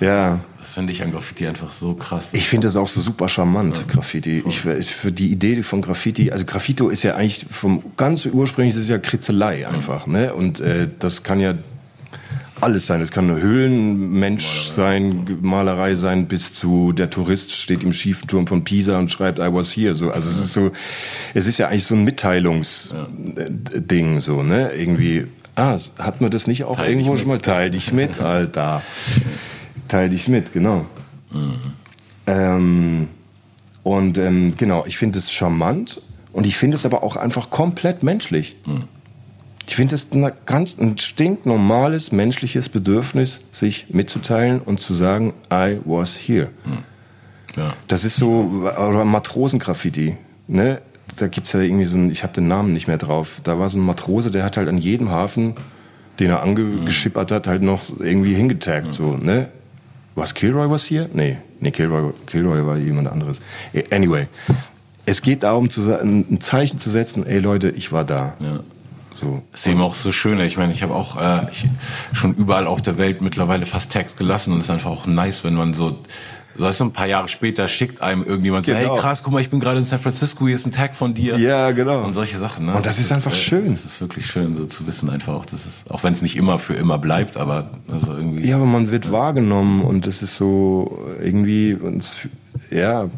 Ja. 0.00 0.40
Das 0.74 0.80
finde 0.80 0.92
ich 0.92 1.04
an 1.04 1.12
Graffiti 1.12 1.46
einfach 1.46 1.70
so 1.70 1.94
krass. 1.94 2.30
Ich 2.32 2.48
finde 2.48 2.66
das 2.66 2.74
auch 2.74 2.88
so 2.88 3.00
super 3.00 3.28
charmant, 3.28 3.76
ja. 3.76 3.84
Graffiti. 3.86 4.42
Ich, 4.44 4.64
ich, 4.64 4.92
für 4.92 5.12
die 5.12 5.30
Idee 5.30 5.62
von 5.62 5.82
Graffiti, 5.82 6.32
also 6.32 6.44
Graffito 6.44 6.88
ist 6.88 7.04
ja 7.04 7.14
eigentlich 7.14 7.46
vom 7.48 7.80
ganz 7.96 8.26
ursprünglich 8.26 8.74
ist 8.74 8.88
ja 8.88 8.98
Kritzelei 8.98 9.68
einfach, 9.68 10.08
mhm. 10.08 10.14
ne? 10.14 10.34
Und 10.34 10.58
äh, 10.58 10.88
das 10.98 11.22
kann 11.22 11.38
ja 11.38 11.54
alles 12.60 12.88
sein. 12.88 13.00
Es 13.02 13.12
kann 13.12 13.30
eine 13.30 13.40
Höhlenmensch 13.40 14.62
sein, 14.62 15.38
Malerei 15.42 15.94
sein, 15.94 16.26
bis 16.26 16.54
zu 16.54 16.90
der 16.90 17.08
Tourist 17.08 17.52
steht 17.52 17.84
im 17.84 17.92
schiefen 17.92 18.26
Turm 18.26 18.48
von 18.48 18.64
Pisa 18.64 18.98
und 18.98 19.12
schreibt 19.12 19.38
I 19.38 19.52
was 19.52 19.76
here. 19.76 19.94
So, 19.94 20.10
also 20.10 20.28
ja. 20.28 20.34
es 20.34 20.40
ist 20.44 20.54
so, 20.54 20.72
es 21.34 21.46
ist 21.46 21.58
ja 21.58 21.68
eigentlich 21.68 21.84
so 21.84 21.94
ein 21.94 22.02
Mitteilungsding, 22.02 24.20
so 24.20 24.42
ne? 24.42 24.72
Irgendwie. 24.72 25.26
Ah, 25.54 25.78
hat 26.00 26.20
man 26.20 26.32
das 26.32 26.48
nicht 26.48 26.64
auch 26.64 26.78
Teil 26.78 26.90
irgendwo 26.90 27.16
schon 27.16 27.28
mal? 27.28 27.38
Teil 27.38 27.70
dich 27.70 27.92
mit, 27.92 28.20
Alter. 28.20 28.82
Teil 29.88 30.08
dich 30.08 30.28
mit, 30.28 30.52
genau. 30.52 30.86
Mhm. 31.30 31.58
Ähm, 32.26 33.08
und 33.82 34.18
ähm, 34.18 34.54
genau, 34.56 34.84
ich 34.86 34.96
finde 34.96 35.18
es 35.18 35.30
charmant 35.30 36.00
und 36.32 36.46
ich 36.46 36.56
finde 36.56 36.76
es 36.76 36.86
aber 36.86 37.02
auch 37.02 37.16
einfach 37.16 37.50
komplett 37.50 38.02
menschlich. 38.02 38.56
Mhm. 38.66 38.80
Ich 39.66 39.76
finde 39.76 39.94
es 39.94 40.08
ein 40.12 40.30
ganz 40.46 40.78
ein 40.78 40.98
stinknormales 40.98 42.12
menschliches 42.12 42.68
Bedürfnis, 42.68 43.40
sich 43.50 43.86
mitzuteilen 43.90 44.60
und 44.60 44.80
zu 44.80 44.92
sagen, 44.92 45.32
I 45.52 45.78
was 45.84 46.16
here. 46.16 46.48
Mhm. 46.64 46.78
Ja. 47.56 47.74
Das 47.88 48.04
ist 48.04 48.16
so, 48.16 48.64
oder 48.64 49.04
Matrosengraffiti. 49.04 50.16
Ne? 50.48 50.80
Da 51.16 51.28
gibt 51.28 51.46
es 51.46 51.52
ja 51.52 51.60
irgendwie 51.60 51.84
so 51.84 51.96
ein, 51.96 52.10
ich 52.10 52.22
habe 52.22 52.32
den 52.32 52.48
Namen 52.48 52.72
nicht 52.72 52.88
mehr 52.88 52.98
drauf. 52.98 53.40
Da 53.44 53.58
war 53.58 53.68
so 53.68 53.78
ein 53.78 53.84
Matrose, 53.84 54.30
der 54.30 54.44
hat 54.44 54.56
halt 54.56 54.68
an 54.68 54.78
jedem 54.78 55.10
Hafen, 55.10 55.54
den 56.18 56.30
er 56.30 56.42
angeschippert 56.42 57.30
hat, 57.30 57.46
halt 57.46 57.62
noch 57.62 57.82
irgendwie 58.00 58.34
hingetaggt. 58.34 58.92
So, 58.92 59.16
ne? 59.16 59.48
Was 60.14 60.34
Kilroy 60.34 60.70
was 60.70 60.84
hier? 60.84 61.08
Nee, 61.12 61.38
nee, 61.60 61.70
Kilroy, 61.70 62.12
Kilroy 62.26 62.64
war 62.64 62.76
jemand 62.76 63.08
anderes. 63.08 63.40
Anyway, 63.90 64.28
es 65.06 65.22
geht 65.22 65.42
darum, 65.42 65.70
zu, 65.70 66.00
ein 66.00 66.40
Zeichen 66.40 66.78
zu 66.78 66.90
setzen, 66.90 67.26
ey 67.26 67.40
Leute, 67.40 67.70
ich 67.70 67.92
war 67.92 68.04
da. 68.04 68.34
Ja. 68.40 68.60
So. 69.20 69.42
Das 69.52 69.60
ist 69.60 69.66
eben 69.68 69.80
auch 69.80 69.94
so 69.94 70.12
schön. 70.12 70.40
Ich 70.40 70.56
meine, 70.56 70.72
ich 70.72 70.82
habe 70.82 70.94
auch 70.94 71.20
äh, 71.20 71.46
ich, 71.50 71.66
schon 72.12 72.34
überall 72.34 72.66
auf 72.66 72.82
der 72.82 72.98
Welt 72.98 73.20
mittlerweile 73.20 73.64
fast 73.64 73.90
Text 73.90 74.18
gelassen 74.18 74.52
und 74.52 74.58
es 74.58 74.66
ist 74.66 74.70
einfach 74.70 74.90
auch 74.90 75.06
nice, 75.06 75.44
wenn 75.44 75.54
man 75.54 75.72
so 75.74 75.98
Weißt 76.56 76.80
du, 76.80 76.84
ein 76.84 76.92
paar 76.92 77.06
Jahre 77.06 77.28
später 77.28 77.66
schickt 77.66 78.00
einem 78.00 78.22
irgendjemand 78.24 78.66
genau. 78.66 78.80
so, 78.80 78.92
hey 78.92 78.98
krass, 78.98 79.22
guck 79.22 79.32
mal, 79.32 79.40
ich 79.40 79.50
bin 79.50 79.58
gerade 79.60 79.80
in 79.80 79.84
San 79.84 79.98
Francisco, 79.98 80.46
hier 80.46 80.54
ist 80.54 80.66
ein 80.66 80.72
Tag 80.72 80.94
von 80.94 81.12
dir. 81.12 81.36
Ja, 81.36 81.72
genau. 81.72 82.04
Und 82.04 82.14
solche 82.14 82.36
Sachen. 82.36 82.66
Ne? 82.66 82.74
Und 82.74 82.86
das, 82.86 82.96
das 82.96 83.06
ist 83.06 83.12
einfach 83.12 83.32
ist, 83.32 83.42
schön. 83.42 83.70
Das 83.70 83.84
ist 83.84 84.00
wirklich 84.00 84.26
schön, 84.26 84.56
so 84.56 84.66
zu 84.66 84.86
wissen 84.86 85.10
einfach 85.10 85.34
auch, 85.34 85.46
dass 85.46 85.66
es, 85.66 85.84
auch 85.90 86.04
wenn 86.04 86.14
es 86.14 86.22
nicht 86.22 86.36
immer 86.36 86.58
für 86.58 86.74
immer 86.74 86.98
bleibt, 86.98 87.36
aber 87.36 87.70
also 87.88 88.14
irgendwie. 88.14 88.48
Ja, 88.48 88.56
aber 88.56 88.66
man 88.66 88.90
wird 88.90 89.06
ja. 89.06 89.12
wahrgenommen 89.12 89.82
und 89.82 90.06
es 90.06 90.22
ist 90.22 90.36
so 90.36 91.04
irgendwie, 91.20 91.76
ja, 92.70 93.08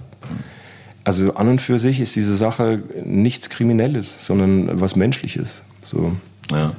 also 1.04 1.34
an 1.34 1.48
und 1.48 1.60
für 1.60 1.78
sich 1.78 2.00
ist 2.00 2.16
diese 2.16 2.36
Sache 2.36 2.82
nichts 3.04 3.48
Kriminelles, 3.50 4.26
sondern 4.26 4.80
was 4.80 4.96
Menschliches. 4.96 5.62
So. 5.84 6.16
Ja. 6.50 6.72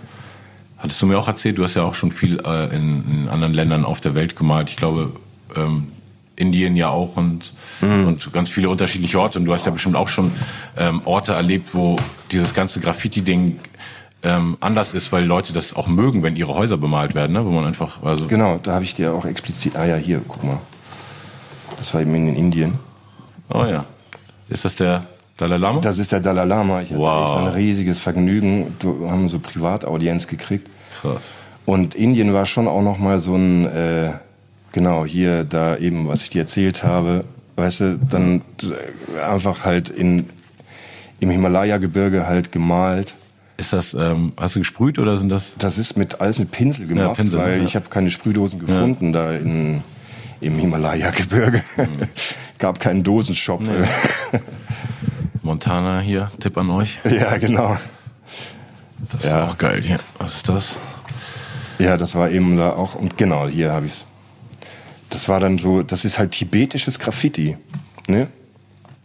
Hattest 0.77 1.01
du 1.01 1.05
mir 1.05 1.17
auch 1.17 1.27
erzählt, 1.27 1.57
du 1.57 1.63
hast 1.63 1.75
ja 1.75 1.84
auch 1.84 1.95
schon 1.95 2.11
viel 2.11 2.39
äh, 2.45 2.75
in, 2.75 3.03
in, 3.09 3.29
anderen 3.29 3.53
Ländern 3.53 3.85
auf 3.85 4.01
der 4.01 4.15
Welt 4.15 4.35
gemalt. 4.35 4.69
Ich 4.69 4.75
glaube, 4.75 5.13
ähm, 5.55 5.88
Indien 6.38 6.76
ja 6.76 6.89
auch 6.89 7.18
und, 7.18 7.53
mhm. 7.81 8.07
und 8.07 8.31
ganz 8.31 8.49
viele 8.49 8.69
unterschiedliche 8.69 9.19
Orte. 9.19 9.39
Und 9.39 9.45
du 9.45 9.53
hast 9.53 9.65
ja 9.65 9.72
bestimmt 9.72 9.95
auch 9.95 10.07
schon 10.07 10.31
ähm, 10.77 11.01
Orte 11.03 11.34
erlebt, 11.34 11.73
wo 11.73 11.97
dieses 12.31 12.53
ganze 12.53 12.80
Graffiti-Ding 12.80 13.59
ähm, 14.23 14.57
anders 14.59 14.93
ist, 14.93 15.11
weil 15.11 15.26
Leute 15.26 15.53
das 15.53 15.76
auch 15.76 15.88
mögen, 15.88 16.23
wenn 16.23 16.35
ihre 16.35 16.55
Häuser 16.55 16.77
bemalt 16.77 17.15
werden, 17.15 17.34
ne? 17.34 17.45
wo 17.45 17.49
man 17.49 17.65
einfach 17.65 18.01
also 18.03 18.27
genau, 18.27 18.59
da 18.61 18.73
habe 18.73 18.84
ich 18.84 18.95
dir 18.95 19.14
auch 19.14 19.26
explizit. 19.26 19.76
Ah 19.76 19.85
ja, 19.85 19.95
hier, 19.95 20.22
guck 20.27 20.43
mal, 20.43 20.59
das 21.77 21.93
war 21.93 22.01
eben 22.01 22.15
in 22.15 22.35
Indien. 22.35 22.80
Oh 23.49 23.65
ja, 23.65 23.85
ist 24.49 24.65
das 24.65 24.76
der 24.76 25.07
Dalai 25.38 25.57
Lama? 25.57 25.81
Das 25.81 25.99
ist 25.99 26.11
der 26.11 26.19
Dalai 26.19 26.45
Lama. 26.45 26.81
Ich 26.81 26.89
hatte 26.89 26.99
wow. 26.99 27.38
ein 27.38 27.47
riesiges 27.47 27.99
Vergnügen. 27.99 28.76
Wir 28.81 29.09
haben 29.09 29.27
so 29.27 29.39
Privataudienz 29.39 30.27
gekriegt. 30.27 30.69
Krass. 30.99 31.34
Und 31.65 31.95
Indien 31.95 32.34
war 32.34 32.45
schon 32.45 32.68
auch 32.68 32.81
noch 32.81 32.97
mal 32.97 33.19
so 33.19 33.35
ein 33.35 33.65
äh, 33.65 34.14
genau, 34.77 35.07
hier, 35.07 35.43
da 35.43 35.75
eben, 35.75 36.07
was 36.07 36.21
ich 36.21 36.29
dir 36.29 36.43
erzählt 36.43 36.83
habe, 36.83 37.25
weißt 37.55 37.79
du, 37.79 37.97
dann 37.97 38.43
einfach 39.27 39.65
halt 39.65 39.89
in, 39.89 40.29
im 41.19 41.31
Himalaya-Gebirge 41.31 42.27
halt 42.27 42.51
gemalt. 42.51 43.15
Ist 43.57 43.73
das, 43.73 43.95
ähm, 43.95 44.33
hast 44.37 44.55
du 44.55 44.59
gesprüht 44.59 44.99
oder 44.99 45.17
sind 45.17 45.29
das? 45.29 45.55
Das 45.57 45.79
ist 45.79 45.97
mit 45.97 46.21
alles 46.21 46.37
mit 46.37 46.51
Pinsel 46.51 46.85
gemacht, 46.85 47.07
ja, 47.07 47.13
Pinsel, 47.15 47.39
weil 47.39 47.57
ja. 47.57 47.63
ich 47.63 47.75
habe 47.75 47.89
keine 47.89 48.11
Sprühdosen 48.11 48.59
gefunden 48.59 49.07
ja. 49.07 49.11
da 49.13 49.33
in, 49.33 49.81
im 50.41 50.59
Himalaya-Gebirge. 50.59 51.63
Mhm. 51.75 51.85
Gab 52.59 52.79
keinen 52.79 53.01
Dosenshop. 53.01 53.61
Nee. 53.61 53.83
Montana 55.41 56.01
hier, 56.01 56.29
Tipp 56.39 56.55
an 56.55 56.69
euch. 56.69 56.99
Ja, 57.09 57.35
genau. 57.37 57.77
Das 59.11 59.25
ist 59.25 59.33
auch 59.33 59.57
geil 59.57 59.81
hier. 59.81 59.97
Was 60.19 60.35
ist 60.35 60.49
das? 60.49 60.77
Ja, 61.79 61.97
das 61.97 62.13
war 62.13 62.29
eben 62.29 62.57
da 62.57 62.73
auch, 62.73 62.93
und 62.93 63.17
genau, 63.17 63.47
hier 63.47 63.71
habe 63.71 63.87
ich 63.87 63.93
es 63.93 64.05
das 65.09 65.29
war 65.29 65.39
dann 65.39 65.57
so, 65.57 65.84
das 65.84 66.05
ist 66.05 66.19
halt 66.19 66.31
tibetisches 66.31 66.99
Graffiti. 66.99 67.57
Ne? 68.07 68.27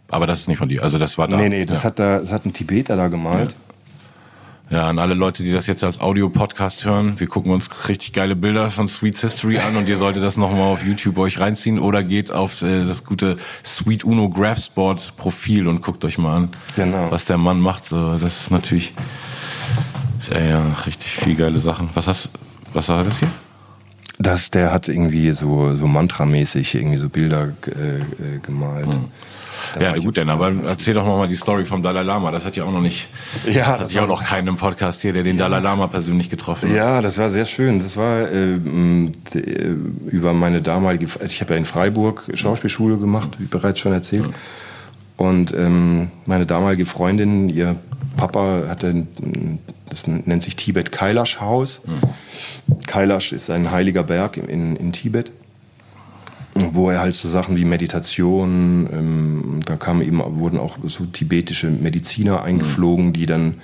Aber 0.09 0.27
das 0.27 0.41
ist 0.41 0.47
nicht 0.47 0.57
von 0.57 0.69
dir. 0.69 0.83
Also 0.83 0.99
das 0.99 1.17
war 1.17 1.27
da. 1.27 1.37
Nee, 1.37 1.49
nee, 1.49 1.65
das 1.65 1.79
ja. 1.79 1.85
hat 1.85 1.99
da, 1.99 2.19
das 2.19 2.31
hat 2.31 2.45
ein 2.45 2.53
Tibeter 2.53 2.95
da 2.95 3.07
gemalt. 3.07 3.55
Ja. 4.69 4.77
ja. 4.77 4.87
an 4.87 4.99
alle 4.99 5.15
Leute, 5.15 5.43
die 5.43 5.51
das 5.51 5.65
jetzt 5.65 5.83
als 5.83 5.99
Audio-Podcast 5.99 6.85
hören, 6.85 7.19
wir 7.19 7.27
gucken 7.27 7.51
uns 7.51 7.69
richtig 7.89 8.13
geile 8.13 8.35
Bilder 8.35 8.69
von 8.69 8.87
Sweet 8.87 9.17
History 9.17 9.57
an 9.57 9.75
und 9.75 9.89
ihr 9.89 9.97
solltet 9.97 10.23
das 10.23 10.37
nochmal 10.37 10.71
auf 10.71 10.85
YouTube 10.85 11.17
euch 11.17 11.39
reinziehen 11.39 11.79
oder 11.79 12.03
geht 12.03 12.31
auf 12.31 12.61
äh, 12.61 12.83
das 12.83 13.03
gute 13.03 13.37
Sweet 13.65 14.03
Uno 14.03 14.29
Graphsport 14.29 15.17
Profil 15.17 15.67
und 15.67 15.81
guckt 15.81 16.05
euch 16.05 16.17
mal 16.19 16.35
an, 16.35 16.49
genau. 16.75 17.09
was 17.09 17.25
der 17.25 17.37
Mann 17.37 17.59
macht. 17.59 17.85
So, 17.85 18.17
das 18.17 18.41
ist 18.41 18.51
natürlich 18.51 18.93
ja, 20.31 20.41
ja, 20.41 20.75
richtig 20.85 21.11
viel 21.11 21.35
geile 21.35 21.59
Sachen. 21.59 21.89
Was 21.95 22.07
hast, 22.07 22.29
was 22.71 22.87
war 22.89 23.03
das 23.03 23.19
hier? 23.19 23.29
Das, 24.23 24.51
der 24.51 24.71
hat 24.71 24.87
irgendwie 24.87 25.31
so, 25.31 25.75
so 25.75 25.87
mantramäßig 25.87 26.75
irgendwie 26.75 26.97
so 26.97 27.09
Bilder 27.09 27.49
äh, 27.67 27.97
äh 27.97 28.39
gemalt. 28.41 28.87
Mhm. 28.87 29.11
Ja, 29.79 29.97
gut, 29.97 30.17
denn 30.17 30.29
aber 30.29 30.51
erzähl 30.65 30.93
doch 30.93 31.05
mal 31.05 31.27
die 31.27 31.35
Story 31.35 31.65
vom 31.65 31.81
Dalai 31.81 32.03
Lama. 32.03 32.31
Das 32.31 32.45
hat 32.45 32.55
ja 32.55 32.63
auch 32.63 32.71
noch 32.71 32.81
nicht, 32.81 33.07
ja, 33.45 33.77
das 33.77 33.89
hat 33.89 33.91
ja 33.91 34.03
auch 34.03 34.07
noch 34.07 34.23
keinen 34.23 34.47
im 34.47 34.55
Podcast 34.57 35.01
hier, 35.01 35.13
der 35.13 35.23
den 35.23 35.37
ja. 35.37 35.45
Dalai 35.45 35.59
Lama 35.59 35.87
persönlich 35.87 36.29
getroffen 36.29 36.69
hat. 36.69 36.75
Ja, 36.75 37.01
das 37.01 37.17
war 37.17 37.29
sehr 37.29 37.45
schön. 37.45 37.79
Das 37.79 37.97
war 37.97 38.29
äh, 38.29 38.59
über 40.07 40.33
meine 40.33 40.61
damalige, 40.61 41.07
also 41.13 41.25
ich 41.25 41.41
habe 41.41 41.53
ja 41.53 41.59
in 41.59 41.65
Freiburg 41.65 42.29
Schauspielschule 42.33 42.97
gemacht, 42.97 43.31
wie 43.39 43.45
bereits 43.45 43.79
schon 43.79 43.93
erzählt. 43.93 44.27
Mhm. 44.27 44.33
Und 45.17 45.53
ähm, 45.53 46.09
meine 46.25 46.45
damalige 46.45 46.85
Freundin, 46.85 47.49
ihr 47.49 47.75
Papa 48.17 48.63
hatte, 48.67 49.05
das 49.89 50.07
nennt 50.07 50.43
sich 50.43 50.55
Tibet 50.55 50.91
Kailash 50.91 51.39
Haus. 51.39 51.81
Mhm. 51.85 52.79
Kailash 52.87 53.31
ist 53.31 53.49
ein 53.49 53.71
heiliger 53.71 54.03
Berg 54.03 54.37
in, 54.37 54.75
in 54.75 54.91
Tibet, 54.91 55.31
wo 56.55 56.89
er 56.89 56.99
halt 56.99 57.13
so 57.13 57.29
Sachen 57.29 57.55
wie 57.55 57.65
Meditation, 57.65 58.89
ähm, 58.91 59.59
da 59.65 59.75
kamen 59.75 60.01
eben, 60.01 60.21
wurden 60.39 60.59
auch 60.59 60.77
so 60.85 61.05
tibetische 61.05 61.69
Mediziner 61.69 62.43
eingeflogen, 62.43 63.07
mhm. 63.07 63.13
die 63.13 63.25
dann 63.25 63.55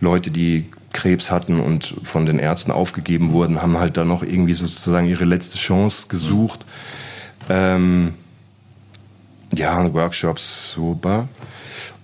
Leute, 0.00 0.30
die 0.30 0.66
Krebs 0.92 1.30
hatten 1.30 1.60
und 1.60 1.94
von 2.02 2.26
den 2.26 2.38
Ärzten 2.38 2.72
aufgegeben 2.72 3.32
wurden, 3.32 3.62
haben 3.62 3.78
halt 3.78 3.96
da 3.96 4.04
noch 4.04 4.22
irgendwie 4.22 4.54
sozusagen 4.54 5.06
ihre 5.06 5.24
letzte 5.24 5.58
Chance 5.58 6.06
gesucht. 6.08 6.60
Mhm. 7.48 7.52
Ähm, 7.52 8.14
ja, 9.54 9.92
Workshops, 9.92 10.72
super. 10.72 11.28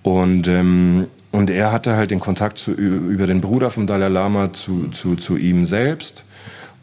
Und 0.03 0.47
ähm, 0.47 1.07
und 1.31 1.49
er 1.49 1.71
hatte 1.71 1.95
halt 1.95 2.11
den 2.11 2.19
Kontakt 2.19 2.57
zu, 2.57 2.71
über 2.71 3.27
den 3.27 3.41
Bruder 3.41 3.69
vom 3.69 3.85
Dalai 3.85 4.07
Lama 4.07 4.53
zu, 4.53 4.87
zu, 4.87 5.15
zu 5.15 5.37
ihm 5.37 5.65
selbst. 5.65 6.23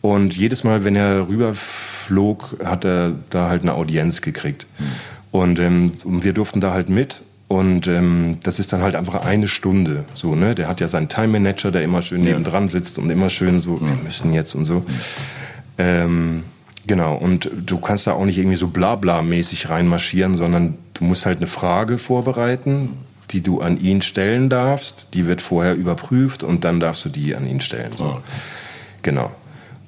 Und 0.00 0.36
jedes 0.36 0.64
Mal, 0.64 0.84
wenn 0.84 0.96
er 0.96 1.28
rüberflog, 1.28 2.58
hat 2.62 2.84
er 2.84 3.14
da 3.30 3.48
halt 3.48 3.62
eine 3.62 3.74
Audienz 3.74 4.20
gekriegt. 4.20 4.66
Mhm. 4.78 4.84
Und, 5.30 5.58
ähm, 5.58 5.92
wir 6.04 6.34
durften 6.34 6.60
da 6.60 6.72
halt 6.72 6.88
mit. 6.88 7.22
Und 7.48 7.86
ähm, 7.86 8.38
das 8.42 8.58
ist 8.58 8.72
dann 8.72 8.82
halt 8.82 8.96
einfach 8.96 9.24
eine 9.24 9.48
Stunde. 9.48 10.04
So, 10.14 10.34
ne? 10.34 10.54
Der 10.54 10.68
hat 10.68 10.80
ja 10.80 10.88
seinen 10.88 11.08
Time 11.08 11.28
Manager, 11.28 11.70
der 11.70 11.82
immer 11.82 12.02
schön 12.02 12.22
nebendran 12.22 12.68
sitzt 12.68 12.98
und 12.98 13.10
immer 13.10 13.30
schön 13.30 13.60
so, 13.60 13.72
mhm. 13.72 13.88
wir 13.88 13.96
müssen 14.04 14.32
jetzt 14.34 14.54
und 14.54 14.66
so. 14.66 14.84
Ähm, 15.78 16.44
genau, 16.86 17.16
und 17.16 17.50
du 17.66 17.78
kannst 17.78 18.06
da 18.06 18.12
auch 18.12 18.24
nicht 18.24 18.38
irgendwie 18.38 18.56
so 18.56 18.68
blabla-mäßig 18.68 19.70
reinmarschieren, 19.70 20.36
sondern 20.36 20.74
du 20.94 21.04
musst 21.04 21.26
halt 21.26 21.38
eine 21.38 21.46
Frage 21.46 21.98
vorbereiten 21.98 22.90
die 23.30 23.42
du 23.42 23.60
an 23.60 23.80
ihn 23.80 24.02
stellen 24.02 24.48
darfst, 24.48 25.08
die 25.14 25.26
wird 25.26 25.40
vorher 25.40 25.74
überprüft 25.74 26.42
und 26.42 26.64
dann 26.64 26.80
darfst 26.80 27.04
du 27.04 27.08
die 27.08 27.34
an 27.34 27.46
ihn 27.46 27.60
stellen. 27.60 27.92
So. 27.96 28.04
Okay. 28.04 28.22
Genau. 29.02 29.30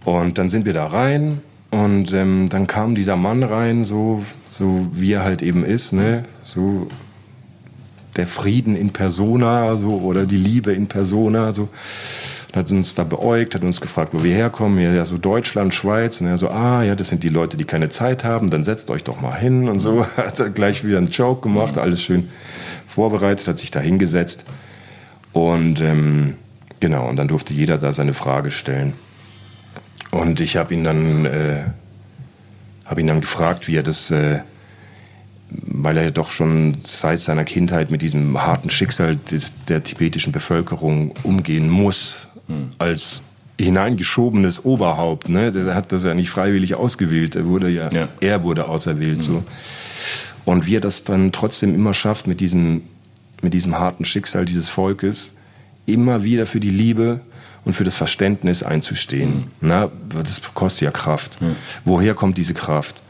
Und 0.05 0.39
dann 0.39 0.49
sind 0.49 0.67
wir 0.67 0.73
da 0.73 0.87
rein 0.87 1.41
und 1.71 2.13
ähm, 2.13 2.49
dann 2.49 2.67
kam 2.67 2.95
dieser 2.95 3.17
Mann 3.17 3.43
rein, 3.43 3.85
so, 3.85 4.25
so 4.51 4.89
wie 4.93 5.13
er 5.13 5.25
halt 5.25 5.43
eben 5.43 5.65
ist, 5.65 5.93
ne? 5.93 6.25
So 6.45 6.89
der 8.17 8.27
Frieden 8.27 8.77
in 8.77 8.91
Persona, 8.91 9.77
so 9.77 10.01
oder 10.01 10.27
die 10.27 10.37
Liebe 10.37 10.73
in 10.73 10.87
Persona, 10.87 11.53
so. 11.53 11.69
Hat 12.57 12.71
uns 12.71 12.95
da 12.95 13.05
beäugt, 13.05 13.55
hat 13.55 13.63
uns 13.63 13.81
gefragt, 13.81 14.13
wo 14.13 14.25
wir 14.25 14.35
herkommen. 14.35 14.79
Ja, 14.81 15.05
so 15.05 15.19
Deutschland, 15.19 15.75
Schweiz. 15.75 16.21
Und 16.21 16.27
er 16.27 16.39
so, 16.39 16.49
ah, 16.49 16.83
ja, 16.83 16.95
das 16.95 17.11
sind 17.11 17.23
die 17.23 17.29
Leute, 17.29 17.57
die 17.57 17.65
keine 17.65 17.91
Zeit 17.91 18.25
haben, 18.25 18.51
dann 18.51 18.65
setzt 18.65 18.91
euch 18.91 19.05
doch 19.05 19.21
mal 19.21 19.39
hin 19.39 19.69
und 19.69 19.81
so. 19.81 20.07
Hat 20.17 20.41
er 20.41 20.51
gleich 20.51 20.85
wieder 20.85 20.99
einen 20.99 21.11
Joke 21.11 21.43
gemacht, 21.43 21.79
alles 21.79 22.03
schön 22.03 22.31
vorbereitet, 22.89 23.47
hat 23.47 23.59
sich 23.59 23.71
da 23.71 23.79
hingesetzt. 23.79 24.47
Und 25.33 25.83
ähm, 25.83 26.35
genau, 26.81 27.07
und 27.09 27.17
dann 27.17 27.29
durfte 27.29 27.53
jeder 27.53 27.77
da 27.77 27.93
seine 27.93 28.15
Frage 28.15 28.51
stellen. 28.51 28.95
Und 30.11 30.41
ich 30.41 30.57
habe 30.57 30.73
ihn 30.73 30.83
dann, 30.83 31.27
äh, 31.27 31.65
habe 32.87 33.03
ihn 33.03 33.07
dann 33.07 33.21
gefragt, 33.21 33.69
wie 33.69 33.77
er 33.77 33.83
das, 33.83 34.11
äh, 34.11 34.41
weil 35.51 35.99
er 35.99 36.05
ja 36.05 36.11
doch 36.11 36.31
schon 36.31 36.79
seit 36.87 37.21
seiner 37.21 37.45
Kindheit 37.45 37.91
mit 37.91 38.01
diesem 38.01 38.41
harten 38.41 38.71
Schicksal 38.71 39.17
des, 39.17 39.53
der 39.69 39.83
tibetischen 39.83 40.33
Bevölkerung 40.33 41.13
umgehen 41.23 41.69
muss, 41.69 42.27
hm. 42.49 42.69
als 42.79 43.23
hineingeschobenes 43.59 44.65
Oberhaupt. 44.65 45.29
Ne? 45.29 45.53
Der 45.53 45.75
hat 45.75 45.93
das 45.93 46.05
ja 46.05 46.15
nicht 46.15 46.31
freiwillig 46.31 46.75
ausgewählt. 46.75 47.37
Er 47.37 47.47
wurde 47.47 47.69
ja, 47.69 47.91
ja. 47.93 48.09
er 48.21 48.43
wurde 48.43 48.69
auserwählt. 48.69 49.23
Hm. 49.23 49.33
So. 49.33 49.45
Und 50.45 50.67
wie 50.67 50.77
er 50.77 50.81
das 50.81 51.05
dann 51.05 51.33
trotzdem 51.33 51.75
immer 51.75 51.95
schafft, 51.95 52.27
mit 52.27 52.41
diesem, 52.41 52.83
mit 53.43 53.55
diesem 53.55 53.79
harten 53.79 54.05
Schicksal 54.05 54.45
dieses 54.45 54.69
Volkes, 54.69 55.33
immer 55.87 56.23
wieder 56.23 56.47
für 56.47 56.61
die 56.61 56.71
Liebe 56.71 57.21
und 57.65 57.75
für 57.75 57.85
das 57.85 57.97
Verständnis 57.97 58.63
einzustehen. 58.63 59.35
Mhm. 59.35 59.45
Na, 59.61 59.91
das 60.09 60.41
kostet 60.55 60.83
ja 60.83 60.91
Kraft. 60.91 61.41
Mhm. 61.43 61.57
Woher 61.85 62.15
kommt 62.15 62.39
diese 62.39 62.55
Kraft? 62.55 63.03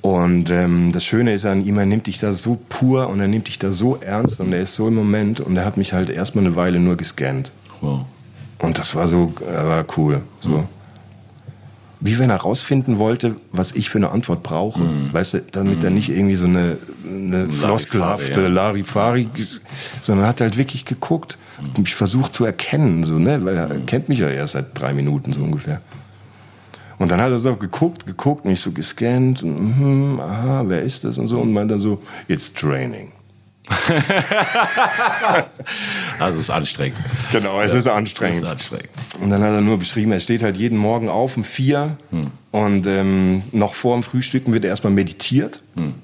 Und 0.00 0.50
ähm, 0.50 0.90
das 0.92 1.04
Schöne 1.04 1.32
ist 1.32 1.44
an 1.46 1.64
ihm, 1.64 1.78
er 1.78 1.86
nimmt 1.86 2.08
dich 2.08 2.18
da 2.18 2.32
so 2.32 2.60
pur 2.68 3.08
und 3.08 3.20
er 3.20 3.28
nimmt 3.28 3.46
dich 3.46 3.58
da 3.58 3.70
so 3.70 3.96
ernst 4.00 4.40
und 4.40 4.52
er 4.52 4.60
ist 4.60 4.74
so 4.74 4.88
im 4.88 4.94
Moment 4.94 5.40
und 5.40 5.56
er 5.56 5.64
hat 5.64 5.76
mich 5.76 5.92
halt 5.92 6.10
erstmal 6.10 6.44
eine 6.44 6.56
Weile 6.56 6.80
nur 6.80 6.96
gescannt. 6.96 7.52
Wow. 7.82 8.06
Und 8.58 8.78
das 8.78 8.94
war 8.94 9.06
so, 9.06 9.34
äh, 9.40 9.54
war 9.54 9.84
cool. 9.96 10.22
So. 10.40 10.48
Mhm. 10.48 10.64
Wie 12.00 12.18
wenn 12.18 12.30
er 12.30 12.36
rausfinden 12.36 12.98
wollte, 12.98 13.36
was 13.52 13.72
ich 13.72 13.90
für 13.90 13.98
eine 13.98 14.10
Antwort 14.10 14.42
brauche. 14.42 14.80
Mhm. 14.80 15.12
Weißt 15.12 15.34
du, 15.34 15.42
damit 15.52 15.80
mhm. 15.80 15.84
er 15.84 15.90
nicht 15.90 16.08
irgendwie 16.08 16.34
so 16.34 16.46
eine, 16.46 16.78
eine 17.04 17.50
floskelhafte 17.50 18.48
Larifari, 18.48 19.28
ja. 19.34 19.44
sondern 20.00 20.26
hat 20.26 20.40
halt 20.40 20.56
wirklich 20.56 20.84
geguckt 20.84 21.38
und 21.60 21.78
mich 21.78 21.94
versucht 21.94 22.34
zu 22.34 22.44
erkennen, 22.44 23.04
so, 23.04 23.18
ne? 23.18 23.44
Weil 23.44 23.56
er 23.56 23.68
mhm. 23.68 23.86
kennt 23.86 24.08
mich 24.08 24.20
ja 24.20 24.28
erst 24.28 24.54
seit 24.54 24.78
drei 24.78 24.94
Minuten 24.94 25.32
so 25.32 25.42
ungefähr. 25.42 25.80
Und 26.98 27.10
dann 27.10 27.20
hat 27.20 27.30
er 27.30 27.38
so 27.40 27.56
geguckt, 27.56 28.06
geguckt, 28.06 28.44
mich 28.44 28.60
so 28.60 28.70
gescannt, 28.70 29.42
und, 29.42 30.16
mm, 30.16 30.20
aha, 30.20 30.64
wer 30.66 30.82
ist 30.82 31.02
das 31.02 31.18
und 31.18 31.28
so, 31.28 31.40
und 31.40 31.52
meint 31.52 31.70
dann 31.70 31.80
so, 31.80 32.00
it's 32.28 32.52
training. 32.52 33.10
also 36.18 36.38
es 36.38 36.44
ist 36.44 36.50
anstrengend. 36.50 36.98
Genau, 37.30 37.60
es 37.60 37.72
ja, 37.72 37.78
ist 37.78 37.86
anstrengend. 37.86 38.42
Ist 38.42 38.48
anstrengend. 38.48 38.90
Und 39.20 39.30
dann 39.30 39.42
hat 39.42 39.52
er 39.52 39.60
nur 39.60 39.78
beschrieben, 39.78 40.12
er 40.12 40.20
steht 40.20 40.42
halt 40.42 40.56
jeden 40.56 40.78
Morgen 40.78 41.08
auf 41.08 41.36
um 41.36 41.44
vier 41.44 41.96
hm. 42.10 42.22
und 42.50 42.86
ähm, 42.86 43.42
noch 43.52 43.74
vor 43.74 43.94
dem 43.94 44.02
Frühstücken 44.02 44.52
wird 44.52 44.64
erstmal 44.64 44.92
meditiert, 44.92 45.62
hm. 45.76 45.94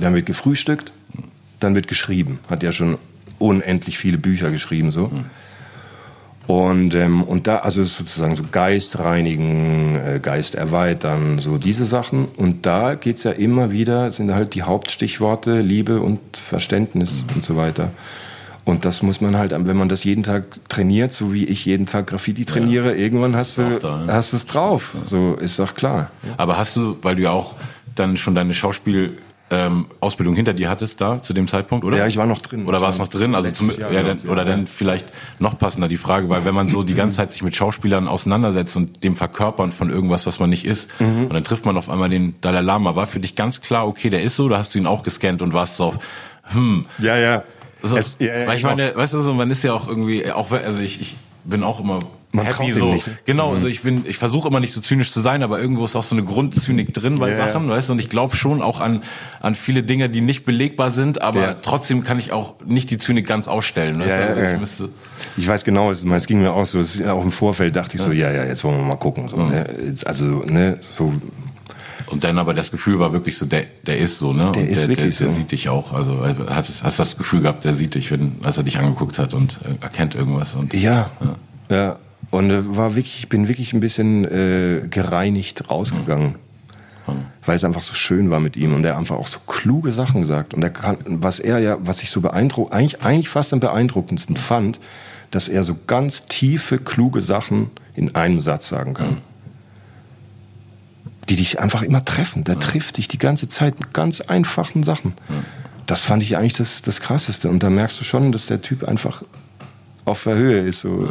dann 0.00 0.14
wird 0.14 0.26
gefrühstückt, 0.26 0.92
hm. 1.12 1.24
dann 1.60 1.74
wird 1.74 1.88
geschrieben. 1.88 2.38
Hat 2.48 2.62
ja 2.62 2.72
schon 2.72 2.98
unendlich 3.38 3.98
viele 3.98 4.18
Bücher 4.18 4.50
geschrieben 4.50 4.90
so. 4.90 5.10
Hm. 5.10 5.26
Und, 6.46 6.94
ähm, 6.94 7.24
und 7.24 7.48
da, 7.48 7.58
also 7.58 7.82
sozusagen 7.82 8.36
so 8.36 8.44
Geist 8.50 8.98
reinigen, 9.00 9.96
äh, 9.96 10.20
Geist 10.22 10.54
erweitern, 10.54 11.40
so 11.40 11.58
diese 11.58 11.84
Sachen. 11.84 12.26
Und 12.36 12.66
da 12.66 12.94
geht's 12.94 13.24
ja 13.24 13.32
immer 13.32 13.72
wieder, 13.72 14.12
sind 14.12 14.32
halt 14.32 14.54
die 14.54 14.62
Hauptstichworte 14.62 15.60
Liebe 15.60 16.00
und 16.00 16.20
Verständnis 16.36 17.12
mhm. 17.12 17.36
und 17.36 17.44
so 17.44 17.56
weiter. 17.56 17.90
Und 18.64 18.84
das 18.84 19.02
muss 19.02 19.20
man 19.20 19.36
halt, 19.36 19.52
wenn 19.52 19.76
man 19.76 19.88
das 19.88 20.02
jeden 20.02 20.24
Tag 20.24 20.44
trainiert, 20.68 21.12
so 21.12 21.32
wie 21.32 21.44
ich 21.44 21.64
jeden 21.64 21.86
Tag 21.86 22.08
Graffiti 22.08 22.44
trainiere, 22.44 22.92
ja. 22.92 22.98
irgendwann 22.98 23.36
hast 23.36 23.58
du 23.58 23.78
da, 23.80 24.04
ja. 24.06 24.12
hast 24.12 24.32
es 24.32 24.46
drauf. 24.46 24.94
So 25.04 25.34
ist 25.34 25.58
doch 25.60 25.74
klar. 25.74 26.10
Aber 26.36 26.58
hast 26.58 26.76
du, 26.76 26.96
weil 27.02 27.14
du 27.14 27.22
ja 27.22 27.30
auch 27.30 27.54
dann 27.94 28.16
schon 28.16 28.34
deine 28.34 28.54
Schauspiel 28.54 29.18
ähm, 29.48 29.86
Ausbildung 30.00 30.34
hinter 30.34 30.52
dir 30.54 30.68
hattest 30.68 31.00
da 31.00 31.22
zu 31.22 31.32
dem 31.32 31.46
Zeitpunkt, 31.46 31.84
oder? 31.84 31.98
Ja, 31.98 32.06
ich 32.06 32.16
war 32.16 32.26
noch 32.26 32.40
drin. 32.40 32.66
Oder 32.66 32.80
war 32.80 32.88
es 32.88 32.98
noch 32.98 33.06
drin? 33.06 33.34
Also 33.34 33.50
zum, 33.52 33.70
Jahr 33.70 33.92
ja, 33.92 34.02
dann, 34.02 34.18
oder 34.28 34.42
ja. 34.42 34.50
dann 34.50 34.66
vielleicht 34.66 35.06
noch 35.38 35.56
passender 35.56 35.86
die 35.86 35.96
Frage, 35.96 36.28
weil 36.28 36.44
wenn 36.44 36.54
man 36.54 36.66
so 36.66 36.82
die 36.82 36.94
ganze 36.96 37.18
Zeit 37.18 37.32
sich 37.32 37.42
mit 37.42 37.54
Schauspielern 37.54 38.08
auseinandersetzt 38.08 38.76
und 38.76 39.04
dem 39.04 39.14
Verkörpern 39.14 39.70
von 39.70 39.90
irgendwas, 39.90 40.26
was 40.26 40.40
man 40.40 40.50
nicht 40.50 40.64
ist, 40.64 40.88
mhm. 40.98 41.24
und 41.24 41.32
dann 41.32 41.44
trifft 41.44 41.64
man 41.64 41.76
auf 41.76 41.88
einmal 41.88 42.08
den 42.08 42.34
Dalai 42.40 42.60
Lama, 42.60 42.96
war 42.96 43.06
für 43.06 43.20
dich 43.20 43.36
ganz 43.36 43.60
klar, 43.60 43.86
okay, 43.86 44.10
der 44.10 44.22
ist 44.22 44.34
so, 44.34 44.48
da 44.48 44.58
hast 44.58 44.74
du 44.74 44.78
ihn 44.78 44.86
auch 44.86 45.04
gescannt 45.04 45.42
und 45.42 45.52
warst 45.52 45.76
so, 45.76 45.94
hm. 46.52 46.84
Ja, 46.98 47.16
ja. 47.16 47.42
So, 47.82 47.96
es, 47.96 48.16
ja, 48.18 48.26
ja 48.38 48.46
weil 48.48 48.56
ich 48.56 48.62
genau. 48.62 48.74
meine, 48.74 48.96
weißt 48.96 49.14
du, 49.14 49.20
so, 49.20 49.32
man 49.32 49.50
ist 49.50 49.62
ja 49.62 49.72
auch 49.74 49.86
irgendwie, 49.86 50.30
auch 50.30 50.50
also 50.50 50.80
ich, 50.80 51.00
ich 51.00 51.16
bin 51.46 51.62
auch 51.62 51.80
immer 51.80 51.98
man 52.36 52.46
happy 52.46 52.70
so. 52.70 52.92
Nicht, 52.92 53.06
ne? 53.06 53.18
Genau, 53.24 53.52
also 53.52 53.66
mhm. 53.66 53.72
ich 53.72 53.82
bin, 53.82 54.04
ich 54.06 54.18
versuche 54.18 54.48
immer 54.48 54.60
nicht 54.60 54.72
so 54.72 54.80
zynisch 54.80 55.10
zu 55.10 55.20
sein, 55.20 55.42
aber 55.42 55.58
irgendwo 55.58 55.84
ist 55.84 55.96
auch 55.96 56.02
so 56.02 56.14
eine 56.14 56.24
Grundzynik 56.24 56.92
drin 56.92 57.18
bei 57.18 57.30
yeah. 57.30 57.46
Sachen, 57.46 57.68
weißt 57.68 57.88
du, 57.88 57.94
und 57.94 57.98
ich 57.98 58.08
glaube 58.08 58.36
schon 58.36 58.62
auch 58.62 58.80
an, 58.80 59.00
an 59.40 59.54
viele 59.54 59.82
Dinge, 59.82 60.08
die 60.08 60.20
nicht 60.20 60.44
belegbar 60.44 60.90
sind, 60.90 61.22
aber 61.22 61.40
yeah. 61.40 61.56
trotzdem 61.60 62.04
kann 62.04 62.18
ich 62.18 62.32
auch 62.32 62.54
nicht 62.64 62.90
die 62.90 62.98
Zynik 62.98 63.26
ganz 63.26 63.48
ausstellen. 63.48 63.98
Weißt? 63.98 64.10
Ja, 64.10 64.16
also 64.16 64.40
ich, 64.40 64.60
müsste 64.60 64.88
ich 65.36 65.48
weiß 65.48 65.64
genau, 65.64 65.90
es, 65.90 66.04
es 66.04 66.26
ging 66.26 66.42
mir 66.42 66.52
auch 66.52 66.66
so, 66.66 66.80
auch 67.08 67.24
im 67.24 67.32
Vorfeld 67.32 67.74
dachte 67.74 67.96
ich 67.96 68.02
so, 68.02 68.12
ja, 68.12 68.30
ja, 68.30 68.44
jetzt 68.44 68.64
wollen 68.64 68.78
wir 68.78 68.84
mal 68.84 68.96
gucken. 68.96 69.28
So, 69.28 69.36
ne? 69.36 69.66
Also, 70.04 70.44
ne, 70.46 70.78
so 70.80 71.12
und 72.08 72.24
dann 72.24 72.38
aber 72.38 72.54
das 72.54 72.70
Gefühl 72.70 72.98
war 72.98 73.12
wirklich 73.12 73.36
so, 73.36 73.46
der, 73.46 73.64
der 73.86 73.98
ist 73.98 74.18
so, 74.18 74.32
ne? 74.32 74.52
Der 74.52 74.62
und 74.62 74.68
ist 74.68 74.82
der, 74.82 74.88
wirklich 74.88 75.16
der, 75.16 75.26
der 75.26 75.34
so. 75.34 75.40
sieht 75.40 75.52
dich 75.52 75.68
auch. 75.68 75.92
Also 75.92 76.24
hast, 76.48 76.84
hast 76.84 76.98
das 76.98 77.16
Gefühl 77.16 77.40
gehabt, 77.40 77.64
der 77.64 77.74
sieht 77.74 77.94
dich, 77.94 78.10
wenn, 78.10 78.36
als 78.44 78.56
er 78.56 78.62
dich 78.62 78.78
angeguckt 78.78 79.18
hat 79.18 79.34
und 79.34 79.58
äh, 79.64 79.82
erkennt 79.82 80.14
irgendwas. 80.14 80.54
Und, 80.54 80.72
ja, 80.72 81.10
ja. 81.20 81.36
ja. 81.76 81.98
Und 82.30 82.50
äh, 82.50 82.76
war 82.76 82.94
wirklich, 82.94 83.20
ich 83.20 83.28
bin 83.28 83.48
wirklich 83.48 83.72
ein 83.72 83.80
bisschen 83.80 84.24
äh, 84.24 84.86
gereinigt 84.88 85.68
rausgegangen. 85.68 86.36
Mhm. 87.06 87.12
Weil 87.44 87.56
es 87.56 87.64
einfach 87.64 87.82
so 87.82 87.94
schön 87.94 88.30
war 88.30 88.40
mit 88.40 88.56
ihm 88.56 88.74
und 88.74 88.84
er 88.84 88.98
einfach 88.98 89.16
auch 89.16 89.28
so 89.28 89.40
kluge 89.46 89.92
Sachen 89.92 90.20
gesagt. 90.20 90.54
Und 90.54 90.62
er 90.62 90.70
kann, 90.70 90.98
was 91.06 91.38
er 91.38 91.58
ja, 91.58 91.76
was 91.80 92.02
ich 92.02 92.10
so 92.10 92.20
beeindruckend, 92.20 92.72
eigentlich, 92.72 93.02
eigentlich 93.02 93.28
fast 93.28 93.52
am 93.52 93.60
beeindruckendsten 93.60 94.36
fand, 94.36 94.80
dass 95.30 95.48
er 95.48 95.64
so 95.64 95.76
ganz 95.86 96.26
tiefe, 96.26 96.78
kluge 96.78 97.20
Sachen 97.20 97.70
in 97.94 98.14
einem 98.14 98.40
Satz 98.40 98.68
sagen 98.68 98.94
kann. 98.94 99.10
Mhm. 99.10 99.35
Die 101.28 101.36
dich 101.36 101.58
einfach 101.58 101.82
immer 101.82 102.04
treffen. 102.04 102.44
Der 102.44 102.56
mhm. 102.56 102.60
trifft 102.60 102.98
dich 102.98 103.08
die 103.08 103.18
ganze 103.18 103.48
Zeit 103.48 103.80
mit 103.80 103.92
ganz 103.92 104.20
einfachen 104.20 104.82
Sachen. 104.82 105.14
Mhm. 105.28 105.44
Das 105.86 106.02
fand 106.02 106.22
ich 106.22 106.36
eigentlich 106.36 106.54
das, 106.54 106.82
das 106.82 107.00
Krasseste. 107.00 107.48
Und 107.48 107.62
da 107.62 107.70
merkst 107.70 108.00
du 108.00 108.04
schon, 108.04 108.32
dass 108.32 108.46
der 108.46 108.60
Typ 108.60 108.84
einfach 108.84 109.22
auf 110.04 110.24
der 110.24 110.36
Höhe 110.36 110.60
ist. 110.60 110.80
So. 110.80 111.08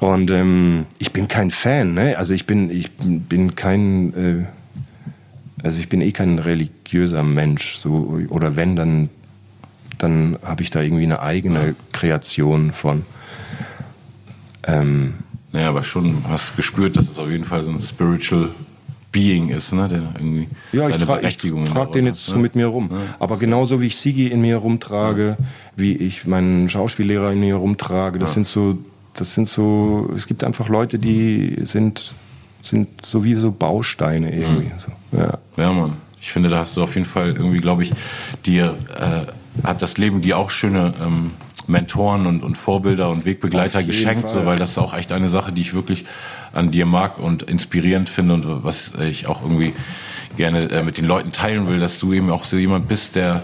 Und 0.00 0.30
ähm, 0.30 0.86
ich 0.98 1.12
bin 1.12 1.28
kein 1.28 1.50
Fan, 1.50 1.94
ne? 1.94 2.16
Also 2.18 2.34
ich 2.34 2.46
bin, 2.46 2.70
ich 2.70 2.90
bin 2.92 3.54
kein, 3.54 4.14
äh, 4.14 4.44
also 5.62 5.78
ich 5.78 5.88
bin 5.88 6.00
eh 6.00 6.12
kein 6.12 6.38
religiöser 6.38 7.22
Mensch, 7.22 7.78
so 7.78 8.20
oder 8.28 8.56
wenn 8.56 8.76
dann, 8.76 9.08
dann 9.98 10.38
habe 10.42 10.62
ich 10.62 10.70
da 10.70 10.82
irgendwie 10.82 11.04
eine 11.04 11.20
eigene 11.20 11.68
ja. 11.68 11.74
Kreation 11.92 12.72
von. 12.72 13.04
Ähm, 14.64 15.14
naja, 15.52 15.68
aber 15.70 15.82
schon 15.82 16.24
hast 16.28 16.56
gespürt, 16.56 16.96
dass 16.96 17.08
es 17.08 17.18
auf 17.18 17.30
jeden 17.30 17.44
Fall 17.44 17.62
so 17.62 17.70
ein 17.70 17.80
spiritual 17.80 18.50
Being 19.16 19.48
ist, 19.48 19.72
ne? 19.72 19.88
Der 19.88 20.02
irgendwie 20.14 20.48
ja, 20.72 20.82
seine 20.82 20.96
ich 20.96 21.04
tra 21.04 21.22
ich 21.22 21.38
trage 21.38 21.92
den 21.92 22.06
jetzt 22.06 22.28
ne? 22.28 22.34
so 22.34 22.38
mit 22.38 22.54
mir 22.54 22.66
rum. 22.66 22.90
Ja, 22.92 22.98
aber 23.18 23.38
genauso 23.38 23.80
wie 23.80 23.86
ich 23.86 23.96
Sigi 23.96 24.26
in 24.26 24.40
mir 24.42 24.56
rumtrage, 24.58 25.36
ja. 25.38 25.46
wie 25.74 25.92
ich 25.92 26.26
meinen 26.26 26.68
Schauspiellehrer 26.68 27.32
in 27.32 27.40
mir 27.40 27.56
rumtrage, 27.56 28.18
das 28.18 28.34
sind 28.34 28.46
so 28.46 28.78
das 29.18 29.34
sind 29.34 29.48
so, 29.48 30.10
es 30.14 30.26
gibt 30.26 30.44
einfach 30.44 30.68
Leute, 30.68 30.98
die 30.98 31.56
sind, 31.62 32.12
sind 32.62 32.88
so 33.04 33.24
wie 33.24 33.34
so 33.34 33.50
Bausteine 33.50 34.34
irgendwie. 34.34 34.66
Mhm. 34.66 34.78
So, 34.78 35.18
ja. 35.18 35.38
ja, 35.56 35.72
Mann. 35.72 35.94
Ich 36.20 36.32
finde, 36.32 36.48
da 36.48 36.58
hast 36.58 36.76
du 36.76 36.82
auf 36.82 36.94
jeden 36.94 37.06
Fall 37.06 37.28
irgendwie, 37.28 37.58
glaube 37.58 37.82
ich, 37.82 37.92
dir 38.44 38.76
äh, 38.98 39.66
hat 39.66 39.80
das 39.80 39.96
Leben 39.96 40.20
dir 40.22 40.38
auch 40.38 40.50
schöne 40.50 40.92
ähm, 41.00 41.30
Mentoren 41.66 42.26
und, 42.26 42.42
und 42.42 42.56
Vorbilder 42.56 43.10
und 43.10 43.24
Wegbegleiter 43.24 43.82
geschenkt, 43.82 44.30
so, 44.30 44.46
weil 44.46 44.56
das 44.56 44.70
ist 44.70 44.78
auch 44.78 44.94
echt 44.94 45.12
eine 45.12 45.28
Sache, 45.28 45.52
die 45.52 45.60
ich 45.60 45.74
wirklich 45.74 46.04
an 46.52 46.70
dir 46.70 46.86
mag 46.86 47.18
und 47.18 47.42
inspirierend 47.42 48.08
finde 48.08 48.34
und 48.34 48.64
was 48.64 48.92
ich 49.00 49.26
auch 49.26 49.42
irgendwie 49.42 49.72
gerne 50.36 50.70
äh, 50.70 50.82
mit 50.82 50.98
den 50.98 51.06
Leuten 51.06 51.32
teilen 51.32 51.68
will, 51.68 51.78
dass 51.78 51.98
du 51.98 52.12
eben 52.12 52.30
auch 52.30 52.44
so 52.44 52.56
jemand 52.56 52.88
bist, 52.88 53.16
der 53.16 53.42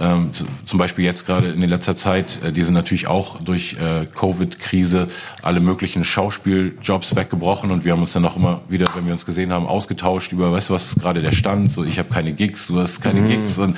ähm, 0.00 0.30
zum 0.64 0.78
Beispiel 0.78 1.04
jetzt 1.04 1.26
gerade 1.26 1.50
in 1.50 1.60
letzter 1.60 1.94
Zeit, 1.94 2.42
äh, 2.42 2.52
die 2.52 2.62
sind 2.62 2.74
natürlich 2.74 3.06
auch 3.06 3.40
durch 3.40 3.74
äh, 3.74 4.06
Covid-Krise 4.06 5.08
alle 5.42 5.60
möglichen 5.60 6.04
Schauspieljobs 6.04 7.14
weggebrochen 7.16 7.70
und 7.70 7.84
wir 7.84 7.92
haben 7.92 8.00
uns 8.00 8.12
dann 8.12 8.24
auch 8.24 8.36
immer 8.36 8.62
wieder, 8.68 8.86
wenn 8.94 9.04
wir 9.06 9.12
uns 9.12 9.26
gesehen 9.26 9.52
haben, 9.52 9.66
ausgetauscht 9.66 10.32
über, 10.32 10.52
weißt 10.52 10.70
du, 10.70 10.74
was 10.74 10.92
ist 10.92 11.00
gerade 11.00 11.20
der 11.20 11.32
Stand? 11.32 11.72
So, 11.72 11.84
ich 11.84 11.98
habe 11.98 12.08
keine 12.08 12.32
Gigs, 12.32 12.66
du 12.66 12.80
hast 12.80 13.02
keine 13.02 13.20
mhm. 13.20 13.28
Gigs 13.28 13.58
und, 13.58 13.76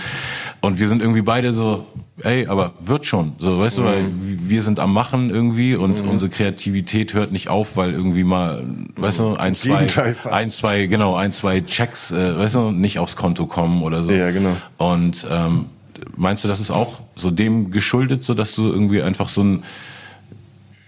und 0.60 0.78
wir 0.78 0.86
sind 0.86 1.00
irgendwie 1.00 1.22
beide 1.22 1.52
so, 1.52 1.86
ey, 2.24 2.46
aber 2.46 2.72
wird 2.80 3.06
schon, 3.06 3.32
so, 3.38 3.58
weißt 3.58 3.78
mhm. 3.78 3.82
du, 3.82 3.88
weil 3.88 4.10
wir 4.48 4.62
sind 4.62 4.80
am 4.80 4.92
Machen 4.92 5.30
irgendwie 5.30 5.74
und 5.74 6.02
mhm. 6.02 6.10
unsere 6.10 6.30
Kreativität 6.30 7.14
hört 7.14 7.32
nicht 7.32 7.48
auf, 7.48 7.76
weil 7.76 7.92
irgendwie 7.92 8.24
mal, 8.24 8.64
weißt 8.96 9.20
du, 9.20 9.34
ein, 9.34 9.54
zwei, 9.54 9.86
ein, 10.30 10.50
zwei, 10.50 10.86
genau, 10.86 11.14
ein, 11.16 11.32
zwei 11.32 11.60
Checks, 11.60 12.10
äh, 12.10 12.38
weißt 12.38 12.54
du, 12.56 12.70
nicht 12.70 12.98
aufs 12.98 13.16
Konto 13.16 13.46
kommen 13.46 13.82
oder 13.82 14.02
so. 14.02 14.12
Ja, 14.12 14.30
genau. 14.30 14.56
Und 14.78 15.26
ähm, 15.30 15.66
meinst 16.16 16.44
du, 16.44 16.48
das 16.48 16.60
ist 16.60 16.70
auch 16.70 17.00
so 17.14 17.30
dem 17.30 17.70
geschuldet, 17.70 18.24
so 18.24 18.34
dass 18.34 18.54
du 18.54 18.70
irgendwie 18.70 19.02
einfach 19.02 19.28
so 19.28 19.42
ein, 19.42 19.64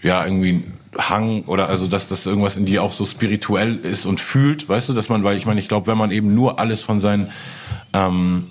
ja, 0.02 0.24
irgendwie 0.24 0.64
Hang 0.96 1.42
oder 1.44 1.68
also 1.68 1.86
dass 1.86 2.08
das 2.08 2.26
irgendwas 2.26 2.56
in 2.56 2.66
dir 2.66 2.82
auch 2.82 2.92
so 2.92 3.04
spirituell 3.04 3.76
ist 3.76 4.06
und 4.06 4.20
fühlt, 4.20 4.68
weißt 4.68 4.88
du, 4.88 4.92
dass 4.92 5.08
man, 5.08 5.24
weil 5.24 5.36
ich 5.36 5.46
meine, 5.46 5.60
ich 5.60 5.68
glaube, 5.68 5.86
wenn 5.86 5.98
man 5.98 6.10
eben 6.10 6.34
nur 6.34 6.60
alles 6.60 6.82
von 6.82 7.00
seinen 7.00 7.30
ähm, 7.92 8.46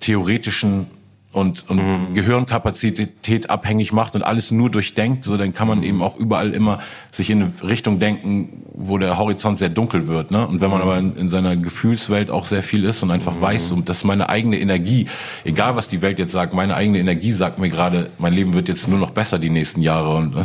theoretischen 0.00 0.86
und, 1.34 1.68
und 1.68 1.78
mhm. 1.78 2.14
Gehirnkapazität 2.14 3.50
abhängig 3.50 3.92
macht 3.92 4.14
und 4.14 4.22
alles 4.22 4.50
nur 4.50 4.70
durchdenkt, 4.70 5.24
so 5.24 5.36
dann 5.36 5.52
kann 5.52 5.68
man 5.68 5.82
eben 5.82 6.02
auch 6.02 6.16
überall 6.16 6.52
immer 6.52 6.78
sich 7.12 7.30
in 7.30 7.42
eine 7.42 7.52
Richtung 7.62 7.98
denken, 7.98 8.64
wo 8.72 8.98
der 8.98 9.18
Horizont 9.18 9.58
sehr 9.58 9.68
dunkel 9.68 10.06
wird. 10.06 10.30
Ne? 10.30 10.46
Und 10.46 10.60
wenn 10.60 10.70
man 10.70 10.80
mhm. 10.80 10.84
aber 10.84 10.98
in, 10.98 11.16
in, 11.16 11.28
seiner 11.28 11.56
Gefühlswelt 11.56 12.30
auch 12.30 12.46
sehr 12.46 12.62
viel 12.62 12.84
ist 12.84 13.02
und 13.02 13.10
einfach 13.10 13.34
mhm. 13.34 13.42
weiß, 13.42 13.72
und 13.72 13.88
das 13.88 13.98
ist 13.98 14.04
meine 14.04 14.28
eigene 14.28 14.58
Energie, 14.58 15.08
egal 15.44 15.76
was 15.76 15.88
die 15.88 16.02
Welt 16.02 16.18
jetzt 16.18 16.32
sagt, 16.32 16.54
meine 16.54 16.76
eigene 16.76 16.98
Energie 16.98 17.32
sagt 17.32 17.58
mir 17.58 17.68
gerade, 17.68 18.10
mein 18.18 18.32
Leben 18.32 18.54
wird 18.54 18.68
jetzt 18.68 18.88
nur 18.88 18.98
noch 18.98 19.10
besser 19.10 19.38
die 19.38 19.50
nächsten 19.50 19.82
Jahre. 19.82 20.16
Und, 20.16 20.36
mhm. 20.36 20.42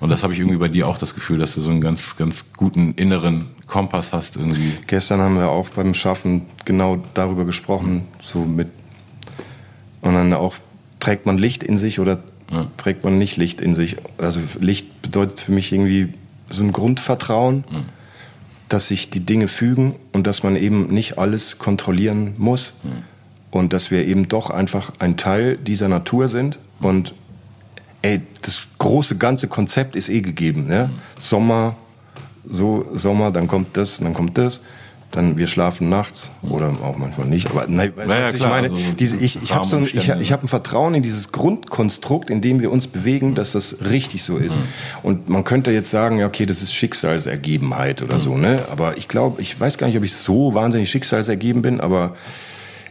und 0.00 0.10
das 0.10 0.22
habe 0.22 0.32
ich 0.32 0.38
irgendwie 0.38 0.58
bei 0.58 0.68
dir 0.68 0.88
auch 0.88 0.98
das 0.98 1.14
Gefühl, 1.14 1.38
dass 1.38 1.54
du 1.54 1.60
so 1.60 1.70
einen 1.70 1.80
ganz, 1.80 2.16
ganz 2.16 2.44
guten 2.56 2.94
inneren 2.94 3.46
Kompass 3.66 4.12
hast 4.12 4.36
irgendwie. 4.36 4.72
Gestern 4.86 5.20
haben 5.20 5.36
wir 5.36 5.48
auch 5.48 5.68
beim 5.70 5.92
Schaffen 5.92 6.42
genau 6.64 6.98
darüber 7.14 7.44
gesprochen, 7.44 8.04
so 8.22 8.40
mit 8.40 8.68
und 10.06 10.14
dann 10.14 10.32
auch, 10.32 10.54
trägt 11.00 11.26
man 11.26 11.36
Licht 11.36 11.64
in 11.64 11.78
sich 11.78 11.98
oder 11.98 12.20
ja. 12.50 12.68
trägt 12.76 13.02
man 13.02 13.18
nicht 13.18 13.36
Licht 13.36 13.60
in 13.60 13.74
sich? 13.74 13.96
Also 14.18 14.40
Licht 14.60 15.02
bedeutet 15.02 15.40
für 15.40 15.50
mich 15.50 15.72
irgendwie 15.72 16.12
so 16.48 16.62
ein 16.62 16.70
Grundvertrauen, 16.70 17.64
ja. 17.70 17.82
dass 18.68 18.86
sich 18.86 19.10
die 19.10 19.20
Dinge 19.20 19.48
fügen 19.48 19.96
und 20.12 20.28
dass 20.28 20.44
man 20.44 20.54
eben 20.54 20.86
nicht 20.94 21.18
alles 21.18 21.58
kontrollieren 21.58 22.34
muss. 22.38 22.72
Ja. 22.84 22.90
Und 23.50 23.72
dass 23.72 23.90
wir 23.90 24.06
eben 24.06 24.28
doch 24.28 24.50
einfach 24.50 24.92
ein 25.00 25.16
Teil 25.16 25.56
dieser 25.56 25.88
Natur 25.88 26.28
sind. 26.28 26.60
Und 26.78 27.14
ey, 28.02 28.20
das 28.42 28.66
große 28.78 29.16
ganze 29.16 29.48
Konzept 29.48 29.96
ist 29.96 30.08
eh 30.08 30.20
gegeben. 30.20 30.66
Ne? 30.68 30.90
Sommer, 31.18 31.76
so 32.48 32.86
Sommer, 32.94 33.32
dann 33.32 33.48
kommt 33.48 33.76
das, 33.76 33.98
dann 33.98 34.14
kommt 34.14 34.38
das 34.38 34.60
dann 35.10 35.38
wir 35.38 35.46
schlafen 35.46 35.88
nachts 35.88 36.28
oder 36.42 36.76
auch 36.82 36.96
manchmal 36.98 37.26
nicht. 37.26 37.48
Aber 37.48 37.66
nein, 37.68 37.92
naja, 37.96 38.30
ich 38.34 38.40
meine, 38.40 38.68
also 38.68 38.76
diese, 38.98 39.16
ich, 39.16 39.40
ich 39.42 39.54
habe 39.54 39.66
so 39.66 39.76
ein, 39.76 39.84
ich, 39.84 40.08
ich 40.08 40.32
hab 40.32 40.42
ein 40.42 40.48
Vertrauen 40.48 40.94
in 40.94 41.02
dieses 41.02 41.32
Grundkonstrukt, 41.32 42.28
in 42.28 42.40
dem 42.40 42.60
wir 42.60 42.70
uns 42.70 42.86
bewegen, 42.86 43.34
dass 43.34 43.52
das 43.52 43.76
richtig 43.90 44.24
so 44.24 44.36
ist. 44.36 44.56
Mhm. 44.56 44.62
Und 45.02 45.28
man 45.28 45.44
könnte 45.44 45.70
jetzt 45.70 45.90
sagen, 45.90 46.18
ja, 46.18 46.26
okay, 46.26 46.44
das 46.44 46.60
ist 46.60 46.74
Schicksalsergebenheit 46.74 48.02
oder 48.02 48.16
mhm. 48.16 48.20
so, 48.20 48.36
ne? 48.36 48.66
Aber 48.70 48.98
ich 48.98 49.08
glaube, 49.08 49.40
ich 49.40 49.58
weiß 49.58 49.78
gar 49.78 49.86
nicht, 49.86 49.96
ob 49.96 50.04
ich 50.04 50.14
so 50.14 50.54
wahnsinnig 50.54 50.90
schicksalsergeben 50.90 51.62
bin, 51.62 51.80
aber 51.80 52.14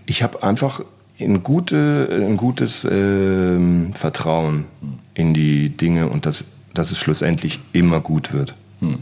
ich 0.05 0.23
habe 0.23 0.41
einfach 0.41 0.81
ein, 1.19 1.43
gute, 1.43 2.09
ein 2.11 2.37
gutes 2.37 2.85
äh, 2.85 3.57
Vertrauen 3.93 4.65
mhm. 4.81 4.99
in 5.13 5.33
die 5.33 5.69
Dinge 5.69 6.07
und 6.07 6.25
dass, 6.25 6.45
dass 6.73 6.91
es 6.91 6.97
schlussendlich 6.97 7.59
immer 7.73 7.99
gut 7.99 8.33
wird. 8.33 8.55
Mhm. 8.79 8.99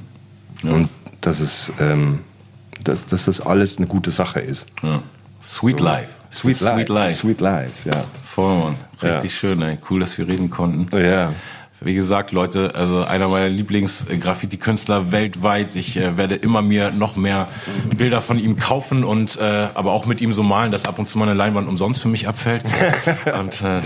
Ja. 0.64 0.72
Und 0.72 0.90
dass 1.22 1.40
es 1.40 1.72
ähm, 1.80 2.19
dass, 2.84 3.05
dass 3.05 3.26
das 3.26 3.41
alles 3.41 3.77
eine 3.77 3.88
gute 3.88 4.11
Sache 4.11 4.39
ist. 4.39 4.68
Ja. 4.81 5.01
Sweet 5.43 5.80
so. 5.80 5.85
Life. 5.85 6.14
Sweet, 6.31 6.55
Sweet 6.55 6.89
Life. 6.89 7.22
Sweet 7.22 7.41
Life, 7.41 7.89
ja. 7.89 8.03
Voll, 8.26 8.57
Mann. 8.57 8.76
Richtig 9.01 9.31
ja. 9.31 9.38
schön, 9.38 9.61
ey. 9.61 9.77
Cool, 9.89 9.99
dass 9.99 10.18
wir 10.18 10.27
reden 10.27 10.49
konnten. 10.49 10.95
Ja. 10.97 11.31
Wie 11.84 11.95
gesagt, 11.95 12.31
Leute, 12.31 12.76
also 12.76 13.03
einer 13.03 13.27
meiner 13.27 13.49
Lieblings-Graffiti-Künstler 13.49 15.11
weltweit. 15.11 15.76
Ich 15.76 15.97
äh, 15.97 16.15
werde 16.15 16.35
immer 16.35 16.61
mir 16.61 16.91
noch 16.91 17.15
mehr 17.15 17.49
Bilder 17.97 18.22
von 18.22 18.39
ihm 18.39 18.55
kaufen 18.55 19.03
und 19.03 19.38
äh, 19.38 19.68
aber 19.73 19.91
auch 19.91 20.05
mit 20.05 20.22
ihm 20.22 20.31
so 20.31 20.43
malen, 20.43 20.72
dass 20.72 20.85
ab 20.85 20.97
und 20.99 21.10
zu 21.10 21.18
meine 21.18 21.34
Leinwand 21.34 21.68
umsonst 21.68 22.01
für 22.01 22.07
mich 22.07 22.27
abfällt 22.27 22.64
und 23.39 23.61
äh, 23.61 23.81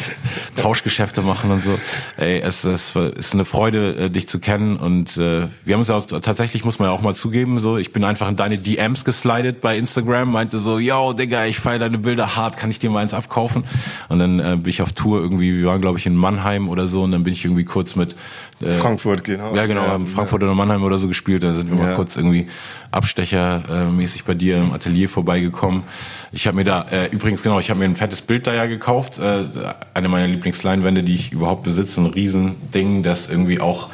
Tauschgeschäfte 0.56 1.22
machen 1.22 1.50
und 1.50 1.64
so. 1.64 1.78
Ey, 2.18 2.40
es, 2.40 2.64
es 2.66 2.96
ist 2.96 3.34
eine 3.34 3.46
Freude, 3.46 3.96
äh, 3.96 4.10
dich 4.10 4.30
zu 4.30 4.40
kennen 4.40 4.78
und 4.78 5.18
äh, 5.18 5.48
wir 5.66 5.74
haben 5.74 5.80
uns 5.80 5.88
ja 5.88 5.96
auch 5.96 6.06
tatsächlich, 6.06 6.64
muss 6.64 6.78
man 6.78 6.90
ja 6.90 6.94
auch 6.94 7.02
mal 7.02 7.16
zugeben, 7.16 7.58
so 7.60 7.78
ich 7.78 7.94
bin 7.94 8.04
einfach 8.04 8.30
in 8.30 8.36
deine 8.36 8.58
DMs 8.58 9.06
geslidet 9.06 9.62
bei 9.62 9.76
Instagram, 9.76 10.32
meinte 10.32 10.60
so, 10.60 10.78
yo, 10.78 11.14
Digga, 11.14 11.46
ich 11.46 11.60
feiere 11.60 11.80
deine 11.80 11.98
Bilder 11.98 12.36
hart, 12.36 12.58
kann 12.58 12.70
ich 12.70 12.80
dir 12.80 12.90
mal 12.90 13.00
eins 13.00 13.14
abkaufen? 13.14 13.64
Und 14.10 14.20
dann 14.20 14.40
äh, 14.40 14.56
bin 14.56 14.70
ich 14.70 14.82
auf 14.84 14.94
Tour 14.94 15.20
irgendwie, 15.20 15.58
wir 15.62 15.68
waren 15.68 15.82
glaube 15.82 15.98
ich 15.98 16.06
in 16.06 16.16
Mannheim 16.16 16.70
oder 16.70 16.88
so 16.88 17.04
und 17.04 17.12
dann 17.12 17.24
bin 17.24 17.34
ich 17.34 17.44
irgendwie 17.44 17.66
kurz 17.66 17.87
kurz 17.88 17.96
mit 17.96 18.16
äh, 18.62 18.74
Frankfurt, 18.74 19.24
genau. 19.24 19.56
Ja, 19.56 19.66
genau, 19.66 19.82
haben 19.82 20.08
Frankfurt 20.08 20.42
ja. 20.42 20.48
oder 20.48 20.56
Mannheim 20.56 20.84
oder 20.84 20.98
so 20.98 21.08
gespielt. 21.08 21.44
Da 21.44 21.54
sind 21.54 21.70
wir 21.72 21.78
ja. 21.78 21.84
mal 21.84 21.96
kurz 21.96 22.18
irgendwie 22.18 22.48
abstechermäßig 22.92 24.26
bei 24.26 24.34
dir 24.34 24.58
im 24.58 24.74
Atelier 24.74 25.08
vorbeigekommen. 25.08 25.84
Ich 26.32 26.48
habe 26.48 26.58
mir 26.58 26.64
da 26.64 26.86
äh, 26.92 27.08
übrigens 27.08 27.44
genau, 27.44 27.60
ich 27.60 27.70
habe 27.70 27.80
mir 27.80 27.86
ein 27.86 27.96
fettes 27.96 28.22
Bild 28.22 28.48
da 28.48 28.54
ja 28.54 28.66
gekauft, 28.66 29.20
äh, 29.20 29.46
eine 29.94 30.10
meiner 30.10 30.28
Lieblingsleinwände, 30.28 31.04
die 31.04 31.14
ich 31.14 31.32
überhaupt 31.32 31.64
besitze, 31.64 32.02
ein 32.02 32.08
Riesending, 32.08 33.04
das 33.04 33.30
irgendwie 33.30 33.60
auch 33.60 33.90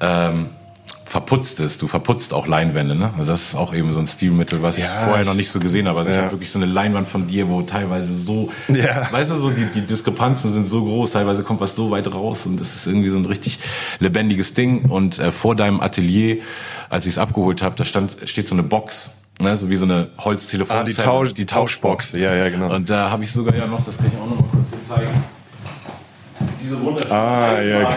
ähm, 0.00 0.46
verputzt 1.08 1.60
ist. 1.60 1.80
Du 1.82 1.86
verputzt 1.86 2.34
auch 2.34 2.46
Leinwände, 2.46 2.94
ne? 2.96 3.12
Also 3.16 3.30
das 3.30 3.48
ist 3.48 3.54
auch 3.54 3.72
eben 3.72 3.92
so 3.92 4.00
ein 4.00 4.08
Stilmittel, 4.08 4.62
was 4.62 4.76
ja, 4.76 4.84
ich 4.84 4.90
vorher 4.90 5.24
noch 5.24 5.34
nicht 5.34 5.50
so 5.50 5.60
gesehen 5.60 5.86
habe. 5.86 6.00
Also 6.00 6.10
ja. 6.10 6.16
ich 6.16 6.22
habe 6.24 6.32
wirklich 6.32 6.50
so 6.50 6.58
eine 6.58 6.66
Leinwand 6.66 7.06
von 7.06 7.26
dir, 7.28 7.48
wo 7.48 7.62
teilweise 7.62 8.14
so, 8.16 8.50
ja. 8.68 9.10
weißt 9.10 9.30
du, 9.30 9.36
so 9.36 9.50
die, 9.50 9.66
die 9.66 9.82
Diskrepanzen 9.82 10.52
sind 10.52 10.66
so 10.66 10.84
groß, 10.84 11.12
teilweise 11.12 11.44
kommt 11.44 11.60
was 11.60 11.76
so 11.76 11.90
weit 11.92 12.12
raus 12.12 12.44
und 12.44 12.60
das 12.60 12.74
ist 12.74 12.86
irgendwie 12.86 13.08
so 13.08 13.16
ein 13.16 13.24
richtig 13.24 13.60
lebendiges 14.00 14.54
Ding. 14.54 14.86
Und 14.86 15.18
äh, 15.18 15.30
vor 15.30 15.54
deinem 15.54 15.80
Atelier, 15.80 16.38
als 16.90 17.06
ich 17.06 17.12
es 17.12 17.18
abgeholt 17.18 17.62
habe, 17.62 17.76
da 17.76 17.84
stand, 17.84 18.16
steht 18.24 18.48
so 18.48 18.54
eine 18.54 18.64
Box. 18.64 19.22
Ne, 19.38 19.54
so 19.54 19.68
wie 19.68 19.76
so 19.76 19.84
eine 19.84 20.08
Holztelefon. 20.16 20.74
Ah, 20.74 20.82
die, 20.82 20.94
Tausch, 20.94 21.34
die 21.34 21.44
Tauschbox. 21.44 22.12
Ja, 22.12 22.34
ja, 22.34 22.48
genau. 22.48 22.74
Und 22.74 22.88
da 22.88 23.10
habe 23.10 23.22
ich 23.22 23.32
sogar 23.32 23.54
ja 23.54 23.66
noch, 23.66 23.84
das 23.84 23.98
kann 23.98 24.06
ich 24.06 24.18
auch 24.18 24.30
noch 24.30 24.40
mal 24.40 24.48
kurz 24.50 24.70
zeigen. 24.88 25.24
Diese 26.62 26.80
wunderschöne 26.80 27.14
ah, 27.14 27.60
ja 27.60 27.96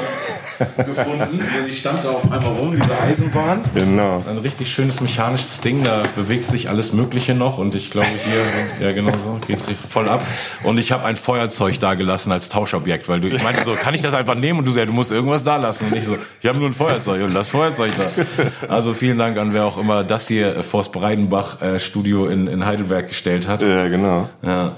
gefunden. 0.86 1.41
Die 1.68 1.73
stand 1.73 2.03
da 2.03 2.10
auf 2.10 2.31
einmal 2.31 2.53
rum, 2.53 2.72
diese 2.72 2.99
Eisenbahn. 2.99 3.61
Genau. 3.73 4.23
Ein 4.27 4.38
richtig 4.40 4.72
schönes 4.72 5.02
mechanisches 5.02 5.61
Ding, 5.61 5.84
da 5.84 6.03
bewegt 6.15 6.45
sich 6.45 6.69
alles 6.69 6.94
Mögliche 6.94 7.34
noch 7.34 7.57
und 7.57 7.76
ich 7.76 7.91
glaube 7.91 8.07
hier, 8.07 8.88
ja 8.88 8.94
genau 8.94 9.11
so, 9.11 9.40
geht 9.48 9.61
voll 9.90 10.07
ab. 10.10 10.26
Und 10.64 10.77
ich 10.77 10.91
habe 10.91 11.06
ein 11.06 11.15
Feuerzeug 11.15 11.80
da 11.80 11.94
gelassen 11.94 12.31
als 12.31 12.49
Tauschobjekt, 12.49 13.10
weil 13.10 13.22
du, 13.22 13.27
ich 13.27 13.44
meinte 13.44 13.64
so, 13.64 13.73
kann 13.73 13.94
ich 13.94 14.02
das 14.02 14.14
einfach 14.14 14.36
nehmen? 14.36 14.60
Und 14.60 14.65
du 14.65 14.72
sagst, 14.72 14.90
du 14.90 14.94
musst 14.94 15.11
irgendwas 15.11 15.44
da 15.44 15.57
lassen. 15.57 15.88
Und 15.88 15.95
ich 15.95 16.06
so, 16.06 16.18
ich 16.41 16.48
habe 16.48 16.57
nur 16.57 16.68
ein 16.68 16.73
Feuerzeug 16.73 17.23
und 17.23 17.34
das 17.34 17.48
Feuerzeug 17.48 17.91
da. 17.98 18.68
Also 18.68 18.94
vielen 18.94 19.18
Dank 19.18 19.38
an 19.38 19.53
wer 19.53 19.65
auch 19.65 19.77
immer 19.77 20.03
das 20.03 20.27
hier 20.27 20.64
vors 20.64 20.91
Breidenbach 20.91 21.61
äh, 21.61 21.80
Studio 21.80 22.27
in, 22.27 22.48
in 22.48 22.65
Heidelberg 22.65 23.07
gestellt 23.07 23.48
hat. 23.48 23.61
Ja, 23.61 23.88
genau. 23.88 24.30
Ja. 24.41 24.73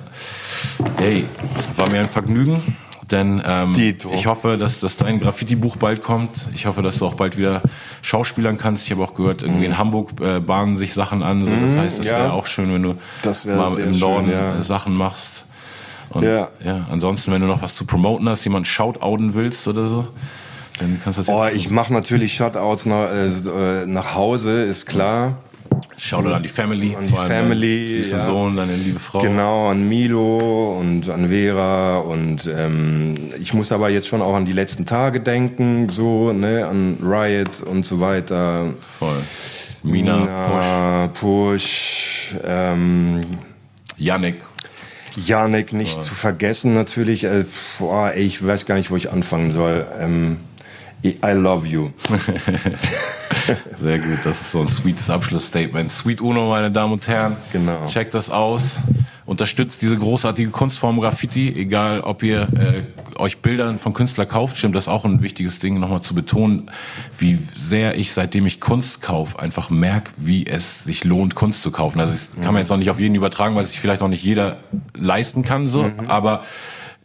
Hey, 0.97 1.27
war 1.75 1.89
mir 1.89 1.99
ein 1.99 2.07
Vergnügen. 2.07 2.75
Denn 3.11 3.41
ähm, 3.45 3.75
ich 3.75 4.27
hoffe, 4.27 4.57
dass, 4.57 4.79
dass 4.79 4.97
dein 4.97 5.19
Graffiti-Buch 5.19 5.75
bald 5.75 6.01
kommt. 6.01 6.49
Ich 6.53 6.65
hoffe, 6.65 6.81
dass 6.81 6.99
du 6.99 7.05
auch 7.05 7.15
bald 7.15 7.37
wieder 7.37 7.61
schauspielern 8.01 8.57
kannst. 8.57 8.85
Ich 8.85 8.91
habe 8.91 9.03
auch 9.03 9.13
gehört, 9.13 9.43
irgendwie 9.43 9.65
in 9.65 9.71
mhm. 9.71 9.77
Hamburg 9.77 10.21
äh, 10.21 10.39
bahnen 10.39 10.77
sich 10.77 10.93
Sachen 10.93 11.23
an. 11.23 11.43
So. 11.43 11.51
Das 11.51 11.71
mhm, 11.71 11.79
heißt, 11.79 11.99
das 11.99 12.05
ja. 12.07 12.17
wäre 12.19 12.33
auch 12.33 12.45
schön, 12.45 12.73
wenn 12.73 12.83
du 12.83 12.95
mal 13.45 13.77
im 13.79 13.97
Norden 13.97 14.31
ja. 14.31 14.61
Sachen 14.61 14.95
machst. 14.95 15.45
Und 16.09 16.23
ja. 16.23 16.49
ja, 16.63 16.87
ansonsten, 16.91 17.31
wenn 17.31 17.41
du 17.41 17.47
noch 17.47 17.61
was 17.61 17.75
zu 17.75 17.85
promoten 17.85 18.27
hast, 18.27 18.43
jemand 18.43 18.67
shoutouten 18.67 19.33
willst 19.33 19.67
oder 19.67 19.85
so, 19.85 20.07
dann 20.79 20.99
kannst 21.01 21.19
du 21.19 21.23
das 21.23 21.29
Oh, 21.29 21.45
ich 21.53 21.69
mache 21.69 21.93
natürlich 21.93 22.35
Shoutouts 22.35 22.85
nach, 22.85 23.09
äh, 23.11 23.85
nach 23.85 24.15
Hause, 24.15 24.63
ist 24.63 24.87
klar. 24.87 25.37
Shoutout 25.97 26.33
an 26.33 26.43
die 26.43 26.49
Family. 26.49 26.95
An 26.95 27.07
die 27.07 27.13
Family. 27.13 28.03
Süßen 28.03 28.19
ja. 28.19 28.25
Sohn, 28.25 28.55
deine 28.55 28.75
liebe 28.75 28.99
Frau. 28.99 29.19
Genau, 29.19 29.69
an 29.69 29.87
Milo 29.87 30.77
und 30.79 31.09
an 31.09 31.29
Vera. 31.29 31.99
Und 31.99 32.49
ähm, 32.53 33.31
ich 33.39 33.53
muss 33.53 33.71
aber 33.71 33.89
jetzt 33.89 34.07
schon 34.07 34.21
auch 34.21 34.35
an 34.35 34.45
die 34.45 34.51
letzten 34.51 34.85
Tage 34.85 35.21
denken, 35.21 35.89
so, 35.89 36.33
ne, 36.33 36.65
an 36.65 36.97
Riot 37.01 37.61
und 37.61 37.85
so 37.85 37.99
weiter. 37.99 38.73
Voll. 38.99 39.21
Mina, 39.83 40.17
Mina 40.17 41.07
Push. 41.13 42.33
Push 42.33 42.35
ähm, 42.43 43.21
Yannick. 43.97 44.37
Yannick 45.17 45.73
nicht 45.73 45.97
ja. 45.97 46.01
zu 46.01 46.15
vergessen 46.15 46.73
natürlich. 46.73 47.25
Äh, 47.25 47.45
boah, 47.79 48.11
ey, 48.11 48.23
ich 48.23 48.45
weiß 48.45 48.65
gar 48.65 48.75
nicht, 48.75 48.91
wo 48.91 48.95
ich 48.95 49.11
anfangen 49.11 49.51
soll. 49.51 49.85
Ähm, 49.99 50.37
I 51.03 51.31
love 51.31 51.67
you. 51.67 51.89
Sehr 53.77 53.99
gut, 53.99 54.19
das 54.23 54.41
ist 54.41 54.51
so 54.51 54.61
ein 54.61 54.67
sweetes 54.67 55.09
Abschlussstatement. 55.09 55.89
Sweet 55.89 56.21
Uno, 56.21 56.49
meine 56.49 56.69
Damen 56.69 56.93
und 56.93 57.07
Herren. 57.07 57.37
Genau. 57.51 57.87
Checkt 57.87 58.13
das 58.13 58.29
aus. 58.29 58.77
Unterstützt 59.25 59.81
diese 59.81 59.97
großartige 59.97 60.49
Kunstform 60.51 60.99
Graffiti, 60.99 61.49
egal 61.55 62.01
ob 62.01 62.21
ihr 62.21 62.41
äh, 62.41 63.19
euch 63.19 63.39
Bilder 63.39 63.77
von 63.77 63.93
Künstlern 63.93 64.27
kauft. 64.27 64.57
Stimmt, 64.57 64.75
das 64.75 64.83
ist 64.83 64.89
auch 64.89 65.05
ein 65.05 65.21
wichtiges 65.21 65.59
Ding, 65.59 65.79
nochmal 65.79 66.01
zu 66.01 66.13
betonen, 66.13 66.69
wie 67.17 67.39
sehr 67.57 67.97
ich, 67.97 68.11
seitdem 68.11 68.45
ich 68.45 68.59
Kunst 68.59 69.01
kaufe, 69.01 69.39
einfach 69.39 69.69
merke, 69.69 70.11
wie 70.17 70.45
es 70.45 70.83
sich 70.83 71.03
lohnt, 71.03 71.33
Kunst 71.33 71.63
zu 71.63 71.71
kaufen. 71.71 71.99
Also 71.99 72.13
ich 72.13 72.41
kann 72.41 72.53
man 72.53 72.61
jetzt 72.61 72.71
auch 72.71 72.77
nicht 72.77 72.89
auf 72.89 72.99
jeden 72.99 73.15
übertragen, 73.15 73.55
weil 73.55 73.65
sich 73.65 73.79
vielleicht 73.79 74.01
auch 74.01 74.07
nicht 74.07 74.23
jeder 74.23 74.57
leisten 74.95 75.43
kann, 75.43 75.67
so, 75.67 75.83
mhm. 75.83 75.93
aber 76.07 76.43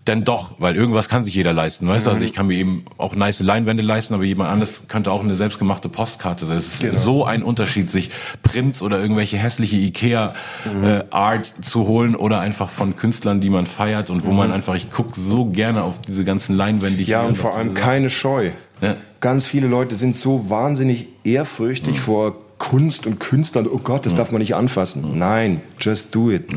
denn 0.07 0.25
doch, 0.25 0.55
weil 0.59 0.77
irgendwas 0.77 1.09
kann 1.09 1.25
sich 1.25 1.35
jeder 1.35 1.53
leisten, 1.53 1.89
weißt 1.89 2.07
du? 2.07 2.11
Also 2.11 2.21
mhm. 2.21 2.27
ich 2.27 2.33
kann 2.33 2.47
mir 2.47 2.57
eben 2.57 2.85
auch 2.97 3.15
nice 3.15 3.41
Leinwände 3.41 3.83
leisten, 3.83 4.15
aber 4.15 4.25
jemand 4.25 4.51
anderes 4.51 4.83
könnte 4.89 5.11
auch 5.11 5.23
eine 5.23 5.35
selbstgemachte 5.35 5.89
Postkarte 5.89 6.47
sein. 6.47 6.57
Es 6.57 6.75
ist 6.75 6.81
genau. 6.81 6.99
so 6.99 7.25
ein 7.25 7.43
Unterschied, 7.43 7.91
sich 7.91 8.11
Prints 8.43 8.83
oder 8.83 9.01
irgendwelche 9.01 9.37
hässliche 9.37 9.77
Ikea 9.77 10.35
mhm. 10.65 10.85
äh, 10.85 11.05
Art 11.11 11.53
zu 11.63 11.87
holen 11.87 12.15
oder 12.15 12.41
einfach 12.41 12.71
von 12.71 12.97
Künstlern, 12.97 13.41
die 13.41 13.51
man 13.51 13.67
feiert 13.67 14.11
und 14.11 14.25
wo 14.25 14.31
mhm. 14.31 14.37
man 14.37 14.53
einfach, 14.53 14.75
ich 14.75 14.91
gucke 14.91 15.19
so 15.19 15.47
gerne 15.47 15.83
auf 15.83 16.01
diese 16.01 16.25
ganzen 16.25 16.57
Leinwände. 16.57 17.03
Ja, 17.03 17.23
und 17.23 17.37
vor 17.37 17.57
allem 17.57 17.75
keine 17.75 18.11
Scheu. 18.11 18.51
Ja. 18.83 18.97
ganz 19.21 19.47
viele 19.47 19.69
Leute 19.69 19.95
sind 19.95 20.15
so 20.15 20.51
wahnsinnig 20.51 21.09
ehrfürchtig 21.25 21.99
vor 21.99 22.37
Kunst 22.59 23.07
und 23.07 23.21
Künstlern. 23.21 23.67
Oh 23.67 23.79
Gott, 23.79 24.07
das 24.07 24.15
darf 24.15 24.33
man 24.33 24.41
nicht 24.41 24.55
anfassen. 24.55 25.19
Nein, 25.19 25.61
just 25.79 26.15
do 26.15 26.31
it. 26.31 26.53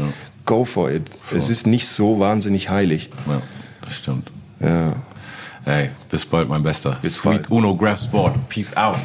Go 0.50 0.66
for 0.66 0.90
it. 0.90 1.12
Es 1.32 1.52
ist 1.52 1.68
nicht 1.68 1.88
so 1.88 2.20
wahnsinnig 2.20 2.72
heilig. 2.72 3.12
Ja, 3.28 3.40
das 3.84 3.98
stimmt. 3.98 4.32
Ja. 4.60 4.96
Hey, 5.64 5.92
bis 6.10 6.26
bald, 6.26 6.50
mein 6.50 6.64
Bester. 6.64 6.98
Bis 7.04 7.18
Sweet 7.18 7.44
bald. 7.44 7.52
Uno 7.52 7.76
Graph 7.76 8.02
Sport. 8.02 8.50
Peace 8.50 8.76
out. 8.76 8.98